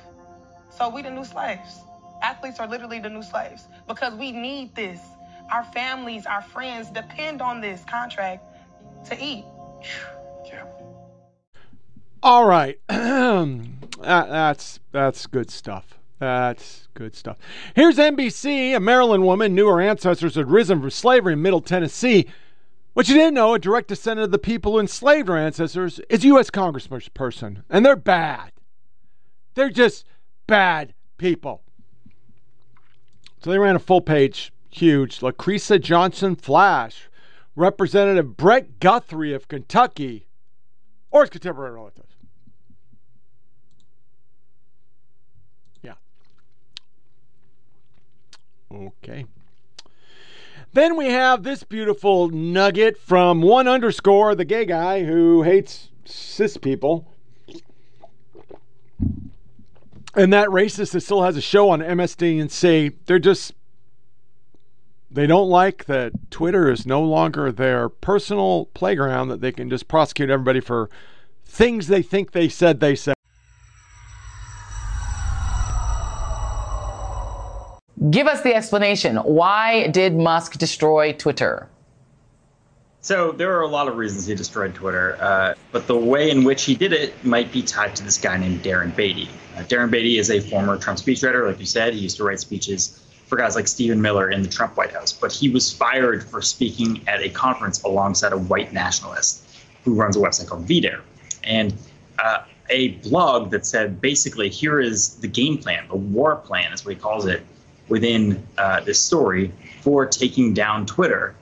So 0.69 0.87
we 0.87 1.01
the 1.01 1.11
new 1.11 1.25
slaves. 1.25 1.81
Athletes 2.21 2.59
are 2.59 2.67
literally 2.67 2.99
the 2.99 3.09
new 3.09 3.23
slaves 3.23 3.67
because 3.87 4.13
we 4.13 4.31
need 4.31 4.75
this. 4.75 4.99
Our 5.51 5.63
families, 5.65 6.25
our 6.25 6.41
friends 6.41 6.89
depend 6.91 7.41
on 7.41 7.61
this 7.61 7.83
contract 7.85 8.43
to 9.07 9.17
eat. 9.23 9.45
All 12.21 12.45
right. 12.45 12.79
That- 14.01 14.29
that's 14.29 14.79
that's 14.91 15.27
good 15.27 15.51
stuff. 15.51 15.99
That's 16.19 16.87
good 16.93 17.15
stuff. 17.15 17.37
Here's 17.75 17.97
NBC. 17.97 18.73
A 18.75 18.79
Maryland 18.79 19.25
woman 19.25 19.53
knew 19.53 19.67
her 19.67 19.81
ancestors 19.81 20.35
had 20.35 20.49
risen 20.49 20.79
from 20.79 20.89
slavery 20.89 21.33
in 21.33 21.41
Middle 21.41 21.59
Tennessee. 21.61 22.25
What 22.93 23.09
you 23.09 23.13
didn't 23.15 23.33
know, 23.33 23.53
a 23.53 23.59
direct 23.59 23.89
descendant 23.89 24.25
of 24.25 24.31
the 24.31 24.39
people 24.39 24.71
who 24.73 24.79
enslaved 24.79 25.27
her 25.27 25.37
ancestors 25.37 25.99
is 26.09 26.23
U.S. 26.25 26.49
congressperson, 26.49 27.63
and 27.69 27.85
they're 27.85 27.95
bad. 27.97 28.51
They're 29.55 29.69
just 29.69 30.05
bad 30.47 30.93
people. 31.17 31.61
So 33.41 33.49
they 33.49 33.57
ran 33.57 33.75
a 33.75 33.79
full 33.79 34.01
page, 34.01 34.51
huge. 34.69 35.21
Lucretia 35.21 35.79
Johnson 35.79 36.35
Flash, 36.35 37.09
Representative 37.55 38.35
Brett 38.35 38.79
Guthrie 38.79 39.33
of 39.33 39.47
Kentucky, 39.47 40.27
or 41.09 41.21
his 41.21 41.29
contemporary 41.29 41.71
relatives. 41.71 42.15
Yeah. 45.81 45.93
Okay. 48.71 49.25
Then 50.73 50.97
we 50.97 51.07
have 51.07 51.43
this 51.43 51.63
beautiful 51.63 52.29
nugget 52.29 52.97
from 52.97 53.41
one 53.41 53.67
underscore, 53.67 54.35
the 54.35 54.45
gay 54.45 54.65
guy 54.65 55.03
who 55.03 55.43
hates 55.43 55.89
cis 56.05 56.57
people. 56.57 57.15
And 60.15 60.33
that 60.33 60.47
racist 60.49 60.91
that 60.91 61.01
still 61.01 61.23
has 61.23 61.37
a 61.37 61.41
show 61.41 61.69
on 61.69 61.81
MSDNC, 61.81 62.95
they're 63.05 63.19
just 63.19 63.53
they 65.11 65.25
don't 65.25 65.49
like 65.49 65.85
that 65.85 66.13
Twitter 66.29 66.69
is 66.69 66.85
no 66.85 67.01
longer 67.01 67.51
their 67.51 67.89
personal 67.89 68.65
playground 68.73 69.29
that 69.29 69.41
they 69.41 69.51
can 69.51 69.69
just 69.69 69.87
prosecute 69.87 70.29
everybody 70.29 70.59
for 70.59 70.89
things 71.45 71.87
they 71.87 72.01
think 72.01 72.31
they 72.31 72.47
said 72.47 72.79
they 72.79 72.95
said. 72.95 73.15
Give 78.11 78.27
us 78.27 78.41
the 78.41 78.55
explanation. 78.55 79.17
Why 79.17 79.87
did 79.87 80.15
Musk 80.15 80.57
destroy 80.57 81.13
Twitter? 81.13 81.67
So 83.01 83.31
there 83.31 83.57
are 83.57 83.61
a 83.61 83.67
lot 83.67 83.87
of 83.87 83.97
reasons 83.97 84.25
he 84.25 84.35
destroyed 84.35 84.75
Twitter, 84.75 85.17
uh, 85.19 85.53
but 85.71 85.87
the 85.87 85.97
way 85.97 86.29
in 86.29 86.43
which 86.43 86.63
he 86.63 86.75
did 86.75 86.93
it 86.93 87.23
might 87.25 87.51
be 87.51 87.61
tied 87.61 87.95
to 87.95 88.03
this 88.03 88.17
guy 88.17 88.37
named 88.37 88.61
Darren 88.61 88.95
Beattie. 88.95 89.29
Uh, 89.59 89.63
Darren 89.63 89.91
Beattie 89.91 90.17
is 90.17 90.31
a 90.31 90.39
former 90.39 90.77
Trump 90.77 90.99
speechwriter, 90.99 91.45
like 91.45 91.59
you 91.59 91.65
said. 91.65 91.93
He 91.93 91.99
used 91.99 92.15
to 92.17 92.23
write 92.23 92.39
speeches 92.39 93.05
for 93.25 93.35
guys 93.35 93.55
like 93.55 93.67
Stephen 93.67 94.01
Miller 94.01 94.31
in 94.31 94.41
the 94.41 94.47
Trump 94.47 94.77
White 94.77 94.93
House, 94.93 95.11
but 95.11 95.33
he 95.33 95.49
was 95.49 95.71
fired 95.71 96.23
for 96.23 96.41
speaking 96.41 97.01
at 97.07 97.21
a 97.21 97.29
conference 97.29 97.83
alongside 97.83 98.31
a 98.31 98.37
white 98.37 98.71
nationalist 98.71 99.45
who 99.83 99.95
runs 99.95 100.15
a 100.15 100.19
website 100.19 100.47
called 100.47 100.65
VDare. 100.65 101.01
And 101.43 101.73
uh, 102.19 102.43
a 102.69 102.89
blog 103.09 103.51
that 103.51 103.65
said 103.65 103.99
basically, 103.99 104.49
here 104.49 104.79
is 104.79 105.15
the 105.15 105.27
game 105.27 105.57
plan, 105.57 105.87
the 105.89 105.97
war 105.97 106.37
plan 106.37 106.71
is 106.71 106.85
what 106.85 106.95
he 106.95 106.99
calls 106.99 107.25
it, 107.25 107.43
within 107.89 108.41
uh, 108.57 108.79
this 108.81 109.01
story 109.01 109.51
for 109.81 110.05
taking 110.05 110.53
down 110.53 110.85
Twitter. 110.85 111.35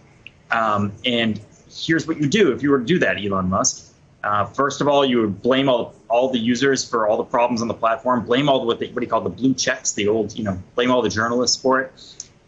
Um, 0.50 0.92
and 1.06 1.40
here's 1.70 2.08
what 2.08 2.18
you 2.18 2.28
do 2.28 2.52
if 2.52 2.64
you 2.64 2.72
were 2.72 2.80
to 2.80 2.86
do 2.86 2.98
that, 3.00 3.24
Elon 3.24 3.50
Musk. 3.50 3.94
Uh, 4.24 4.46
first 4.46 4.82
of 4.82 4.88
all, 4.88 5.06
you 5.06 5.22
would 5.22 5.42
blame 5.42 5.70
all 5.70 5.94
all 6.10 6.30
the 6.30 6.40
users 6.40 6.88
for 6.88 7.08
all 7.08 7.18
the 7.18 7.24
problems 7.24 7.62
on 7.62 7.68
the 7.68 7.74
platform. 7.74 8.26
Blame 8.26 8.50
all 8.50 8.60
the 8.60 8.66
what, 8.66 8.80
they, 8.80 8.88
what 8.90 9.04
he 9.04 9.08
called 9.08 9.26
the 9.26 9.30
blue 9.30 9.54
checks, 9.54 9.94
the 9.94 10.08
old, 10.08 10.38
you 10.38 10.44
know, 10.44 10.62
blame 10.76 10.92
all 10.92 11.02
the 11.02 11.10
journalists 11.10 11.62
for 11.62 11.82
it. 11.82 11.92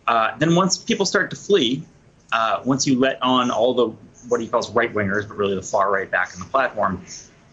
Uh, 0.08 0.36
then 0.38 0.56
once 0.56 0.78
people 0.78 1.06
start 1.06 1.30
to 1.30 1.36
flee, 1.36 1.84
uh, 2.32 2.62
once 2.66 2.88
you 2.88 2.98
let 2.98 3.22
on 3.22 3.52
all 3.52 3.74
the 3.74 3.88
what 4.28 4.42
he 4.42 4.48
calls 4.48 4.70
right 4.72 4.94
wingers, 4.94 5.28
but 5.28 5.38
really 5.38 5.56
the 5.56 5.62
far 5.62 5.92
right 5.92 6.10
back 6.12 6.34
in 6.34 6.40
the 6.40 6.46
platform, 6.46 7.04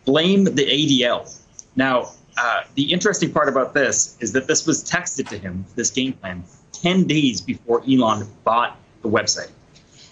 blame 0.04 0.44
the 0.44 0.66
ADL. 0.66 1.38
Now, 1.76 2.12
uh, 2.38 2.62
the 2.74 2.92
interesting 2.92 3.32
part 3.32 3.48
about 3.48 3.72
this 3.74 4.16
is 4.20 4.32
that 4.32 4.46
this 4.46 4.66
was 4.66 4.84
texted 4.84 5.28
to 5.28 5.38
him, 5.38 5.64
this 5.74 5.90
game 5.90 6.12
plan, 6.14 6.44
10 6.72 7.06
days 7.06 7.40
before 7.40 7.82
Elon 7.88 8.26
bought 8.44 8.76
the 9.02 9.08
website. 9.08 9.50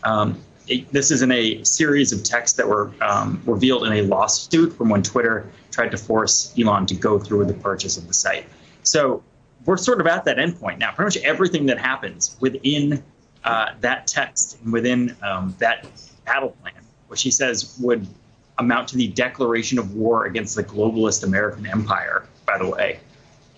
Um, 0.05 0.41
it, 0.67 0.91
this 0.93 1.11
is 1.11 1.23
in 1.23 1.31
a 1.33 1.63
series 1.65 2.13
of 2.13 2.23
texts 2.23 2.57
that 2.57 2.67
were 2.67 2.91
um, 3.01 3.43
revealed 3.45 3.87
in 3.87 3.93
a 3.93 4.03
lawsuit 4.03 4.73
from 4.73 4.89
when 4.89 5.03
Twitter 5.03 5.51
tried 5.75 5.91
to 5.91 5.99
force 5.99 6.55
Elon 6.59 6.87
to 6.87 6.95
go 6.95 7.19
through 7.19 7.39
with 7.39 7.49
the 7.49 7.55
purchase 7.55 7.97
of 7.97 8.07
the 8.07 8.15
site. 8.15 8.47
So 8.85 9.23
we're 9.65 9.77
sort 9.77 10.01
of 10.01 10.07
at 10.07 10.25
that 10.25 10.37
endpoint 10.37 10.79
now. 10.79 10.93
Pretty 10.93 11.19
much 11.19 11.25
everything 11.25 11.67
that 11.67 11.79
happens 11.79 12.37
within 12.41 13.03
uh, 13.43 13.71
that 13.81 14.07
text 14.07 14.59
and 14.63 14.73
within 14.73 15.17
um, 15.23 15.55
that 15.59 15.87
battle 16.25 16.51
plan, 16.63 16.75
which 17.09 17.23
he 17.23 17.31
says 17.31 17.77
would 17.81 18.07
amount 18.59 18.89
to 18.89 18.97
the 18.97 19.09
declaration 19.09 19.79
of 19.79 19.95
war 19.95 20.27
against 20.27 20.55
the 20.55 20.63
globalist 20.63 21.25
American 21.25 21.67
empire, 21.67 22.25
by 22.47 22.57
the 22.57 22.69
way. 22.69 23.01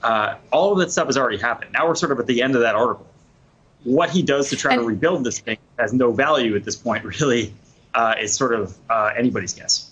Uh, 0.03 0.37
all 0.53 0.73
of 0.73 0.79
that 0.79 0.91
stuff 0.91 1.07
has 1.07 1.17
already 1.17 1.39
happened. 1.39 1.73
Now 1.73 1.87
we're 1.87 1.95
sort 1.97 2.13
of 2.13 2.21
at 2.21 2.27
the 2.27 2.43
end 2.43 2.55
of 2.55 2.63
that 2.63 2.75
article. 2.75 3.07
What 3.85 4.11
he 4.11 4.23
does 4.23 4.49
to 4.51 4.57
try 4.57 4.75
to 4.75 4.83
rebuild 4.83 5.23
this 5.25 5.39
thing 5.39 5.59
has 5.79 5.93
no 5.93 6.13
value 6.13 6.57
at 6.57 6.65
this 6.65 6.77
point, 6.77 7.05
really. 7.21 7.53
Uh, 7.93 8.15
it's 8.19 8.37
sort 8.37 8.55
of 8.55 8.77
uh, 8.89 9.13
anybody's 9.17 9.53
guess. 9.53 9.91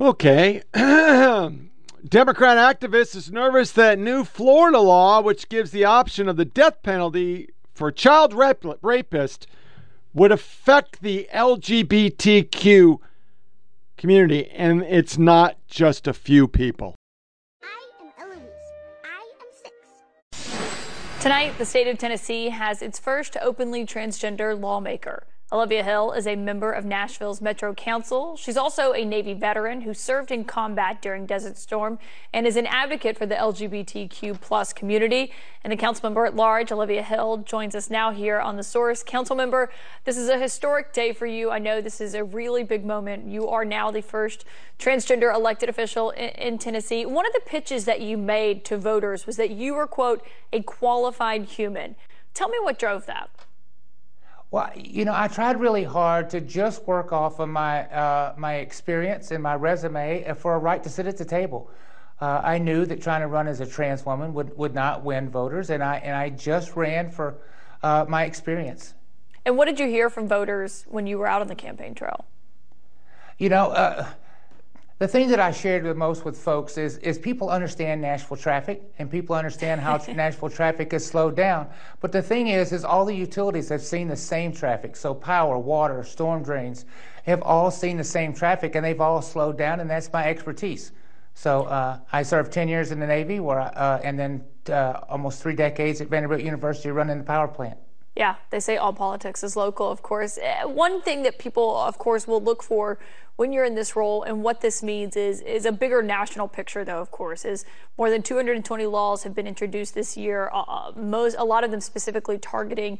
Okay. 0.00 0.62
Democrat 0.74 2.78
activist 2.78 3.16
is 3.16 3.32
nervous 3.32 3.72
that 3.72 3.98
new 3.98 4.24
Florida 4.24 4.78
law, 4.78 5.22
which 5.22 5.48
gives 5.48 5.70
the 5.70 5.84
option 5.84 6.28
of 6.28 6.36
the 6.36 6.44
death 6.44 6.82
penalty 6.82 7.48
for 7.74 7.90
child 7.90 8.34
rap- 8.34 8.64
rapist, 8.82 9.46
would 10.12 10.30
affect 10.30 11.00
the 11.00 11.28
LGBTQ 11.32 12.98
community. 13.96 14.50
And 14.50 14.82
it's 14.82 15.16
not 15.16 15.56
just 15.66 16.06
a 16.06 16.12
few 16.12 16.46
people. 16.46 16.94
Tonight, 21.20 21.58
the 21.58 21.64
state 21.64 21.88
of 21.88 21.98
Tennessee 21.98 22.50
has 22.50 22.82
its 22.82 23.00
first 23.00 23.36
openly 23.42 23.84
transgender 23.84 24.58
lawmaker. 24.58 25.26
Olivia 25.52 25.84
Hill 25.84 26.10
is 26.10 26.26
a 26.26 26.34
member 26.34 26.72
of 26.72 26.84
Nashville's 26.84 27.40
Metro 27.40 27.72
Council. 27.72 28.36
She's 28.36 28.56
also 28.56 28.92
a 28.92 29.04
Navy 29.04 29.32
veteran 29.32 29.82
who 29.82 29.94
served 29.94 30.32
in 30.32 30.42
combat 30.42 31.00
during 31.00 31.24
Desert 31.24 31.56
Storm 31.56 32.00
and 32.32 32.48
is 32.48 32.56
an 32.56 32.66
advocate 32.66 33.16
for 33.16 33.26
the 33.26 33.36
LGBTQ 33.36 34.40
plus 34.40 34.72
community. 34.72 35.32
And 35.62 35.72
the 35.72 35.76
council 35.76 36.04
member 36.04 36.26
at 36.26 36.34
large, 36.34 36.72
Olivia 36.72 37.04
Hill, 37.04 37.44
joins 37.46 37.76
us 37.76 37.88
now 37.90 38.10
here 38.10 38.40
on 38.40 38.56
The 38.56 38.64
Source. 38.64 39.04
Council 39.04 39.36
member, 39.36 39.70
this 40.02 40.16
is 40.16 40.28
a 40.28 40.36
historic 40.36 40.92
day 40.92 41.12
for 41.12 41.26
you. 41.26 41.52
I 41.52 41.60
know 41.60 41.80
this 41.80 42.00
is 42.00 42.14
a 42.14 42.24
really 42.24 42.64
big 42.64 42.84
moment. 42.84 43.28
You 43.28 43.46
are 43.46 43.64
now 43.64 43.92
the 43.92 44.02
first 44.02 44.44
transgender 44.80 45.32
elected 45.32 45.68
official 45.68 46.10
in, 46.10 46.30
in 46.30 46.58
Tennessee. 46.58 47.06
One 47.06 47.24
of 47.24 47.32
the 47.32 47.42
pitches 47.46 47.84
that 47.84 48.00
you 48.00 48.18
made 48.18 48.64
to 48.64 48.76
voters 48.76 49.28
was 49.28 49.36
that 49.36 49.52
you 49.52 49.74
were, 49.74 49.86
quote, 49.86 50.26
a 50.52 50.60
qualified 50.62 51.44
human. 51.44 51.94
Tell 52.34 52.48
me 52.48 52.58
what 52.60 52.80
drove 52.80 53.06
that. 53.06 53.30
Well, 54.50 54.70
you 54.76 55.04
know, 55.04 55.12
I 55.14 55.28
tried 55.28 55.60
really 55.60 55.84
hard 55.84 56.30
to 56.30 56.40
just 56.40 56.86
work 56.86 57.12
off 57.12 57.40
of 57.40 57.48
my 57.48 57.84
uh, 57.86 58.34
my 58.36 58.54
experience 58.56 59.30
and 59.32 59.42
my 59.42 59.54
resume 59.54 60.32
for 60.38 60.54
a 60.54 60.58
right 60.58 60.82
to 60.82 60.88
sit 60.88 61.06
at 61.06 61.16
the 61.16 61.24
table. 61.24 61.70
Uh, 62.20 62.40
I 62.42 62.58
knew 62.58 62.86
that 62.86 63.02
trying 63.02 63.20
to 63.20 63.26
run 63.26 63.46
as 63.46 63.60
a 63.60 63.66
trans 63.66 64.06
woman 64.06 64.32
would, 64.34 64.56
would 64.56 64.74
not 64.74 65.04
win 65.04 65.28
voters, 65.28 65.70
and 65.70 65.82
I 65.82 65.96
and 65.96 66.16
I 66.16 66.30
just 66.30 66.76
ran 66.76 67.10
for 67.10 67.38
uh, 67.82 68.06
my 68.08 68.24
experience. 68.24 68.94
And 69.44 69.56
what 69.56 69.66
did 69.66 69.78
you 69.78 69.86
hear 69.86 70.08
from 70.08 70.26
voters 70.26 70.84
when 70.88 71.06
you 71.06 71.18
were 71.18 71.26
out 71.26 71.40
on 71.40 71.48
the 71.48 71.54
campaign 71.54 71.94
trail? 71.94 72.24
You 73.38 73.48
know, 73.48 73.68
uh, 73.70 74.08
the 74.98 75.06
thing 75.06 75.28
that 75.28 75.40
I 75.40 75.50
shared 75.50 75.84
the 75.84 75.94
most 75.94 76.24
with 76.24 76.38
folks 76.38 76.78
is, 76.78 76.96
is 76.98 77.18
people 77.18 77.50
understand 77.50 78.00
Nashville 78.00 78.38
traffic 78.38 78.82
and 78.98 79.10
people 79.10 79.36
understand 79.36 79.82
how 79.82 79.96
Nashville 80.08 80.48
traffic 80.48 80.94
is 80.94 81.04
slowed 81.04 81.36
down. 81.36 81.68
But 82.00 82.12
the 82.12 82.22
thing 82.22 82.48
is, 82.48 82.72
is 82.72 82.82
all 82.82 83.04
the 83.04 83.14
utilities 83.14 83.68
have 83.68 83.82
seen 83.82 84.08
the 84.08 84.16
same 84.16 84.52
traffic. 84.52 84.96
So 84.96 85.14
power, 85.14 85.58
water, 85.58 86.02
storm 86.02 86.42
drains 86.42 86.86
have 87.24 87.42
all 87.42 87.70
seen 87.70 87.98
the 87.98 88.04
same 88.04 88.32
traffic 88.32 88.74
and 88.74 88.84
they've 88.84 89.00
all 89.00 89.20
slowed 89.20 89.58
down, 89.58 89.80
and 89.80 89.90
that's 89.90 90.10
my 90.12 90.24
expertise. 90.24 90.92
So 91.34 91.64
uh, 91.64 91.98
I 92.12 92.22
served 92.22 92.50
10 92.50 92.66
years 92.66 92.90
in 92.90 92.98
the 92.98 93.06
Navy, 93.06 93.40
where 93.40 93.60
I, 93.60 93.66
uh, 93.66 94.00
and 94.02 94.18
then 94.18 94.44
uh, 94.70 95.00
almost 95.10 95.42
three 95.42 95.54
decades 95.54 96.00
at 96.00 96.08
Vanderbilt 96.08 96.40
University 96.40 96.90
running 96.90 97.18
the 97.18 97.24
power 97.24 97.48
plant. 97.48 97.76
Yeah, 98.16 98.36
they 98.48 98.60
say 98.60 98.78
all 98.78 98.94
politics 98.94 99.44
is 99.44 99.56
local, 99.56 99.90
of 99.90 100.02
course. 100.02 100.38
Eh, 100.40 100.64
one 100.64 101.02
thing 101.02 101.22
that 101.24 101.38
people, 101.38 101.76
of 101.76 101.98
course, 101.98 102.26
will 102.26 102.42
look 102.42 102.62
for 102.62 102.98
when 103.36 103.52
you're 103.52 103.66
in 103.66 103.74
this 103.74 103.94
role 103.94 104.22
and 104.22 104.42
what 104.42 104.62
this 104.62 104.82
means 104.82 105.16
is 105.16 105.42
is 105.42 105.66
a 105.66 105.72
bigger 105.72 106.02
national 106.02 106.48
picture, 106.48 106.82
though. 106.82 107.00
Of 107.00 107.10
course, 107.10 107.44
is 107.44 107.66
more 107.98 108.08
than 108.08 108.22
220 108.22 108.86
laws 108.86 109.24
have 109.24 109.34
been 109.34 109.46
introduced 109.46 109.94
this 109.94 110.16
year. 110.16 110.50
Uh, 110.50 110.92
most, 110.96 111.36
a 111.38 111.44
lot 111.44 111.62
of 111.62 111.70
them 111.70 111.82
specifically 111.82 112.38
targeting 112.38 112.98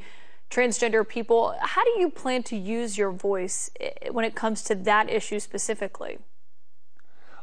transgender 0.51 1.09
people. 1.09 1.55
How 1.61 1.83
do 1.83 1.99
you 1.99 2.11
plan 2.11 2.43
to 2.45 2.57
use 2.57 2.99
your 2.99 3.11
voice 3.11 3.71
eh, 3.81 4.11
when 4.11 4.27
it 4.27 4.35
comes 4.35 4.63
to 4.65 4.75
that 4.75 5.09
issue 5.09 5.41
specifically? 5.41 6.19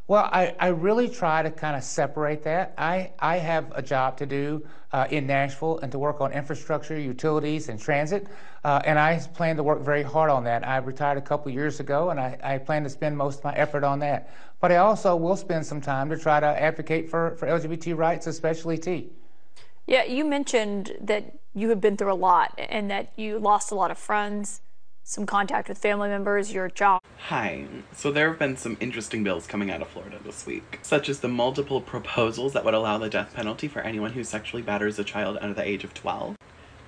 Well, 0.06 0.30
I, 0.34 0.54
I 0.60 0.68
really 0.68 1.08
try 1.08 1.44
to 1.44 1.50
kind 1.50 1.78
of 1.78 1.84
separate 1.84 2.44
that. 2.44 2.74
I, 2.78 3.12
I 3.20 3.38
have 3.38 3.72
a 3.74 3.82
job 3.82 4.18
to 4.18 4.26
do 4.26 4.66
uh, 4.92 5.08
in 5.10 5.26
Nashville 5.26 5.80
and 5.80 5.90
to 5.94 6.00
work 6.00 6.20
on 6.20 6.34
infrastructure, 6.34 7.00
utilities, 7.00 7.70
and 7.70 7.80
transit. 7.80 8.28
Uh, 8.66 8.82
and 8.84 9.00
I 9.00 9.18
plan 9.34 9.56
to 9.56 9.64
work 9.64 9.82
very 9.82 10.04
hard 10.04 10.30
on 10.30 10.44
that. 10.44 10.68
I 10.68 10.78
retired 10.78 11.18
a 11.18 11.22
couple 11.22 11.52
years 11.54 11.80
ago, 11.80 12.10
and 12.10 12.20
I, 12.20 12.38
I 12.44 12.58
plan 12.58 12.84
to 12.84 12.90
spend 12.90 13.18
most 13.18 13.40
of 13.40 13.44
my 13.46 13.54
effort 13.56 13.86
on 13.86 14.00
that. 14.00 14.30
But 14.60 14.74
I 14.74 14.78
also 14.78 15.16
will 15.16 15.38
spend 15.38 15.66
some 15.66 15.80
time 15.80 16.10
to 16.10 16.18
try 16.18 16.42
to 16.42 16.48
advocate 16.48 17.10
for, 17.10 17.38
for 17.38 17.48
LGBT 17.48 17.96
rights, 17.96 18.28
especially 18.28 18.78
T. 18.78 19.10
Yeah, 19.88 20.04
you 20.04 20.26
mentioned 20.26 20.98
that 21.00 21.34
you 21.54 21.70
have 21.70 21.80
been 21.80 21.96
through 21.96 22.12
a 22.12 22.16
lot 22.16 22.54
and 22.58 22.92
that 22.92 23.14
you 23.16 23.40
lost 23.40 23.72
a 23.72 23.76
lot 23.76 23.90
of 23.90 23.98
friends 23.98 24.60
some 25.04 25.26
contact 25.26 25.70
with 25.70 25.78
family 25.78 26.10
members, 26.10 26.52
your 26.54 26.70
job. 26.70 27.02
Hi. 27.28 27.66
So 27.94 28.12
there 28.12 28.30
have 28.30 28.40
been 28.40 28.58
some 28.58 28.78
interesting 28.80 29.24
bills 29.24 29.46
coming 29.46 29.70
out 29.70 29.82
of 29.82 29.90
Florida 29.90 30.18
this 30.24 30.46
week, 30.46 30.80
such 30.82 31.10
as 31.10 31.20
the 31.20 31.28
multiple 31.28 31.82
proposals 31.82 32.54
that 32.54 32.66
would 32.66 32.74
allow 32.74 32.98
the 32.98 33.10
death 33.10 33.34
penalty 33.34 33.68
for 33.68 33.82
anyone 33.82 34.14
who 34.14 34.24
sexually 34.24 34.64
batters 34.64 34.98
a 34.98 35.04
child 35.04 35.38
under 35.42 35.54
the 35.54 35.68
age 35.68 35.84
of 35.84 35.94
12, 35.94 36.38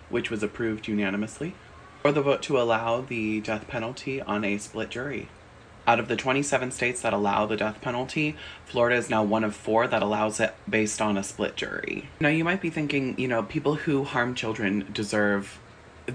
which 0.10 0.32
was 0.32 0.42
approved 0.42 0.88
unanimously, 0.88 1.56
or 2.04 2.12
the 2.12 2.22
vote 2.22 2.42
to 2.44 2.60
allow 2.60 3.02
the 3.02 3.42
death 3.42 3.68
penalty 3.68 4.22
on 4.22 4.44
a 4.44 4.58
split 4.58 4.90
jury. 4.90 5.30
Out 5.88 6.00
of 6.00 6.08
the 6.08 6.16
27 6.16 6.72
states 6.72 7.02
that 7.02 7.14
allow 7.14 7.46
the 7.46 7.58
death 7.58 7.80
penalty, 7.80 8.36
Florida 8.66 8.96
is 8.96 9.08
now 9.08 9.24
one 9.24 9.44
of 9.44 9.56
four 9.56 9.86
that 9.86 10.02
allows 10.02 10.40
it 10.40 10.56
based 10.68 11.00
on 11.00 11.16
a 11.16 11.24
split 11.24 11.56
jury. 11.56 12.10
Now, 12.20 12.30
you 12.30 12.44
might 12.44 12.60
be 12.60 12.72
thinking, 12.72 13.20
you 13.20 13.28
know, 13.28 13.44
people 13.44 13.76
who 13.76 14.04
harm 14.04 14.34
children 14.34 14.88
deserve 14.92 15.60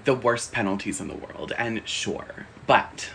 the 0.05 0.15
worst 0.15 0.53
penalties 0.53 1.01
in 1.01 1.09
the 1.09 1.15
world, 1.15 1.53
and 1.59 1.87
sure. 1.87 2.47
But 2.67 3.11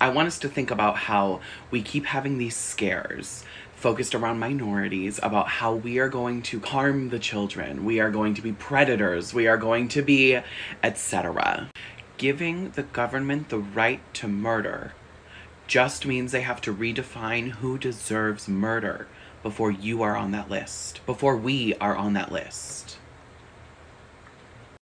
I 0.00 0.10
want 0.10 0.28
us 0.28 0.38
to 0.40 0.48
think 0.48 0.70
about 0.70 0.96
how 0.96 1.40
we 1.70 1.82
keep 1.82 2.06
having 2.06 2.38
these 2.38 2.56
scares 2.56 3.44
focused 3.74 4.14
around 4.14 4.38
minorities 4.38 5.18
about 5.22 5.48
how 5.48 5.74
we 5.74 5.98
are 5.98 6.10
going 6.10 6.42
to 6.42 6.60
harm 6.60 7.08
the 7.08 7.18
children, 7.18 7.84
we 7.84 7.98
are 7.98 8.10
going 8.10 8.34
to 8.34 8.42
be 8.42 8.52
predators, 8.52 9.32
we 9.32 9.46
are 9.46 9.56
going 9.56 9.88
to 9.88 10.02
be 10.02 10.38
etc. 10.82 11.70
Giving 12.18 12.70
the 12.72 12.82
government 12.82 13.48
the 13.48 13.58
right 13.58 14.02
to 14.14 14.28
murder 14.28 14.92
just 15.66 16.04
means 16.04 16.32
they 16.32 16.42
have 16.42 16.60
to 16.60 16.74
redefine 16.74 17.52
who 17.52 17.78
deserves 17.78 18.48
murder 18.48 19.06
before 19.42 19.70
you 19.70 20.02
are 20.02 20.16
on 20.16 20.32
that 20.32 20.50
list, 20.50 21.00
before 21.06 21.36
we 21.36 21.74
are 21.76 21.96
on 21.96 22.12
that 22.12 22.30
list. 22.30 22.89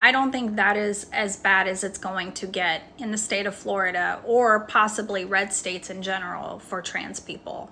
I 0.07 0.11
don't 0.13 0.31
think 0.31 0.55
that 0.55 0.77
is 0.77 1.05
as 1.11 1.35
bad 1.35 1.67
as 1.67 1.83
it's 1.83 1.97
going 1.97 2.31
to 2.35 2.47
get 2.47 2.83
in 2.97 3.11
the 3.11 3.17
state 3.17 3.45
of 3.45 3.53
Florida 3.53 4.21
or 4.23 4.61
possibly 4.61 5.25
red 5.25 5.51
states 5.51 5.89
in 5.89 6.01
general 6.01 6.59
for 6.59 6.81
trans 6.81 7.19
people. 7.19 7.69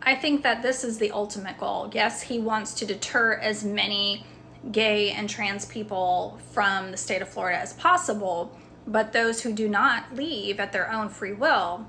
I 0.00 0.14
think 0.14 0.44
that 0.44 0.62
this 0.62 0.84
is 0.84 0.98
the 0.98 1.10
ultimate 1.10 1.58
goal. 1.58 1.90
Yes, 1.92 2.22
he 2.22 2.38
wants 2.38 2.74
to 2.74 2.86
deter 2.86 3.32
as 3.38 3.64
many 3.64 4.24
gay 4.70 5.10
and 5.10 5.28
trans 5.28 5.66
people 5.66 6.38
from 6.52 6.92
the 6.92 6.96
state 6.96 7.22
of 7.22 7.28
Florida 7.28 7.58
as 7.58 7.72
possible, 7.72 8.56
but 8.86 9.12
those 9.12 9.42
who 9.42 9.52
do 9.52 9.68
not 9.68 10.14
leave 10.14 10.60
at 10.60 10.70
their 10.70 10.92
own 10.92 11.08
free 11.08 11.32
will, 11.32 11.88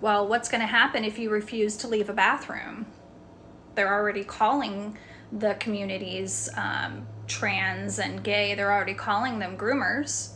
well, 0.00 0.28
what's 0.28 0.48
going 0.48 0.60
to 0.60 0.68
happen 0.68 1.04
if 1.04 1.18
you 1.18 1.28
refuse 1.28 1.76
to 1.78 1.88
leave 1.88 2.08
a 2.08 2.12
bathroom? 2.12 2.86
They're 3.74 3.92
already 3.92 4.22
calling 4.22 4.96
the 5.32 5.54
communities 5.54 6.48
um, 6.56 7.08
trans 7.26 7.98
and 7.98 8.22
gay, 8.22 8.54
they're 8.54 8.72
already 8.72 8.94
calling 8.94 9.38
them 9.38 9.56
groomers. 9.56 10.30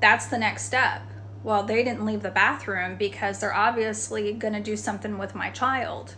That's 0.00 0.26
the 0.26 0.38
next 0.38 0.64
step. 0.64 1.02
Well, 1.42 1.62
they 1.62 1.84
didn't 1.84 2.04
leave 2.04 2.22
the 2.22 2.30
bathroom 2.30 2.96
because 2.96 3.40
they're 3.40 3.54
obviously 3.54 4.32
going 4.32 4.54
to 4.54 4.60
do 4.60 4.76
something 4.76 5.18
with 5.18 5.34
my 5.34 5.50
child. 5.50 6.16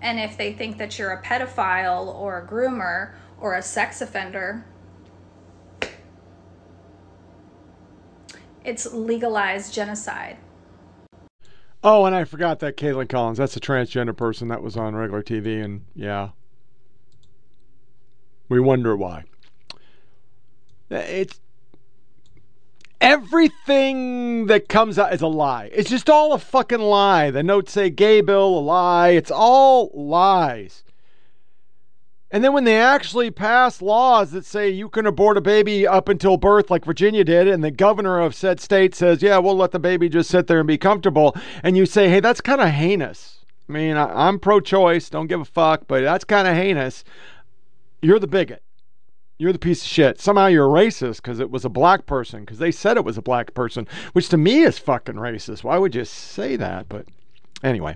And 0.00 0.18
if 0.18 0.36
they 0.36 0.52
think 0.52 0.78
that 0.78 0.98
you're 0.98 1.12
a 1.12 1.22
pedophile 1.22 2.06
or 2.06 2.38
a 2.38 2.46
groomer 2.46 3.12
or 3.40 3.54
a 3.54 3.62
sex 3.62 4.00
offender, 4.00 4.64
it's 8.64 8.92
legalized 8.92 9.74
genocide. 9.74 10.36
Oh, 11.84 12.04
and 12.04 12.14
I 12.14 12.24
forgot 12.24 12.60
that 12.60 12.76
Kaitlan 12.76 13.08
Collins. 13.08 13.38
That's 13.38 13.56
a 13.56 13.60
transgender 13.60 14.16
person 14.16 14.48
that 14.48 14.62
was 14.62 14.76
on 14.76 14.94
regular 14.94 15.22
TV, 15.22 15.64
and 15.64 15.84
yeah, 15.96 16.30
we 18.52 18.60
wonder 18.60 18.94
why. 18.94 19.24
It's 20.90 21.40
everything 23.00 24.44
that 24.46 24.68
comes 24.68 24.98
out 24.98 25.14
is 25.14 25.22
a 25.22 25.26
lie. 25.26 25.70
It's 25.72 25.88
just 25.88 26.10
all 26.10 26.34
a 26.34 26.38
fucking 26.38 26.78
lie. 26.78 27.30
The 27.30 27.42
notes 27.42 27.72
say 27.72 27.88
gay 27.88 28.20
bill, 28.20 28.58
a 28.58 28.60
lie. 28.60 29.08
It's 29.08 29.30
all 29.30 29.90
lies. 29.94 30.84
And 32.30 32.44
then 32.44 32.52
when 32.52 32.64
they 32.64 32.78
actually 32.78 33.30
pass 33.30 33.80
laws 33.80 34.32
that 34.32 34.44
say 34.44 34.68
you 34.68 34.90
can 34.90 35.06
abort 35.06 35.38
a 35.38 35.42
baby 35.42 35.86
up 35.86 36.10
until 36.10 36.36
birth, 36.36 36.70
like 36.70 36.84
Virginia 36.84 37.24
did, 37.24 37.48
and 37.48 37.64
the 37.64 37.70
governor 37.70 38.20
of 38.20 38.34
said 38.34 38.60
state 38.60 38.94
says, 38.94 39.22
yeah, 39.22 39.38
we'll 39.38 39.56
let 39.56 39.70
the 39.70 39.78
baby 39.78 40.10
just 40.10 40.28
sit 40.28 40.46
there 40.46 40.58
and 40.58 40.68
be 40.68 40.76
comfortable, 40.76 41.34
and 41.62 41.74
you 41.74 41.86
say, 41.86 42.10
hey, 42.10 42.20
that's 42.20 42.42
kind 42.42 42.60
of 42.60 42.68
heinous. 42.68 43.46
I 43.66 43.72
mean, 43.72 43.96
I, 43.96 44.28
am 44.28 44.38
pro 44.38 44.60
choice, 44.60 45.08
don't 45.08 45.26
give 45.26 45.40
a 45.40 45.46
fuck, 45.46 45.86
but 45.86 46.02
that's 46.02 46.24
kind 46.24 46.46
of 46.46 46.54
heinous 46.54 47.02
you're 48.02 48.18
the 48.18 48.26
bigot. 48.26 48.62
You're 49.38 49.52
the 49.52 49.58
piece 49.58 49.82
of 49.82 49.88
shit. 49.88 50.20
Somehow 50.20 50.46
you're 50.46 50.66
a 50.66 50.84
racist 50.86 51.16
because 51.16 51.40
it 51.40 51.50
was 51.50 51.64
a 51.64 51.70
black 51.70 52.06
person, 52.06 52.40
because 52.40 52.58
they 52.58 52.70
said 52.70 52.96
it 52.96 53.04
was 53.04 53.18
a 53.18 53.22
black 53.22 53.54
person, 53.54 53.88
which 54.12 54.28
to 54.28 54.36
me 54.36 54.60
is 54.60 54.78
fucking 54.78 55.16
racist. 55.16 55.64
Why 55.64 55.78
would 55.78 55.94
you 55.94 56.04
say 56.04 56.56
that? 56.56 56.88
But 56.88 57.06
Anyway, 57.62 57.94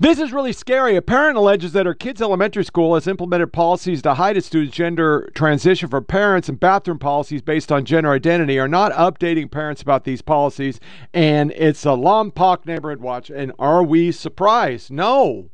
this 0.00 0.18
is 0.18 0.32
really 0.32 0.52
scary. 0.52 0.96
A 0.96 1.02
parent 1.02 1.36
alleges 1.36 1.72
that 1.72 1.86
her 1.86 1.94
kid's 1.94 2.20
elementary 2.20 2.64
school 2.64 2.94
has 2.94 3.06
implemented 3.06 3.52
policies 3.52 4.02
to 4.02 4.14
hide 4.14 4.36
its 4.36 4.48
students' 4.48 4.76
gender 4.76 5.30
transition 5.32 5.88
for 5.88 6.00
parents, 6.00 6.48
and 6.48 6.58
bathroom 6.58 6.98
policies 6.98 7.40
based 7.40 7.70
on 7.70 7.84
gender 7.84 8.10
identity 8.10 8.58
are 8.58 8.66
not 8.66 8.90
updating 8.92 9.48
parents 9.48 9.80
about 9.80 10.04
these 10.04 10.22
policies. 10.22 10.80
And 11.14 11.52
it's 11.52 11.86
a 11.86 11.90
Lompoc 11.90 12.66
neighborhood 12.66 13.00
watch. 13.00 13.30
And 13.30 13.52
are 13.60 13.84
we 13.84 14.10
surprised? 14.10 14.90
No 14.90 15.50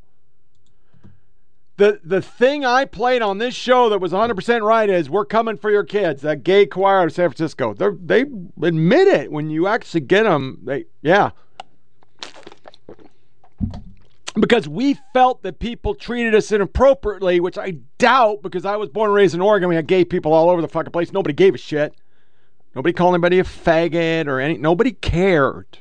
the 1.76 2.00
the 2.02 2.22
thing 2.22 2.64
I 2.64 2.84
played 2.84 3.22
on 3.22 3.38
this 3.38 3.54
show 3.54 3.88
that 3.90 4.00
was 4.00 4.12
100% 4.12 4.62
right 4.62 4.88
is 4.88 5.10
we're 5.10 5.26
coming 5.26 5.56
for 5.56 5.70
your 5.70 5.84
kids. 5.84 6.22
That 6.22 6.42
gay 6.42 6.66
choir 6.66 7.04
of 7.04 7.12
San 7.12 7.28
Francisco. 7.28 7.74
They 7.74 7.90
they 8.02 8.20
admit 8.66 9.08
it 9.08 9.30
when 9.30 9.50
you 9.50 9.66
actually 9.66 10.00
get 10.00 10.22
them. 10.22 10.60
They 10.64 10.86
yeah. 11.02 11.30
Because 14.38 14.68
we 14.68 14.98
felt 15.14 15.42
that 15.42 15.58
people 15.58 15.94
treated 15.94 16.34
us 16.34 16.52
inappropriately, 16.52 17.40
which 17.40 17.56
I 17.56 17.78
doubt 17.96 18.42
because 18.42 18.66
I 18.66 18.76
was 18.76 18.90
born 18.90 19.08
and 19.08 19.14
raised 19.14 19.34
in 19.34 19.40
Oregon. 19.40 19.68
We 19.68 19.76
had 19.76 19.86
gay 19.86 20.04
people 20.04 20.32
all 20.34 20.50
over 20.50 20.60
the 20.60 20.68
fucking 20.68 20.92
place. 20.92 21.12
Nobody 21.12 21.32
gave 21.32 21.54
a 21.54 21.58
shit. 21.58 21.94
Nobody 22.74 22.92
called 22.92 23.14
anybody 23.14 23.38
a 23.38 23.44
faggot 23.44 24.26
or 24.26 24.38
any. 24.38 24.58
Nobody 24.58 24.92
cared. 24.92 25.78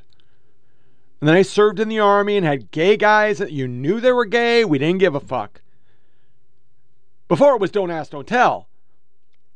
And 1.20 1.28
then 1.28 1.36
I 1.36 1.42
served 1.42 1.82
in 1.82 1.90
the 1.90 2.00
army 2.00 2.38
and 2.38 2.46
had 2.46 2.72
gay 2.72 2.96
guys 2.96 3.40
that 3.40 3.52
you 3.52 3.68
knew 3.68 4.00
they 4.00 4.14
were 4.14 4.26
gay. 4.26 4.64
We 4.64 4.78
didn't 4.78 5.00
give 5.00 5.16
a 5.16 5.20
fuck. 5.20 5.62
Before 7.28 7.56
it 7.56 7.62
was 7.62 7.72
Don't 7.72 7.92
Ask, 7.92 8.12
Don't 8.12 8.28
Tell. 8.28 8.68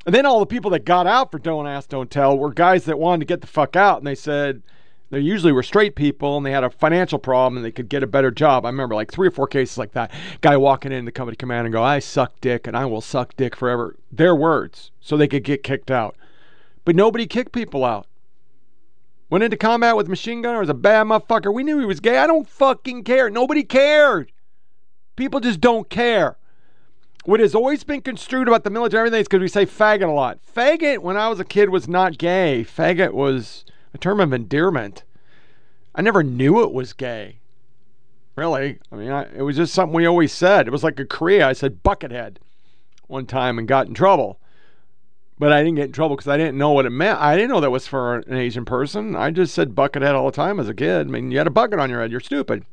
And 0.05 0.15
then 0.15 0.25
all 0.25 0.39
the 0.39 0.45
people 0.45 0.71
that 0.71 0.85
got 0.85 1.07
out 1.07 1.31
for 1.31 1.39
Don't 1.39 1.67
Ask, 1.67 1.89
Don't 1.89 2.09
Tell 2.09 2.37
were 2.37 2.51
guys 2.51 2.85
that 2.85 2.99
wanted 2.99 3.19
to 3.19 3.25
get 3.25 3.41
the 3.41 3.47
fuck 3.47 3.75
out. 3.75 3.99
And 3.99 4.07
they 4.07 4.15
said, 4.15 4.63
they 5.11 5.19
usually 5.19 5.51
were 5.51 5.63
straight 5.63 5.95
people 5.95 6.37
and 6.37 6.45
they 6.45 6.51
had 6.51 6.63
a 6.63 6.69
financial 6.69 7.19
problem 7.19 7.57
and 7.57 7.65
they 7.65 7.71
could 7.71 7.89
get 7.89 8.03
a 8.03 8.07
better 8.07 8.31
job. 8.31 8.65
I 8.65 8.69
remember 8.69 8.95
like 8.95 9.11
three 9.11 9.27
or 9.27 9.31
four 9.31 9.47
cases 9.47 9.77
like 9.77 9.93
that. 9.93 10.11
Guy 10.41 10.55
walking 10.57 10.91
in 10.91 11.05
the 11.05 11.11
company 11.11 11.35
command 11.35 11.65
and 11.65 11.73
go, 11.73 11.83
I 11.83 11.99
suck 11.99 12.39
dick 12.41 12.67
and 12.67 12.77
I 12.77 12.85
will 12.85 13.01
suck 13.01 13.35
dick 13.35 13.55
forever. 13.55 13.95
Their 14.11 14.35
words. 14.35 14.91
So 15.01 15.17
they 15.17 15.27
could 15.27 15.43
get 15.43 15.63
kicked 15.63 15.91
out. 15.91 16.15
But 16.85 16.95
nobody 16.95 17.25
kicked 17.27 17.51
people 17.51 17.85
out. 17.85 18.07
Went 19.29 19.43
into 19.43 19.57
combat 19.57 19.95
with 19.95 20.07
machine 20.07 20.41
gun 20.41 20.55
or 20.55 20.59
was 20.59 20.69
a 20.69 20.73
bad 20.73 21.05
motherfucker. 21.05 21.53
We 21.53 21.63
knew 21.63 21.79
he 21.79 21.85
was 21.85 21.99
gay. 21.99 22.17
I 22.17 22.25
don't 22.25 22.47
fucking 22.47 23.03
care. 23.03 23.29
Nobody 23.29 23.63
cared. 23.63 24.31
People 25.15 25.39
just 25.39 25.61
don't 25.61 25.87
care. 25.89 26.38
What 27.29 27.41
has 27.41 27.53
always 27.53 27.83
been 27.83 28.01
construed 28.01 28.47
about 28.47 28.63
the 28.63 28.71
military, 28.71 29.01
and 29.01 29.13
everything 29.13 29.21
is 29.21 29.27
because 29.27 29.41
we 29.41 29.47
say 29.49 29.67
faggot 29.67 30.09
a 30.09 30.11
lot. 30.11 30.39
Faggot, 30.43 30.97
when 30.97 31.15
I 31.15 31.27
was 31.27 31.39
a 31.39 31.45
kid, 31.45 31.69
was 31.69 31.87
not 31.87 32.17
gay. 32.17 32.65
Faggot 32.67 33.13
was 33.13 33.65
a 33.93 33.99
term 33.99 34.19
of 34.19 34.33
endearment. 34.33 35.03
I 35.93 36.01
never 36.01 36.23
knew 36.23 36.63
it 36.63 36.71
was 36.71 36.91
gay. 36.91 37.37
Really. 38.35 38.79
I 38.91 38.95
mean, 38.95 39.11
I, 39.11 39.27
it 39.31 39.43
was 39.43 39.57
just 39.57 39.75
something 39.75 39.93
we 39.93 40.07
always 40.07 40.33
said. 40.33 40.65
It 40.65 40.71
was 40.71 40.83
like 40.83 40.99
a 40.99 41.05
Korea. 41.05 41.47
I 41.47 41.53
said 41.53 41.83
buckethead 41.83 42.37
one 43.05 43.27
time 43.27 43.59
and 43.59 43.67
got 43.67 43.85
in 43.85 43.93
trouble. 43.93 44.39
But 45.37 45.53
I 45.53 45.61
didn't 45.61 45.75
get 45.75 45.85
in 45.85 45.91
trouble 45.91 46.15
because 46.15 46.29
I 46.29 46.37
didn't 46.37 46.57
know 46.57 46.71
what 46.71 46.87
it 46.87 46.89
meant. 46.89 47.19
I 47.19 47.35
didn't 47.35 47.51
know 47.51 47.61
that 47.61 47.69
was 47.69 47.85
for 47.85 48.15
an 48.15 48.37
Asian 48.37 48.65
person. 48.65 49.15
I 49.15 49.29
just 49.29 49.53
said 49.53 49.75
buckethead 49.75 50.15
all 50.15 50.25
the 50.25 50.35
time 50.35 50.59
as 50.59 50.67
a 50.67 50.73
kid. 50.73 51.05
I 51.05 51.11
mean, 51.11 51.29
you 51.29 51.37
had 51.37 51.45
a 51.45 51.51
bucket 51.51 51.77
on 51.77 51.91
your 51.91 52.01
head. 52.01 52.09
You're 52.09 52.21
stupid. 52.21 52.65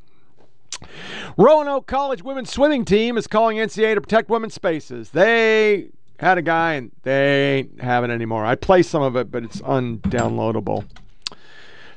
Roanoke 1.36 1.86
College 1.86 2.22
women's 2.22 2.50
swimming 2.50 2.84
team 2.84 3.16
is 3.16 3.26
calling 3.26 3.58
NCAA 3.58 3.94
to 3.94 4.00
protect 4.00 4.28
women's 4.28 4.54
spaces. 4.54 5.10
They 5.10 5.88
had 6.18 6.38
a 6.38 6.42
guy 6.42 6.74
and 6.74 6.90
they 7.02 7.58
ain't 7.58 7.80
having 7.80 8.10
anymore. 8.10 8.44
I 8.44 8.54
play 8.54 8.82
some 8.82 9.02
of 9.02 9.16
it, 9.16 9.30
but 9.30 9.44
it's 9.44 9.60
undownloadable. 9.60 10.84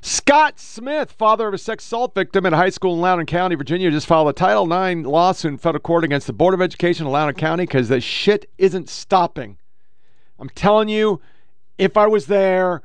Scott 0.02 0.60
Smith, 0.60 1.12
father 1.12 1.48
of 1.50 1.54
a 1.54 1.58
sex 1.58 1.84
assault 1.84 2.16
victim 2.16 2.46
at 2.46 2.54
a 2.54 2.58
high 2.58 2.70
school 2.70 2.94
in 2.94 3.02
Loudoun 3.02 3.26
County, 3.26 3.56
Virginia, 3.56 3.92
just 3.92 4.08
filed 4.08 4.30
a 4.30 4.34
Title 4.34 4.72
IX 4.72 5.06
lawsuit 5.06 5.52
in 5.52 5.58
federal 5.58 5.82
court 5.82 6.06
against 6.06 6.26
the 6.26 6.34
Board 6.34 6.54
of 6.54 6.62
Education 6.62 7.06
of 7.06 7.12
Loudoun 7.12 7.36
County 7.36 7.64
because 7.64 7.90
the 7.90 8.00
shit 8.00 8.50
isn't 8.58 8.88
stopping. 8.88 9.58
I'm 10.40 10.50
telling 10.50 10.88
you, 10.88 11.20
if 11.78 11.98
I 11.98 12.08
was 12.08 12.28
there, 12.28 12.82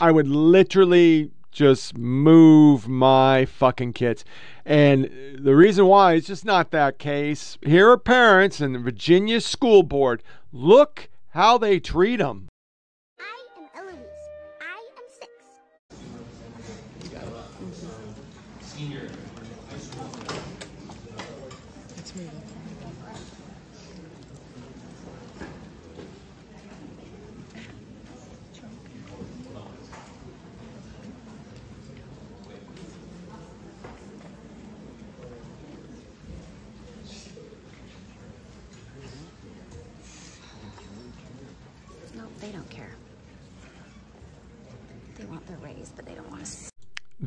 I 0.00 0.10
would 0.10 0.26
literally 0.26 1.30
just 1.56 1.96
move 1.96 2.86
my 2.86 3.46
fucking 3.46 3.94
kids. 3.94 4.26
And 4.66 5.10
the 5.38 5.56
reason 5.56 5.86
why 5.86 6.12
is 6.12 6.26
just 6.26 6.44
not 6.44 6.70
that 6.72 6.98
case. 6.98 7.56
Here 7.62 7.90
are 7.90 7.96
parents 7.96 8.60
and 8.60 8.74
the 8.74 8.78
Virginia 8.78 9.40
School 9.40 9.82
Board. 9.82 10.22
Look 10.52 11.08
how 11.30 11.56
they 11.56 11.80
treat 11.80 12.16
them. 12.16 12.48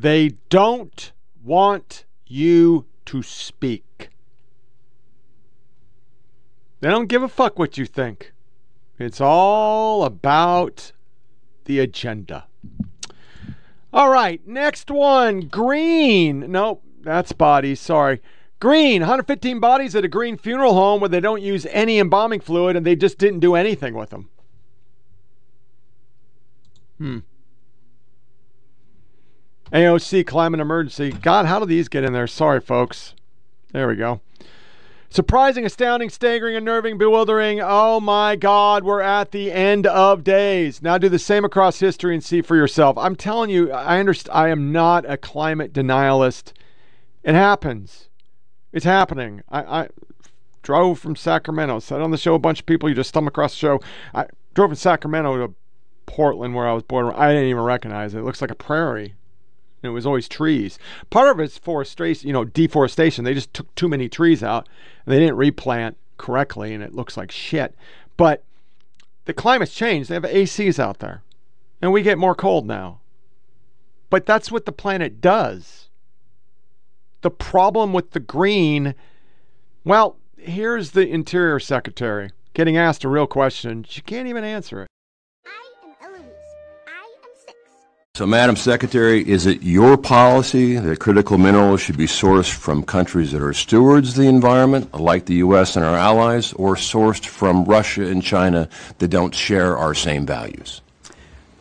They 0.02 0.30
don't 0.48 1.12
want 1.44 2.06
you 2.26 2.86
to 3.04 3.22
speak. 3.22 4.10
They 6.80 6.88
don't 6.88 7.08
give 7.08 7.22
a 7.22 7.28
fuck 7.28 7.60
what 7.60 7.78
you 7.78 7.86
think. 7.86 8.32
It's 8.98 9.20
all 9.20 10.06
about 10.06 10.94
the 11.66 11.80
agenda. 11.80 12.46
All 13.92 14.10
right, 14.10 14.46
next 14.48 14.90
one. 14.90 15.42
Green. 15.42 16.50
Nope, 16.50 16.82
that's 17.02 17.34
bodies. 17.34 17.82
Sorry. 17.82 18.22
Green. 18.62 19.02
115 19.02 19.60
bodies 19.60 19.96
at 19.96 20.06
a 20.06 20.08
green 20.08 20.38
funeral 20.38 20.76
home 20.76 21.02
where 21.02 21.10
they 21.10 21.20
don't 21.20 21.42
use 21.42 21.66
any 21.72 22.00
embalming 22.00 22.40
fluid 22.40 22.78
and 22.78 22.86
they 22.86 22.96
just 22.96 23.18
didn't 23.18 23.42
do 23.42 23.54
anything 23.54 23.96
with 23.96 24.12
them. 24.12 24.30
Hmm. 27.00 27.20
AOC 29.72 30.26
climate 30.26 30.60
emergency. 30.60 31.12
God, 31.12 31.46
how 31.46 31.60
do 31.60 31.66
these 31.66 31.88
get 31.88 32.04
in 32.04 32.14
there? 32.14 32.28
Sorry, 32.28 32.60
folks. 32.60 33.14
There 33.72 33.88
we 33.88 33.96
go. 33.96 34.22
Surprising, 35.12 35.66
astounding, 35.66 36.10
staggering, 36.10 36.56
unnerving, 36.56 36.98
bewildering. 36.98 37.60
Oh 37.62 38.00
my 38.00 38.36
God, 38.36 38.84
we're 38.84 39.02
at 39.02 39.32
the 39.32 39.52
end 39.52 39.88
of 39.88 40.24
days. 40.24 40.82
Now 40.84 41.00
do 41.00 41.10
the 41.10 41.18
same 41.18 41.44
across 41.44 41.80
history 41.80 42.14
and 42.14 42.24
see 42.24 42.42
for 42.42 42.56
yourself. 42.56 42.96
I'm 42.98 43.16
telling 43.16 43.50
you, 43.50 43.72
I 43.72 44.00
understand. 44.00 44.36
I 44.36 44.50
am 44.50 44.72
not 44.72 45.10
a 45.10 45.18
climate 45.18 45.74
denialist. 45.74 46.54
It 47.24 47.34
happens. 47.34 48.10
It's 48.72 48.86
happening. 48.86 49.42
I, 49.50 49.82
I 49.82 49.88
drove 50.62 51.00
from 51.00 51.16
Sacramento. 51.16 51.80
Sat 51.80 52.02
on 52.02 52.12
the 52.12 52.18
show. 52.18 52.36
A 52.36 52.40
bunch 52.40 52.60
of 52.60 52.66
people. 52.68 52.88
You 52.88 52.96
just 52.96 53.10
stumble 53.10 53.30
across 53.30 53.54
the 53.54 53.60
show. 53.60 53.82
I 54.14 54.28
drove 54.54 54.70
from 54.70 54.76
Sacramento 54.76 55.48
to 55.48 55.56
Portland, 56.06 56.54
where 56.54 56.68
I 56.68 56.74
was 56.74 56.84
born. 56.84 57.14
I 57.16 57.30
didn't 57.30 57.50
even 57.50 57.64
recognize 57.64 58.14
it. 58.14 58.20
It 58.20 58.24
looks 58.24 58.42
like 58.42 58.52
a 58.52 58.56
prairie. 58.56 59.16
And 59.82 59.92
it 59.92 59.94
was 59.94 60.06
always 60.06 60.28
trees. 60.28 60.78
Part 61.10 61.30
of 61.30 61.40
it's 61.40 61.58
forestation, 61.58 62.28
you 62.28 62.34
know, 62.34 62.44
deforestation. 62.44 63.24
They 63.24 63.34
just 63.34 63.54
took 63.54 63.74
too 63.76 63.88
many 63.88 64.10
trees 64.10 64.44
out 64.44 64.68
and 65.06 65.14
they 65.14 65.20
didn't 65.20 65.38
replant 65.38 65.98
correctly, 66.18 66.74
and 66.74 66.84
it 66.84 66.94
looks 66.94 67.18
like 67.18 67.32
shit. 67.32 67.74
But 68.18 68.44
the 69.26 69.34
climate's 69.34 69.74
changed. 69.74 70.10
They 70.10 70.16
have 70.16 70.24
ACs 70.24 70.78
out 70.78 71.00
there, 71.00 71.24
and 71.82 71.92
we 71.92 72.04
get 72.04 72.18
more 72.18 72.36
cold 72.36 72.68
now. 72.68 73.00
But 74.10 74.26
that's 74.26 74.52
what 74.52 74.66
the 74.66 74.72
planet 74.72 75.22
does. 75.22 75.90
The 77.22 77.32
problem 77.32 77.94
with 77.94 78.12
the 78.12 78.20
green, 78.20 78.96
well, 79.84 80.18
here's 80.38 80.92
the 80.92 81.08
Interior 81.08 81.60
Secretary 81.60 82.32
getting 82.54 82.78
asked 82.78 83.04
a 83.04 83.10
real 83.10 83.28
question. 83.28 83.84
She 83.84 84.02
can't 84.02 84.28
even 84.28 84.44
answer 84.44 84.84
it. 84.84 84.88
So, 88.20 88.26
Madam 88.26 88.58
Secretary, 88.58 89.26
is 89.26 89.46
it 89.46 89.64
your 89.64 89.96
policy 89.96 90.76
that 90.76 91.00
critical 91.00 91.38
minerals 91.38 91.80
should 91.80 91.96
be 91.96 92.06
sourced 92.06 92.52
from 92.52 92.84
countries 92.84 93.32
that 93.32 93.42
are 93.42 93.54
stewards 93.54 94.10
of 94.10 94.16
the 94.16 94.28
environment, 94.28 94.94
like 94.94 95.26
the 95.26 95.36
U.S. 95.36 95.78
and 95.78 95.86
our 95.86 95.96
allies, 95.96 96.52
or 96.52 96.76
sourced 96.76 97.26
from 97.26 97.64
Russia 97.64 98.06
and 98.06 98.22
China 98.22 98.68
that 98.98 99.08
don't 99.08 99.34
share 99.34 99.78
our 99.78 99.94
same 99.94 100.26
values? 100.26 100.82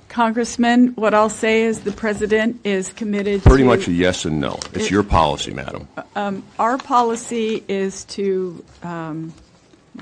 Congressman, 0.08 0.88
what 0.96 1.14
I'll 1.14 1.30
say 1.30 1.62
is 1.62 1.82
the 1.82 1.92
president 1.92 2.58
is 2.64 2.92
committed 2.92 3.44
Pretty 3.44 3.62
to, 3.62 3.68
much 3.68 3.86
a 3.86 3.92
yes 3.92 4.24
and 4.24 4.40
no. 4.40 4.58
It's 4.72 4.86
It- 4.86 4.90
your 4.90 5.04
policy, 5.04 5.54
Madam. 5.54 5.86
Um, 6.16 6.42
our 6.58 6.76
policy 6.76 7.62
is 7.68 8.02
to 8.06 8.64
um, 8.82 9.32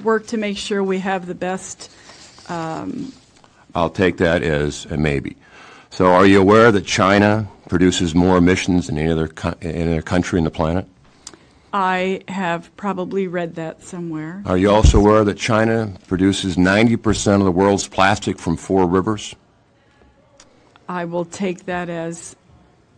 work 0.03 0.27
to 0.29 0.39
make 0.39 0.57
sure 0.57 0.83
we 0.83 1.01
have 1.01 1.27
the 1.27 1.35
best. 1.35 1.91
Um, 2.49 3.13
I'll 3.75 3.91
take 3.91 4.17
that 4.17 4.43
as 4.43 4.87
a 4.87 4.97
maybe. 4.97 5.37
So, 5.97 6.13
are 6.13 6.27
you 6.27 6.43
aware 6.43 6.71
that 6.73 6.85
China 6.85 7.49
produces 7.71 8.15
more 8.15 8.37
emissions 8.37 8.89
than 8.89 8.99
any 8.99 9.11
other, 9.11 9.29
co- 9.29 9.55
any 9.63 9.93
other 9.93 10.03
country 10.03 10.39
on 10.39 10.45
the 10.45 10.51
planet? 10.51 10.87
I 11.73 12.21
have 12.29 12.77
probably 12.77 13.27
read 13.27 13.55
that 13.55 13.83
somewhere. 13.83 14.43
Are 14.45 14.59
you 14.59 14.71
also 14.71 14.99
aware 14.99 15.25
that 15.25 15.39
China 15.39 15.95
produces 16.07 16.57
90% 16.57 17.37
of 17.37 17.45
the 17.45 17.51
world's 17.51 17.89
plastic 17.89 18.39
from 18.39 18.59
four 18.59 18.87
rivers? 18.87 19.35
I 20.87 21.07
will 21.07 21.25
take 21.25 21.65
that 21.65 21.89
as 21.89 22.37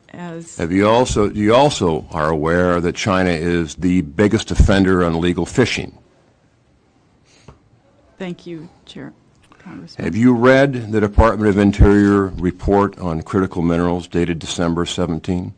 as 0.09 0.57
Have 0.57 0.73
you 0.73 0.89
also 0.89 1.31
you 1.31 1.55
also 1.55 2.05
are 2.11 2.29
aware 2.29 2.81
that 2.81 2.97
China 2.97 3.31
is 3.31 3.77
the 3.77 4.01
biggest 4.01 4.51
offender 4.51 5.05
on 5.05 5.15
illegal 5.15 5.47
fishing? 5.47 5.97
thank 8.19 8.45
you, 8.45 8.69
Chair. 8.87 9.13
Have 9.99 10.17
you 10.17 10.35
read 10.35 10.93
the 10.93 11.01
Department 11.01 11.49
of 11.49 11.59
Interior 11.59 12.27
report 12.27 12.99
on 12.99 13.23
critical 13.23 13.63
minerals 13.63 14.07
dated 14.07 14.39
December 14.39 14.87
17? 14.87 15.55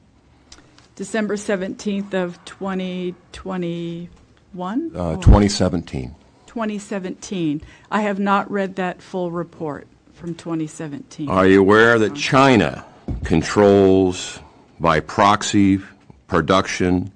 December 0.97 1.37
17th 1.37 2.15
of 2.15 2.45
2021? 2.45 4.91
Uh, 4.95 5.17
2017. 5.17 6.15
2017. 6.47 7.63
I 7.91 8.03
have 8.03 8.19
not 8.19 8.51
read 8.51 8.77
that 8.77 9.01
full 9.01 9.31
report 9.31 9.87
from 10.13 10.35
2017. 10.35 11.29
Are 11.29 11.47
you 11.47 11.61
aware 11.61 11.99
that 11.99 12.15
China 12.15 12.85
controls 13.25 14.41
by 14.79 15.01
proxy 15.01 15.81
production 16.27 17.13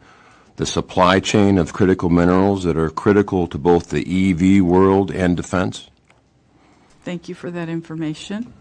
the 0.57 0.67
supply 0.67 1.21
chain 1.21 1.59
of 1.59 1.73
critical 1.73 2.09
minerals 2.09 2.65
that 2.65 2.77
are 2.77 2.91
critical 2.91 3.47
to 3.49 3.59
both 3.59 3.91
the 3.91 4.31
EV 4.31 4.65
world 4.65 5.11
and 5.11 5.37
defense? 5.37 5.89
Thank 7.05 7.29
you 7.29 7.35
for 7.35 7.51
that 7.51 7.69
information. 7.69 8.53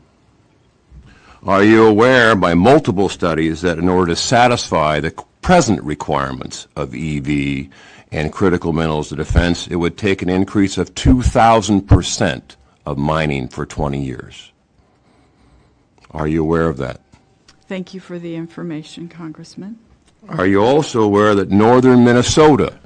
Are 1.45 1.63
you 1.63 1.85
aware 1.85 2.35
by 2.35 2.53
multiple 2.53 3.07
studies 3.07 3.61
that 3.61 3.77
in 3.77 3.87
order 3.87 4.11
to 4.11 4.15
satisfy 4.17 4.99
the 4.99 5.11
present 5.41 5.81
requirements 5.81 6.67
of 6.75 6.93
EV 6.93 7.69
and 8.11 8.31
critical 8.33 8.73
minerals 8.73 9.09
to 9.09 9.15
defense, 9.15 9.67
it 9.67 9.77
would 9.77 9.97
take 9.97 10.21
an 10.21 10.29
increase 10.29 10.77
of 10.77 10.93
2,000% 10.93 12.55
of 12.85 12.97
mining 12.97 13.47
for 13.47 13.65
20 13.65 14.03
years? 14.03 14.51
Are 16.11 16.27
you 16.27 16.41
aware 16.43 16.67
of 16.67 16.77
that? 16.77 16.99
Thank 17.67 17.93
you 17.93 18.01
for 18.01 18.19
the 18.19 18.35
information, 18.35 19.07
Congressman. 19.07 19.79
Are 20.27 20.45
you 20.45 20.61
also 20.61 21.01
aware 21.01 21.33
that 21.35 21.49
northern 21.49 22.03
Minnesota 22.03 22.77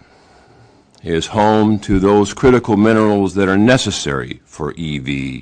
is 1.07 1.27
home 1.27 1.79
to 1.79 1.99
those 1.99 2.33
critical 2.33 2.75
minerals 2.75 3.33
that 3.35 3.47
are 3.47 3.57
necessary 3.57 4.41
for 4.45 4.73
EV 4.77 5.41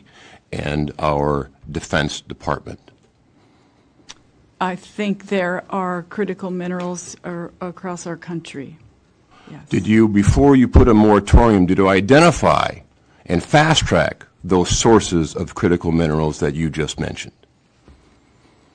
and 0.51 0.91
our 0.99 1.49
Defense 1.69 2.21
Department? 2.21 2.79
I 4.61 4.75
think 4.75 5.27
there 5.27 5.63
are 5.69 6.03
critical 6.03 6.51
minerals 6.51 7.15
ar- 7.23 7.51
across 7.59 8.05
our 8.05 8.15
country. 8.15 8.77
Did 9.69 9.85
you, 9.85 10.07
before 10.07 10.55
you 10.55 10.67
put 10.67 10.87
a 10.87 10.93
moratorium, 10.93 11.65
did 11.65 11.77
you 11.77 11.87
identify 11.87 12.79
and 13.25 13.43
fast 13.43 13.85
track 13.85 14.25
those 14.43 14.69
sources 14.69 15.35
of 15.35 15.55
critical 15.55 15.91
minerals 15.91 16.39
that 16.39 16.55
you 16.55 16.69
just 16.69 16.99
mentioned? 16.99 17.33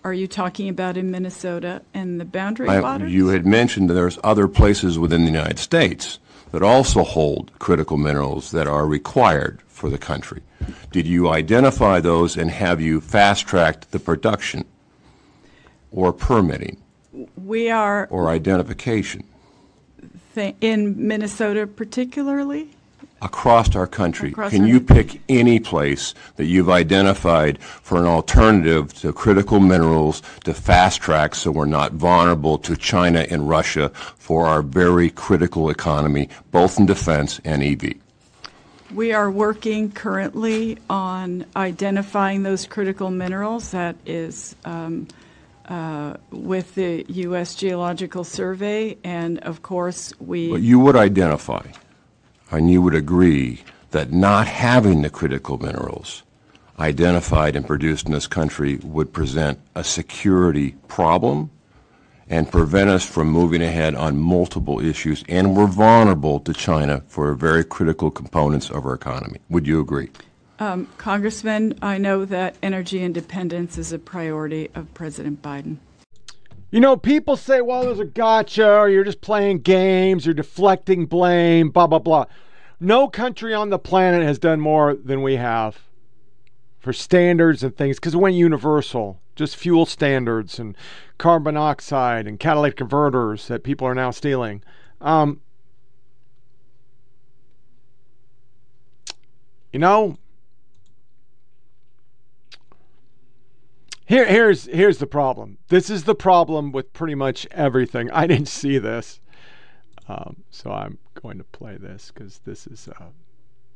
Are 0.03 0.15
you 0.15 0.27
talking 0.27 0.69
about 0.69 0.97
in 0.97 1.11
Minnesota 1.11 1.83
and 1.93 2.21
the 2.21 2.25
boundary 2.25 2.69
I- 2.69 2.81
waters? 2.81 3.13
You 3.13 3.29
had 3.29 3.47
mentioned 3.47 3.91
that 3.91 3.95
there's 3.95 4.19
other 4.25 4.49
places 4.49 4.99
within 4.99 5.25
the 5.25 5.31
United 5.31 5.59
States 5.59 6.19
that 6.53 6.63
also 6.63 7.03
hold 7.03 7.51
critical 7.59 7.97
minerals 7.97 8.51
that 8.51 8.67
are 8.67 8.87
required 8.87 9.63
for 9.69 9.89
the 9.89 9.99
country. 9.99 10.43
Did 10.93 11.07
you 11.07 11.29
identify 11.29 12.01
those 12.01 12.37
and 12.37 12.51
have 12.51 12.81
you 12.81 13.01
fast-tracked 13.01 13.93
the 13.93 13.99
production 13.99 14.65
or 15.91 16.13
permitting 16.13 16.77
we 17.37 17.71
are 17.71 18.07
or 18.11 18.29
identification 18.29 19.25
th- 20.35 20.55
in 20.61 21.07
Minnesota, 21.07 21.67
particularly. 21.67 22.71
Across 23.23 23.75
our 23.77 23.87
country? 23.87 24.31
Across 24.31 24.53
Can 24.53 24.63
our- 24.63 24.69
you 24.69 24.81
pick 24.81 25.21
any 25.29 25.59
place 25.59 26.15
that 26.37 26.47
you've 26.47 26.71
identified 26.71 27.59
for 27.61 27.99
an 27.99 28.07
alternative 28.07 28.93
to 29.01 29.13
critical 29.13 29.61
minerals 29.61 30.23
to 30.45 30.55
fast-track 30.55 31.35
so 31.35 31.51
we're 31.51 31.67
not 31.67 31.93
vulnerable 31.93 32.59
to 32.59 32.77
China 32.77 33.27
and 33.31 33.49
Russia 33.49 33.91
for 34.17 34.47
our 34.47 34.63
very 34.63 35.11
critical 35.11 35.71
economy, 35.71 36.29
both 36.51 36.79
in 36.79 36.87
defense 36.87 37.41
and 37.45 37.63
EV? 37.63 37.95
We 38.95 39.13
are 39.13 39.31
working 39.31 39.93
currently 39.93 40.79
on 40.89 41.45
identifying 41.55 42.43
those 42.43 42.67
critical 42.67 43.11
minerals. 43.11 43.71
That 43.71 43.95
is 44.05 44.57
um, 44.65 45.07
uh, 45.69 46.15
with 46.33 46.75
the 46.75 47.05
U.S. 47.09 47.55
Geological 47.55 48.25
Survey, 48.25 48.99
and 49.05 49.39
of 49.39 49.63
course, 49.63 50.13
we. 50.19 50.51
But 50.51 50.63
you 50.63 50.81
would 50.81 50.97
identify, 50.97 51.65
and 52.51 52.71
you 52.71 52.83
would 52.83 52.95
agree 52.95 53.63
that 53.91 54.13
not 54.13 54.47
having 54.47 55.03
the 55.03 55.11
critical 55.11 55.59
minerals 55.59 56.23
identified 56.79 57.57
and 57.57 57.67
produced 57.67 58.07
in 58.07 58.13
this 58.13 58.27
country 58.27 58.77
would 58.83 59.13
present 59.13 59.61
a 59.75 59.85
security 59.85 60.73
problem 60.89 61.51
and 62.29 62.51
prevent 62.51 62.89
us 62.89 63.05
from 63.05 63.29
moving 63.29 63.61
ahead 63.61 63.95
on 63.95 64.17
multiple 64.17 64.81
issues, 64.81 65.25
and 65.29 65.57
we're 65.57 65.67
vulnerable 65.67 66.39
to 66.39 66.53
China 66.53 67.03
for 67.09 67.35
very 67.35 67.65
critical 67.65 68.11
components 68.11 68.71
of 68.71 68.87
our 68.87 68.95
economy. 68.95 69.41
Would 69.51 69.67
you 69.67 69.81
agree? 69.81 70.11
Um, 70.61 70.87
Congressman, 70.97 71.77
I 71.83 71.99
know 71.99 72.25
that 72.25 72.55
energy 72.63 73.03
independence 73.03 73.77
is 73.79 73.93
a 73.93 73.99
priority 73.99 74.71
of 74.75 74.93
President 74.95 75.43
Biden. 75.43 75.79
You 76.71 76.79
know, 76.79 76.97
people 76.97 77.37
say, 77.37 77.61
well, 77.61 77.83
there's 77.83 77.99
a 77.99 78.05
gotcha, 78.05 78.69
or 78.79 78.89
you're 78.89 79.05
just 79.05 79.21
playing 79.21 79.61
games, 79.61 80.25
you're 80.25 80.35
deflecting 80.35 81.07
blame, 81.07 81.71
blah, 81.71 81.89
blah, 81.89 81.99
blah. 81.99 82.27
No 82.79 83.09
country 83.09 83.53
on 83.53 83.71
the 83.71 83.79
planet 83.79 84.23
has 84.23 84.39
done 84.39 84.61
more 84.61 84.95
than 84.95 85.23
we 85.23 85.37
have 85.37 85.81
for 86.79 86.93
standards 86.93 87.63
and 87.63 87.77
things 87.77 87.97
because 87.97 88.15
it 88.15 88.19
went 88.19 88.37
universal. 88.37 89.21
Just 89.35 89.57
fuel 89.57 89.85
standards 89.85 90.59
and 90.59 90.77
carbon 91.19 91.55
monoxide 91.55 92.27
and 92.27 92.39
catalytic 92.39 92.77
converters 92.77 93.49
that 93.49 93.65
people 93.65 93.87
are 93.87 93.95
now 93.95 94.11
stealing. 94.11 94.63
Um, 95.01 95.41
you 99.73 99.79
know, 99.79 100.19
Here, 104.11 104.27
here's 104.27 104.65
here's 104.65 104.99
the 104.99 105.07
problem. 105.07 105.59
This 105.69 105.89
is 105.89 106.03
the 106.03 106.17
problem 106.17 106.73
with 106.73 106.93
pretty 106.93 107.15
much 107.15 107.47
everything. 107.53 108.11
I 108.11 108.27
didn't 108.27 108.49
see 108.49 108.77
this, 108.77 109.21
um, 110.09 110.43
so 110.51 110.73
I'm 110.73 110.99
going 111.15 111.39
to 111.39 111.45
play 111.45 111.77
this 111.77 112.11
because 112.13 112.41
this 112.41 112.67
is 112.67 112.89
uh, 112.89 113.05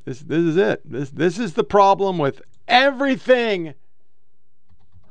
this 0.04 0.18
this 0.18 0.40
is 0.40 0.56
it. 0.56 0.80
This 0.84 1.10
this 1.10 1.38
is 1.38 1.52
the 1.52 1.62
problem 1.62 2.18
with 2.18 2.42
everything. 2.66 3.74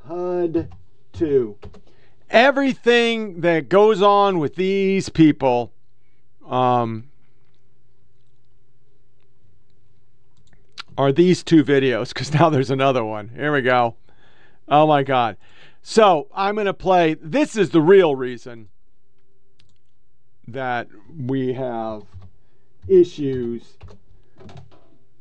HUD 0.05 0.69
two, 1.13 1.57
everything 2.29 3.39
that 3.39 3.69
goes 3.69 4.01
on 4.01 4.39
with 4.39 4.55
these 4.55 5.07
people. 5.07 5.71
Um, 6.45 7.05
are 10.97 11.13
these 11.13 11.43
two 11.43 11.63
videos 11.63 12.09
because 12.09 12.33
now 12.33 12.49
there's 12.49 12.69
another 12.69 13.05
one. 13.05 13.29
Here 13.29 13.53
we 13.53 13.61
go. 13.61 13.95
Oh 14.67 14.87
my 14.87 15.03
God. 15.03 15.37
So 15.81 16.27
I'm 16.33 16.55
going 16.55 16.65
to 16.65 16.73
play. 16.73 17.15
This 17.15 17.55
is 17.55 17.71
the 17.71 17.81
real 17.81 18.15
reason 18.15 18.69
that 20.47 20.87
we 21.27 21.53
have 21.53 22.03
issues 22.87 23.77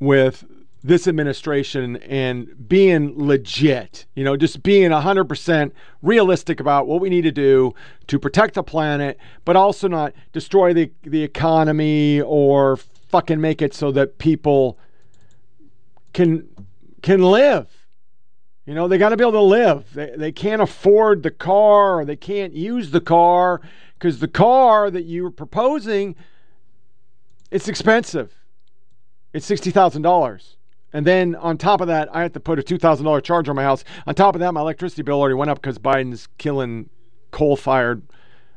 with 0.01 0.45
this 0.85 1.07
administration 1.07 1.97
and 1.97 2.69
being 2.69 3.13
legit, 3.17 4.07
you 4.17 4.25
know, 4.25 4.37
just 4.37 4.63
being 4.65 4.91
100% 4.91 5.71
realistic 6.03 6.59
about 6.59 6.89
what 6.89 7.01
we 7.01 7.09
need 7.09 7.23
to 7.23 7.31
do 7.31 7.73
to 8.09 8.19
protect 8.19 8.55
the 8.55 8.65
planet, 8.65 9.17
but 9.45 9.55
also 9.55 9.87
not 9.87 10.13
destroy 10.33 10.75
the, 10.75 10.91
the 11.03 11.23
economy 11.23 12.21
or 12.21 12.77
fucking 13.09 13.41
make 13.41 13.63
it 13.63 13.75
so 13.75 13.93
that 13.93 14.19
people 14.19 14.79
can 16.13 16.49
can 17.03 17.23
live. 17.23 17.82
You 18.67 18.75
know, 18.75 18.87
they 18.87 18.99
got 18.99 19.09
to 19.09 19.17
be 19.17 19.25
able 19.25 19.33
to 19.33 19.41
live. 19.41 19.93
They, 19.93 20.13
they 20.17 20.33
can't 20.33 20.63
afford 20.63 21.23
the 21.23 21.31
car 21.31 22.01
or 22.01 22.05
they 22.05 22.17
can't 22.17 22.53
use 22.53 22.91
the 22.93 23.01
car 23.01 23.61
because 23.95 24.21
the 24.21 24.29
car 24.29 24.91
that 24.91 25.05
you 25.05 25.25
were 25.25 25.31
proposing, 25.31 26.15
it's 27.51 27.69
expensive. 27.69 28.33
It's 29.33 29.49
$60,000. 29.51 30.57
And 30.93 31.07
then 31.07 31.35
on 31.37 31.57
top 31.57 31.81
of 31.81 31.87
that, 31.89 32.15
I 32.15 32.23
have 32.23 32.35
to 32.35 32.41
put 32.41 32.59
a 32.59 32.63
$2,000 32.63 33.23
charge 33.23 33.49
on 33.49 33.57
my 33.57 33.63
house. 33.63 33.83
On 34.07 34.15
top 34.15 34.35
of 34.35 34.41
that, 34.41 34.53
my 34.53 34.61
electricity 34.61 35.03
bill 35.03 35.21
already 35.21 35.35
went 35.35 35.51
up 35.51 35.61
because 35.61 35.79
Biden's 35.79 36.29
killing 36.39 36.91
coal 37.31 37.57
fired 37.57 38.03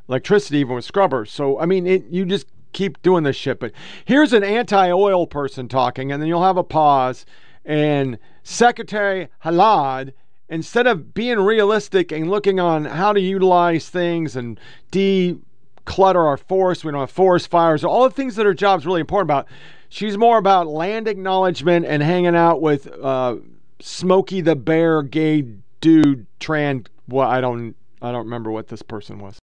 electricity, 0.10 0.60
even 0.60 0.76
with 0.76 0.86
scrubbers. 0.86 1.32
So, 1.32 1.60
I 1.60 1.66
mean, 1.66 1.88
it, 1.88 2.06
you 2.10 2.26
just 2.26 2.48
keep 2.74 3.02
doing 3.02 3.24
this 3.24 3.38
shit. 3.38 3.60
But 3.60 3.72
here's 4.04 4.34
an 4.34 4.44
anti 4.44 4.92
oil 4.92 5.26
person 5.26 5.68
talking, 5.68 6.12
and 6.12 6.22
then 6.22 6.28
you'll 6.28 6.44
have 6.44 6.58
a 6.58 6.64
pause. 6.64 7.26
And 7.64 8.20
Secretary 8.46 9.28
Haaland, 9.44 10.14
instead 10.48 10.86
of 10.86 11.16
being 11.16 11.40
realistic 11.40 12.12
and 12.12 12.30
looking 12.30 12.60
on 12.60 12.86
how 12.86 13.12
to 13.12 13.20
utilize 13.20 13.90
things 13.90 14.36
and 14.36 14.60
declutter 14.92 16.24
our 16.24 16.38
forests, 16.38 16.86
we 16.86 16.92
don't 16.92 17.00
have 17.02 17.12
forest 17.12 17.50
fires, 17.50 17.84
all 17.84 18.04
the 18.04 18.14
things 18.14 18.36
that 18.36 18.46
her 18.46 18.54
job's 18.54 18.86
really 18.86 19.02
important 19.02 19.28
about. 19.28 19.48
She's 19.90 20.16
more 20.18 20.38
about 20.38 20.68
land 20.68 21.08
acknowledgement 21.08 21.86
and 21.88 22.04
hanging 22.04 22.36
out 22.36 22.62
with 22.62 22.88
uh, 23.02 23.38
Smokey 23.82 24.42
the 24.42 24.56
Bear, 24.56 25.02
gay 25.02 25.44
dude, 25.82 26.28
trans. 26.40 26.86
Well, 27.08 27.28
I 27.28 27.42
don't, 27.42 27.76
I 28.02 28.12
don't 28.12 28.26
remember 28.26 28.52
what 28.52 28.68
this 28.68 28.84
person 28.84 29.20
was. 29.20 29.40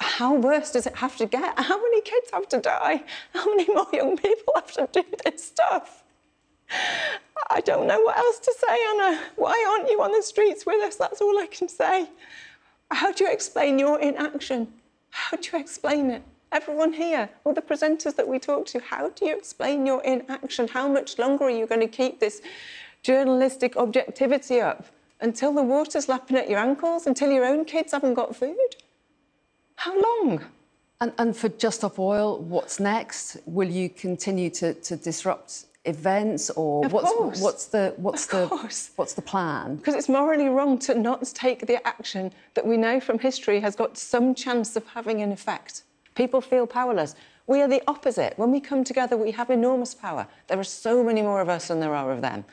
How 0.00 0.34
worse 0.34 0.72
does 0.72 0.86
it 0.86 0.96
have 0.96 1.16
to 1.18 1.26
get? 1.26 1.58
How 1.58 1.76
many 1.80 2.00
kids 2.00 2.30
have 2.32 2.48
to 2.48 2.58
die? 2.58 3.02
How 3.34 3.46
many 3.54 3.66
more 3.72 3.86
young 3.92 4.16
people 4.16 4.54
have 4.54 4.72
to 4.72 4.88
do 4.92 5.04
this 5.24 5.44
stuff? 5.44 6.02
I 7.50 7.60
don't 7.60 7.86
know 7.86 8.00
what 8.00 8.16
else 8.16 8.38
to 8.38 8.54
say, 8.58 8.78
Anna. 8.90 9.20
Why 9.36 9.64
aren't 9.70 9.90
you 9.90 10.02
on 10.02 10.12
the 10.12 10.22
streets 10.22 10.64
with 10.64 10.82
us? 10.82 10.96
That's 10.96 11.20
all 11.20 11.38
I 11.38 11.46
can 11.46 11.68
say. 11.68 12.08
How 12.90 13.12
do 13.12 13.24
you 13.24 13.32
explain 13.32 13.78
your 13.78 14.00
inaction? 14.00 14.68
How 15.10 15.36
do 15.36 15.48
you 15.52 15.58
explain 15.58 16.10
it? 16.10 16.22
Everyone 16.52 16.92
here, 16.92 17.30
all 17.44 17.54
the 17.54 17.62
presenters 17.62 18.16
that 18.16 18.26
we 18.26 18.38
talk 18.38 18.66
to, 18.66 18.80
how 18.80 19.10
do 19.10 19.26
you 19.26 19.36
explain 19.36 19.86
your 19.86 20.02
inaction? 20.02 20.66
How 20.66 20.88
much 20.88 21.18
longer 21.18 21.44
are 21.44 21.50
you 21.50 21.66
going 21.66 21.80
to 21.80 21.88
keep 21.88 22.18
this 22.18 22.40
journalistic 23.02 23.76
objectivity 23.76 24.60
up? 24.60 24.86
Until 25.20 25.52
the 25.52 25.62
water's 25.62 26.08
lapping 26.08 26.36
at 26.36 26.48
your 26.48 26.58
ankles? 26.58 27.06
Until 27.06 27.30
your 27.30 27.44
own 27.44 27.64
kids 27.64 27.92
haven't 27.92 28.14
got 28.14 28.34
food? 28.34 28.56
How 29.80 29.98
long? 29.98 30.44
And, 31.00 31.10
and 31.16 31.34
for 31.34 31.48
Just 31.48 31.78
Stop 31.78 31.98
Oil, 31.98 32.38
what's 32.38 32.78
next? 32.78 33.38
Will 33.46 33.70
you 33.70 33.88
continue 33.88 34.50
to, 34.50 34.74
to 34.74 34.94
disrupt 34.94 35.64
events, 35.86 36.50
or 36.50 36.84
Of 36.84 36.92
what's 36.92 37.10
course. 37.10 37.40
what's 37.40 37.64
the 37.64 37.94
what's 37.96 38.24
Of 38.26 38.30
the 38.50 38.56
course. 38.56 38.90
what's 38.96 39.14
the 39.14 39.22
plan? 39.22 39.76
Because 39.76 39.94
it's 39.94 40.10
morally 40.10 40.50
wrong 40.50 40.78
to 40.80 40.94
not 40.94 41.24
take 41.28 41.66
the 41.66 41.78
action 41.88 42.30
that 42.52 42.66
we 42.66 42.76
know 42.76 43.00
from 43.00 43.18
history 43.18 43.58
has 43.60 43.74
got 43.74 43.96
some 43.96 44.34
chance 44.34 44.76
of 44.76 44.86
having 44.88 45.22
an 45.22 45.32
effect. 45.32 45.84
People 46.14 46.42
feel 46.42 46.66
powerless. 46.66 47.14
We 47.46 47.62
are 47.62 47.68
the 47.68 47.82
opposite. 47.88 48.34
When 48.36 48.50
we 48.52 48.60
come 48.60 48.84
together, 48.84 49.16
we 49.16 49.30
have 49.30 49.48
enormous 49.48 49.94
power. 49.94 50.26
There 50.48 50.58
are 50.58 50.64
so 50.64 51.02
many 51.02 51.22
more 51.22 51.40
of 51.40 51.48
us 51.48 51.68
than 51.68 51.80
there 51.80 51.94
are 51.94 52.12
of 52.12 52.20
them. 52.20 52.44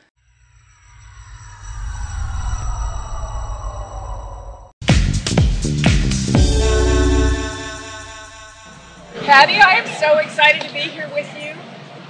Patty, 9.28 9.60
I 9.60 9.74
am 9.74 9.86
so 9.86 10.16
excited 10.16 10.62
to 10.62 10.72
be 10.72 10.78
here 10.78 11.06
with 11.12 11.30
you 11.38 11.54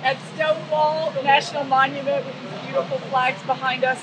at 0.04 0.16
Stonewall 0.36 1.10
the 1.10 1.24
National 1.24 1.64
Monument 1.64 2.24
with 2.24 2.40
these 2.40 2.62
beautiful 2.66 2.98
flags 3.10 3.42
behind 3.42 3.82
us. 3.82 4.00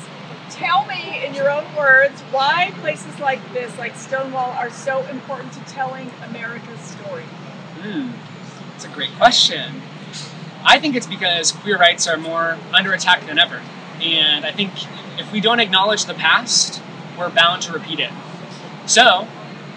Tell 0.50 0.86
me, 0.86 1.26
in 1.26 1.34
your 1.34 1.50
own 1.50 1.64
words, 1.78 2.20
why 2.32 2.74
places 2.82 3.18
like 3.22 3.40
this, 3.54 3.78
like 3.78 3.96
Stonewall, 3.96 4.52
are 4.58 4.70
so 4.70 5.06
important 5.06 5.54
to 5.54 5.62
telling 5.62 6.12
America's 6.26 6.82
story. 6.82 7.24
Hmm, 7.80 8.12
it's 8.76 8.84
a 8.84 8.90
great 8.90 9.12
question. 9.12 9.82
I 10.66 10.78
think 10.78 10.98
it's 10.98 11.08
because 11.08 11.54
queer 11.54 11.78
rights 11.78 12.08
are 12.08 12.18
more 12.18 12.58
under 12.74 12.92
attack 12.92 13.26
than 13.28 13.40
ever. 13.40 13.62
And 14.02 14.46
I 14.46 14.52
think 14.52 14.74
if 15.18 15.32
we 15.32 15.40
don't 15.40 15.62
acknowledge 15.62 16.04
the 16.04 16.16
past, 16.16 16.82
we're 17.18 17.30
bound 17.30 17.62
to 17.62 17.72
repeat 17.72 18.02
it. 18.02 18.12
So, 18.88 19.26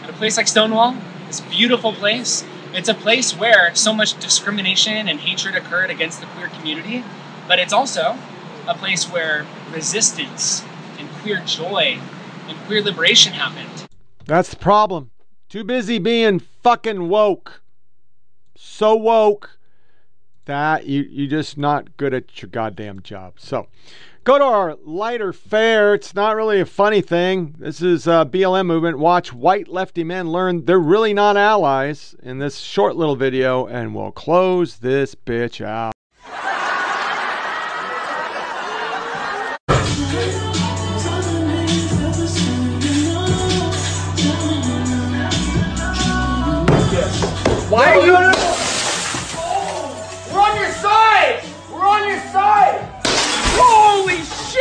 at 0.02 0.10
a 0.10 0.12
place 0.14 0.36
like 0.36 0.48
Stonewall, 0.48 0.96
this 1.28 1.40
beautiful 1.42 1.92
place, 1.92 2.44
it's 2.78 2.88
a 2.88 2.94
place 2.94 3.36
where 3.36 3.74
so 3.74 3.92
much 3.92 4.18
discrimination 4.20 5.08
and 5.08 5.18
hatred 5.18 5.56
occurred 5.56 5.90
against 5.90 6.20
the 6.20 6.26
queer 6.28 6.46
community, 6.48 7.04
but 7.48 7.58
it's 7.58 7.72
also 7.72 8.16
a 8.68 8.74
place 8.74 9.10
where 9.10 9.44
resistance 9.72 10.62
and 10.98 11.08
queer 11.20 11.42
joy 11.44 11.98
and 12.46 12.58
queer 12.66 12.80
liberation 12.80 13.32
happened. 13.32 13.88
That's 14.24 14.50
the 14.50 14.56
problem. 14.56 15.10
Too 15.48 15.64
busy 15.64 15.98
being 15.98 16.38
fucking 16.38 17.08
woke. 17.08 17.62
So 18.54 18.94
woke 18.94 19.58
that 20.44 20.86
you 20.86 21.02
you're 21.02 21.30
just 21.30 21.58
not 21.58 21.96
good 21.96 22.14
at 22.14 22.40
your 22.40 22.48
goddamn 22.48 23.02
job. 23.02 23.34
So 23.38 23.66
go 24.28 24.38
to 24.38 24.44
our 24.44 24.76
lighter 24.84 25.32
fare. 25.32 25.94
It's 25.94 26.14
not 26.14 26.36
really 26.36 26.60
a 26.60 26.66
funny 26.66 27.00
thing. 27.00 27.54
This 27.58 27.80
is 27.80 28.06
uh, 28.06 28.24
a 28.26 28.26
BLM 28.26 28.66
movement. 28.66 28.98
Watch 28.98 29.32
white 29.32 29.68
lefty 29.68 30.04
men 30.04 30.30
learn 30.30 30.66
they're 30.66 30.78
really 30.78 31.14
not 31.14 31.38
allies 31.38 32.14
in 32.22 32.38
this 32.38 32.58
short 32.58 32.94
little 32.94 33.16
video, 33.16 33.66
and 33.66 33.94
we'll 33.94 34.12
close 34.12 34.80
this 34.80 35.14
bitch 35.14 35.64
out. 35.64 35.94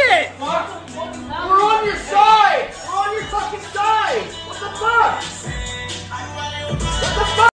We're 0.10 1.64
on 1.64 1.86
your 1.86 1.96
side. 1.98 2.74
We're 2.88 2.96
on 2.96 3.14
your 3.14 3.24
fucking 3.24 3.60
side. 3.60 4.24
What 4.46 4.60
the 4.60 4.70
fuck? 4.78 5.24
What 6.70 6.80
the 7.20 7.26
fuck? 7.36 7.52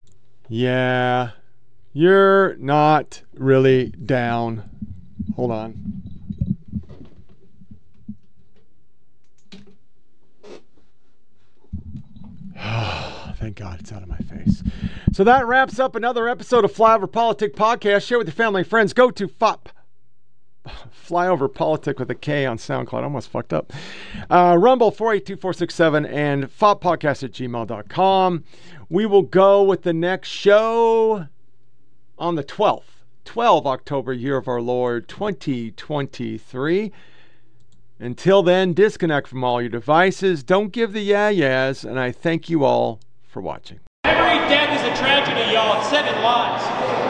Yeah, 0.48 1.30
you're 1.92 2.56
not 2.56 3.22
really 3.34 3.90
down. 3.90 4.70
Hold 5.34 5.50
on. 5.50 6.02
Thank 13.36 13.56
God 13.56 13.80
it's 13.80 13.90
out 13.92 14.02
of 14.02 14.08
my 14.08 14.16
face. 14.18 14.62
So 15.12 15.24
that 15.24 15.46
wraps 15.46 15.80
up 15.80 15.96
another 15.96 16.28
episode 16.28 16.64
of 16.64 16.72
Flyover 16.72 17.10
PolitiK 17.10 17.54
Podcast. 17.54 18.06
Share 18.06 18.18
with 18.18 18.28
your 18.28 18.34
family 18.34 18.60
and 18.60 18.68
friends. 18.68 18.92
Go 18.92 19.10
to 19.10 19.26
FOP. 19.26 19.68
Flyover 21.08 21.48
PolitiK 21.48 21.98
with 21.98 22.10
a 22.10 22.14
K 22.14 22.46
on 22.46 22.58
SoundCloud. 22.58 23.00
I 23.00 23.04
Almost 23.04 23.28
fucked 23.28 23.52
up. 23.52 23.72
Uh, 24.30 24.56
Rumble 24.58 24.90
482-467 24.92 26.10
and 26.10 26.44
foppodcast 26.44 27.22
at 27.24 27.32
gmail.com. 27.32 28.44
We 28.88 29.06
will 29.06 29.22
go 29.22 29.62
with 29.62 29.82
the 29.82 29.92
next 29.92 30.28
show 30.28 31.26
on 32.18 32.34
the 32.34 32.44
12th. 32.44 32.82
12 33.24 33.66
October, 33.66 34.12
year 34.12 34.36
of 34.36 34.48
our 34.48 34.60
Lord 34.60 35.08
2023. 35.08 36.92
Until 37.98 38.42
then, 38.42 38.74
disconnect 38.74 39.28
from 39.28 39.42
all 39.42 39.62
your 39.62 39.70
devices. 39.70 40.42
Don't 40.42 40.72
give 40.72 40.92
the 40.92 41.00
yeah 41.00 41.30
yeahs, 41.30 41.84
and 41.84 41.98
I 41.98 42.12
thank 42.12 42.50
you 42.50 42.64
all 42.64 43.00
for 43.22 43.40
watching. 43.40 43.80
Every 44.04 44.38
death 44.48 44.78
is 44.78 44.92
a 44.92 45.00
tragedy, 45.00 45.52
y'all. 45.52 45.82
Seven 45.84 46.22
lives. 46.22 47.03